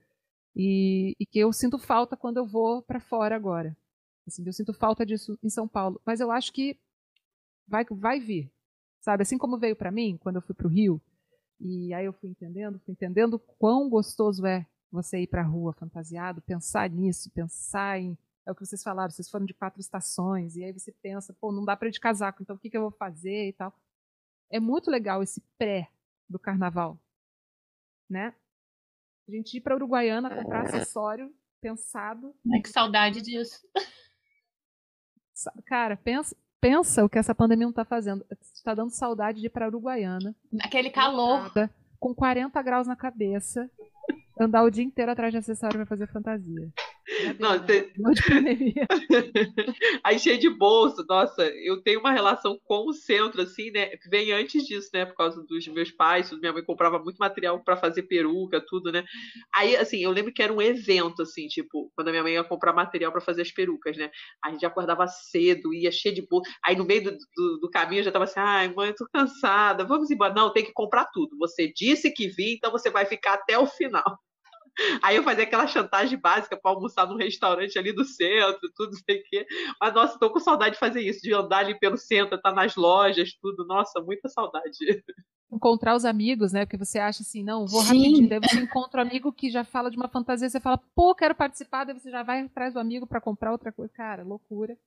e, 0.54 1.16
e 1.18 1.26
que 1.26 1.40
eu 1.40 1.54
sinto 1.54 1.80
falta 1.80 2.18
quando 2.18 2.36
eu 2.36 2.46
vou 2.46 2.82
pra 2.82 3.00
fora 3.00 3.34
agora. 3.34 3.78
Assim, 4.28 4.44
eu 4.46 4.52
sinto 4.52 4.74
falta 4.74 5.06
disso 5.06 5.40
em 5.42 5.50
São 5.50 5.70
Paulo. 5.70 6.02
Mas 6.06 6.20
eu 6.20 6.30
acho 6.32 6.52
que 6.52 6.78
vai, 7.68 7.86
vai 7.90 8.20
vir, 8.20 8.52
sabe? 9.00 9.24
Assim 9.24 9.38
como 9.38 9.58
veio 9.58 9.76
pra 9.76 9.92
mim 9.92 10.18
quando 10.18 10.38
eu 10.38 10.42
fui 10.42 10.56
pro 10.56 10.70
Rio, 10.70 11.02
e 11.60 11.94
aí 11.94 12.06
eu 12.06 12.14
fui 12.14 12.30
entendendo, 12.30 12.80
fui 12.80 12.94
entendendo 12.94 13.40
quão 13.40 13.90
gostoso 13.90 14.46
é 14.46 14.66
você 14.92 15.20
ir 15.20 15.28
pra 15.28 15.44
rua 15.44 15.74
fantasiado, 15.74 16.42
pensar 16.42 16.90
nisso, 16.90 17.30
pensar 17.32 18.00
em. 18.00 18.18
É 18.46 18.52
o 18.52 18.56
que 18.56 18.66
vocês 18.66 18.84
falaram, 18.84 19.10
vocês 19.10 19.30
foram 19.30 19.46
de 19.46 19.54
quatro 19.54 19.80
estações, 19.80 20.56
e 20.56 20.64
aí 20.64 20.72
você 20.72 20.92
pensa, 20.92 21.34
pô, 21.34 21.52
não 21.52 21.66
dá 21.66 21.76
pra 21.76 21.88
ir 21.88 21.92
de 21.92 22.00
casaco, 22.00 22.44
então 22.44 22.56
o 22.56 22.60
que, 22.60 22.70
que 22.70 22.78
eu 22.78 22.82
vou 22.82 22.92
fazer 22.92 23.48
e 23.48 23.54
tal. 23.54 23.74
É 24.52 24.60
muito 24.60 24.92
legal 24.92 25.24
esse 25.24 25.42
pré 25.58 25.90
do 26.30 26.38
carnaval, 26.38 27.00
né? 28.08 28.36
A 29.28 29.32
gente 29.32 29.58
ir 29.58 29.62
pra 29.62 29.76
Uruguaiana 29.76 30.30
comprar 30.30 30.68
acessório 30.68 31.34
pensado. 31.60 32.36
Ai, 32.54 32.62
que 32.62 32.70
saudade 32.70 33.22
disso. 33.22 33.68
Cara, 35.66 35.98
pensa, 35.98 36.38
pensa 36.60 37.04
o 37.04 37.10
que 37.10 37.18
essa 37.18 37.36
pandemia 37.36 37.66
não 37.66 37.74
tá 37.74 37.86
fazendo. 37.86 38.26
Está 38.54 38.74
dando 38.74 38.92
saudade 38.92 39.40
de 39.40 39.48
ir 39.48 39.50
pra 39.50 39.68
Uruguaiana. 39.68 40.36
Aquele 40.62 40.90
calor. 40.90 41.52
com 42.00 42.14
40 42.14 42.62
graus 42.62 42.88
na 42.88 42.96
cabeça, 42.96 43.70
andar 44.40 44.64
o 44.64 44.70
dia 44.70 44.84
inteiro 44.84 45.12
atrás 45.12 45.32
de 45.32 45.38
acessório 45.38 45.78
pra 45.78 45.86
fazer 45.86 46.08
fantasia. 46.08 46.72
Não, 47.40 47.60
pandemia. 47.60 48.88
Aí 50.04 50.18
cheio 50.20 50.40
de 50.40 50.50
bolsa, 50.50 51.06
nossa, 51.08 51.44
eu 51.44 51.82
tenho 51.82 52.00
uma 52.00 52.12
relação 52.12 52.60
com 52.64 52.88
o 52.90 52.94
centro, 52.94 53.42
assim, 53.42 53.70
né? 53.72 53.92
Vem 54.10 54.32
antes 54.32 54.66
disso, 54.66 54.90
né? 54.94 55.06
Por 55.06 55.16
causa 55.16 55.44
dos 55.44 55.68
meus 55.68 55.92
pais, 55.92 56.32
minha 56.32 56.52
mãe 56.52 56.64
comprava 56.64 56.98
muito 57.00 57.18
material 57.18 57.64
para 57.64 57.78
fazer 57.78 58.04
peruca, 58.04 58.60
tudo, 58.68 58.92
né? 58.92 59.04
Aí, 59.54 59.76
assim, 59.76 60.00
eu 60.04 60.12
lembro 60.12 60.34
que 60.34 60.42
era 60.42 60.52
um 60.52 60.62
evento, 60.62 61.22
assim, 61.22 61.48
tipo, 61.48 61.92
quando 61.96 62.08
a 62.08 62.12
minha 62.12 62.24
mãe 62.24 62.34
ia 62.34 62.44
comprar 62.44 62.74
material 62.74 63.12
para 63.12 63.22
fazer 63.22 63.44
as 63.44 63.52
perucas, 63.52 63.96
né? 63.98 64.10
A 64.44 64.52
gente 64.52 64.66
acordava 64.66 65.08
cedo, 65.08 65.74
ia 65.74 65.92
cheio 65.92 66.16
de 66.16 66.26
bolsa. 66.28 66.50
Aí 66.66 66.76
no 66.76 66.86
meio 66.86 67.04
do, 67.04 67.12
do, 67.36 67.60
do 67.60 67.70
caminho 67.70 68.00
eu 68.00 68.06
já 68.06 68.12
tava 68.12 68.26
assim, 68.26 68.40
ai, 68.40 68.68
mãe, 68.74 68.90
eu 68.90 68.96
tô 68.96 69.08
cansada, 69.14 69.84
vamos 69.86 70.10
embora. 70.10 70.34
Não, 70.34 70.52
tem 70.52 70.66
que 70.66 70.74
comprar 70.74 71.06
tudo. 71.14 71.38
Você 71.38 71.72
disse 71.72 72.12
que 72.12 72.28
vinha, 72.28 72.54
então 72.56 72.72
você 72.72 72.90
vai 72.90 73.06
ficar 73.06 73.36
até 73.36 73.58
o 73.60 73.68
final. 73.68 74.20
Aí 75.02 75.16
eu 75.16 75.24
fazia 75.24 75.44
aquela 75.44 75.68
chantagem 75.68 76.18
básica 76.18 76.58
para 76.58 76.72
almoçar 76.72 77.08
num 77.08 77.18
restaurante 77.18 77.78
ali 77.78 77.94
do 77.94 78.04
centro, 78.04 78.72
tudo 78.76 78.92
não 78.92 79.00
sei 79.00 79.20
o 79.20 79.24
quê. 79.24 79.48
Mas, 79.80 79.94
nossa, 79.94 80.20
tô 80.20 80.30
com 80.30 80.40
saudade 80.40 80.74
de 80.74 80.80
fazer 80.80 81.02
isso, 81.02 81.22
de 81.22 81.34
andar 81.34 81.60
ali 81.60 81.78
pelo 81.80 81.98
centro, 81.98 82.36
estar 82.36 82.54
nas 82.54 82.76
lojas, 82.76 83.34
tudo. 83.42 83.66
Nossa, 83.66 84.02
muita 84.02 84.28
saudade. 84.30 84.78
Encontrar 85.52 85.96
os 85.96 86.06
amigos, 86.06 86.52
né? 86.52 86.66
Porque 86.66 86.78
você 86.78 87.00
acha 87.00 87.22
assim, 87.22 87.44
não, 87.44 87.66
vou 87.66 87.82
Sim. 87.82 87.88
rapidinho. 87.88 88.30
Daí 88.30 88.40
você 88.40 88.60
encontra 88.60 89.02
um 89.02 89.08
amigo 89.08 89.32
que 89.32 89.50
já 89.50 89.64
fala 89.64 89.90
de 89.90 89.98
uma 89.98 90.10
fantasia, 90.10 90.50
você 90.50 90.60
fala, 90.60 90.78
pô, 90.96 91.14
quero 91.16 91.36
participar, 91.36 91.86
daí 91.86 91.98
você 91.98 92.10
já 92.10 92.24
vai 92.24 92.42
atrás 92.42 92.74
do 92.74 92.80
amigo 92.80 93.08
pra 93.08 93.22
comprar 93.22 93.52
outra 93.52 93.72
coisa. 93.72 93.94
Cara, 93.94 94.24
loucura. 94.24 94.78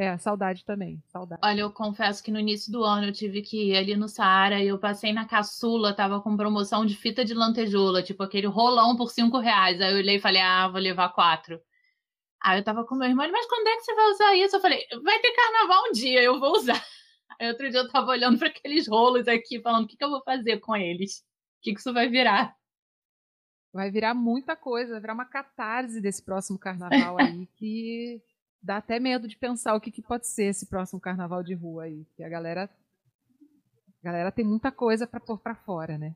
É, 0.00 0.16
saudade 0.16 0.64
também, 0.64 1.02
saudade. 1.08 1.40
Olha, 1.44 1.62
eu 1.62 1.72
confesso 1.72 2.22
que 2.22 2.30
no 2.30 2.38
início 2.38 2.70
do 2.70 2.84
ano 2.84 3.08
eu 3.08 3.12
tive 3.12 3.42
que 3.42 3.70
ir 3.70 3.76
ali 3.76 3.96
no 3.96 4.08
Saara 4.08 4.62
e 4.62 4.68
eu 4.68 4.78
passei 4.78 5.12
na 5.12 5.26
caçula, 5.26 5.92
tava 5.92 6.20
com 6.20 6.36
promoção 6.36 6.86
de 6.86 6.94
fita 6.94 7.24
de 7.24 7.34
lantejoula, 7.34 8.00
tipo 8.00 8.22
aquele 8.22 8.46
rolão 8.46 8.94
por 8.96 9.10
cinco 9.10 9.38
reais. 9.38 9.80
Aí 9.80 9.90
eu 9.90 9.98
olhei 9.98 10.14
e 10.14 10.20
falei, 10.20 10.40
ah, 10.40 10.68
vou 10.68 10.80
levar 10.80 11.08
quatro. 11.08 11.60
Aí 12.40 12.60
eu 12.60 12.62
tava 12.64 12.84
com 12.84 12.94
meu 12.94 13.08
irmão, 13.08 13.28
mas 13.28 13.46
quando 13.48 13.66
é 13.66 13.74
que 13.74 13.80
você 13.82 13.94
vai 13.96 14.10
usar 14.12 14.36
isso? 14.36 14.54
Eu 14.54 14.60
falei, 14.60 14.86
vai 15.02 15.18
ter 15.18 15.32
carnaval 15.32 15.82
um 15.88 15.92
dia, 15.92 16.22
eu 16.22 16.38
vou 16.38 16.52
usar. 16.52 16.80
Aí 17.40 17.48
outro 17.48 17.68
dia 17.68 17.80
eu 17.80 17.88
tava 17.88 18.12
olhando 18.12 18.38
para 18.38 18.50
aqueles 18.50 18.86
rolos 18.86 19.26
aqui, 19.26 19.60
falando, 19.60 19.86
o 19.86 19.88
que, 19.88 19.96
que 19.96 20.04
eu 20.04 20.10
vou 20.10 20.22
fazer 20.22 20.60
com 20.60 20.76
eles? 20.76 21.24
O 21.58 21.62
que, 21.62 21.74
que 21.74 21.80
isso 21.80 21.92
vai 21.92 22.08
virar? 22.08 22.54
Vai 23.72 23.90
virar 23.90 24.14
muita 24.14 24.54
coisa, 24.54 24.92
vai 24.92 25.00
virar 25.00 25.14
uma 25.14 25.24
catarse 25.24 26.00
desse 26.00 26.24
próximo 26.24 26.56
carnaval 26.56 27.18
aí 27.18 27.48
que 27.58 28.22
dá 28.62 28.78
até 28.78 28.98
medo 28.98 29.28
de 29.28 29.36
pensar 29.36 29.74
o 29.74 29.80
que, 29.80 29.90
que 29.90 30.02
pode 30.02 30.26
ser 30.26 30.44
esse 30.44 30.66
próximo 30.66 31.00
carnaval 31.00 31.42
de 31.42 31.54
rua 31.54 31.84
aí. 31.84 32.06
Que 32.16 32.22
a 32.22 32.28
galera. 32.28 32.70
A 34.00 34.04
galera 34.04 34.30
tem 34.30 34.44
muita 34.44 34.70
coisa 34.70 35.06
pra 35.06 35.20
pôr 35.20 35.38
pra 35.38 35.54
fora, 35.54 35.98
né? 35.98 36.14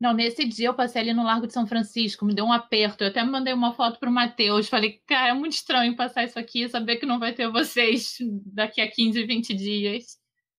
Não, 0.00 0.12
nesse 0.12 0.44
dia 0.44 0.66
eu 0.66 0.74
passei 0.74 1.00
ali 1.00 1.12
no 1.12 1.22
Largo 1.22 1.46
de 1.46 1.52
São 1.52 1.64
Francisco, 1.64 2.24
me 2.24 2.34
deu 2.34 2.44
um 2.44 2.52
aperto. 2.52 3.04
Eu 3.04 3.08
até 3.08 3.22
mandei 3.22 3.52
uma 3.52 3.72
foto 3.72 4.00
pro 4.00 4.10
Matheus. 4.10 4.68
Falei, 4.68 5.00
cara, 5.06 5.28
é 5.28 5.32
muito 5.32 5.52
estranho 5.52 5.94
passar 5.94 6.24
isso 6.24 6.38
aqui 6.38 6.64
e 6.64 6.68
saber 6.68 6.96
que 6.96 7.06
não 7.06 7.20
vai 7.20 7.32
ter 7.32 7.48
vocês 7.48 8.16
daqui 8.46 8.80
a 8.80 8.90
15, 8.90 9.24
20 9.24 9.54
dias. 9.54 10.18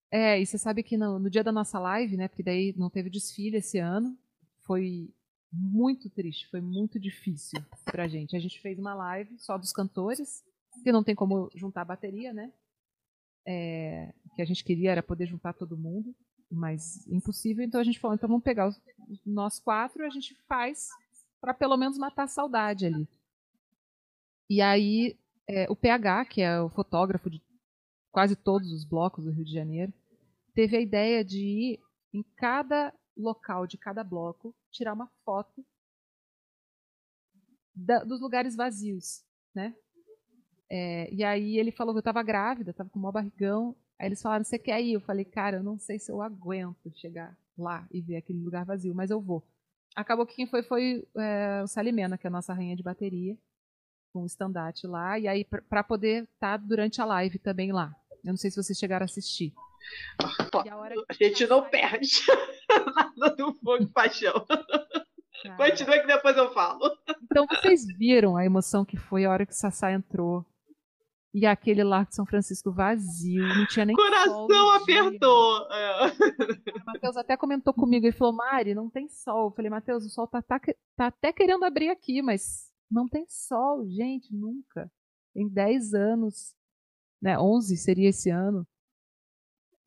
É, 0.09 0.39
e 0.39 0.45
você 0.45 0.57
sabe 0.57 0.81
que 0.81 0.95
no, 0.95 1.19
no 1.19 1.29
dia 1.29 1.43
da 1.43 1.51
nossa 1.51 1.77
live, 1.77 2.15
né? 2.15 2.29
Porque 2.29 2.43
daí 2.43 2.73
não 2.77 2.89
teve 2.89 3.09
desfile 3.09 3.57
esse 3.57 3.79
ano. 3.79 4.17
Foi 4.61 5.09
muito 5.51 6.09
triste, 6.09 6.47
foi 6.49 6.61
muito 6.61 6.97
difícil 6.99 7.61
pra 7.83 8.07
gente. 8.07 8.37
A 8.37 8.39
gente 8.39 8.61
fez 8.61 8.79
uma 8.79 8.93
live 8.93 9.37
só 9.39 9.57
dos 9.57 9.73
cantores, 9.73 10.41
que 10.81 10.91
não 10.91 11.03
tem 11.03 11.15
como 11.15 11.49
juntar 11.55 11.81
a 11.81 11.85
bateria, 11.85 12.33
né? 12.33 12.51
É, 13.45 14.13
que 14.35 14.41
a 14.41 14.45
gente 14.45 14.63
queria 14.63 14.91
era 14.91 15.03
poder 15.03 15.25
juntar 15.27 15.53
todo 15.53 15.77
mundo, 15.77 16.15
mas 16.49 17.05
impossível. 17.07 17.63
Então 17.63 17.81
a 17.81 17.83
gente 17.83 17.99
falou, 17.99 18.15
então 18.15 18.29
vamos 18.29 18.43
pegar 18.43 18.67
os, 18.67 18.79
nós 19.25 19.59
quatro 19.59 20.03
e 20.03 20.05
a 20.05 20.09
gente 20.09 20.33
faz 20.47 20.89
para 21.41 21.53
pelo 21.53 21.75
menos 21.77 21.97
matar 21.97 22.23
a 22.23 22.27
saudade 22.27 22.85
ali. 22.85 23.07
E 24.49 24.61
aí 24.61 25.17
é, 25.47 25.69
o 25.69 25.75
PH, 25.75 26.25
que 26.25 26.41
é 26.41 26.59
o 26.61 26.69
fotógrafo 26.69 27.29
de 27.29 27.41
quase 28.11 28.35
todos 28.35 28.71
os 28.71 28.85
blocos 28.85 29.25
do 29.25 29.31
Rio 29.31 29.43
de 29.43 29.51
Janeiro, 29.53 29.93
teve 30.53 30.77
a 30.77 30.81
ideia 30.81 31.23
de 31.23 31.39
ir 31.39 31.79
em 32.13 32.23
cada 32.37 32.93
local 33.17 33.67
de 33.67 33.77
cada 33.77 34.03
bloco 34.03 34.55
tirar 34.71 34.93
uma 34.93 35.07
foto 35.25 35.65
da- 37.75 38.03
dos 38.03 38.21
lugares 38.21 38.55
vazios, 38.55 39.23
né? 39.53 39.75
É, 40.75 41.07
e 41.13 41.23
aí 41.23 41.59
ele 41.59 41.71
falou 41.71 41.93
que 41.93 41.99
eu 41.99 42.01
estava 42.01 42.23
grávida, 42.23 42.71
estava 42.71 42.89
com 42.89 42.97
o 42.97 43.01
maior 43.03 43.11
barrigão. 43.11 43.75
Aí 43.99 44.07
eles 44.07 44.19
falaram, 44.19 44.43
você 44.43 44.57
quer 44.57 44.81
ir? 44.81 44.93
Eu 44.93 45.01
falei, 45.01 45.23
cara, 45.23 45.57
eu 45.57 45.63
não 45.63 45.77
sei 45.77 45.99
se 45.99 46.11
eu 46.11 46.19
aguento 46.19 46.91
chegar 46.95 47.37
lá 47.55 47.87
e 47.91 48.01
ver 48.01 48.15
aquele 48.15 48.39
lugar 48.39 48.65
vazio, 48.65 48.95
mas 48.95 49.11
eu 49.11 49.21
vou. 49.21 49.47
acabou 49.95 50.25
que 50.25 50.33
quem 50.35 50.47
foi 50.47 50.63
foi 50.63 51.07
é, 51.15 51.61
o 51.63 51.67
Salimena, 51.67 52.17
que 52.17 52.25
é 52.25 52.29
a 52.29 52.31
nossa 52.31 52.55
rainha 52.55 52.75
de 52.75 52.81
bateria, 52.81 53.37
com 54.11 54.23
o 54.23 54.25
estandarte 54.25 54.87
lá, 54.87 55.19
e 55.19 55.27
aí 55.27 55.45
para 55.45 55.83
poder 55.83 56.23
estar 56.23 56.57
tá 56.57 56.65
durante 56.65 56.99
a 56.99 57.05
live 57.05 57.37
também 57.37 57.71
lá. 57.71 57.95
Eu 58.23 58.31
não 58.31 58.37
sei 58.37 58.49
se 58.49 58.57
vocês 58.57 58.79
chegaram 58.79 59.03
a 59.03 59.05
assistir. 59.05 59.53
Pô, 60.51 60.57
a, 60.57 60.89
a, 61.09 61.13
gente 61.13 61.45
não 61.45 61.69
perde 61.69 62.19
nada 63.19 63.35
do 63.35 63.53
fogo 63.53 63.85
paixão. 63.89 64.43
Cara. 65.43 65.55
Continua 65.55 65.99
que 65.99 66.07
depois 66.07 66.35
eu 66.35 66.51
falo. 66.51 66.89
Então 67.21 67.45
vocês 67.45 67.85
viram 67.95 68.35
a 68.35 68.43
emoção 68.43 68.83
que 68.83 68.97
foi 68.97 69.25
a 69.25 69.29
hora 69.29 69.45
que 69.45 69.51
o 69.51 69.55
Sassá 69.55 69.91
entrou. 69.91 70.43
E 71.33 71.47
aquele 71.47 71.83
Largo 71.83 72.09
de 72.09 72.15
São 72.15 72.27
Francisco 72.27 72.71
vazio, 72.71 73.41
não 73.41 73.65
tinha 73.65 73.85
nem 73.85 73.95
Coração 73.95 74.47
sol 74.47 74.71
apertou. 74.71 75.67
É. 75.71 76.07
O 76.07 76.85
Matheus 76.85 77.17
até 77.17 77.35
comentou 77.35 77.73
comigo, 77.73 78.05
ele 78.05 78.15
falou, 78.15 78.35
Mari, 78.35 78.75
não 78.75 78.87
tem 78.87 79.09
sol. 79.09 79.47
Eu 79.47 79.51
falei, 79.51 79.71
Matheus, 79.71 80.05
o 80.05 80.09
sol 80.09 80.27
tá, 80.27 80.43
tá, 80.43 80.59
tá 80.95 81.07
até 81.07 81.33
querendo 81.33 81.65
abrir 81.65 81.89
aqui, 81.89 82.21
mas 82.21 82.71
não 82.89 83.07
tem 83.07 83.25
sol, 83.27 83.83
gente, 83.89 84.31
nunca. 84.31 84.91
Em 85.35 85.49
10 85.49 85.95
anos, 85.95 86.53
né, 87.19 87.39
11 87.39 87.77
seria 87.77 88.09
esse 88.09 88.29
ano, 88.29 88.67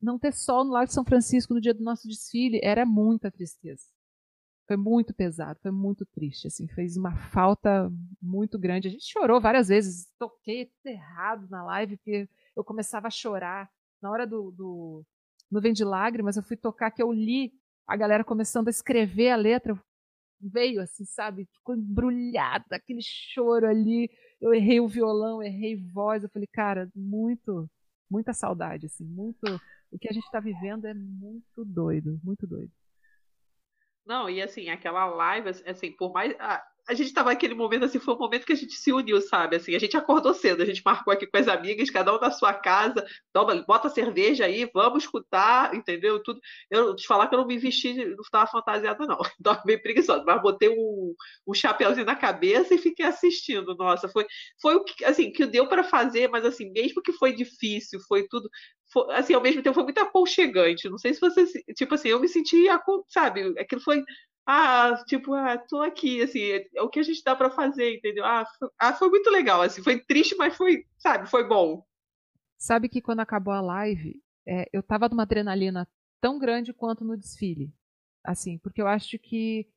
não 0.01 0.19
ter 0.19 0.33
sol 0.33 0.65
no 0.65 0.71
Lago 0.71 0.87
de 0.87 0.93
São 0.93 1.05
Francisco 1.05 1.53
no 1.53 1.61
dia 1.61 1.73
do 1.73 1.83
nosso 1.83 2.07
desfile 2.07 2.59
era 2.61 2.85
muita 2.85 3.31
tristeza. 3.31 3.85
Foi 4.67 4.75
muito 4.75 5.13
pesado, 5.13 5.59
foi 5.61 5.71
muito 5.71 6.05
triste, 6.05 6.47
assim, 6.47 6.67
fez 6.67 6.97
uma 6.97 7.15
falta 7.29 7.89
muito 8.21 8.59
grande. 8.59 8.89
A 8.89 8.91
gente 8.91 9.09
chorou 9.09 9.39
várias 9.39 9.69
vezes, 9.69 10.11
toquei 10.19 10.69
errado 10.85 11.47
na 11.49 11.63
live, 11.63 11.95
porque 11.95 12.27
eu 12.55 12.63
começava 12.63 13.07
a 13.07 13.11
chorar. 13.11 13.69
Na 14.01 14.11
hora 14.11 14.27
do, 14.27 14.51
do 14.51 15.05
Nuvem 15.49 15.71
de 15.71 15.85
Lágrimas, 15.85 16.35
eu 16.35 16.43
fui 16.43 16.57
tocar 16.57 16.91
que 16.91 17.01
eu 17.01 17.11
li 17.11 17.53
a 17.87 17.95
galera 17.95 18.23
começando 18.23 18.67
a 18.67 18.71
escrever 18.71 19.29
a 19.29 19.37
letra, 19.37 19.79
veio 20.39 20.81
assim, 20.81 21.05
sabe? 21.05 21.47
Ficou 21.53 21.75
embrulhada, 21.75 22.75
aquele 22.75 23.01
choro 23.01 23.67
ali. 23.67 24.09
Eu 24.41 24.53
errei 24.53 24.79
o 24.79 24.87
violão, 24.87 25.41
errei 25.41 25.75
voz. 25.75 26.23
Eu 26.23 26.29
falei, 26.29 26.47
cara, 26.47 26.89
muito, 26.93 27.69
muita 28.09 28.33
saudade, 28.33 28.85
assim, 28.87 29.05
muito. 29.05 29.45
O 29.89 29.97
que 29.97 30.09
a 30.09 30.13
gente 30.13 30.25
está 30.25 30.39
vivendo 30.39 30.85
é 30.85 30.93
muito 30.93 31.63
doido, 31.63 32.19
muito 32.21 32.45
doido. 32.45 32.71
Não, 34.07 34.29
e 34.29 34.41
assim, 34.41 34.69
aquela 34.69 35.05
live, 35.05 35.49
assim, 35.65 35.91
por 35.91 36.13
mais. 36.13 36.33
A, 36.39 36.63
a 36.89 36.93
gente 36.93 37.13
tava 37.13 37.29
naquele 37.31 37.53
momento, 37.53 37.83
assim, 37.83 37.99
foi 37.99 38.13
um 38.13 38.17
momento 38.17 38.45
que 38.45 38.53
a 38.53 38.55
gente 38.55 38.73
se 38.75 38.93
uniu, 38.93 39.19
sabe? 39.19 39.57
Assim, 39.57 39.75
a 39.75 39.79
gente 39.79 39.97
acordou 39.97 40.33
cedo, 40.33 40.63
a 40.63 40.65
gente 40.65 40.81
marcou 40.85 41.11
aqui 41.11 41.27
com 41.27 41.37
as 41.37 41.49
amigas, 41.49 41.89
cada 41.89 42.15
um 42.15 42.19
na 42.19 42.31
sua 42.31 42.53
casa, 42.53 43.05
toma, 43.33 43.61
bota 43.67 43.89
cerveja 43.89 44.45
aí, 44.45 44.69
vamos 44.73 45.03
escutar, 45.03 45.75
entendeu? 45.75 46.23
Tudo. 46.23 46.39
Eu 46.71 46.95
te 46.95 47.05
falar 47.05 47.27
que 47.27 47.35
eu 47.35 47.39
não 47.39 47.45
me 47.47 47.57
vesti, 47.57 47.93
não 47.93 48.21
estava 48.21 48.49
fantasiada, 48.49 49.05
não. 49.05 49.19
Estava 49.37 49.61
bem 49.65 49.81
preguiçosa, 49.81 50.23
mas 50.25 50.41
botei 50.41 50.69
um, 50.69 51.13
um 51.45 51.53
chapéuzinho 51.53 52.05
na 52.05 52.15
cabeça 52.15 52.73
e 52.73 52.77
fiquei 52.77 53.05
assistindo. 53.05 53.75
Nossa, 53.75 54.07
foi, 54.07 54.25
foi 54.61 54.75
o 54.75 54.83
que, 54.85 55.03
assim, 55.03 55.31
que 55.31 55.45
deu 55.45 55.67
para 55.67 55.83
fazer, 55.83 56.29
mas 56.29 56.45
assim, 56.45 56.71
mesmo 56.71 57.01
que 57.01 57.11
foi 57.11 57.33
difícil, 57.33 57.99
foi 58.07 58.25
tudo 58.29 58.49
foi, 58.91 59.13
assim, 59.15 59.33
ao 59.33 59.41
mesmo 59.41 59.61
tempo 59.61 59.75
foi 59.75 59.83
muito 59.83 59.99
aconchegante. 59.99 60.89
Não 60.89 60.97
sei 60.97 61.13
se 61.13 61.19
você, 61.21 61.45
tipo 61.75 61.95
assim, 61.95 62.09
eu 62.09 62.19
me 62.19 62.27
senti, 62.27 62.65
sabe, 63.09 63.53
aquilo 63.59 63.81
foi, 63.81 64.03
ah, 64.45 65.03
tipo, 65.07 65.33
ah, 65.33 65.57
tô 65.57 65.81
aqui, 65.81 66.21
assim, 66.21 66.41
é 66.75 66.81
o 66.81 66.89
que 66.89 66.99
a 66.99 67.03
gente 67.03 67.23
dá 67.23 67.35
para 67.35 67.49
fazer, 67.49 67.95
entendeu? 67.95 68.25
Ah 68.25 68.45
foi, 68.57 68.69
ah, 68.79 68.93
foi 68.93 69.09
muito 69.09 69.29
legal, 69.29 69.61
assim, 69.61 69.83
foi 69.83 69.99
triste, 69.99 70.35
mas 70.37 70.55
foi, 70.55 70.85
sabe, 70.97 71.29
foi 71.29 71.47
bom. 71.47 71.83
Sabe 72.57 72.89
que 72.89 73.01
quando 73.01 73.19
acabou 73.19 73.53
a 73.53 73.61
live, 73.61 74.21
é, 74.47 74.67
eu 74.73 74.81
tava 74.81 75.09
numa 75.09 75.23
adrenalina 75.23 75.87
tão 76.21 76.39
grande 76.39 76.73
quanto 76.73 77.03
no 77.05 77.17
desfile, 77.17 77.71
assim, 78.23 78.57
porque 78.59 78.81
eu 78.81 78.87
acho 78.87 79.19
que 79.19 79.67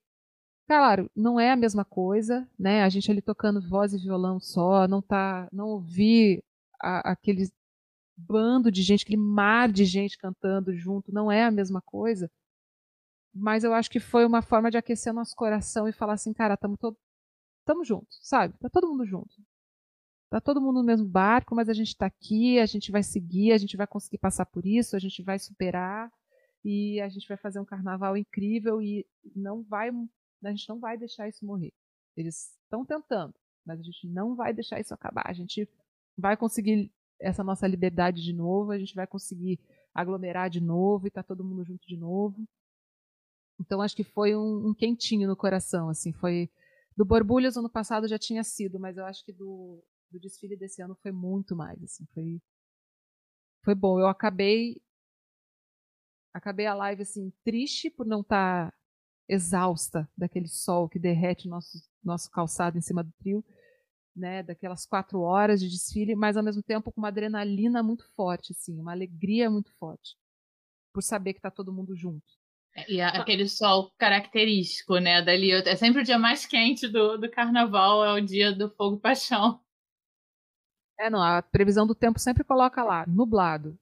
Claro, 0.71 1.11
não 1.17 1.41
é 1.41 1.51
a 1.51 1.57
mesma 1.57 1.85
coisa, 1.85 2.49
né? 2.57 2.85
A 2.85 2.89
gente 2.89 3.11
ali 3.11 3.21
tocando 3.21 3.61
voz 3.61 3.93
e 3.93 3.99
violão 3.99 4.39
só, 4.39 4.87
não 4.87 5.03
tá, 5.03 5.49
não 5.53 5.67
ouvir 5.67 6.45
a, 6.81 7.11
aqueles 7.11 7.53
bando 8.27 8.71
de 8.71 8.83
gente, 8.83 9.03
aquele 9.03 9.21
mar 9.21 9.71
de 9.71 9.85
gente 9.85 10.19
cantando 10.19 10.75
junto, 10.75 11.13
não 11.13 11.31
é 11.31 11.45
a 11.45 11.51
mesma 11.51 11.81
coisa. 11.81 12.31
Mas 13.35 13.65
eu 13.65 13.73
acho 13.73 13.91
que 13.91 14.01
foi 14.01 14.27
uma 14.27 14.43
forma 14.43 14.71
de 14.71 14.77
aquecer 14.77 15.13
nosso 15.13 15.35
coração 15.37 15.89
e 15.89 15.93
falar 15.93 16.15
assim, 16.15 16.33
cara, 16.33 16.55
estamos 16.55 16.79
todo, 16.79 16.97
tamo 17.65 17.85
juntos, 17.85 18.19
sabe? 18.23 18.55
Tá 18.59 18.69
todo 18.69 18.89
mundo 18.89 19.07
junto. 19.07 19.35
Tá 20.31 20.41
todo 20.41 20.61
mundo 20.61 20.81
no 20.81 20.85
mesmo 20.85 21.07
barco, 21.09 21.55
mas 21.55 21.69
a 21.69 21.73
gente 21.73 21.89
está 21.89 22.07
aqui, 22.07 22.59
a 22.61 22.67
gente 22.67 22.93
vai 22.93 23.03
seguir, 23.03 23.53
a 23.53 23.59
gente 23.59 23.77
vai 23.77 23.87
conseguir 23.87 24.19
passar 24.19 24.47
por 24.47 24.65
isso, 24.65 24.95
a 24.95 24.99
gente 24.99 25.23
vai 25.23 25.39
superar 25.39 26.11
e 26.65 27.01
a 27.01 27.09
gente 27.09 27.27
vai 27.27 27.37
fazer 27.37 27.59
um 27.59 27.65
carnaval 27.65 28.17
incrível 28.17 28.81
e 28.81 29.05
não 29.35 29.63
vai, 29.63 29.91
a 30.45 30.51
gente 30.51 30.69
não 30.69 30.79
vai 30.79 30.97
deixar 30.97 31.29
isso 31.29 31.45
morrer. 31.45 31.73
Eles 32.17 32.57
estão 32.63 32.85
tentando, 32.85 33.35
mas 33.67 33.81
a 33.81 33.83
gente 33.83 34.07
não 34.07 34.37
vai 34.37 34.53
deixar 34.53 34.79
isso 34.79 34.95
acabar. 34.95 35.25
A 35.27 35.33
gente 35.33 35.69
vai 36.17 36.37
conseguir 36.37 36.93
essa 37.21 37.45
nossa 37.45 37.67
liberdade 37.67 38.23
de 38.23 38.33
novo, 38.33 38.73
a 38.73 38.79
gente 38.79 38.95
vai 38.95 39.07
conseguir 39.07 39.61
aglomerar 39.95 40.49
de 40.49 40.61
novo 40.61 41.07
e 41.07 41.11
tá 41.11 41.23
todo 41.23 41.45
mundo 41.45 41.65
junto 41.65 41.87
de 41.87 41.97
novo. 41.97 42.43
Então 43.61 43.83
acho 43.83 43.95
que 43.95 44.05
foi 44.05 44.35
um, 44.35 44.69
um 44.69 44.75
quentinho 44.75 45.29
no 45.29 45.37
coração, 45.37 45.89
assim, 45.91 46.13
foi 46.13 46.51
do 46.97 47.05
Borbulhas 47.05 47.57
ano 47.57 47.69
passado 47.69 48.09
já 48.09 48.19
tinha 48.19 48.43
sido, 48.43 48.81
mas 48.81 48.97
eu 48.97 49.05
acho 49.05 49.25
que 49.25 49.33
do, 49.33 49.83
do 50.11 50.19
desfile 50.19 50.57
desse 50.57 50.83
ano 50.83 50.97
foi 51.03 51.13
muito 51.13 51.55
mais, 51.55 51.83
assim, 51.83 52.07
foi 52.15 52.41
foi 53.63 53.75
bom. 53.75 54.01
Eu 54.01 54.07
acabei 54.07 54.81
acabei 56.33 56.67
a 56.67 56.75
live 56.75 57.03
assim 57.03 57.33
triste 57.45 57.91
por 57.91 58.07
não 58.07 58.21
estar 58.23 58.71
tá 58.71 58.79
exausta 59.29 60.09
daquele 60.17 60.49
sol 60.49 60.89
que 60.89 60.99
derrete 60.99 61.49
nosso 61.49 61.79
nosso 62.03 62.31
calçado 62.31 62.79
em 62.79 62.81
cima 62.81 63.05
do 63.05 63.13
trio 63.13 63.45
né, 64.21 64.43
daquelas 64.43 64.87
quatro 64.87 65.21
horas 65.21 65.59
de 65.59 65.69
desfile, 65.69 66.15
mas 66.15 66.37
ao 66.37 66.43
mesmo 66.43 66.63
tempo 66.63 66.93
com 66.93 67.01
uma 67.01 67.09
adrenalina 67.09 67.83
muito 67.83 68.07
forte, 68.15 68.53
assim, 68.53 68.79
uma 68.79 68.93
alegria 68.93 69.51
muito 69.51 69.73
forte, 69.79 70.17
por 70.93 71.03
saber 71.03 71.33
que 71.33 71.39
está 71.39 71.51
todo 71.51 71.73
mundo 71.73 71.97
junto. 71.97 72.39
É, 72.77 72.93
e 72.93 73.01
aquele 73.01 73.49
sol 73.49 73.91
característico, 73.99 74.99
né, 74.99 75.23
dali, 75.23 75.51
é 75.51 75.75
sempre 75.75 76.03
o 76.03 76.05
dia 76.05 76.19
mais 76.19 76.47
quente 76.47 76.87
do, 76.87 77.17
do 77.17 77.31
carnaval, 77.31 78.05
é 78.05 78.13
o 78.13 78.21
dia 78.21 78.55
do 78.55 78.71
fogo 78.71 78.97
e 78.97 79.01
paixão. 79.01 79.61
É, 80.99 81.09
não, 81.09 81.23
a 81.23 81.43
previsão 81.43 81.87
do 81.87 81.95
tempo 81.95 82.19
sempre 82.21 82.45
coloca 82.45 82.85
lá, 82.85 83.07
nublado. 83.07 83.77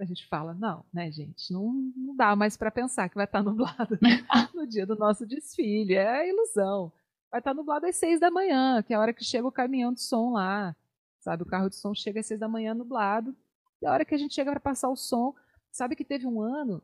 A 0.00 0.04
gente 0.04 0.26
fala, 0.26 0.54
não, 0.54 0.84
né, 0.92 1.12
gente, 1.12 1.52
não, 1.52 1.72
não 1.94 2.16
dá 2.16 2.34
mais 2.34 2.56
para 2.56 2.70
pensar 2.70 3.08
que 3.08 3.14
vai 3.14 3.26
estar 3.26 3.42
tá 3.42 3.44
nublado 3.48 3.98
no 4.54 4.66
dia 4.66 4.86
do 4.86 4.96
nosso 4.96 5.26
desfile, 5.26 5.94
é 5.94 6.28
ilusão 6.28 6.92
vai 7.30 7.40
estar 7.40 7.54
nublado 7.54 7.86
às 7.86 7.96
seis 7.96 8.20
da 8.20 8.30
manhã, 8.30 8.82
que 8.82 8.92
é 8.92 8.96
a 8.96 9.00
hora 9.00 9.12
que 9.12 9.24
chega 9.24 9.46
o 9.46 9.52
caminhão 9.52 9.92
de 9.92 10.00
som 10.00 10.32
lá. 10.32 10.74
Sabe, 11.20 11.42
o 11.42 11.46
carro 11.46 11.68
de 11.68 11.76
som 11.76 11.94
chega 11.94 12.20
às 12.20 12.26
seis 12.26 12.38
da 12.38 12.48
manhã 12.48 12.72
nublado. 12.72 13.36
E 13.82 13.86
a 13.86 13.92
hora 13.92 14.04
que 14.04 14.14
a 14.14 14.18
gente 14.18 14.34
chega 14.34 14.50
para 14.50 14.60
passar 14.60 14.88
o 14.88 14.96
som, 14.96 15.34
sabe 15.70 15.96
que 15.96 16.04
teve 16.04 16.26
um 16.26 16.40
ano 16.40 16.82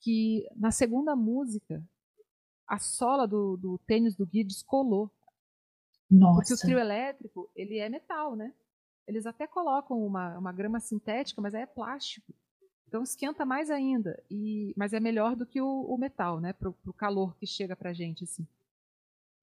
que 0.00 0.48
na 0.56 0.70
segunda 0.70 1.14
música 1.16 1.82
a 2.66 2.78
sola 2.78 3.26
do, 3.26 3.56
do 3.56 3.78
tênis 3.86 4.14
do 4.16 4.26
Gui 4.26 4.44
descolou. 4.44 5.10
Nossa. 6.10 6.40
Porque 6.40 6.54
o 6.54 6.56
trio 6.56 6.78
elétrico, 6.78 7.50
ele 7.54 7.78
é 7.78 7.88
metal, 7.88 8.36
né? 8.36 8.52
Eles 9.06 9.26
até 9.26 9.46
colocam 9.46 10.04
uma, 10.04 10.38
uma 10.38 10.52
grama 10.52 10.78
sintética, 10.80 11.40
mas 11.40 11.54
é 11.54 11.66
plástico. 11.66 12.32
Então 12.86 13.02
esquenta 13.02 13.44
mais 13.44 13.70
ainda. 13.70 14.22
E, 14.30 14.72
mas 14.76 14.92
é 14.92 15.00
melhor 15.00 15.34
do 15.34 15.46
que 15.46 15.60
o, 15.60 15.82
o 15.82 15.98
metal, 15.98 16.40
né? 16.40 16.52
Pro, 16.52 16.72
pro 16.72 16.92
calor 16.92 17.34
que 17.36 17.46
chega 17.46 17.74
pra 17.74 17.92
gente, 17.92 18.24
assim. 18.24 18.46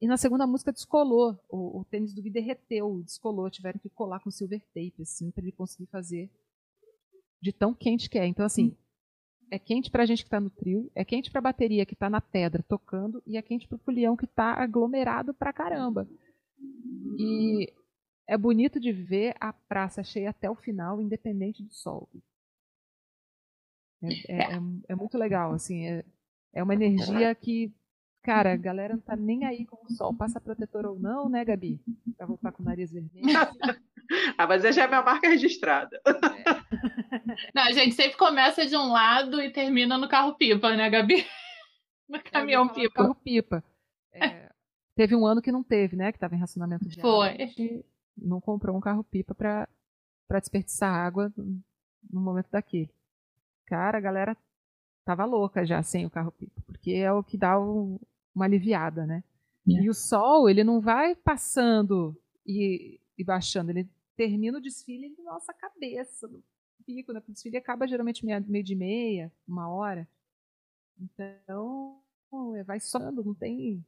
E 0.01 0.07
na 0.07 0.17
segunda 0.17 0.47
música 0.47 0.71
descolou. 0.71 1.37
O, 1.49 1.81
o 1.81 1.85
tênis 1.85 2.13
do 2.13 2.21
Gui 2.21 2.29
derreteu, 2.29 3.01
descolou. 3.03 3.49
Tiveram 3.49 3.79
que 3.79 3.89
colar 3.89 4.19
com 4.19 4.31
silver 4.31 4.61
tape, 4.73 5.01
assim, 5.01 5.31
para 5.31 5.43
ele 5.43 5.51
conseguir 5.51 5.87
fazer 5.87 6.29
de 7.41 7.51
tão 7.51 7.73
quente 7.73 8.09
que 8.09 8.17
é. 8.17 8.25
Então, 8.25 8.45
assim, 8.45 8.75
é 9.51 9.57
quente 9.57 9.89
pra 9.89 10.05
gente 10.05 10.23
que 10.23 10.29
tá 10.29 10.39
no 10.39 10.49
trio, 10.49 10.91
é 10.93 11.03
quente 11.03 11.31
pra 11.31 11.41
bateria 11.41 11.85
que 11.85 11.95
tá 11.95 12.09
na 12.09 12.21
pedra 12.21 12.63
tocando, 12.63 13.21
e 13.25 13.37
é 13.37 13.41
quente 13.41 13.67
pro 13.67 13.79
folião 13.79 14.15
que 14.15 14.27
tá 14.27 14.53
aglomerado 14.53 15.33
pra 15.33 15.53
caramba. 15.53 16.07
E 17.17 17.71
é 18.27 18.37
bonito 18.37 18.79
de 18.79 18.91
ver 18.91 19.35
a 19.39 19.51
praça 19.51 20.03
cheia 20.03 20.29
até 20.29 20.49
o 20.49 20.55
final, 20.55 21.01
independente 21.01 21.63
do 21.63 21.73
sol. 21.73 22.07
É, 24.01 24.33
é, 24.33 24.53
é, 24.53 24.59
é 24.89 24.95
muito 24.95 25.17
legal, 25.17 25.53
assim, 25.53 25.85
é, 25.87 26.05
é 26.53 26.63
uma 26.63 26.73
energia 26.73 27.33
que 27.35 27.73
Cara, 28.21 28.53
a 28.53 28.57
galera 28.57 28.95
não 28.95 29.01
tá 29.01 29.15
nem 29.15 29.45
aí 29.45 29.65
com 29.65 29.77
o 29.85 29.93
sol. 29.93 30.13
Passa 30.13 30.41
protetor 30.41 30.85
ou 30.85 30.99
não, 30.99 31.29
né, 31.29 31.43
Gabi? 31.45 31.81
Pra 32.17 32.25
voltar 32.25 32.51
com 32.51 32.61
o 32.61 32.65
nariz 32.65 32.91
vermelho. 32.91 33.25
ah, 34.37 34.45
mas 34.47 34.63
já 34.75 34.83
é 34.83 34.87
minha 34.87 35.01
marca 35.01 35.29
registrada. 35.29 36.01
É. 36.05 37.49
Não, 37.55 37.63
a 37.63 37.71
gente 37.71 37.95
sempre 37.95 38.17
começa 38.17 38.65
de 38.65 38.75
um 38.75 38.91
lado 38.91 39.41
e 39.41 39.51
termina 39.51 39.97
no 39.97 40.09
carro-pipa, 40.09 40.75
né, 40.75 40.89
Gabi? 40.89 41.25
No 42.07 42.21
caminhão-pipa. 42.23 42.93
Carro-pipa. 42.93 43.63
É, 44.11 44.49
teve 44.95 45.15
um 45.15 45.25
ano 45.25 45.41
que 45.41 45.51
não 45.51 45.63
teve, 45.63 45.95
né? 45.95 46.11
Que 46.11 46.19
tava 46.19 46.35
em 46.35 46.39
racionamento 46.39 46.87
de 46.87 46.99
Foi. 46.99 47.29
água. 47.29 47.47
Foi. 47.55 47.85
Não 48.17 48.41
comprou 48.41 48.75
um 48.75 48.81
carro-pipa 48.81 49.33
pra, 49.33 49.69
pra 50.27 50.39
desperdiçar 50.39 50.93
água 50.93 51.31
no 51.37 52.19
momento 52.19 52.49
daquele. 52.51 52.89
Cara, 53.65 53.97
a 53.97 54.01
galera 54.01 54.35
tava 55.09 55.25
louca 55.25 55.65
já 55.65 55.81
sem 55.81 56.05
o 56.05 56.09
carro-pipa. 56.09 56.61
Porque 56.67 56.91
é 56.91 57.11
o 57.11 57.23
que 57.23 57.35
dá 57.35 57.59
o, 57.59 57.99
uma 58.33 58.45
aliviada, 58.45 59.07
né? 59.07 59.23
Yeah. 59.67 59.87
E 59.87 59.89
o 59.89 59.93
sol, 59.93 60.47
ele 60.47 60.63
não 60.63 60.79
vai 60.79 61.15
passando 61.15 62.15
e, 62.45 62.99
e 63.17 63.23
baixando, 63.23 63.71
ele 63.71 63.89
termina 64.15 64.59
o 64.59 64.61
desfile 64.61 65.15
na 65.17 65.33
nossa 65.33 65.51
cabeça, 65.51 66.27
no 66.27 66.43
pico, 66.85 67.11
né? 67.11 67.23
O 67.27 67.31
desfile 67.31 67.57
acaba 67.57 67.87
geralmente 67.87 68.23
meio, 68.23 68.43
meio 68.47 68.63
de 68.63 68.75
meia, 68.75 69.31
uma 69.47 69.67
hora. 69.67 70.07
Então, 70.99 71.99
é, 72.55 72.63
vai 72.63 72.79
soando, 72.79 73.23
não 73.23 73.33
tem 73.33 73.83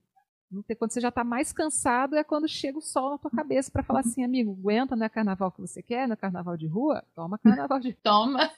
não 0.49 0.61
tem, 0.61 0.75
quando 0.75 0.91
você 0.91 0.99
já 0.99 1.07
está 1.07 1.23
mais 1.23 1.53
cansado 1.53 2.17
é 2.17 2.25
quando 2.25 2.45
chega 2.45 2.77
o 2.77 2.81
sol 2.81 3.11
na 3.11 3.17
tua 3.17 3.31
cabeça 3.31 3.71
para 3.71 3.83
falar 3.83 4.01
assim, 4.01 4.21
amigo, 4.21 4.51
aguenta, 4.51 4.97
não 4.97 5.05
é 5.05 5.09
carnaval 5.09 5.49
que 5.49 5.61
você 5.61 5.81
quer, 5.81 6.07
não 6.07 6.13
é 6.13 6.17
carnaval 6.17 6.57
de 6.57 6.67
rua? 6.67 7.05
Toma 7.15 7.37
carnaval 7.37 7.79
de 7.79 7.93
Toma. 7.93 8.51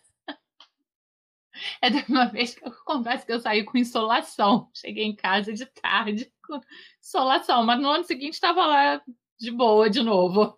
É 1.82 1.90
de 1.90 2.04
uma 2.12 2.26
vez 2.26 2.56
que 2.56 2.66
eu 2.66 2.72
que 2.72 3.32
eu 3.32 3.40
saí 3.40 3.64
com 3.64 3.78
insolação. 3.78 4.70
Cheguei 4.74 5.06
em 5.06 5.16
casa 5.16 5.54
de 5.54 5.66
tarde 5.66 6.32
com 6.46 6.60
insolação, 7.00 7.64
mas 7.66 7.82
no 7.82 7.90
ano 7.90 8.04
seguinte 8.04 8.34
estava 8.34 8.66
lá 8.66 9.02
de 9.40 9.52
boa 9.52 9.90
de 9.90 10.02
novo. 10.02 10.58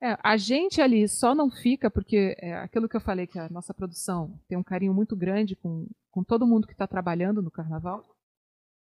É, 0.00 0.16
a 0.22 0.36
gente 0.36 0.80
ali 0.80 1.08
só 1.08 1.34
não 1.34 1.50
fica 1.50 1.90
porque 1.90 2.36
é 2.38 2.54
aquilo 2.54 2.88
que 2.88 2.96
eu 2.96 3.00
falei 3.00 3.26
que 3.26 3.38
a 3.38 3.48
nossa 3.48 3.74
produção 3.74 4.38
tem 4.46 4.56
um 4.56 4.62
carinho 4.62 4.94
muito 4.94 5.16
grande 5.16 5.56
com, 5.56 5.88
com 6.10 6.22
todo 6.22 6.46
mundo 6.46 6.68
que 6.68 6.72
está 6.72 6.86
trabalhando 6.86 7.42
no 7.42 7.50
carnaval. 7.50 8.04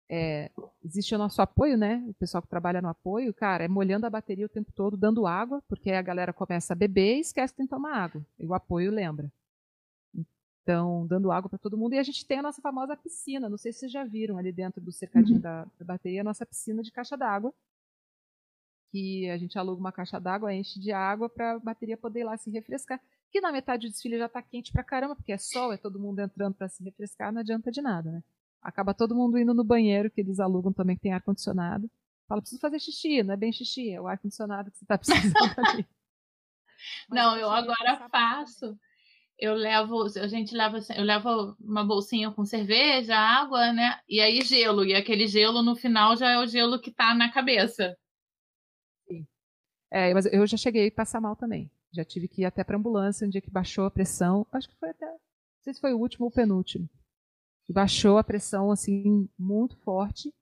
É, 0.09 0.51
existe 0.85 1.14
o 1.14 1.19
nosso 1.19 1.40
apoio, 1.43 1.77
né? 1.77 2.05
O 2.06 2.14
pessoal 2.14 2.43
que 2.43 2.48
trabalha 2.48 2.82
no 2.82 2.89
apoio, 2.89 3.32
cara, 3.35 3.64
é 3.64 3.69
molhando 3.69 4.06
a 4.06 4.10
bateria 4.10 4.47
o 4.47 4.48
tempo 4.48 4.70
todo, 4.73 4.97
dando 4.97 5.27
água, 5.27 5.62
porque 5.69 5.90
aí 5.90 5.97
a 5.97 6.02
galera 6.02 6.32
começa 6.32 6.73
a 6.73 6.77
beber 6.77 7.16
e 7.16 7.20
esquece 7.20 7.52
que 7.52 7.56
tem 7.56 7.66
que 7.66 7.74
tomar 7.74 7.97
água. 7.97 8.24
E 8.39 8.47
o 8.47 8.55
apoio 8.55 8.93
lembra. 8.93 9.32
Então, 10.62 11.06
dando 11.06 11.32
água 11.32 11.51
para 11.51 11.59
todo 11.59 11.76
mundo. 11.76 11.94
E 11.94 11.98
a 11.98 12.02
gente 12.02 12.26
tem 12.26 12.39
a 12.39 12.43
nossa 12.43 12.62
famosa 12.62 12.97
piscina. 12.97 13.48
Não 13.48 13.59
sei 13.59 13.72
se 13.72 13.80
vocês 13.80 13.93
já 13.93 14.05
viram 14.05 14.39
ali 14.39 14.52
dentro 14.52 14.80
do 14.80 14.93
cercadinho 14.93 15.36
uhum. 15.36 15.43
da, 15.43 15.64
da 15.78 15.84
bateria, 15.84 16.20
a 16.20 16.24
nossa 16.24 16.47
piscina 16.47 16.82
de 16.82 16.93
caixa 16.93 17.16
d'água. 17.16 17.52
Que 18.93 19.28
a 19.30 19.39
gente 19.39 19.59
aluga 19.59 19.80
uma 19.80 19.90
caixa 19.90 20.20
d'água, 20.20 20.55
enche 20.55 20.78
de 20.78 20.93
água 20.93 21.28
para 21.28 21.55
a 21.55 21.59
bateria 21.59 21.97
poder 21.97 22.20
ir 22.20 22.24
lá 22.24 22.36
se 22.36 22.51
refrescar. 22.51 23.01
Que 23.30 23.40
na 23.40 23.51
metade 23.51 23.89
do 23.89 23.90
desfile 23.90 24.18
já 24.18 24.26
está 24.26 24.43
quente 24.43 24.70
pra 24.70 24.84
caramba, 24.84 25.16
porque 25.16 25.32
é 25.32 25.39
sol, 25.39 25.72
é 25.72 25.78
todo 25.78 25.98
mundo 25.98 26.20
entrando 26.20 26.55
para 26.55 26.68
se 26.68 26.84
refrescar, 26.84 27.32
não 27.32 27.40
adianta 27.40 27.70
de 27.70 27.80
nada, 27.80 28.12
né? 28.12 28.22
Acaba 28.60 28.93
todo 28.93 29.14
mundo 29.14 29.39
indo 29.39 29.55
no 29.55 29.64
banheiro, 29.64 30.10
que 30.10 30.20
eles 30.20 30.39
alugam 30.39 30.70
também, 30.72 30.94
que 30.94 31.02
tem 31.02 31.14
ar-condicionado. 31.14 31.90
Fala, 32.28 32.43
preciso 32.43 32.60
fazer 32.60 32.78
xixi, 32.78 33.22
não 33.22 33.32
é 33.32 33.36
bem 33.36 33.51
xixi, 33.51 33.90
é 33.90 34.01
o 34.01 34.06
ar-condicionado 34.06 34.70
que 34.70 34.76
você 34.76 34.84
está 34.84 34.98
precisando 34.98 35.55
ali. 35.56 35.89
não, 37.09 37.36
eu 37.36 37.51
agora 37.51 38.06
faço. 38.10 38.78
Eu 39.38 39.54
levo, 39.54 40.04
a 40.04 40.26
gente 40.28 40.54
leva, 40.54 40.78
eu 40.96 41.02
levo 41.02 41.56
uma 41.60 41.84
bolsinha 41.84 42.30
com 42.30 42.44
cerveja, 42.44 43.16
água, 43.16 43.72
né? 43.72 43.98
E 44.09 44.20
aí 44.20 44.40
gelo. 44.42 44.84
E 44.84 44.94
aquele 44.94 45.26
gelo 45.26 45.62
no 45.62 45.74
final 45.74 46.16
já 46.16 46.30
é 46.30 46.38
o 46.38 46.46
gelo 46.46 46.80
que 46.80 46.90
está 46.90 47.14
na 47.14 47.32
cabeça. 47.32 47.96
Sim. 49.09 49.26
É, 49.90 50.14
mas 50.14 50.26
eu 50.26 50.46
já 50.46 50.56
cheguei 50.56 50.88
a 50.88 50.92
passar 50.92 51.20
mal 51.20 51.34
também. 51.34 51.70
Já 51.92 52.04
tive 52.04 52.28
que 52.28 52.42
ir 52.42 52.44
até 52.44 52.62
para 52.62 52.76
ambulância 52.76 53.26
um 53.26 53.30
dia 53.30 53.40
que 53.40 53.50
baixou 53.50 53.84
a 53.84 53.90
pressão. 53.90 54.46
Acho 54.52 54.68
que 54.68 54.76
foi 54.78 54.90
até. 54.90 55.06
Não 55.06 55.18
sei 55.62 55.74
se 55.74 55.80
foi 55.80 55.92
o 55.92 55.98
último 55.98 56.24
ou 56.24 56.30
o 56.30 56.34
penúltimo 56.34 56.88
baixou 57.72 58.18
a 58.18 58.24
pressão 58.24 58.70
assim 58.70 59.28
muito 59.38 59.76
forte 59.78 60.32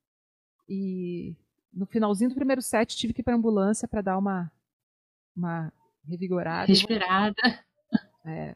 e 0.68 1.34
no 1.72 1.86
finalzinho 1.86 2.30
do 2.30 2.36
primeiro 2.36 2.60
set 2.60 2.96
tive 2.96 3.14
que 3.14 3.20
ir 3.20 3.24
para 3.24 3.36
ambulância 3.36 3.86
para 3.86 4.02
dar 4.02 4.18
uma 4.18 4.50
uma 5.36 5.72
revigorada, 6.06 6.66
respirada. 6.66 7.36
É, 8.24 8.54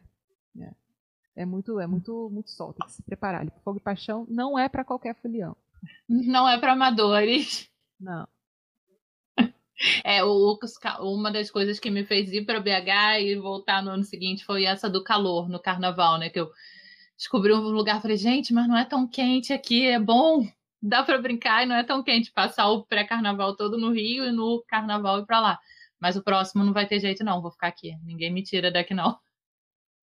é, 0.61 0.73
é 1.37 1.47
muito 1.47 1.79
é 1.81 1.87
muito 1.87 2.31
muito 2.31 2.51
sol, 2.51 2.73
tem 2.73 2.87
que 2.87 2.93
se 2.93 3.03
preparar. 3.03 3.47
Fogo 3.63 3.79
e 3.79 3.83
paixão 3.83 4.27
não 4.29 4.59
é 4.59 4.69
para 4.69 4.85
qualquer 4.85 5.15
folião. 5.17 5.57
Não 6.09 6.49
é 6.49 6.59
para 6.59 6.73
amadores. 6.73 7.69
Não. 7.99 8.27
É, 10.05 10.23
o, 10.23 10.57
uma 11.01 11.33
das 11.33 11.51
coisas 11.51 11.81
que 11.81 11.91
me 11.91 12.05
fez 12.05 12.33
ir 12.33 12.47
para 12.47 12.61
BH 12.61 13.21
e 13.21 13.35
voltar 13.35 13.83
no 13.83 13.91
ano 13.91 14.05
seguinte 14.05 14.45
foi 14.45 14.65
essa 14.65 14.89
do 14.89 15.03
calor 15.03 15.49
no 15.49 15.59
carnaval, 15.59 16.17
né? 16.17 16.31
Que 16.31 16.39
eu 16.39 16.49
descobri 17.17 17.53
um 17.53 17.59
lugar, 17.59 18.01
falei, 18.01 18.17
gente, 18.17 18.55
mas 18.55 18.69
não 18.69 18.77
é 18.77 18.85
tão 18.85 19.07
quente 19.07 19.53
aqui, 19.53 19.87
é 19.87 19.99
bom, 19.99 20.47
dá 20.81 21.03
para 21.03 21.21
brincar 21.21 21.65
e 21.65 21.67
não 21.67 21.75
é 21.75 21.83
tão 21.83 22.03
quente 22.03 22.31
passar 22.33 22.69
o 22.69 22.85
pré-carnaval 22.85 23.57
todo 23.57 23.77
no 23.77 23.93
Rio 23.93 24.25
e 24.25 24.33
no 24.33 24.63
carnaval 24.69 25.19
ir 25.19 25.27
para 25.27 25.41
lá. 25.41 25.59
Mas 25.99 26.17
o 26.17 26.23
próximo 26.23 26.63
não 26.63 26.73
vai 26.73 26.87
ter 26.87 27.01
jeito 27.01 27.25
não, 27.25 27.43
vou 27.43 27.51
ficar 27.51 27.69
aqui, 27.69 27.97
ninguém 28.05 28.33
me 28.33 28.43
tira 28.43 28.71
daqui 28.71 28.95
não. 28.95 29.19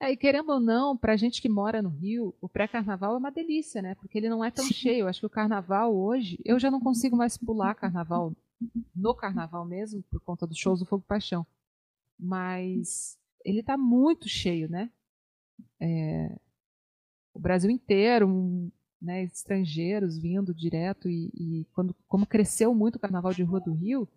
É, 0.02 0.12
e 0.12 0.18
querendo 0.18 0.52
ou 0.52 0.60
não, 0.60 0.98
pra 0.98 1.16
gente 1.16 1.40
que 1.40 1.48
mora 1.48 1.80
no 1.80 1.90
Rio, 1.90 2.34
o 2.42 2.50
pré-carnaval 2.50 3.14
é 3.14 3.18
uma 3.20 3.30
delícia, 3.30 3.84
né? 3.84 3.94
Porque 3.94 4.18
ele 4.18 4.30
não 4.30 4.44
é 4.44 4.50
tão 4.50 4.66
Sim. 4.66 4.74
cheio. 4.74 5.08
Acho 5.08 5.20
que 5.20 5.26
o 5.28 5.30
carnaval 5.30 5.96
hoje, 5.96 6.40
eu 6.44 6.58
já 6.58 6.72
não 6.72 6.80
consigo 6.80 7.16
mais 7.16 7.38
pular 7.38 7.76
carnaval, 7.76 8.36
no 8.96 9.14
carnaval 9.14 9.64
mesmo, 9.64 10.02
por 10.10 10.20
conta 10.22 10.48
dos 10.48 10.58
shows 10.58 10.80
do 10.80 10.88
Fogo 10.88 11.06
Paixão. 11.08 11.46
Mas 12.18 13.16
ele 13.46 13.62
tá 13.62 13.78
muito 13.78 14.28
cheio, 14.28 14.68
né? 14.68 14.90
É, 15.80 16.36
o 17.32 17.40
Brasil 17.40 17.70
inteiro, 17.70 18.72
né, 19.00 19.24
estrangeiros 19.24 20.18
vindo 20.18 20.52
direto 20.52 21.08
e, 21.10 21.32
e, 21.36 21.66
quando 21.76 21.96
como 22.08 22.26
cresceu 22.26 22.74
muito 22.74 22.96
o 22.96 23.00
Carnaval 23.00 23.34
de 23.34 23.44
Rua 23.44 23.60
do 23.60 23.74
Rio, 23.74 24.10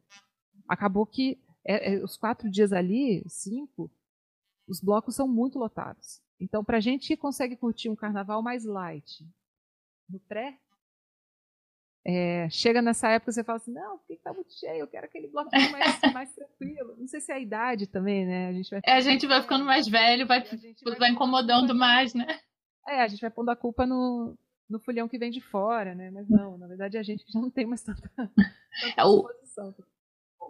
acabou 0.67 1.05
que 1.05 1.39
é, 1.63 1.95
é, 1.95 2.03
os 2.03 2.17
quatro 2.17 2.51
dias 2.51 2.73
ali, 2.73 3.23
cinco, 3.27 3.91
os 4.67 4.81
blocos 4.81 5.15
são 5.15 5.29
muito 5.29 5.59
lotados. 5.59 6.23
Então, 6.41 6.65
para 6.65 6.79
a 6.79 6.81
gente 6.81 7.07
que 7.07 7.17
consegue 7.17 7.57
curtir 7.57 7.89
um 7.89 7.97
Carnaval 7.97 8.43
mais 8.43 8.65
light 8.65 9.27
no 10.09 10.19
pré, 10.21 10.59
é, 12.07 12.49
chega 12.51 12.83
nessa 12.83 13.09
época 13.09 13.33
você 13.33 13.43
fala 13.43 13.57
assim, 13.57 13.73
não, 13.73 13.97
porque 13.99 14.17
tá 14.17 14.33
muito 14.33 14.53
cheio, 14.53 14.81
eu 14.81 14.87
quero 14.87 15.07
aquele 15.07 15.29
bloco 15.29 15.51
mais, 15.51 15.73
mais 16.13 16.35
tranquilo. 16.35 16.97
Não 16.99 17.07
sei 17.07 17.21
se 17.21 17.33
é 17.33 17.37
a 17.37 17.41
idade 17.41 17.87
também, 17.87 18.27
né? 18.27 18.49
A 18.49 18.53
gente 18.53 18.71
vai, 18.71 18.81
é, 18.85 18.93
a 18.93 19.01
gente 19.01 19.27
vai 19.27 19.41
ficando 19.41 19.65
mais 19.65 19.89
velho, 19.89 20.27
vai, 20.27 20.43
vai, 20.43 20.97
vai 20.99 21.11
incomodando 21.11 21.75
mais, 21.75 22.13
né? 22.13 22.27
É, 22.87 23.01
a 23.01 23.09
gente 23.09 23.23
vai 23.23 23.31
pondo 23.31 23.51
a 23.51 23.57
culpa 23.57 23.87
no, 23.87 24.37
no 24.69 24.79
fulhão 24.81 25.09
que 25.09 25.17
vem 25.17 25.31
de 25.31 25.41
fora, 25.41 25.95
né? 25.95 26.11
Mas 26.11 26.29
não, 26.29 26.59
na 26.59 26.67
verdade 26.67 26.99
é 26.99 27.01
a 27.01 27.03
gente 27.03 27.25
que 27.25 27.33
já 27.33 27.41
não 27.41 27.51
tem 27.51 27.65
mais 27.65 27.83
tanta, 27.83 28.03
tanta 28.15 28.51
é, 28.99 29.03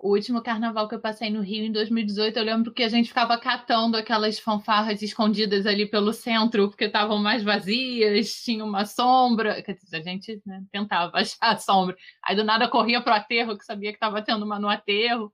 o, 0.03 0.11
último 0.11 0.43
carnaval 0.43 0.89
que 0.89 0.95
eu 0.95 1.01
passei 1.01 1.31
no 1.31 1.41
Rio 1.41 1.65
em 1.65 1.73
2018, 1.73 2.39
eu 2.39 2.45
lembro 2.45 2.73
que 2.73 2.83
a 2.83 2.89
gente 2.89 3.09
ficava 3.09 3.39
catando 3.39 3.97
aquelas 3.97 4.39
fanfarras 4.39 5.03
escondidas 5.03 5.67
ali 5.67 5.87
pelo 5.87 6.13
centro, 6.13 6.69
porque 6.69 6.85
estavam 6.85 7.19
mais 7.19 7.43
vazias, 7.43 8.43
tinha 8.43 8.65
uma 8.65 8.85
sombra. 8.85 9.63
A 9.93 10.01
gente 10.01 10.41
né, 10.45 10.63
tentava 10.71 11.17
achar 11.19 11.37
a 11.41 11.57
sombra. 11.57 11.97
Aí 12.23 12.37
do 12.37 12.45
nada 12.45 12.69
corria 12.69 13.01
pro 13.01 13.13
aterro, 13.13 13.57
que 13.57 13.65
sabia 13.65 13.91
que 13.91 13.97
estava 13.97 14.23
tendo 14.23 14.45
uma 14.45 14.59
no 14.59 14.69
aterro. 14.69 15.33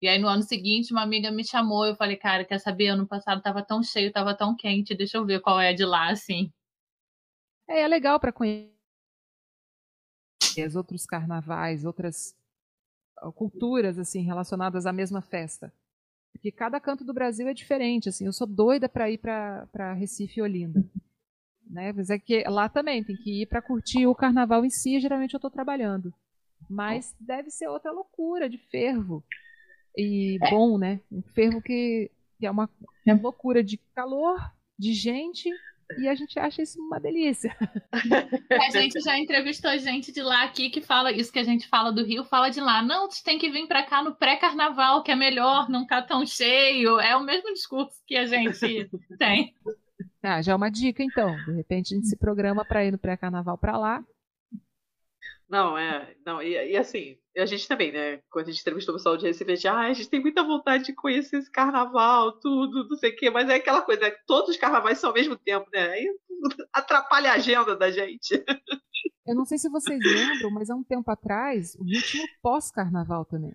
E 0.00 0.08
aí 0.08 0.18
no 0.18 0.28
ano 0.28 0.42
seguinte 0.42 0.92
uma 0.92 1.02
amiga 1.02 1.30
me 1.30 1.44
chamou, 1.44 1.86
eu 1.86 1.96
falei, 1.96 2.16
cara, 2.16 2.44
quer 2.44 2.58
saber? 2.58 2.88
Ano 2.88 3.06
passado 3.06 3.40
tava 3.40 3.62
tão 3.62 3.82
cheio, 3.82 4.12
tava 4.12 4.36
tão 4.36 4.54
quente, 4.54 4.94
deixa 4.94 5.16
eu 5.16 5.24
ver 5.24 5.40
qual 5.40 5.58
é 5.60 5.72
de 5.72 5.84
lá, 5.84 6.10
assim. 6.10 6.52
É, 7.68 7.80
é 7.80 7.88
legal 7.88 8.20
para 8.20 8.32
conhecer 8.32 8.70
os 10.66 10.76
outros 10.76 11.06
carnavais, 11.06 11.84
outras 11.84 12.34
culturas 13.34 13.98
assim 13.98 14.22
relacionadas 14.22 14.86
à 14.86 14.92
mesma 14.92 15.22
festa. 15.22 15.72
Porque 16.32 16.50
cada 16.50 16.80
canto 16.80 17.04
do 17.04 17.14
Brasil 17.14 17.48
é 17.48 17.54
diferente, 17.54 18.08
assim. 18.08 18.26
Eu 18.26 18.32
sou 18.32 18.46
doida 18.46 18.88
para 18.88 19.10
ir 19.10 19.18
para 19.18 19.94
Recife 19.94 20.40
e 20.40 20.42
Olinda. 20.42 20.84
Né? 21.66 21.92
Mas 21.92 22.10
é 22.10 22.18
que 22.18 22.42
lá 22.44 22.68
também 22.68 23.02
tem 23.02 23.16
que 23.16 23.42
ir 23.42 23.46
para 23.46 23.62
curtir 23.62 24.06
o 24.06 24.14
carnaval 24.14 24.64
em 24.64 24.70
si, 24.70 25.00
geralmente 25.00 25.32
eu 25.32 25.38
estou 25.38 25.50
trabalhando. 25.50 26.12
Mas 26.68 27.14
deve 27.18 27.50
ser 27.50 27.68
outra 27.68 27.90
loucura 27.90 28.48
de 28.48 28.58
fervo 28.58 29.24
e 29.96 30.38
bom, 30.50 30.76
né? 30.76 31.00
Um 31.10 31.22
fervo 31.22 31.62
que, 31.62 32.10
que 32.38 32.46
é 32.46 32.50
uma 32.50 32.68
é. 33.06 33.14
loucura 33.14 33.62
de 33.62 33.78
calor, 33.94 34.38
de 34.78 34.92
gente, 34.92 35.48
e 35.98 36.08
a 36.08 36.14
gente 36.14 36.38
acha 36.38 36.62
isso 36.62 36.80
uma 36.80 36.98
delícia. 36.98 37.54
A 38.50 38.70
gente 38.70 39.00
já 39.00 39.18
entrevistou 39.18 39.76
gente 39.78 40.12
de 40.12 40.22
lá 40.22 40.44
aqui 40.44 40.70
que 40.70 40.80
fala 40.80 41.12
isso 41.12 41.32
que 41.32 41.38
a 41.38 41.44
gente 41.44 41.68
fala 41.68 41.92
do 41.92 42.04
Rio, 42.04 42.24
fala 42.24 42.48
de 42.48 42.60
lá. 42.60 42.82
Não, 42.82 43.08
tu 43.08 43.22
tem 43.22 43.38
que 43.38 43.50
vir 43.50 43.66
para 43.66 43.82
cá 43.82 44.02
no 44.02 44.14
pré-carnaval, 44.14 45.02
que 45.02 45.10
é 45.10 45.16
melhor, 45.16 45.68
não 45.68 45.86
tá 45.86 46.00
tão 46.02 46.24
cheio. 46.26 46.98
É 47.00 47.16
o 47.16 47.22
mesmo 47.22 47.52
discurso 47.52 48.00
que 48.06 48.16
a 48.16 48.26
gente 48.26 48.88
tem. 49.18 49.54
Ah, 50.22 50.40
já 50.40 50.52
é 50.52 50.56
uma 50.56 50.70
dica 50.70 51.02
então. 51.02 51.36
De 51.44 51.52
repente 51.52 51.92
a 51.92 51.96
gente 51.96 52.08
se 52.08 52.16
programa 52.16 52.64
para 52.64 52.84
ir 52.84 52.90
no 52.90 52.98
pré-carnaval 52.98 53.58
para 53.58 53.76
lá. 53.76 54.04
Não, 55.48 55.76
é. 55.76 56.16
Não, 56.24 56.42
e, 56.42 56.72
e 56.72 56.76
assim, 56.76 57.18
a 57.36 57.46
gente 57.46 57.68
também, 57.68 57.92
né? 57.92 58.20
Quando 58.30 58.48
a 58.48 58.50
gente 58.50 58.60
entrevistou 58.60 58.94
o 58.94 58.98
pessoal 58.98 59.16
de 59.16 59.26
Recife, 59.26 59.52
a 59.52 59.54
gente, 59.54 59.68
ah, 59.68 59.80
a 59.80 59.92
gente 59.92 60.08
tem 60.08 60.20
muita 60.20 60.42
vontade 60.42 60.84
de 60.84 60.94
conhecer 60.94 61.36
esse 61.38 61.50
carnaval, 61.50 62.32
tudo, 62.40 62.88
não 62.88 62.96
sei 62.96 63.10
o 63.10 63.16
quê, 63.16 63.30
mas 63.30 63.48
é 63.48 63.56
aquela 63.56 63.82
coisa, 63.82 64.02
né? 64.02 64.10
todos 64.26 64.50
os 64.50 64.56
carnavais 64.56 64.98
são 64.98 65.10
ao 65.10 65.14
mesmo 65.14 65.36
tempo, 65.36 65.66
né? 65.72 65.90
Aí 65.90 66.18
atrapalha 66.72 67.30
a 67.30 67.34
agenda 67.34 67.76
da 67.76 67.90
gente. 67.90 68.42
Eu 69.26 69.34
não 69.34 69.44
sei 69.44 69.58
se 69.58 69.68
vocês 69.68 69.98
lembram, 70.02 70.50
mas 70.50 70.70
há 70.70 70.74
um 70.74 70.84
tempo 70.84 71.10
atrás, 71.10 71.74
o 71.76 71.84
ritmo 71.84 72.24
pós-carnaval 72.42 73.24
também. 73.24 73.54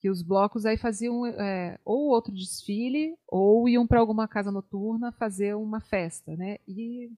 Que 0.00 0.10
os 0.10 0.20
blocos 0.20 0.66
aí 0.66 0.76
faziam 0.76 1.24
é, 1.26 1.78
ou 1.84 2.08
outro 2.08 2.32
desfile, 2.32 3.16
ou 3.28 3.68
iam 3.68 3.86
para 3.86 4.00
alguma 4.00 4.26
casa 4.26 4.50
noturna 4.50 5.12
fazer 5.12 5.54
uma 5.54 5.80
festa, 5.80 6.36
né? 6.36 6.58
E 6.66 7.08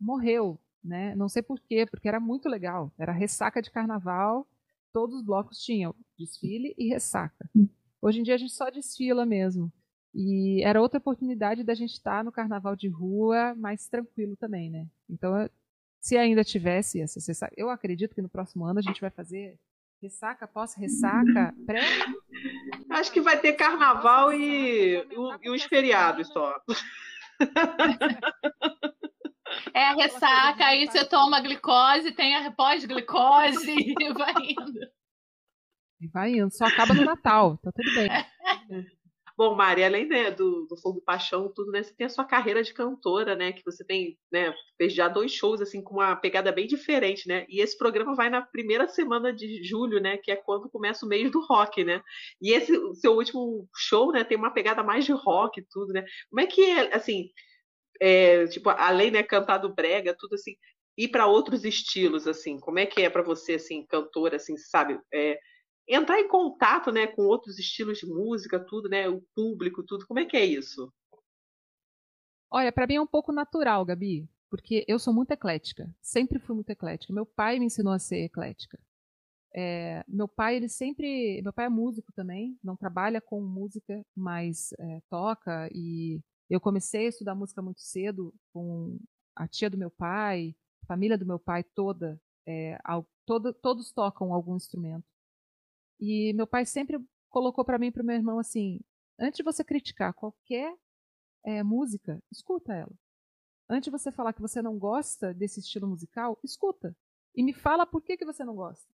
morreu 0.00 0.58
né? 0.82 1.14
Não 1.14 1.28
sei 1.28 1.42
por 1.42 1.60
quê, 1.60 1.86
porque 1.86 2.08
era 2.08 2.20
muito 2.20 2.48
legal. 2.48 2.92
Era 2.98 3.12
ressaca 3.12 3.62
de 3.62 3.70
carnaval, 3.70 4.46
todos 4.92 5.16
os 5.16 5.22
blocos 5.22 5.58
tinham 5.58 5.94
desfile 6.18 6.74
e 6.76 6.88
ressaca. 6.88 7.48
Hoje 8.00 8.20
em 8.20 8.22
dia 8.22 8.34
a 8.34 8.38
gente 8.38 8.52
só 8.52 8.70
desfila 8.70 9.24
mesmo. 9.24 9.72
E 10.14 10.62
era 10.62 10.80
outra 10.80 10.98
oportunidade 10.98 11.64
da 11.64 11.74
gente 11.74 11.92
estar 11.92 12.22
no 12.22 12.32
carnaval 12.32 12.76
de 12.76 12.88
rua 12.88 13.54
mais 13.54 13.88
tranquilo 13.88 14.36
também, 14.36 14.68
né? 14.70 14.86
Então, 15.08 15.48
se 16.00 16.18
ainda 16.18 16.44
tivesse 16.44 17.00
essa 17.00 17.18
ressaca, 17.26 17.54
eu 17.56 17.70
acredito 17.70 18.14
que 18.14 18.20
no 18.20 18.28
próximo 18.28 18.64
ano 18.64 18.78
a 18.78 18.82
gente 18.82 19.00
vai 19.00 19.10
fazer 19.10 19.58
ressaca, 20.02 20.46
pós-ressaca, 20.48 21.54
pré. 21.64 21.80
Acho 22.90 23.12
que 23.12 23.20
vai 23.20 23.40
ter 23.40 23.52
carnaval 23.52 24.32
e, 24.32 25.06
e 25.42 25.50
os 25.50 25.62
feriados 25.62 26.28
só. 26.28 26.60
É 29.74 29.84
a 29.84 29.94
ressaca, 29.94 30.64
aí 30.64 30.86
você 30.86 31.04
toma 31.04 31.40
glicose, 31.40 32.12
tem 32.12 32.34
a 32.34 32.50
pós-glicose 32.50 33.74
e 34.00 34.12
vai 34.12 34.34
indo. 34.34 34.80
E 36.00 36.08
vai 36.08 36.32
indo, 36.32 36.52
só 36.52 36.64
acaba 36.64 36.94
no 36.94 37.04
Natal, 37.04 37.58
tá 37.58 37.70
tudo 37.72 37.94
bem. 37.94 38.08
Bom, 39.36 39.54
Mari, 39.54 39.82
além 39.82 40.06
né, 40.06 40.30
do, 40.30 40.66
do 40.66 40.76
Fogo 40.76 40.98
e 40.98 41.04
Paixão, 41.04 41.50
tudo, 41.52 41.70
né? 41.70 41.82
Você 41.82 41.94
tem 41.94 42.06
a 42.06 42.10
sua 42.10 42.24
carreira 42.24 42.62
de 42.62 42.74
cantora, 42.74 43.34
né? 43.34 43.50
Que 43.52 43.64
você 43.64 43.84
tem, 43.84 44.18
né? 44.30 44.54
Fez 44.76 44.92
já 44.94 45.08
dois 45.08 45.32
shows, 45.32 45.60
assim, 45.60 45.82
com 45.82 45.94
uma 45.94 46.14
pegada 46.14 46.52
bem 46.52 46.66
diferente, 46.66 47.26
né? 47.26 47.46
E 47.48 47.60
esse 47.60 47.76
programa 47.78 48.14
vai 48.14 48.28
na 48.28 48.42
primeira 48.42 48.86
semana 48.88 49.32
de 49.32 49.64
julho, 49.64 50.00
né? 50.00 50.18
Que 50.18 50.30
é 50.30 50.36
quando 50.36 50.68
começa 50.68 51.06
o 51.06 51.08
mês 51.08 51.30
do 51.30 51.44
rock, 51.46 51.82
né? 51.82 52.02
E 52.40 52.52
esse 52.52 52.72
seu 52.96 53.14
último 53.14 53.66
show, 53.74 54.12
né? 54.12 54.22
Tem 54.22 54.36
uma 54.36 54.52
pegada 54.52 54.82
mais 54.82 55.04
de 55.04 55.12
rock 55.12 55.60
e 55.60 55.66
tudo, 55.70 55.92
né? 55.92 56.04
Como 56.28 56.40
é 56.40 56.46
que 56.46 56.62
é, 56.62 56.94
assim, 56.94 57.30
é, 58.04 58.48
tipo, 58.48 58.68
além, 58.68 59.12
né, 59.12 59.22
cantar 59.22 59.58
do 59.58 59.72
brega, 59.72 60.12
tudo 60.18 60.34
assim, 60.34 60.56
ir 60.98 61.06
para 61.06 61.28
outros 61.28 61.64
estilos, 61.64 62.26
assim, 62.26 62.58
como 62.58 62.80
é 62.80 62.84
que 62.84 63.00
é 63.00 63.08
para 63.08 63.22
você, 63.22 63.54
assim, 63.54 63.86
cantora, 63.86 64.36
assim, 64.36 64.56
sabe? 64.56 64.98
É, 65.14 65.38
entrar 65.86 66.18
em 66.18 66.26
contato, 66.26 66.90
né, 66.90 67.06
com 67.06 67.22
outros 67.22 67.60
estilos 67.60 67.98
de 67.98 68.06
música, 68.06 68.58
tudo, 68.58 68.88
né, 68.88 69.08
o 69.08 69.22
público, 69.36 69.84
tudo. 69.84 70.04
Como 70.04 70.18
é 70.18 70.24
que 70.24 70.36
é 70.36 70.44
isso? 70.44 70.92
Olha, 72.50 72.72
para 72.72 72.88
mim 72.88 72.96
é 72.96 73.00
um 73.00 73.06
pouco 73.06 73.30
natural, 73.30 73.84
Gabi, 73.84 74.28
porque 74.50 74.84
eu 74.88 74.98
sou 74.98 75.14
muito 75.14 75.30
eclética, 75.30 75.88
sempre 76.02 76.40
fui 76.40 76.56
muito 76.56 76.70
eclética. 76.70 77.12
Meu 77.12 77.24
pai 77.24 77.60
me 77.60 77.66
ensinou 77.66 77.92
a 77.92 78.00
ser 78.00 78.24
eclética. 78.24 78.80
É, 79.54 80.02
meu 80.08 80.26
pai, 80.26 80.56
ele 80.56 80.68
sempre, 80.68 81.40
meu 81.40 81.52
pai 81.52 81.66
é 81.66 81.68
músico 81.68 82.12
também, 82.12 82.58
não 82.64 82.74
trabalha 82.74 83.20
com 83.20 83.40
música, 83.40 84.04
mas 84.16 84.72
é, 84.72 85.00
toca 85.08 85.68
e 85.72 86.20
eu 86.52 86.60
comecei 86.60 87.06
a 87.06 87.08
estudar 87.08 87.34
música 87.34 87.62
muito 87.62 87.80
cedo 87.80 88.34
com 88.52 89.00
a 89.34 89.48
tia 89.48 89.70
do 89.70 89.78
meu 89.78 89.90
pai, 89.90 90.54
a 90.82 90.86
família 90.86 91.16
do 91.16 91.24
meu 91.24 91.38
pai 91.38 91.64
toda, 91.64 92.20
é, 92.46 92.78
ao, 92.84 93.08
todo, 93.24 93.54
todos 93.54 93.90
tocam 93.90 94.34
algum 94.34 94.54
instrumento. 94.54 95.06
E 95.98 96.34
meu 96.34 96.46
pai 96.46 96.66
sempre 96.66 97.02
colocou 97.30 97.64
para 97.64 97.78
mim 97.78 97.86
e 97.86 97.90
para 97.90 98.02
meu 98.02 98.14
irmão 98.14 98.38
assim: 98.38 98.80
antes 99.18 99.38
de 99.38 99.42
você 99.42 99.64
criticar 99.64 100.12
qualquer 100.12 100.76
é, 101.42 101.62
música, 101.62 102.22
escuta 102.30 102.74
ela. 102.74 102.92
Antes 103.66 103.84
de 103.84 103.90
você 103.90 104.12
falar 104.12 104.34
que 104.34 104.42
você 104.42 104.60
não 104.60 104.78
gosta 104.78 105.32
desse 105.32 105.60
estilo 105.60 105.88
musical, 105.88 106.38
escuta. 106.44 106.94
E 107.34 107.42
me 107.42 107.54
fala 107.54 107.86
por 107.86 108.02
que, 108.02 108.18
que 108.18 108.26
você 108.26 108.44
não 108.44 108.54
gosta. 108.54 108.92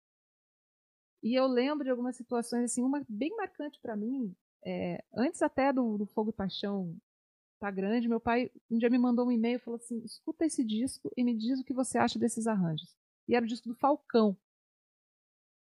E 1.21 1.35
eu 1.35 1.49
lembro 1.49 1.83
de 1.83 1.91
algumas 1.91 2.15
situações, 2.15 2.67
assim, 2.67 2.85
uma 2.85 3.05
bem 3.09 3.35
marcante 3.35 3.81
para 3.83 3.97
mim, 3.97 4.33
é, 4.65 5.03
antes 5.13 5.43
até 5.43 5.73
do, 5.73 5.99
do 5.99 6.07
Fogo 6.07 6.31
e 6.31 6.33
Paixão 6.33 6.97
tá 7.59 7.71
grande. 7.71 8.09
Meu 8.09 8.21
pai 8.21 8.51
um 8.71 8.79
dia 8.79 8.91
me 8.91 8.99
mandou 8.99 9.27
um 9.27 9.33
e-mail 9.33 9.57
e 9.57 9.61
falou 9.61 9.77
assim: 9.77 9.99
escuta 10.05 10.47
esse 10.47 10.65
disco 10.65 11.11
e 11.17 11.25
me 11.25 11.37
diz 11.37 11.61
o 11.61 11.65
que 11.65 11.73
você 11.75 11.99
acha 11.99 12.19
desses 12.19 12.47
arranjos. 12.47 12.97
E 13.27 13.35
era 13.35 13.45
o 13.45 13.49
disco 13.49 13.69
do 13.69 13.75
Falcão. 13.75 14.37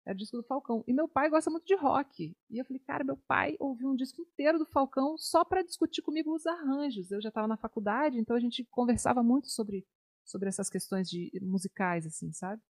Era 0.05 0.15
o 0.15 0.17
disco 0.17 0.37
do 0.37 0.43
Falcão. 0.43 0.83
E 0.87 0.93
meu 0.93 1.07
pai 1.07 1.29
gosta 1.29 1.49
muito 1.49 1.65
de 1.65 1.75
rock. 1.75 2.35
E 2.49 2.57
eu 2.57 2.65
falei, 2.65 2.79
cara, 2.79 3.03
meu 3.03 3.17
pai 3.17 3.57
ouviu 3.59 3.89
um 3.89 3.95
disco 3.95 4.21
inteiro 4.21 4.57
do 4.57 4.65
Falcão 4.65 5.17
só 5.17 5.43
para 5.43 5.63
discutir 5.63 6.01
comigo 6.01 6.33
os 6.33 6.45
arranjos. 6.45 7.11
Eu 7.11 7.21
já 7.21 7.29
estava 7.29 7.47
na 7.47 7.57
faculdade, 7.57 8.17
então 8.17 8.35
a 8.35 8.39
gente 8.39 8.63
conversava 8.71 9.21
muito 9.21 9.49
sobre, 9.49 9.85
sobre 10.23 10.47
essas 10.47 10.69
questões 10.69 11.09
de 11.09 11.29
musicais, 11.41 12.05
assim, 12.05 12.31
sabe? 12.31 12.61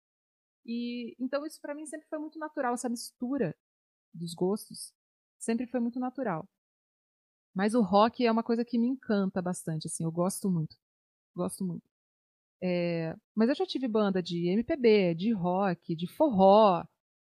E 0.65 1.15
então 1.19 1.45
isso 1.45 1.61
para 1.61 1.76
mim 1.76 1.85
sempre 1.85 2.07
foi 2.07 2.19
muito 2.19 2.38
natural, 2.38 2.73
essa 2.73 2.89
mistura 2.89 3.56
dos 4.14 4.34
gostos 4.34 4.94
sempre 5.39 5.68
foi 5.68 5.80
muito 5.80 5.99
natural. 5.99 6.48
Mas 7.57 7.73
o 7.73 7.81
rock 7.81 8.23
é 8.23 8.31
uma 8.31 8.43
coisa 8.43 8.63
que 8.63 8.77
me 8.77 8.88
encanta 8.88 9.41
bastante, 9.41 9.88
assim, 9.88 10.03
eu 10.03 10.11
gosto 10.11 10.47
muito. 10.47 10.77
Gosto 11.35 11.65
muito. 11.65 11.81
É, 12.61 13.15
mas 13.35 13.49
eu 13.49 13.55
já 13.55 13.65
tive 13.65 13.88
banda 13.88 14.21
de 14.21 14.47
MPB, 14.47 15.15
de 15.15 15.34
rock, 15.34 15.95
de 15.95 16.05
forró, 16.07 16.85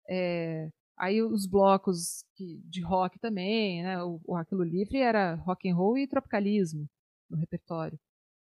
é, 0.09 0.69
aí 0.97 1.21
os 1.21 1.45
blocos 1.45 2.25
de 2.37 2.81
rock 2.81 3.17
também, 3.19 3.83
né? 3.83 4.03
O, 4.03 4.19
o 4.25 4.35
Aquilo 4.35 4.63
Livre 4.65 4.97
era 4.97 5.35
rock 5.35 5.69
and 5.69 5.75
roll 5.75 5.97
e 5.97 6.05
tropicalismo 6.05 6.89
no 7.29 7.37
repertório. 7.37 7.97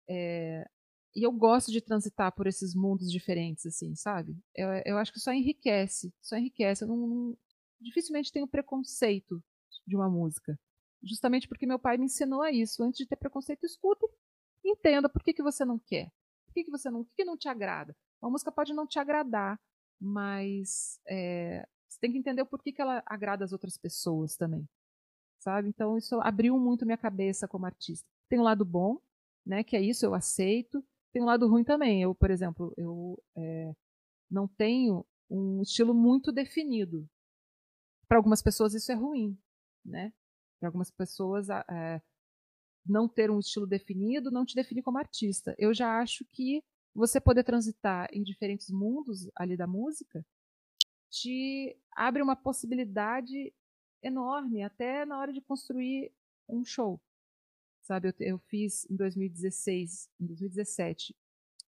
É, 0.09 0.68
e 1.14 1.24
eu 1.24 1.30
gosto 1.30 1.70
de 1.70 1.80
transitar 1.80 2.32
por 2.34 2.48
esses 2.48 2.74
mundos 2.74 3.12
diferentes, 3.12 3.64
assim, 3.64 3.94
sabe? 3.94 4.36
Eu, 4.56 4.70
eu 4.84 4.98
acho 4.98 5.12
que 5.12 5.20
só 5.20 5.32
enriquece, 5.32 6.12
só 6.20 6.36
enriquece. 6.36 6.82
Eu 6.82 6.88
não, 6.88 6.97
não, 6.97 7.38
dificilmente 7.80 8.32
tenho 8.32 8.48
preconceito 8.48 9.40
de 9.86 9.94
uma 9.94 10.10
música 10.10 10.59
justamente 11.02 11.48
porque 11.48 11.66
meu 11.66 11.78
pai 11.78 11.97
me 11.97 12.06
ensinou 12.06 12.43
a 12.43 12.51
isso. 12.51 12.82
Antes 12.82 12.98
de 12.98 13.06
ter 13.06 13.16
preconceito, 13.16 13.64
escuta 13.64 14.06
e 14.64 14.70
entenda 14.70 15.09
por 15.09 15.22
que, 15.22 15.32
que 15.32 15.43
você 15.43 15.64
não 15.64 15.78
quer. 15.78 16.10
Por 16.47 16.55
que, 16.55 16.64
que 16.64 16.70
você 16.70 16.90
não. 16.90 17.01
O 17.01 17.05
que, 17.05 17.14
que 17.16 17.24
não 17.24 17.36
te 17.36 17.48
agrada? 17.48 17.97
Uma 18.20 18.31
música 18.31 18.52
pode 18.52 18.74
não 18.74 18.86
te 18.86 18.98
agradar, 18.98 19.59
mas 20.01 21.01
é, 21.09 21.66
você 21.89 21.98
tem 22.01 22.12
que 22.12 22.18
entender 22.18 22.43
o 22.43 22.47
porquê 22.47 22.72
que 22.72 22.82
ela 22.82 23.02
agrada 23.06 23.44
as 23.44 23.52
outras 23.52 23.77
pessoas 23.78 24.36
também. 24.36 24.68
Sabe? 25.39 25.68
Então 25.68 25.97
isso 25.97 26.20
abriu 26.20 26.59
muito 26.59 26.85
minha 26.85 26.98
cabeça 26.98 27.48
como 27.48 27.66
artista. 27.66 28.06
Tem 28.28 28.39
um 28.39 28.43
lado 28.43 28.64
bom, 28.64 29.01
né? 29.44 29.64
Que 29.64 29.77
é 29.77 29.81
isso, 29.81 30.05
eu 30.05 30.14
aceito. 30.14 30.85
Tem 31.12 31.22
um 31.22 31.27
lado 31.27 31.48
ruim 31.48 31.64
também. 31.64 32.02
Eu, 32.02 32.14
por 32.14 32.31
exemplo, 32.31 32.72
eu 32.77 33.20
é, 33.36 33.74
não 34.31 34.47
tenho 34.47 35.05
um 35.31 35.62
estilo 35.62 35.94
muito 35.94 36.31
definido. 36.31 37.09
Para 38.06 38.18
algumas 38.18 38.43
pessoas 38.43 38.74
isso 38.74 38.90
é 38.93 38.94
ruim, 38.94 39.39
né? 39.85 40.12
Para 40.61 40.69
algumas 40.69 40.91
pessoas, 40.91 41.49
é, 41.49 42.03
não 42.87 43.09
ter 43.09 43.31
um 43.31 43.39
estilo 43.39 43.66
definido 43.66 44.31
não 44.31 44.45
te 44.45 44.55
define 44.55 44.82
como 44.82 44.99
artista. 44.99 45.55
Eu 45.59 45.73
já 45.73 45.99
acho 45.99 46.24
que 46.27 46.62
você 46.95 47.20
poder 47.20 47.45
transitar 47.45 48.09
em 48.12 48.23
diferentes 48.23 48.70
mundos 48.70 49.31
ali 49.35 49.57
da 49.57 49.66
música 49.66 50.24
te 51.09 51.77
abre 51.93 52.23
uma 52.23 52.37
possibilidade 52.37 53.53
enorme, 54.03 54.62
até 54.62 55.05
na 55.05 55.19
hora 55.19 55.32
de 55.32 55.41
construir 55.41 56.12
um 56.49 56.65
show. 56.65 57.01
Sabe, 57.82 58.09
eu, 58.09 58.15
eu 58.20 58.39
fiz 58.39 58.89
em 58.89 58.97
2016, 58.97 60.09
em 60.20 60.27
2017, 60.27 61.16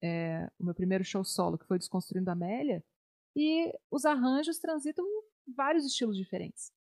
é, 0.02 0.50
o 0.60 0.66
meu 0.66 0.74
primeiro 0.74 1.04
show 1.04 1.24
solo, 1.24 1.58
que 1.58 1.66
foi 1.66 1.78
Desconstruindo 1.78 2.30
a 2.30 2.34
Amélia, 2.34 2.84
e 3.36 3.72
os 3.90 4.06
arranjos 4.06 4.58
transitam 4.60 5.06
vários 5.48 5.86
estilos 5.86 6.18
diferentes 6.18 6.74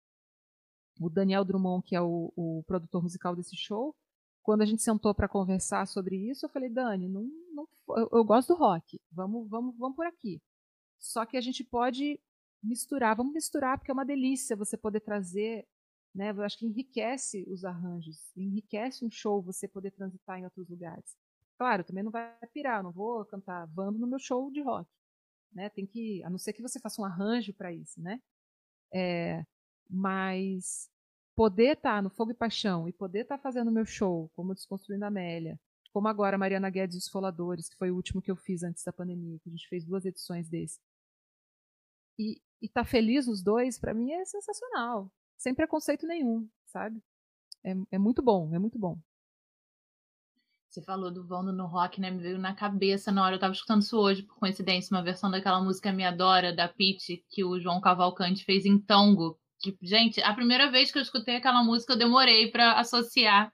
o 0.98 1.08
Daniel 1.08 1.44
Drummond, 1.44 1.84
que 1.84 1.94
é 1.94 2.00
o, 2.00 2.32
o 2.36 2.64
produtor 2.66 3.02
musical 3.02 3.36
desse 3.36 3.56
show, 3.56 3.94
quando 4.42 4.62
a 4.62 4.66
gente 4.66 4.82
sentou 4.82 5.14
para 5.14 5.28
conversar 5.28 5.86
sobre 5.86 6.16
isso, 6.16 6.46
eu 6.46 6.50
falei, 6.50 6.70
Dani, 6.70 7.08
não, 7.08 7.22
não, 7.52 7.68
eu, 7.96 8.08
eu, 8.12 8.24
gosto 8.24 8.54
do 8.54 8.58
rock, 8.58 9.00
vamos, 9.12 9.48
vamos, 9.48 9.76
vamos 9.76 9.94
por 9.94 10.06
aqui. 10.06 10.40
Só 10.98 11.26
que 11.26 11.36
a 11.36 11.40
gente 11.40 11.62
pode 11.62 12.18
misturar, 12.62 13.14
vamos 13.14 13.34
misturar, 13.34 13.78
porque 13.78 13.90
é 13.90 13.94
uma 13.94 14.06
delícia 14.06 14.56
você 14.56 14.76
poder 14.76 15.00
trazer, 15.00 15.66
né? 16.14 16.30
Eu 16.30 16.42
acho 16.42 16.58
que 16.58 16.66
enriquece 16.66 17.44
os 17.46 17.64
arranjos, 17.64 18.32
enriquece 18.36 19.04
um 19.04 19.10
show 19.10 19.42
você 19.42 19.68
poder 19.68 19.90
transitar 19.90 20.38
em 20.38 20.44
outros 20.44 20.68
lugares. 20.68 21.16
Claro, 21.58 21.84
também 21.84 22.02
não 22.02 22.10
vai 22.10 22.34
pirar, 22.52 22.82
não 22.82 22.90
vou 22.90 23.24
cantar 23.26 23.66
vando 23.66 23.98
no 23.98 24.06
meu 24.06 24.18
show 24.18 24.50
de 24.50 24.62
rock, 24.62 24.88
né? 25.52 25.68
Tem 25.68 25.86
que, 25.86 26.22
a 26.24 26.30
não 26.30 26.38
ser 26.38 26.52
que 26.52 26.62
você 26.62 26.80
faça 26.80 27.02
um 27.02 27.04
arranjo 27.04 27.52
para 27.52 27.72
isso, 27.72 28.00
né? 28.00 28.20
É, 28.92 29.44
mas 29.88 30.90
poder 31.34 31.76
estar 31.76 31.96
tá 31.96 32.02
no 32.02 32.10
Fogo 32.10 32.32
e 32.32 32.34
Paixão 32.34 32.88
e 32.88 32.92
poder 32.92 33.20
estar 33.20 33.36
tá 33.36 33.42
fazendo 33.42 33.70
meu 33.70 33.84
show, 33.84 34.30
como 34.34 34.54
Desconstruindo 34.54 35.04
a 35.04 35.08
Amélia, 35.08 35.58
como 35.92 36.08
agora 36.08 36.38
Mariana 36.38 36.70
Guedes 36.70 36.96
e 36.96 36.98
os 36.98 37.08
Foladores, 37.08 37.68
que 37.68 37.76
foi 37.76 37.90
o 37.90 37.96
último 37.96 38.20
que 38.20 38.30
eu 38.30 38.36
fiz 38.36 38.62
antes 38.62 38.82
da 38.84 38.92
pandemia, 38.92 39.38
que 39.40 39.48
a 39.48 39.52
gente 39.52 39.68
fez 39.68 39.84
duas 39.84 40.04
edições 40.04 40.48
desse. 40.48 40.80
E 42.18 42.40
estar 42.60 42.84
tá 42.84 42.90
feliz 42.90 43.26
nos 43.26 43.42
dois, 43.42 43.78
para 43.78 43.94
mim 43.94 44.12
é 44.12 44.24
sensacional. 44.24 45.10
Sem 45.36 45.54
preconceito 45.54 46.06
nenhum, 46.06 46.48
sabe? 46.66 47.00
É, 47.64 47.74
é 47.92 47.98
muito 47.98 48.22
bom, 48.22 48.54
é 48.54 48.58
muito 48.58 48.78
bom. 48.78 48.98
Você 50.68 50.82
falou 50.82 51.10
do 51.10 51.26
Vando 51.26 51.52
no 51.52 51.66
Rock, 51.66 52.00
né? 52.00 52.10
Me 52.10 52.22
veio 52.22 52.38
na 52.38 52.54
cabeça 52.54 53.10
na 53.10 53.24
hora. 53.24 53.36
Eu 53.36 53.40
tava 53.40 53.54
escutando 53.54 53.80
isso 53.80 53.98
hoje, 53.98 54.22
por 54.22 54.36
coincidência, 54.36 54.94
uma 54.94 55.02
versão 55.02 55.30
daquela 55.30 55.62
música 55.62 55.92
Me 55.92 56.04
Adora, 56.04 56.54
da 56.54 56.68
Pete, 56.68 57.24
que 57.30 57.42
o 57.42 57.58
João 57.58 57.80
Cavalcante 57.80 58.44
fez 58.44 58.66
em 58.66 58.78
tango. 58.78 59.38
Que, 59.60 59.76
gente, 59.82 60.20
a 60.22 60.32
primeira 60.34 60.70
vez 60.70 60.90
que 60.90 60.98
eu 60.98 61.02
escutei 61.02 61.36
aquela 61.36 61.62
música, 61.62 61.92
eu 61.92 61.98
demorei 61.98 62.50
para 62.50 62.74
associar 62.74 63.52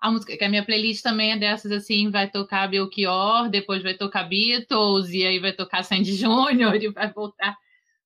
a 0.00 0.10
música, 0.10 0.36
que 0.36 0.44
a 0.44 0.48
minha 0.48 0.64
playlist 0.64 1.02
também 1.02 1.32
é 1.32 1.38
dessas 1.38 1.72
assim, 1.72 2.10
vai 2.10 2.30
tocar 2.30 2.68
Belchior, 2.68 3.48
depois 3.48 3.82
vai 3.82 3.94
tocar 3.94 4.24
Beatles, 4.24 5.08
e 5.10 5.24
aí 5.24 5.38
vai 5.38 5.52
tocar 5.52 5.82
Sandy 5.82 6.12
Júnior 6.16 6.74
e 6.74 6.88
vai 6.90 7.10
voltar. 7.12 7.56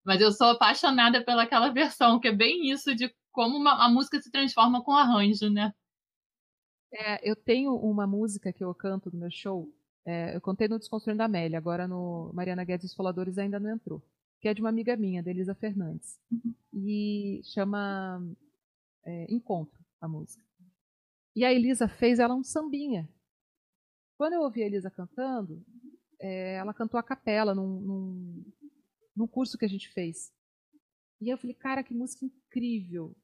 Mas 0.05 0.21
eu 0.21 0.31
sou 0.31 0.49
apaixonada 0.49 1.25
pelaquela 1.25 1.71
versão, 1.71 2.21
que 2.21 2.29
é 2.29 2.33
bem 2.33 2.71
isso 2.71 2.95
de 2.95 3.13
como 3.33 3.57
uma, 3.57 3.85
a 3.85 3.89
música 3.89 4.21
se 4.21 4.31
transforma 4.31 4.83
com 4.83 4.93
arranjo, 4.93 5.51
né? 5.51 5.73
É, 6.93 7.29
eu 7.29 7.37
tenho 7.37 7.75
uma 7.75 8.07
música 8.07 8.53
que 8.53 8.65
eu 8.65 8.75
canto 8.75 9.11
no 9.13 9.19
meu 9.19 9.31
show. 9.31 9.69
É, 10.05 10.35
eu 10.35 10.41
contei 10.41 10.69
no 10.69 10.79
Desconstruindo 10.79 11.23
a 11.23 11.27
Amélia, 11.27 11.59
agora 11.59 11.87
no 11.87 12.31
Mariana 12.33 12.65
Guedes 12.65 12.95
Faladores 12.95 13.39
ainda 13.39 13.61
não 13.61 13.71
entrou. 13.71 14.03
Que 14.41 14.49
é 14.49 14.55
de 14.55 14.61
uma 14.61 14.69
amiga 14.69 14.97
minha, 14.97 15.23
da 15.23 15.31
Elisa 15.31 15.55
Fernandes. 15.55 16.19
E 16.73 17.41
chama 17.45 18.23
é, 19.05 19.33
Encontro, 19.33 19.79
a 20.01 20.09
música. 20.09 20.45
E 21.35 21.45
a 21.45 21.53
Elisa 21.53 21.89
fez 21.89 22.19
ela 22.19 22.35
um 22.35 22.45
sambinha. 22.45 23.09
Quando 24.17 24.33
eu 24.35 24.43
ouvi 24.43 24.63
a 24.63 24.67
Elisa 24.67 24.91
cantando, 24.91 25.65
é, 26.21 26.57
ela 26.57 26.75
cantou 26.75 26.99
a 26.99 27.03
capela 27.03 27.55
num, 27.55 27.81
num, 27.81 28.45
num 29.17 29.27
curso 29.27 29.57
que 29.57 29.65
a 29.65 29.69
gente 29.69 29.89
fez. 29.91 30.33
E 31.21 31.29
eu 31.29 31.39
falei, 31.39 31.55
cara, 31.55 31.83
que 31.83 31.95
música 31.95 32.25
incrível. 32.25 33.17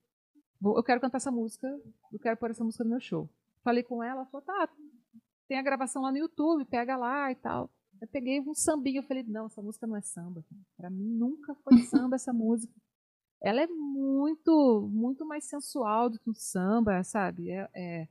Eu 0.63 0.83
quero 0.83 1.01
cantar 1.01 1.19
essa 1.19 1.31
música, 1.31 1.69
eu 2.13 2.19
quero 2.19 2.37
pôr 2.37 2.51
essa 2.51 2.65
música 2.65 2.85
no 2.85 2.91
meu 2.91 3.01
show. 3.01 3.29
Falei 3.63 3.83
com 3.83 4.03
ela, 4.03 4.21
ela 4.21 4.27
falou, 4.27 4.45
tá, 4.45 4.69
tem 5.49 5.59
a 5.59 5.63
gravação 5.63 6.03
lá 6.03 6.11
no 6.11 6.19
YouTube, 6.19 6.65
pega 6.65 6.97
lá 6.97 7.31
e 7.31 7.35
tal. 7.35 7.71
Eu 8.05 8.09
peguei 8.09 8.39
um 8.39 8.55
sambinho, 8.55 8.99
eu 8.99 9.03
falei, 9.03 9.23
não, 9.23 9.47
essa 9.47 9.63
música 9.63 9.87
não 9.87 9.97
é 9.97 10.03
samba. 10.03 10.45
Para 10.77 10.91
mim 10.91 11.09
nunca 11.09 11.55
foi 11.55 11.79
samba 11.89 12.17
essa 12.17 12.35
música. 12.35 12.73
Ela 13.43 13.63
é 13.63 13.67
muito, 13.67 14.87
muito 14.93 15.25
mais 15.25 15.45
sensual 15.45 16.11
do 16.11 16.19
que 16.19 16.29
um 16.29 16.35
samba, 16.35 17.03
sabe? 17.03 17.51
É, 17.51 17.71
é... 17.75 18.09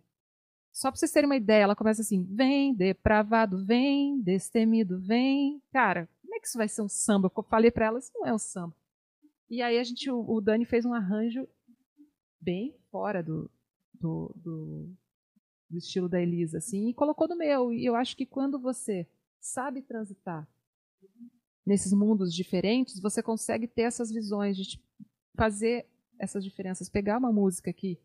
Só 0.71 0.89
pra 0.89 0.97
vocês 0.97 1.11
terem 1.11 1.29
uma 1.29 1.35
ideia, 1.35 1.61
ela 1.61 1.75
começa 1.75 2.01
assim, 2.01 2.23
vem, 2.23 2.73
depravado, 2.73 3.63
vem, 3.63 4.19
destemido, 4.19 4.99
vem. 4.99 5.61
Cara, 5.71 6.09
como 6.23 6.33
é 6.33 6.39
que 6.39 6.47
isso 6.47 6.57
vai 6.57 6.67
ser 6.67 6.81
um 6.81 6.89
samba? 6.89 7.31
Eu 7.35 7.43
falei 7.43 7.69
para 7.69 7.85
ela, 7.85 7.99
isso 7.99 8.11
não 8.15 8.25
é 8.25 8.33
um 8.33 8.39
samba. 8.39 8.75
E 9.47 9.61
aí 9.61 9.77
a 9.77 9.83
gente, 9.83 10.09
o 10.09 10.41
Dani 10.41 10.65
fez 10.65 10.85
um 10.85 10.93
arranjo 10.95 11.47
bem 12.41 12.75
fora 12.89 13.21
do, 13.21 13.47
do, 13.93 14.33
do, 14.35 14.89
do 15.69 15.77
estilo 15.77 16.09
da 16.09 16.19
Elisa, 16.19 16.57
assim, 16.57 16.89
e 16.89 16.93
colocou 16.95 17.27
no 17.27 17.37
meu. 17.37 17.71
E 17.71 17.85
eu 17.85 17.95
acho 17.95 18.17
que 18.17 18.25
quando 18.25 18.57
você 18.59 19.07
sabe 19.43 19.81
transitar 19.81 20.47
nesses 21.65 21.93
mundos 21.93 22.33
diferentes, 22.33 22.99
você 22.99 23.21
consegue 23.21 23.67
ter 23.67 23.83
essas 23.83 24.11
visões 24.11 24.57
de 24.57 24.63
tipo, 24.63 24.85
fazer 25.35 25.87
essas 26.19 26.43
diferenças, 26.43 26.89
pegar 26.89 27.17
uma 27.17 27.31
música 27.31 27.71
que 27.73 27.99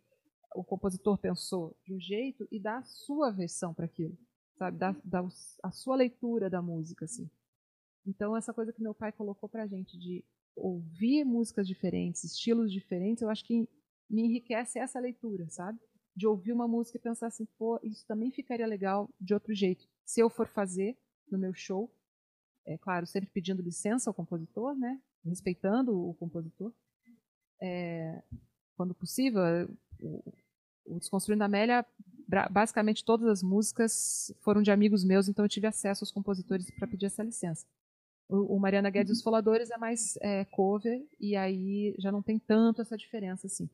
o 0.54 0.64
compositor 0.64 1.18
pensou 1.18 1.76
de 1.84 1.94
um 1.94 2.00
jeito 2.00 2.46
e 2.50 2.58
dar 2.58 2.78
a 2.78 2.84
sua 2.84 3.30
versão 3.30 3.74
para 3.74 3.84
aquilo, 3.84 4.16
sabe, 4.56 4.78
dar, 4.78 5.00
dar 5.04 5.24
a 5.62 5.70
sua 5.70 5.96
leitura 5.96 6.48
da 6.48 6.62
música, 6.62 7.04
assim. 7.04 7.30
Então, 8.06 8.36
essa 8.36 8.54
coisa 8.54 8.72
que 8.72 8.82
meu 8.82 8.94
pai 8.94 9.12
colocou 9.12 9.48
para 9.48 9.64
a 9.64 9.66
gente 9.66 9.98
de 9.98 10.24
ouvir 10.56 11.24
músicas 11.24 11.66
diferentes, 11.68 12.24
estilos 12.24 12.72
diferentes, 12.72 13.22
eu 13.22 13.28
acho 13.28 13.44
que 13.44 13.68
me 14.08 14.22
enriquece 14.22 14.78
essa 14.78 14.98
leitura, 14.98 15.48
sabe? 15.50 15.78
De 16.16 16.26
ouvir 16.26 16.52
uma 16.52 16.66
música 16.66 16.96
e 16.96 17.00
pensar 17.00 17.26
assim, 17.26 17.46
pô, 17.58 17.78
isso 17.82 18.06
também 18.06 18.30
ficaria 18.30 18.66
legal 18.66 19.08
de 19.20 19.34
outro 19.34 19.54
jeito. 19.54 19.86
Se 20.04 20.20
eu 20.20 20.30
for 20.30 20.48
fazer 20.48 20.96
no 21.30 21.38
meu 21.38 21.52
show, 21.54 21.90
é 22.66 22.76
claro, 22.76 23.06
sempre 23.06 23.30
pedindo 23.30 23.62
licença 23.62 24.10
ao 24.10 24.14
compositor, 24.14 24.74
né? 24.74 25.00
Respeitando 25.24 25.96
o 25.96 26.14
compositor. 26.14 26.72
É, 27.60 28.22
quando 28.76 28.94
possível, 28.94 29.40
o, 30.00 30.34
o 30.84 30.98
Desconstruindo 30.98 31.42
a 31.42 31.46
Amélia, 31.46 31.84
basicamente 32.50 33.04
todas 33.04 33.26
as 33.26 33.42
músicas 33.42 34.32
foram 34.40 34.62
de 34.62 34.70
amigos 34.70 35.02
meus, 35.02 35.28
então 35.28 35.44
eu 35.44 35.48
tive 35.48 35.66
acesso 35.66 36.04
aos 36.04 36.12
compositores 36.12 36.70
para 36.78 36.86
pedir 36.86 37.06
essa 37.06 37.22
licença. 37.22 37.66
O, 38.28 38.56
o 38.56 38.60
Mariana 38.60 38.90
Guedes 38.90 39.10
e 39.10 39.12
os 39.14 39.22
Foladores 39.22 39.70
é 39.70 39.78
mais 39.78 40.18
é, 40.20 40.44
cover, 40.44 41.02
e 41.18 41.34
aí 41.34 41.94
já 41.98 42.12
não 42.12 42.22
tem 42.22 42.38
tanto 42.38 42.82
essa 42.82 42.96
diferença 42.96 43.46
assim. 43.46 43.68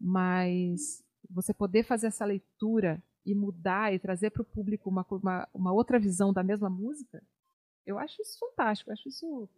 Mas 0.00 1.02
você 1.30 1.54
poder 1.54 1.84
fazer 1.84 2.08
essa 2.08 2.24
leitura 2.24 3.02
e 3.26 3.34
mudar 3.34 3.92
e 3.92 3.98
trazer 3.98 4.30
para 4.30 4.42
o 4.42 4.44
público 4.44 4.88
uma, 4.88 5.04
uma, 5.10 5.48
uma, 5.52 5.72
outra 5.72 5.98
visão 5.98 6.32
da 6.32 6.44
mesma 6.44 6.70
música, 6.70 7.20
eu 7.84 7.98
acho 7.98 8.22
isso 8.22 8.38
fantástico. 8.38 8.88
Eu 8.88 8.94
acho 8.94 9.08
isso 9.08 9.48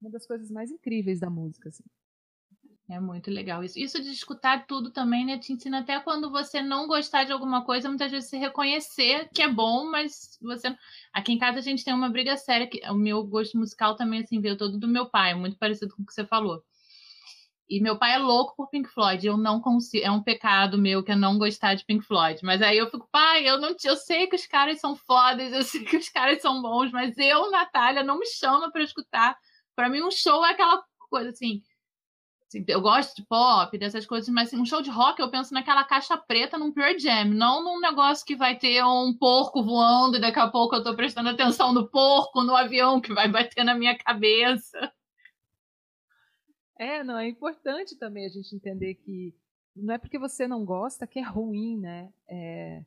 uma 0.00 0.10
das 0.10 0.26
coisas 0.26 0.50
mais 0.50 0.72
incríveis 0.72 1.20
da 1.20 1.30
música. 1.30 1.68
Assim. 1.68 1.84
É 2.90 2.98
muito 2.98 3.30
legal 3.30 3.62
isso. 3.62 3.78
Isso 3.78 4.02
de 4.02 4.10
escutar 4.10 4.66
tudo 4.66 4.90
também, 4.90 5.24
né? 5.24 5.38
Te 5.38 5.52
ensina 5.52 5.78
até 5.78 5.98
quando 6.00 6.30
você 6.30 6.60
não 6.60 6.88
gostar 6.88 7.24
de 7.24 7.32
alguma 7.32 7.64
coisa, 7.64 7.88
muitas 7.88 8.10
vezes 8.10 8.28
você 8.28 8.36
reconhecer 8.36 9.28
que 9.32 9.40
é 9.40 9.48
bom, 9.48 9.88
mas 9.88 10.36
você. 10.42 10.76
Aqui 11.12 11.32
em 11.32 11.38
casa 11.38 11.60
a 11.60 11.62
gente 11.62 11.84
tem 11.84 11.94
uma 11.94 12.10
briga 12.10 12.36
séria, 12.36 12.66
que 12.66 12.80
o 12.90 12.94
meu 12.94 13.24
gosto 13.24 13.56
musical 13.56 13.96
também, 13.96 14.20
assim, 14.20 14.40
veio 14.40 14.58
todo 14.58 14.78
do 14.78 14.88
meu 14.88 15.08
pai, 15.08 15.32
muito 15.34 15.56
parecido 15.56 15.94
com 15.94 16.02
o 16.02 16.06
que 16.06 16.12
você 16.12 16.26
falou. 16.26 16.62
E 17.72 17.80
meu 17.80 17.98
pai 17.98 18.14
é 18.14 18.18
louco 18.18 18.54
por 18.56 18.68
Pink 18.68 18.88
Floyd. 18.88 19.26
Eu 19.26 19.36
não 19.36 19.60
consigo. 19.60 20.04
É 20.04 20.10
um 20.10 20.22
pecado 20.22 20.76
meu 20.76 21.02
que 21.02 21.12
é 21.12 21.16
não 21.16 21.38
gostar 21.38 21.74
de 21.74 21.84
Pink 21.84 22.04
Floyd. 22.04 22.40
Mas 22.44 22.60
aí 22.60 22.76
eu 22.78 22.90
fico, 22.90 23.08
pai, 23.10 23.48
eu 23.48 23.58
não. 23.58 23.74
Eu 23.84 23.96
sei 23.96 24.26
que 24.26 24.36
os 24.36 24.46
caras 24.46 24.80
são 24.80 24.94
fodas, 24.94 25.52
eu 25.52 25.62
sei 25.62 25.84
que 25.84 25.96
os 25.96 26.08
caras 26.08 26.42
são 26.42 26.60
bons, 26.60 26.92
mas 26.92 27.16
eu, 27.18 27.50
Natália, 27.50 28.02
não 28.02 28.18
me 28.18 28.26
chama 28.26 28.70
para 28.70 28.82
escutar. 28.82 29.36
Para 29.74 29.88
mim, 29.88 30.02
um 30.02 30.10
show 30.10 30.44
é 30.44 30.50
aquela 30.50 30.82
coisa 31.10 31.30
assim 31.30 31.62
Assim, 32.52 32.64
eu 32.68 32.82
gosto 32.82 33.16
de 33.16 33.26
pop, 33.26 33.78
dessas 33.78 34.04
coisas, 34.04 34.28
mas 34.28 34.48
assim, 34.48 34.60
um 34.60 34.66
show 34.66 34.82
de 34.82 34.90
rock 34.90 35.20
eu 35.20 35.30
penso 35.30 35.54
naquela 35.54 35.84
caixa 35.84 36.18
preta 36.18 36.58
num 36.58 36.70
Pure 36.70 36.98
Jam, 36.98 37.24
não 37.24 37.64
num 37.64 37.80
negócio 37.80 38.26
que 38.26 38.36
vai 38.36 38.58
ter 38.58 38.84
um 38.84 39.16
porco 39.18 39.62
voando 39.62 40.18
e 40.18 40.20
daqui 40.20 40.38
a 40.38 40.48
pouco 40.48 40.76
eu 40.76 40.82
tô 40.82 40.94
prestando 40.94 41.30
atenção 41.30 41.72
no 41.72 41.88
porco, 41.88 42.42
no 42.42 42.54
avião 42.54 43.00
que 43.00 43.14
vai 43.14 43.26
bater 43.26 43.64
na 43.64 43.74
minha 43.74 43.96
cabeça. 43.96 44.92
É, 46.78 47.04
não, 47.04 47.18
é 47.18 47.28
importante 47.28 47.96
também 47.96 48.26
a 48.26 48.28
gente 48.28 48.54
entender 48.54 48.94
que 48.94 49.34
não 49.74 49.94
é 49.94 49.98
porque 49.98 50.18
você 50.18 50.46
não 50.46 50.64
gosta 50.64 51.06
que 51.06 51.18
é 51.18 51.22
ruim, 51.22 51.78
né? 51.78 52.12
É, 52.28 52.84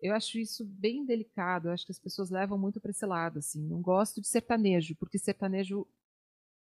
eu 0.00 0.14
acho 0.14 0.38
isso 0.38 0.64
bem 0.64 1.04
delicado, 1.04 1.68
eu 1.68 1.72
acho 1.72 1.86
que 1.86 1.92
as 1.92 1.98
pessoas 1.98 2.30
levam 2.30 2.58
muito 2.58 2.80
para 2.80 2.90
esse 2.90 3.06
lado, 3.06 3.38
assim. 3.38 3.62
Não 3.66 3.80
gosto 3.80 4.20
de 4.20 4.28
sertanejo, 4.28 4.94
porque 4.96 5.18
sertanejo 5.18 5.86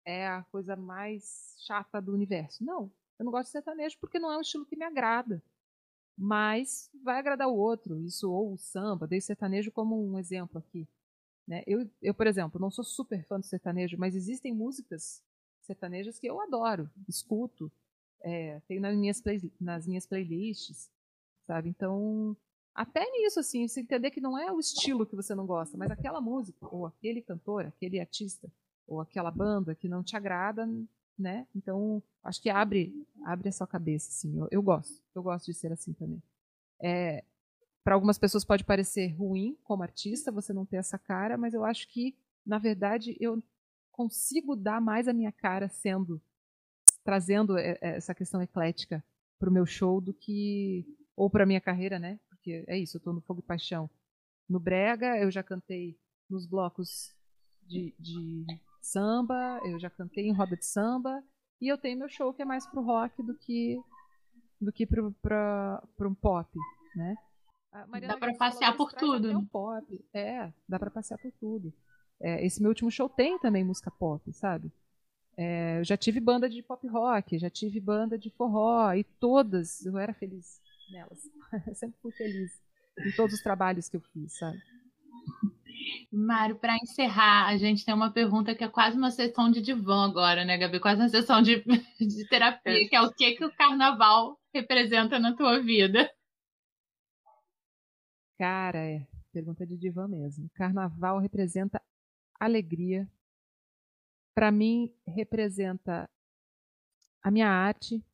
é 0.05 0.27
a 0.27 0.43
coisa 0.45 0.77
mais 0.77 1.55
chata 1.59 2.01
do 2.01 2.13
universo. 2.13 2.65
Não, 2.65 2.91
eu 3.19 3.25
não 3.25 3.33
gosto 3.33 3.47
de 3.47 3.53
sertanejo 3.53 3.99
porque 4.01 4.19
não 4.19 4.33
é 4.33 4.39
um 4.39 4.43
estilo 4.43 4.67
que 4.67 4.77
me 4.77 4.85
agrada. 4.85 5.43
Mas 6.19 6.91
vai 7.05 7.19
agradar 7.19 7.49
o 7.49 7.57
outro, 7.57 8.01
isso 8.01 8.31
ou 8.33 8.55
o 8.55 8.57
samba, 8.57 9.07
dei 9.07 9.21
sertanejo 9.21 9.71
como 9.71 10.03
um 10.03 10.19
exemplo 10.19 10.59
aqui. 10.59 10.89
Né? 11.47 11.63
Eu, 11.67 11.89
eu, 12.01 12.15
por 12.15 12.27
exemplo, 12.27 12.61
não 12.61 12.71
sou 12.71 12.85
super 12.85 13.23
fã 13.27 13.39
do 13.39 13.45
sertanejo, 13.45 13.99
mas 13.99 14.15
existem 14.15 14.53
músicas 14.53 15.23
sertanejas 15.67 16.19
que 16.19 16.27
eu 16.27 16.41
adoro, 16.41 16.91
escuto, 17.09 17.71
é, 18.23 18.61
tenho 18.67 18.81
nas 18.81 18.97
minhas, 18.97 19.21
play, 19.21 19.53
nas 19.61 19.87
minhas 19.87 20.07
playlists, 20.07 20.91
sabe? 21.47 21.69
Então, 21.69 22.37
até 22.75 23.09
nisso, 23.11 23.41
assim, 23.41 23.67
você 23.67 23.81
entender 23.81 24.11
que 24.11 24.21
não 24.21 24.39
é 24.39 24.51
o 24.51 24.61
estilo 24.61 25.07
que 25.07 25.17
você 25.17 25.35
não 25.35 25.47
gosta, 25.47 25.77
mas 25.77 25.91
aquela 25.91 26.21
música, 26.21 26.67
ou 26.71 26.87
aquele 26.87 27.23
cantor, 27.23 27.67
aquele 27.67 28.01
artista, 28.01 28.51
ou 28.87 29.01
aquela 29.01 29.31
banda 29.31 29.75
que 29.75 29.89
não 29.89 30.03
te 30.03 30.17
agrada, 30.17 30.69
né? 31.19 31.47
Então, 31.55 32.03
acho 32.23 32.41
que 32.41 32.51
abre, 32.51 32.95
abre 33.25 33.49
a 33.49 33.53
sua 33.53 33.67
cabeça, 33.67 34.11
assim. 34.11 34.39
Eu, 34.39 34.49
eu 34.51 34.63
gosto, 34.63 35.03
eu 35.15 35.23
gosto 35.23 35.47
de 35.47 35.55
ser 35.55 35.73
assim 35.73 35.93
também. 35.93 36.23
É, 36.81 37.25
para 37.83 37.95
algumas 37.95 38.19
pessoas 38.19 38.45
pode 38.45 38.65
parecer 38.65 39.09
ruim 39.15 39.57
como 39.65 39.83
artista 39.83 40.33
você 40.33 40.53
não 40.53 40.67
ter 40.67 40.77
essa 40.77 40.99
cara, 40.99 41.39
mas 41.39 41.55
eu 41.55 41.65
acho 41.65 41.89
que, 41.89 42.15
na 42.45 42.59
verdade, 42.59 43.17
eu 43.21 43.43
consigo 43.97 44.55
dar 44.55 44.81
mais 44.81 45.09
a 45.09 45.13
minha 45.13 45.33
cara 45.33 45.69
sendo 45.69 46.21
trazendo 47.03 47.57
essa 47.57 48.15
questão 48.15 48.43
eclética 48.43 49.03
para 49.39 49.49
o 49.49 49.53
meu 49.53 49.65
show 49.65 50.01
do 50.01 50.13
que 50.13 50.85
ou 51.17 51.31
para 51.31 51.47
minha 51.47 51.61
carreira, 51.61 51.99
né? 51.99 52.19
Porque 52.29 52.65
é 52.67 52.77
isso, 52.77 52.97
eu 52.97 52.99
estou 52.99 53.13
no 53.13 53.21
Fogo 53.21 53.41
e 53.41 53.47
Paixão. 53.47 53.89
No 54.49 54.59
Brega, 54.59 55.17
eu 55.17 55.31
já 55.31 55.43
cantei 55.43 55.97
nos 56.29 56.47
blocos 56.47 57.15
de, 57.63 57.95
de 57.99 58.45
samba, 58.83 59.61
eu 59.65 59.79
já 59.79 59.89
cantei 59.89 60.27
em 60.27 60.33
roda 60.33 60.57
de 60.57 60.67
samba, 60.67 61.23
e 61.61 61.69
eu 61.69 61.79
tenho 61.79 61.99
meu 61.99 62.09
show 62.09 62.35
que 62.35 62.43
é 62.43 62.45
mais 62.45 62.67
pro 62.67 62.83
rock 62.83 63.23
do 63.23 63.35
que 63.35 63.81
do 64.61 64.73
que 64.73 64.87
pro, 64.87 65.13
pra, 65.23 65.83
pro 65.97 66.11
um 66.11 66.15
pop, 66.15 66.51
né? 66.95 67.15
dá 68.01 68.17
para 68.17 68.35
passear 68.35 68.77
por 68.77 68.93
tudo. 68.93 69.39
Um 69.39 69.45
pop. 69.45 70.05
É, 70.13 70.53
dá 70.69 70.79
para 70.79 70.91
passear 70.91 71.19
por 71.19 71.31
tudo. 71.33 71.73
É, 72.21 72.45
esse 72.45 72.61
meu 72.61 72.71
último 72.71 72.91
show 72.91 73.09
tem 73.09 73.39
também 73.39 73.65
música 73.65 73.91
pop, 73.91 74.33
sabe? 74.33 74.71
É, 75.37 75.79
eu 75.79 75.85
já 75.85 75.97
tive 75.97 76.19
banda 76.19 76.49
de 76.49 76.63
pop 76.63 76.87
rock, 76.89 77.39
já 77.39 77.51
tive 77.51 77.79
banda 77.79 78.19
de 78.19 78.31
forró, 78.31 78.93
e 78.95 79.05
todas 79.05 79.85
eu 79.85 79.99
era 79.99 80.15
feliz 80.15 80.61
nelas. 80.91 81.21
eu 81.67 81.75
sempre 81.75 81.99
fui 82.01 82.13
feliz 82.13 82.59
em 82.99 83.13
todos 83.13 83.35
os 83.35 83.43
trabalhos 83.43 83.89
que 83.89 83.97
eu 83.97 84.01
fiz, 84.01 84.39
sabe? 84.39 84.59
Mário, 86.11 86.57
para 86.57 86.77
encerrar, 86.77 87.47
a 87.47 87.57
gente 87.57 87.85
tem 87.85 87.95
uma 87.95 88.11
pergunta 88.11 88.55
que 88.55 88.65
é 88.65 88.69
quase 88.69 88.97
uma 88.97 89.11
sessão 89.11 89.51
de 89.51 89.61
divã 89.61 90.07
agora, 90.07 90.45
né, 90.45 90.57
Gabi? 90.57 90.81
Quase 90.81 91.01
uma 91.01 91.09
sessão 91.09 91.43
de, 91.43 91.63
de 92.01 92.29
terapia, 92.29 92.89
que 92.89 92.97
é 92.97 93.03
o 93.03 93.13
que, 93.13 93.33
que 93.33 93.45
o 93.45 93.55
carnaval 93.55 94.39
representa 94.55 95.19
na 95.19 95.37
tua 95.37 95.61
vida? 95.61 96.11
Cara, 98.39 98.79
é. 98.79 99.07
Pergunta 99.33 99.67
de 99.67 99.77
divã 99.77 100.09
mesmo. 100.09 100.49
Carnaval 100.55 101.19
representa 101.19 101.81
alegria. 102.39 103.09
Para 104.35 104.51
mim, 104.51 104.95
representa 105.07 106.09
a 107.23 107.31
minha 107.31 107.49
arte, 107.49 108.05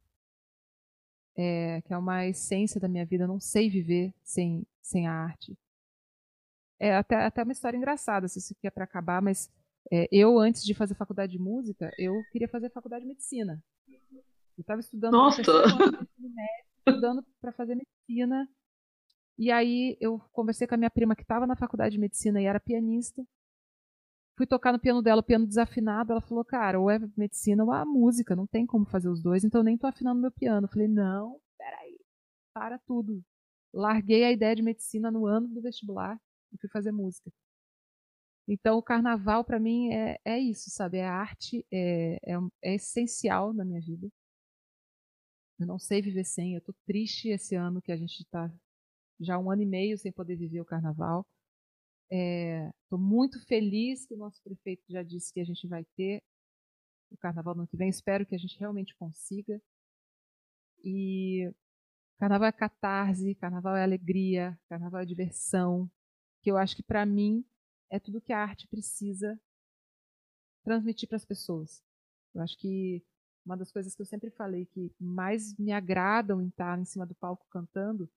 é, 1.36 1.82
que 1.82 1.92
é 1.92 1.96
uma 1.98 2.26
essência 2.26 2.80
da 2.80 2.88
minha 2.88 3.04
vida. 3.04 3.24
Eu 3.24 3.28
não 3.28 3.40
sei 3.40 3.68
viver 3.68 4.14
sem, 4.22 4.66
sem 4.80 5.06
a 5.06 5.12
arte. 5.12 5.56
É 6.78 6.96
até, 6.96 7.16
até 7.16 7.42
uma 7.42 7.52
história 7.52 7.76
engraçada, 7.76 8.26
se 8.26 8.38
isso 8.38 8.52
aqui 8.52 8.66
é 8.66 8.70
para 8.70 8.84
acabar, 8.84 9.22
mas 9.22 9.50
é, 9.90 10.08
eu, 10.10 10.38
antes 10.38 10.64
de 10.64 10.74
fazer 10.74 10.94
faculdade 10.94 11.32
de 11.32 11.38
música, 11.38 11.90
eu 11.98 12.14
queria 12.32 12.48
fazer 12.48 12.70
faculdade 12.70 13.02
de 13.02 13.08
medicina. 13.08 13.62
Eu 13.88 14.60
estava 14.60 14.80
estudando 14.80 15.12
Nossa! 15.12 15.42
estudando 16.86 17.24
para 17.40 17.52
fazer 17.52 17.76
medicina. 17.76 18.48
E 19.38 19.50
aí 19.50 19.96
eu 20.00 20.18
conversei 20.32 20.66
com 20.66 20.74
a 20.74 20.78
minha 20.78 20.90
prima 20.90 21.16
que 21.16 21.22
estava 21.22 21.46
na 21.46 21.56
faculdade 21.56 21.92
de 21.92 22.00
medicina 22.00 22.40
e 22.40 22.46
era 22.46 22.60
pianista. 22.60 23.24
Fui 24.36 24.46
tocar 24.46 24.72
no 24.72 24.78
piano 24.78 25.02
dela, 25.02 25.20
o 25.20 25.24
piano 25.24 25.46
desafinado. 25.46 26.12
Ela 26.12 26.20
falou, 26.20 26.44
cara, 26.44 26.80
ou 26.80 26.90
é 26.90 26.98
medicina 27.16 27.64
ou 27.64 27.74
é 27.74 27.78
a 27.80 27.84
música, 27.84 28.36
não 28.36 28.46
tem 28.46 28.66
como 28.66 28.86
fazer 28.86 29.08
os 29.08 29.22
dois, 29.22 29.44
então 29.44 29.60
eu 29.60 29.64
nem 29.64 29.76
tô 29.78 29.86
afinando 29.86 30.20
meu 30.20 30.30
piano. 30.32 30.66
Eu 30.66 30.70
falei, 30.70 30.88
não, 30.88 31.40
peraí, 31.58 31.98
para 32.54 32.78
tudo. 32.78 33.22
Larguei 33.72 34.24
a 34.24 34.32
ideia 34.32 34.56
de 34.56 34.62
medicina 34.62 35.10
no 35.10 35.26
ano 35.26 35.48
do 35.48 35.62
vestibular 35.62 36.18
e 36.52 36.58
fui 36.58 36.68
fazer 36.70 36.92
música. 36.92 37.30
Então 38.48 38.76
o 38.76 38.82
carnaval 38.82 39.44
para 39.44 39.58
mim 39.60 39.92
é, 39.92 40.18
é 40.24 40.38
isso, 40.38 40.70
sabe? 40.70 40.98
É 40.98 41.06
arte, 41.06 41.64
é, 41.72 42.16
é, 42.24 42.36
é 42.62 42.74
essencial 42.74 43.52
na 43.52 43.64
minha 43.64 43.80
vida. 43.80 44.08
Eu 45.58 45.66
não 45.66 45.78
sei 45.78 46.02
viver 46.02 46.24
sem. 46.24 46.54
Eu 46.54 46.60
tô 46.60 46.74
triste 46.86 47.28
esse 47.28 47.54
ano 47.54 47.80
que 47.80 47.92
a 47.92 47.96
gente 47.96 48.20
está 48.20 48.50
já 49.20 49.38
um 49.38 49.50
ano 49.50 49.62
e 49.62 49.66
meio 49.66 49.96
sem 49.98 50.12
poder 50.12 50.36
viver 50.36 50.60
o 50.60 50.64
carnaval. 50.64 51.26
Estou 52.14 52.98
muito 52.98 53.40
feliz 53.46 54.04
que 54.04 54.12
o 54.12 54.18
nosso 54.18 54.42
prefeito 54.42 54.84
já 54.90 55.02
disse 55.02 55.32
que 55.32 55.40
a 55.40 55.44
gente 55.44 55.66
vai 55.66 55.82
ter 55.96 56.22
o 57.10 57.16
carnaval 57.16 57.54
no 57.54 57.62
ano 57.62 57.68
que 57.68 57.76
vem. 57.76 57.88
Espero 57.88 58.26
que 58.26 58.34
a 58.34 58.38
gente 58.38 58.58
realmente 58.58 58.94
consiga. 58.96 59.60
E 60.84 61.50
carnaval 62.18 62.48
é 62.48 62.52
catarse, 62.52 63.34
carnaval 63.36 63.76
é 63.76 63.82
alegria, 63.82 64.58
carnaval 64.68 65.00
é 65.00 65.06
diversão. 65.06 65.90
Que 66.42 66.50
eu 66.50 66.58
acho 66.58 66.76
que 66.76 66.82
para 66.82 67.06
mim 67.06 67.44
é 67.90 67.98
tudo 67.98 68.20
que 68.20 68.32
a 68.32 68.38
arte 68.38 68.68
precisa 68.68 69.40
transmitir 70.62 71.08
para 71.08 71.16
as 71.16 71.24
pessoas. 71.24 71.82
Eu 72.34 72.42
acho 72.42 72.58
que 72.58 73.02
uma 73.44 73.56
das 73.56 73.72
coisas 73.72 73.94
que 73.94 74.02
eu 74.02 74.06
sempre 74.06 74.30
falei 74.30 74.66
que 74.66 74.94
mais 75.00 75.56
me 75.56 75.72
agradam 75.72 76.42
em 76.42 76.48
estar 76.48 76.78
em 76.78 76.84
cima 76.84 77.06
do 77.06 77.14
palco 77.14 77.46
cantando 77.50 78.08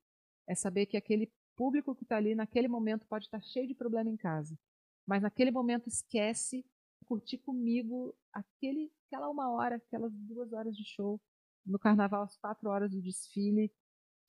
é 0.47 0.53
saber 0.53 0.85
que 0.85 0.97
aquele 0.97 1.31
público 1.56 1.95
que 1.95 2.03
está 2.03 2.18
ali 2.18 2.36
naquele 2.36 2.68
momento 2.68 3.06
pode 3.07 3.26
estar 3.26 3.41
cheio 3.41 3.68
de 3.68 3.76
problema 3.76 4.10
em 4.10 4.18
casa, 4.18 4.57
mas 5.06 5.22
naquele 5.22 5.52
momento 5.52 5.88
esquece 5.88 6.65
curtir 7.06 7.38
comigo 7.38 8.15
aquele, 8.34 8.91
aquela 9.07 9.30
uma 9.30 9.52
hora, 9.52 9.76
aquelas 9.76 10.11
duas 10.14 10.52
horas 10.53 10.76
de 10.76 10.84
show 10.84 11.22
no 11.65 11.80
carnaval, 11.80 12.23
as 12.23 12.38
quatro 12.38 12.69
horas 12.69 12.91
do 12.91 13.02
desfile, 13.02 13.72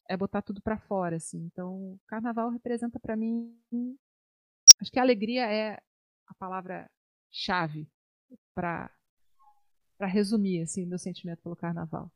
é 0.09 0.17
botar 0.17 0.43
tudo 0.43 0.63
para 0.63 0.79
fora, 0.79 1.17
assim. 1.17 1.39
Então, 1.45 1.93
o 1.93 2.01
carnaval 2.07 2.51
representa 2.51 2.99
para 2.99 3.17
mim, 3.17 3.59
acho 4.81 4.91
que 4.91 4.99
a 4.99 5.03
alegria 5.03 5.47
é 5.47 5.81
a 6.27 6.35
palavra 6.35 6.91
chave 7.31 7.91
para 8.55 8.91
para 9.99 10.07
resumir 10.07 10.61
assim 10.61 10.85
meu 10.85 10.99
sentimento 10.99 11.43
pelo 11.43 11.57
carnaval. 11.57 12.13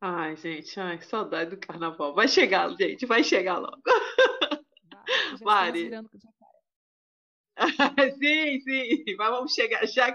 Ai, 0.00 0.36
gente, 0.36 0.78
ai, 0.78 0.98
que 0.98 1.06
saudade 1.06 1.50
do 1.50 1.56
carnaval. 1.56 2.14
Vai 2.14 2.28
chegar, 2.28 2.70
gente, 2.76 3.06
vai 3.06 3.24
chegar 3.24 3.58
logo. 3.58 3.82
Já 5.38 5.44
Mari. 5.44 5.90
sim, 8.18 8.60
sim, 8.60 9.16
mas 9.16 9.30
vamos 9.30 9.54
chegar 9.54 9.86
já 9.86 10.14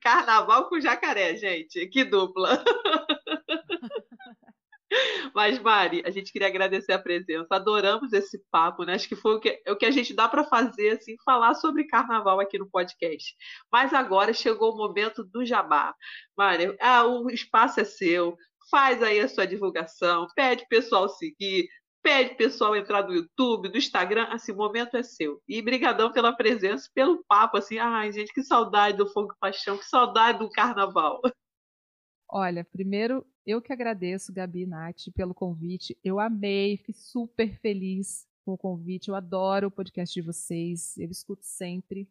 carnaval 0.00 0.68
com 0.68 0.80
jacaré, 0.80 1.36
gente. 1.36 1.86
Que 1.88 2.04
dupla. 2.04 2.64
Mas, 5.34 5.58
Mari, 5.58 6.02
a 6.04 6.10
gente 6.10 6.32
queria 6.32 6.48
agradecer 6.48 6.92
a 6.92 6.98
presença. 6.98 7.46
Adoramos 7.50 8.12
esse 8.12 8.42
papo, 8.50 8.84
né? 8.84 8.94
Acho 8.94 9.08
que 9.08 9.16
foi 9.16 9.34
o 9.34 9.40
que, 9.40 9.62
é 9.64 9.70
o 9.70 9.76
que 9.76 9.84
a 9.86 9.90
gente 9.90 10.14
dá 10.14 10.28
para 10.28 10.44
fazer, 10.44 10.90
assim, 10.90 11.16
falar 11.24 11.54
sobre 11.54 11.84
carnaval 11.86 12.40
aqui 12.40 12.58
no 12.58 12.68
podcast. 12.68 13.36
Mas 13.70 13.92
agora 13.92 14.32
chegou 14.32 14.72
o 14.72 14.76
momento 14.76 15.22
do 15.22 15.44
jabá. 15.44 15.94
Mari, 16.36 16.74
ah, 16.80 17.06
o 17.06 17.30
espaço 17.30 17.80
é 17.80 17.84
seu. 17.84 18.36
Faz 18.70 19.02
aí 19.02 19.20
a 19.20 19.28
sua 19.28 19.46
divulgação, 19.46 20.26
pede 20.34 20.64
o 20.64 20.68
pessoal 20.68 21.08
seguir, 21.08 21.68
pede 22.02 22.34
o 22.34 22.36
pessoal 22.36 22.76
entrar 22.76 23.06
no 23.06 23.14
YouTube, 23.14 23.68
no 23.68 23.76
Instagram, 23.76 24.24
assim, 24.30 24.52
o 24.52 24.56
momento 24.56 24.96
é 24.96 25.02
seu. 25.02 25.40
E 25.48 25.62
brigadão 25.62 26.12
pela 26.12 26.34
presença, 26.34 26.88
pelo 26.94 27.24
papo, 27.24 27.56
assim, 27.56 27.78
ai, 27.78 28.12
gente, 28.12 28.32
que 28.32 28.42
saudade 28.42 28.96
do 28.96 29.08
Fogo 29.08 29.34
Paixão, 29.40 29.78
que 29.78 29.84
saudade 29.84 30.38
do 30.38 30.50
carnaval. 30.50 31.20
Olha, 32.30 32.64
primeiro 32.64 33.26
eu 33.46 33.62
que 33.62 33.72
agradeço, 33.72 34.32
Gabi 34.32 34.64
e 34.64 34.66
Nath, 34.66 35.10
pelo 35.14 35.34
convite. 35.34 35.96
Eu 36.04 36.20
amei, 36.20 36.76
fiquei 36.76 36.94
super 36.94 37.58
feliz 37.60 38.26
com 38.44 38.52
o 38.52 38.58
convite. 38.58 39.08
Eu 39.08 39.14
adoro 39.14 39.68
o 39.68 39.70
podcast 39.70 40.12
de 40.12 40.20
vocês, 40.20 40.98
eu 40.98 41.10
escuto 41.10 41.46
sempre. 41.46 42.06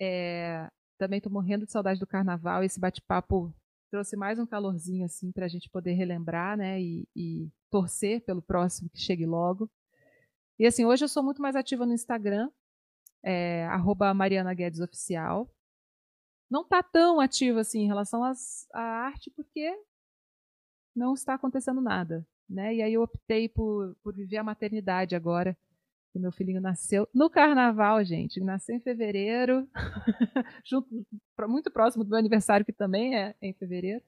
É, 0.00 0.68
também 0.98 1.18
estou 1.18 1.32
morrendo 1.32 1.64
de 1.64 1.70
saudade 1.70 2.00
do 2.00 2.06
carnaval. 2.06 2.64
Esse 2.64 2.80
bate-papo 2.80 3.54
trouxe 3.92 4.16
mais 4.16 4.38
um 4.38 4.46
calorzinho 4.46 5.04
assim 5.04 5.30
para 5.30 5.44
a 5.44 5.48
gente 5.48 5.68
poder 5.68 5.92
relembrar, 5.92 6.56
né? 6.56 6.80
E, 6.80 7.06
e 7.14 7.50
torcer 7.70 8.24
pelo 8.24 8.40
próximo 8.40 8.88
que 8.88 8.98
chegue 8.98 9.26
logo. 9.26 9.70
E 10.58 10.66
assim, 10.66 10.86
hoje 10.86 11.04
eu 11.04 11.08
sou 11.08 11.22
muito 11.22 11.42
mais 11.42 11.54
ativa 11.54 11.84
no 11.84 11.92
Instagram, 11.92 12.50
é, 13.22 13.66
arroba 13.66 14.14
Mariana 14.14 14.54
Guedes 14.54 14.80
Oficial. 14.80 15.46
Não 16.50 16.62
está 16.62 16.82
tão 16.82 17.20
ativa 17.20 17.60
assim 17.60 17.80
em 17.80 17.86
relação 17.86 18.24
às, 18.24 18.66
à 18.72 18.80
arte, 18.80 19.30
porque 19.30 19.70
não 20.96 21.12
está 21.12 21.34
acontecendo 21.34 21.82
nada. 21.82 22.26
Né? 22.48 22.76
E 22.76 22.82
aí 22.82 22.94
eu 22.94 23.02
optei 23.02 23.46
por, 23.46 23.94
por 24.02 24.14
viver 24.14 24.38
a 24.38 24.44
maternidade 24.44 25.14
agora. 25.14 25.54
Meu 26.18 26.32
filhinho 26.32 26.60
nasceu 26.60 27.08
no 27.14 27.30
carnaval, 27.30 28.04
gente. 28.04 28.40
Nasceu 28.40 28.76
em 28.76 28.80
fevereiro, 28.80 29.68
junto, 30.64 30.88
muito 31.48 31.70
próximo 31.70 32.04
do 32.04 32.10
meu 32.10 32.18
aniversário, 32.18 32.66
que 32.66 32.72
também 32.72 33.16
é 33.16 33.34
em 33.40 33.52
fevereiro. 33.52 34.02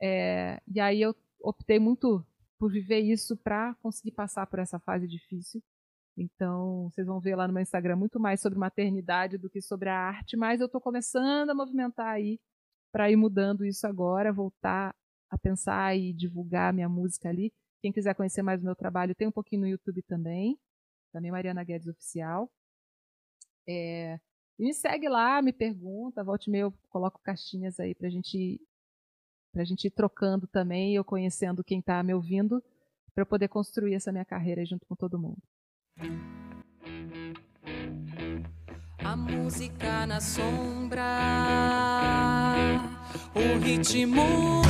É, 0.00 0.60
e 0.66 0.80
aí 0.80 1.00
eu 1.00 1.14
optei 1.40 1.78
muito 1.78 2.24
por 2.58 2.70
viver 2.70 3.00
isso 3.00 3.36
para 3.36 3.74
conseguir 3.82 4.12
passar 4.12 4.46
por 4.46 4.58
essa 4.58 4.78
fase 4.78 5.06
difícil. 5.06 5.62
Então, 6.16 6.88
vocês 6.90 7.06
vão 7.06 7.20
ver 7.20 7.36
lá 7.36 7.46
no 7.46 7.52
meu 7.52 7.62
Instagram 7.62 7.96
muito 7.96 8.18
mais 8.18 8.40
sobre 8.40 8.58
maternidade 8.58 9.36
do 9.36 9.50
que 9.50 9.60
sobre 9.60 9.90
a 9.90 9.98
arte, 9.98 10.36
mas 10.36 10.60
eu 10.60 10.66
estou 10.66 10.80
começando 10.80 11.50
a 11.50 11.54
movimentar 11.54 12.08
aí 12.08 12.40
para 12.90 13.10
ir 13.10 13.16
mudando 13.16 13.64
isso 13.64 13.86
agora, 13.86 14.32
voltar 14.32 14.94
a 15.30 15.36
pensar 15.36 15.96
e 15.96 16.14
divulgar 16.14 16.72
minha 16.72 16.88
música 16.88 17.28
ali. 17.28 17.52
Quem 17.82 17.92
quiser 17.92 18.14
conhecer 18.14 18.42
mais 18.42 18.62
o 18.62 18.64
meu 18.64 18.74
trabalho, 18.74 19.14
tem 19.14 19.28
um 19.28 19.32
pouquinho 19.32 19.62
no 19.62 19.68
YouTube 19.68 20.02
também, 20.02 20.58
também 21.16 21.30
Mariana 21.30 21.64
Guedes 21.64 21.88
Oficial. 21.88 22.52
É, 23.66 24.20
me 24.58 24.74
segue 24.74 25.08
lá, 25.08 25.40
me 25.40 25.50
pergunta, 25.50 26.22
volte 26.22 26.48
e 26.48 26.50
meia 26.50 26.62
eu 26.64 26.74
coloco 26.90 27.18
caixinhas 27.22 27.80
aí 27.80 27.94
pra 27.94 28.10
gente 28.10 28.60
pra 29.50 29.64
gente 29.64 29.86
ir 29.86 29.90
trocando 29.90 30.46
também, 30.46 30.94
eu 30.94 31.02
conhecendo 31.02 31.64
quem 31.64 31.80
está 31.80 32.02
me 32.02 32.12
ouvindo, 32.12 32.62
para 33.14 33.22
eu 33.22 33.26
poder 33.26 33.48
construir 33.48 33.94
essa 33.94 34.12
minha 34.12 34.26
carreira 34.26 34.66
junto 34.66 34.84
com 34.84 34.94
todo 34.94 35.18
mundo. 35.18 35.42
A 39.02 39.16
música 39.16 40.06
na 40.06 40.20
sombra, 40.20 41.02
o 43.34 43.58
ritmo 43.58 44.60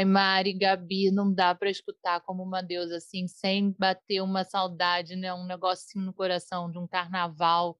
Ai, 0.00 0.04
Mari, 0.06 0.54
Gabi, 0.54 1.10
não 1.10 1.30
dá 1.30 1.54
pra 1.54 1.68
escutar 1.68 2.22
como 2.22 2.42
uma 2.42 2.62
deusa 2.62 2.96
assim, 2.96 3.28
sem 3.28 3.70
bater 3.78 4.22
uma 4.22 4.44
saudade, 4.44 5.14
né? 5.14 5.30
Um 5.34 5.44
negocinho 5.44 6.06
no 6.06 6.14
coração 6.14 6.70
de 6.70 6.78
um 6.78 6.86
carnaval, 6.88 7.78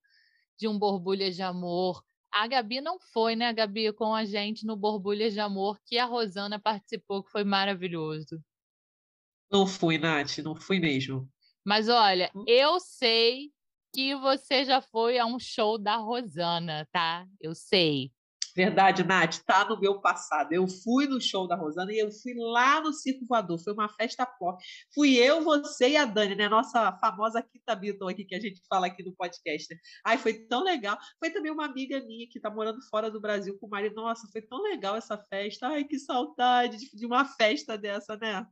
de 0.58 0.68
um 0.68 0.78
borbulha 0.78 1.30
de 1.30 1.40
amor. 1.40 2.04
A 2.30 2.46
Gabi 2.46 2.82
não 2.82 3.00
foi, 3.00 3.34
né, 3.34 3.50
Gabi, 3.54 3.90
com 3.94 4.14
a 4.14 4.26
gente 4.26 4.66
no 4.66 4.76
Borbulhas 4.76 5.32
de 5.32 5.40
Amor, 5.40 5.80
que 5.86 5.96
a 5.96 6.04
Rosana 6.04 6.60
participou, 6.60 7.24
que 7.24 7.30
foi 7.30 7.42
maravilhoso. 7.42 8.38
Não 9.50 9.66
fui, 9.66 9.96
Nath, 9.96 10.38
não 10.44 10.54
fui 10.54 10.78
mesmo. 10.78 11.26
Mas 11.64 11.88
olha, 11.88 12.30
eu 12.46 12.78
sei 12.80 13.50
que 13.94 14.14
você 14.14 14.62
já 14.66 14.82
foi 14.82 15.18
a 15.18 15.24
um 15.24 15.38
show 15.38 15.78
da 15.78 15.96
Rosana, 15.96 16.86
tá? 16.92 17.26
Eu 17.40 17.54
sei. 17.54 18.12
Verdade, 18.60 19.02
Nath, 19.04 19.38
tá 19.46 19.64
no 19.66 19.80
meu 19.80 20.02
passado. 20.02 20.52
Eu 20.52 20.68
fui 20.68 21.06
no 21.06 21.18
show 21.18 21.48
da 21.48 21.56
Rosana 21.56 21.90
e 21.94 21.98
eu 21.98 22.12
fui 22.12 22.34
lá 22.36 22.78
no 22.82 22.92
Circo 22.92 23.24
Voador. 23.26 23.58
Foi 23.58 23.72
uma 23.72 23.88
festa 23.88 24.26
pop. 24.26 24.62
Fui 24.94 25.16
eu, 25.16 25.42
você 25.42 25.88
e 25.88 25.96
a 25.96 26.04
Dani, 26.04 26.34
né? 26.34 26.46
Nossa 26.46 26.92
famosa 26.98 27.42
Quinta 27.42 27.74
Beatle 27.74 28.10
aqui 28.10 28.22
que 28.22 28.34
a 28.34 28.38
gente 28.38 28.60
fala 28.68 28.86
aqui 28.88 29.02
no 29.02 29.14
podcast. 29.14 29.72
Né? 29.74 29.80
Ai, 30.04 30.18
foi 30.18 30.34
tão 30.46 30.62
legal. 30.62 30.98
Foi 31.18 31.30
também 31.30 31.50
uma 31.50 31.64
amiga 31.64 31.98
minha 32.04 32.26
que 32.30 32.38
tá 32.38 32.50
morando 32.50 32.82
fora 32.90 33.10
do 33.10 33.18
Brasil 33.18 33.56
com 33.58 33.66
o 33.66 33.70
marido. 33.70 33.94
Nossa, 33.94 34.28
foi 34.30 34.42
tão 34.42 34.60
legal 34.60 34.94
essa 34.94 35.16
festa. 35.16 35.68
Ai, 35.68 35.84
que 35.84 35.98
saudade 35.98 36.76
de- 36.76 36.94
de 36.94 37.06
uma 37.06 37.24
festa 37.24 37.78
dessa, 37.78 38.14
né? 38.18 38.46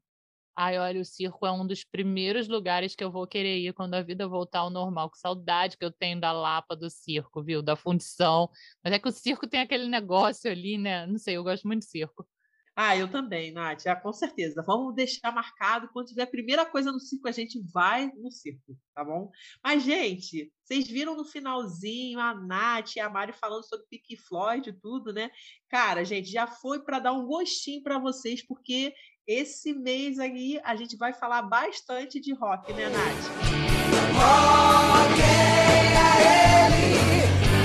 Ai, 0.61 0.77
olha, 0.77 1.01
o 1.01 1.05
circo 1.05 1.47
é 1.47 1.53
um 1.53 1.65
dos 1.65 1.85
primeiros 1.85 2.49
lugares 2.49 2.97
que 2.97 3.05
eu 3.05 3.13
vou 3.13 3.29
querer 3.29 3.59
ir 3.59 3.73
quando 3.73 3.95
a 3.95 4.03
vida 4.03 4.27
voltar 4.27 4.59
ao 4.59 4.71
normal. 4.71 5.09
Que 5.09 5.17
saudade 5.17 5.79
que 5.79 5.85
eu 5.85 5.93
tenho 5.93 6.21
da 6.21 6.33
Lapa 6.33 6.75
do 6.75 6.91
circo, 6.91 7.45
viu? 7.45 7.63
Da 7.63 7.77
fundição. 7.77 8.51
Mas 8.83 8.93
é 8.93 8.99
que 8.99 9.09
o 9.09 9.13
circo 9.13 9.47
tem 9.47 9.61
aquele 9.61 9.87
negócio 9.89 10.51
ali, 10.51 10.77
né? 10.77 11.07
Não 11.07 11.17
sei, 11.17 11.37
eu 11.37 11.45
gosto 11.45 11.65
muito 11.65 11.83
de 11.83 11.91
circo. 11.91 12.27
Ah, 12.75 12.97
eu 12.97 13.09
também, 13.09 13.53
Nath, 13.53 13.87
ah, 13.87 13.95
com 13.95 14.13
certeza. 14.13 14.61
Vamos 14.67 14.97
deixar 14.97 15.33
marcado. 15.33 15.89
Quando 15.93 16.09
tiver 16.09 16.23
a 16.23 16.27
primeira 16.27 16.67
coisa 16.67 16.91
no 16.91 16.99
circo, 16.99 17.29
a 17.29 17.33
gente 17.33 17.61
vai 17.73 18.11
no 18.17 18.31
circo, 18.33 18.77
tá 18.93 19.05
bom? 19.05 19.31
Mas, 19.63 19.85
gente, 19.85 20.53
vocês 20.65 20.89
viram 20.89 21.17
no 21.17 21.25
finalzinho 21.25 22.19
a 22.19 22.35
Nath 22.35 22.97
e 22.97 23.01
a 23.01 23.09
Mari 23.09 23.33
falando 23.33 23.65
sobre 23.65 23.87
Pink 23.89 24.17
Floyd 24.17 24.71
e 24.71 24.73
tudo, 24.73 25.13
né? 25.13 25.31
Cara, 25.69 26.05
gente, 26.05 26.29
já 26.29 26.49
foi 26.49 26.83
para 26.83 26.99
dar 26.99 27.13
um 27.13 27.27
gostinho 27.27 27.83
para 27.83 27.99
vocês, 27.99 28.45
porque 28.45 28.93
esse 29.29 29.75
mês 29.75 30.19
aí 30.19 30.59
a 30.65 30.75
gente 30.75 30.97
vai 30.97 31.13
falar 31.13 31.43
bastante 31.43 32.19
de 32.19 32.33
rock, 32.33 32.73
né, 32.73 32.89
Nath? 32.89 33.29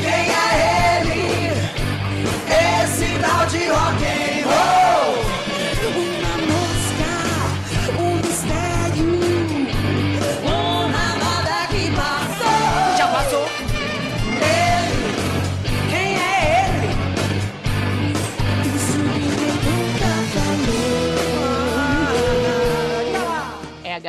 Quem 0.02 0.27
é 0.35 0.99
ele? 0.99 1.56
Esse 2.84 3.18
tal 3.22 3.45
de 3.48 3.65
rock 3.68 4.03
and 4.06 4.12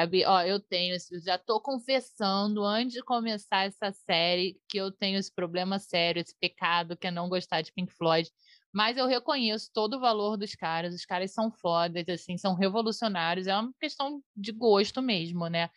Gabi, 0.04 0.24
ó, 0.26 0.42
eu 0.42 0.60
tenho, 0.60 0.96
já 1.24 1.38
tô 1.38 1.58
confessando 1.60 2.62
antes 2.62 2.92
de 2.92 3.02
começar 3.02 3.64
essa 3.64 3.90
série 3.90 4.60
que 4.68 4.76
eu 4.76 4.92
tenho 4.92 5.18
esse 5.18 5.32
problema 5.32 5.78
sério, 5.78 6.20
esse 6.20 6.34
pecado 6.38 6.96
que 6.96 7.06
é 7.06 7.10
não 7.10 7.28
gostar 7.28 7.62
de 7.62 7.72
Pink 7.72 7.92
Floyd. 7.92 8.30
Mas 8.72 8.98
eu 8.98 9.06
reconheço 9.06 9.70
todo 9.72 9.94
o 9.94 10.00
valor 10.00 10.36
dos 10.36 10.54
caras, 10.54 10.94
os 10.94 11.06
caras 11.06 11.32
são 11.32 11.50
fodas, 11.50 12.06
assim, 12.08 12.36
são 12.36 12.54
revolucionários, 12.54 13.46
é 13.46 13.56
uma 13.56 13.72
questão 13.80 14.22
de 14.36 14.52
gosto 14.52 15.00
mesmo, 15.00 15.46
né? 15.48 15.70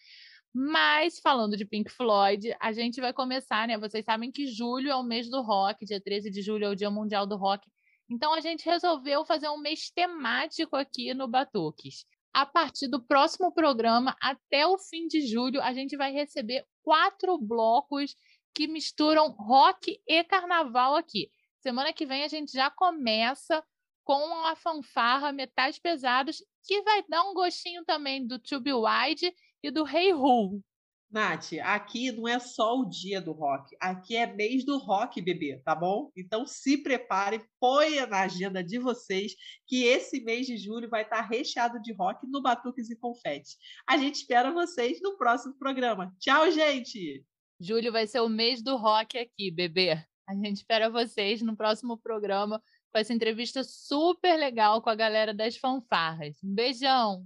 Mas 0.53 1.19
falando 1.19 1.55
de 1.55 1.65
Pink 1.65 1.89
Floyd, 1.89 2.53
a 2.59 2.73
gente 2.73 2.99
vai 2.99 3.13
começar, 3.13 3.67
né? 3.67 3.77
Vocês 3.77 4.03
sabem 4.03 4.31
que 4.31 4.47
julho 4.47 4.89
é 4.89 4.95
o 4.95 5.03
mês 5.03 5.29
do 5.29 5.41
rock, 5.41 5.85
dia 5.85 6.01
13 6.01 6.29
de 6.29 6.41
julho 6.41 6.65
é 6.65 6.69
o 6.69 6.75
Dia 6.75 6.89
Mundial 6.89 7.25
do 7.25 7.37
Rock. 7.37 7.69
Então 8.09 8.33
a 8.33 8.41
gente 8.41 8.65
resolveu 8.65 9.23
fazer 9.25 9.47
um 9.49 9.59
mês 9.59 9.89
temático 9.89 10.75
aqui 10.75 11.13
no 11.13 11.27
Batuques. 11.27 12.05
A 12.33 12.45
partir 12.45 12.87
do 12.87 13.01
próximo 13.01 13.51
programa, 13.51 14.15
até 14.21 14.65
o 14.67 14.77
fim 14.77 15.07
de 15.07 15.25
julho, 15.25 15.61
a 15.61 15.73
gente 15.73 15.97
vai 15.97 16.11
receber 16.11 16.65
quatro 16.83 17.37
blocos 17.37 18.15
que 18.53 18.67
misturam 18.67 19.31
rock 19.31 19.99
e 20.07 20.23
carnaval 20.23 20.95
aqui. 20.95 21.29
Semana 21.59 21.91
que 21.91 22.05
vem 22.05 22.23
a 22.23 22.27
gente 22.27 22.51
já 22.51 22.69
começa 22.69 23.63
com 24.03 24.45
a 24.45 24.55
fanfarra 24.55 25.33
Metais 25.33 25.77
Pesados, 25.77 26.41
que 26.63 26.81
vai 26.81 27.03
dar 27.09 27.23
um 27.23 27.33
gostinho 27.33 27.83
também 27.83 28.25
do 28.25 28.39
To 28.39 28.59
Be 28.59 28.71
Wide 28.73 29.33
e 29.61 29.69
do 29.69 29.87
Hey 29.87 30.13
Who. 30.13 30.63
Nath, 31.09 31.53
aqui 31.63 32.11
não 32.11 32.27
é 32.27 32.37
só 32.37 32.77
o 32.77 32.85
dia 32.85 33.21
do 33.21 33.31
rock, 33.31 33.75
aqui 33.79 34.17
é 34.17 34.27
mês 34.27 34.65
do 34.65 34.77
rock, 34.77 35.21
bebê, 35.21 35.61
tá 35.63 35.73
bom? 35.73 36.11
Então 36.17 36.45
se 36.45 36.77
preparem, 36.77 37.41
ponha 37.59 38.05
na 38.05 38.21
agenda 38.23 38.61
de 38.61 38.77
vocês 38.77 39.33
que 39.65 39.85
esse 39.85 40.19
mês 40.19 40.45
de 40.45 40.57
julho 40.57 40.89
vai 40.89 41.03
estar 41.03 41.21
recheado 41.21 41.81
de 41.81 41.93
rock 41.93 42.27
no 42.27 42.41
Batuques 42.41 42.89
e 42.89 42.95
Confete. 42.97 43.55
A 43.87 43.97
gente 43.97 44.15
espera 44.15 44.51
vocês 44.51 45.01
no 45.01 45.17
próximo 45.17 45.55
programa. 45.57 46.13
Tchau, 46.19 46.51
gente! 46.51 47.23
Julho 47.59 47.91
vai 47.91 48.05
ser 48.05 48.19
o 48.19 48.29
mês 48.29 48.61
do 48.61 48.75
rock 48.75 49.17
aqui, 49.17 49.49
bebê. 49.49 49.93
A 50.27 50.35
gente 50.35 50.57
espera 50.57 50.89
vocês 50.89 51.41
no 51.41 51.55
próximo 51.55 51.97
programa 51.97 52.61
com 52.91 52.99
essa 52.99 53.13
entrevista 53.13 53.63
super 53.63 54.37
legal 54.37 54.81
com 54.81 54.89
a 54.89 54.95
galera 54.95 55.33
das 55.33 55.55
fanfarras. 55.55 56.35
Um 56.43 56.53
beijão! 56.53 57.25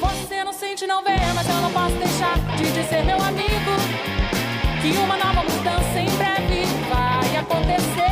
Você 0.00 0.37
não 0.86 0.86
sente, 0.86 0.86
não 0.86 1.02
vê, 1.02 1.16
mas 1.34 1.48
eu 1.48 1.60
não 1.60 1.72
posso 1.72 1.94
deixar 1.96 2.38
de 2.56 2.70
dizer, 2.70 3.04
meu 3.04 3.20
amigo, 3.20 3.48
que 4.80 4.96
uma 4.98 5.16
nova 5.16 5.42
mudança 5.42 6.00
em 6.00 6.10
breve 6.16 6.64
vai 6.88 7.36
acontecer. 7.36 8.07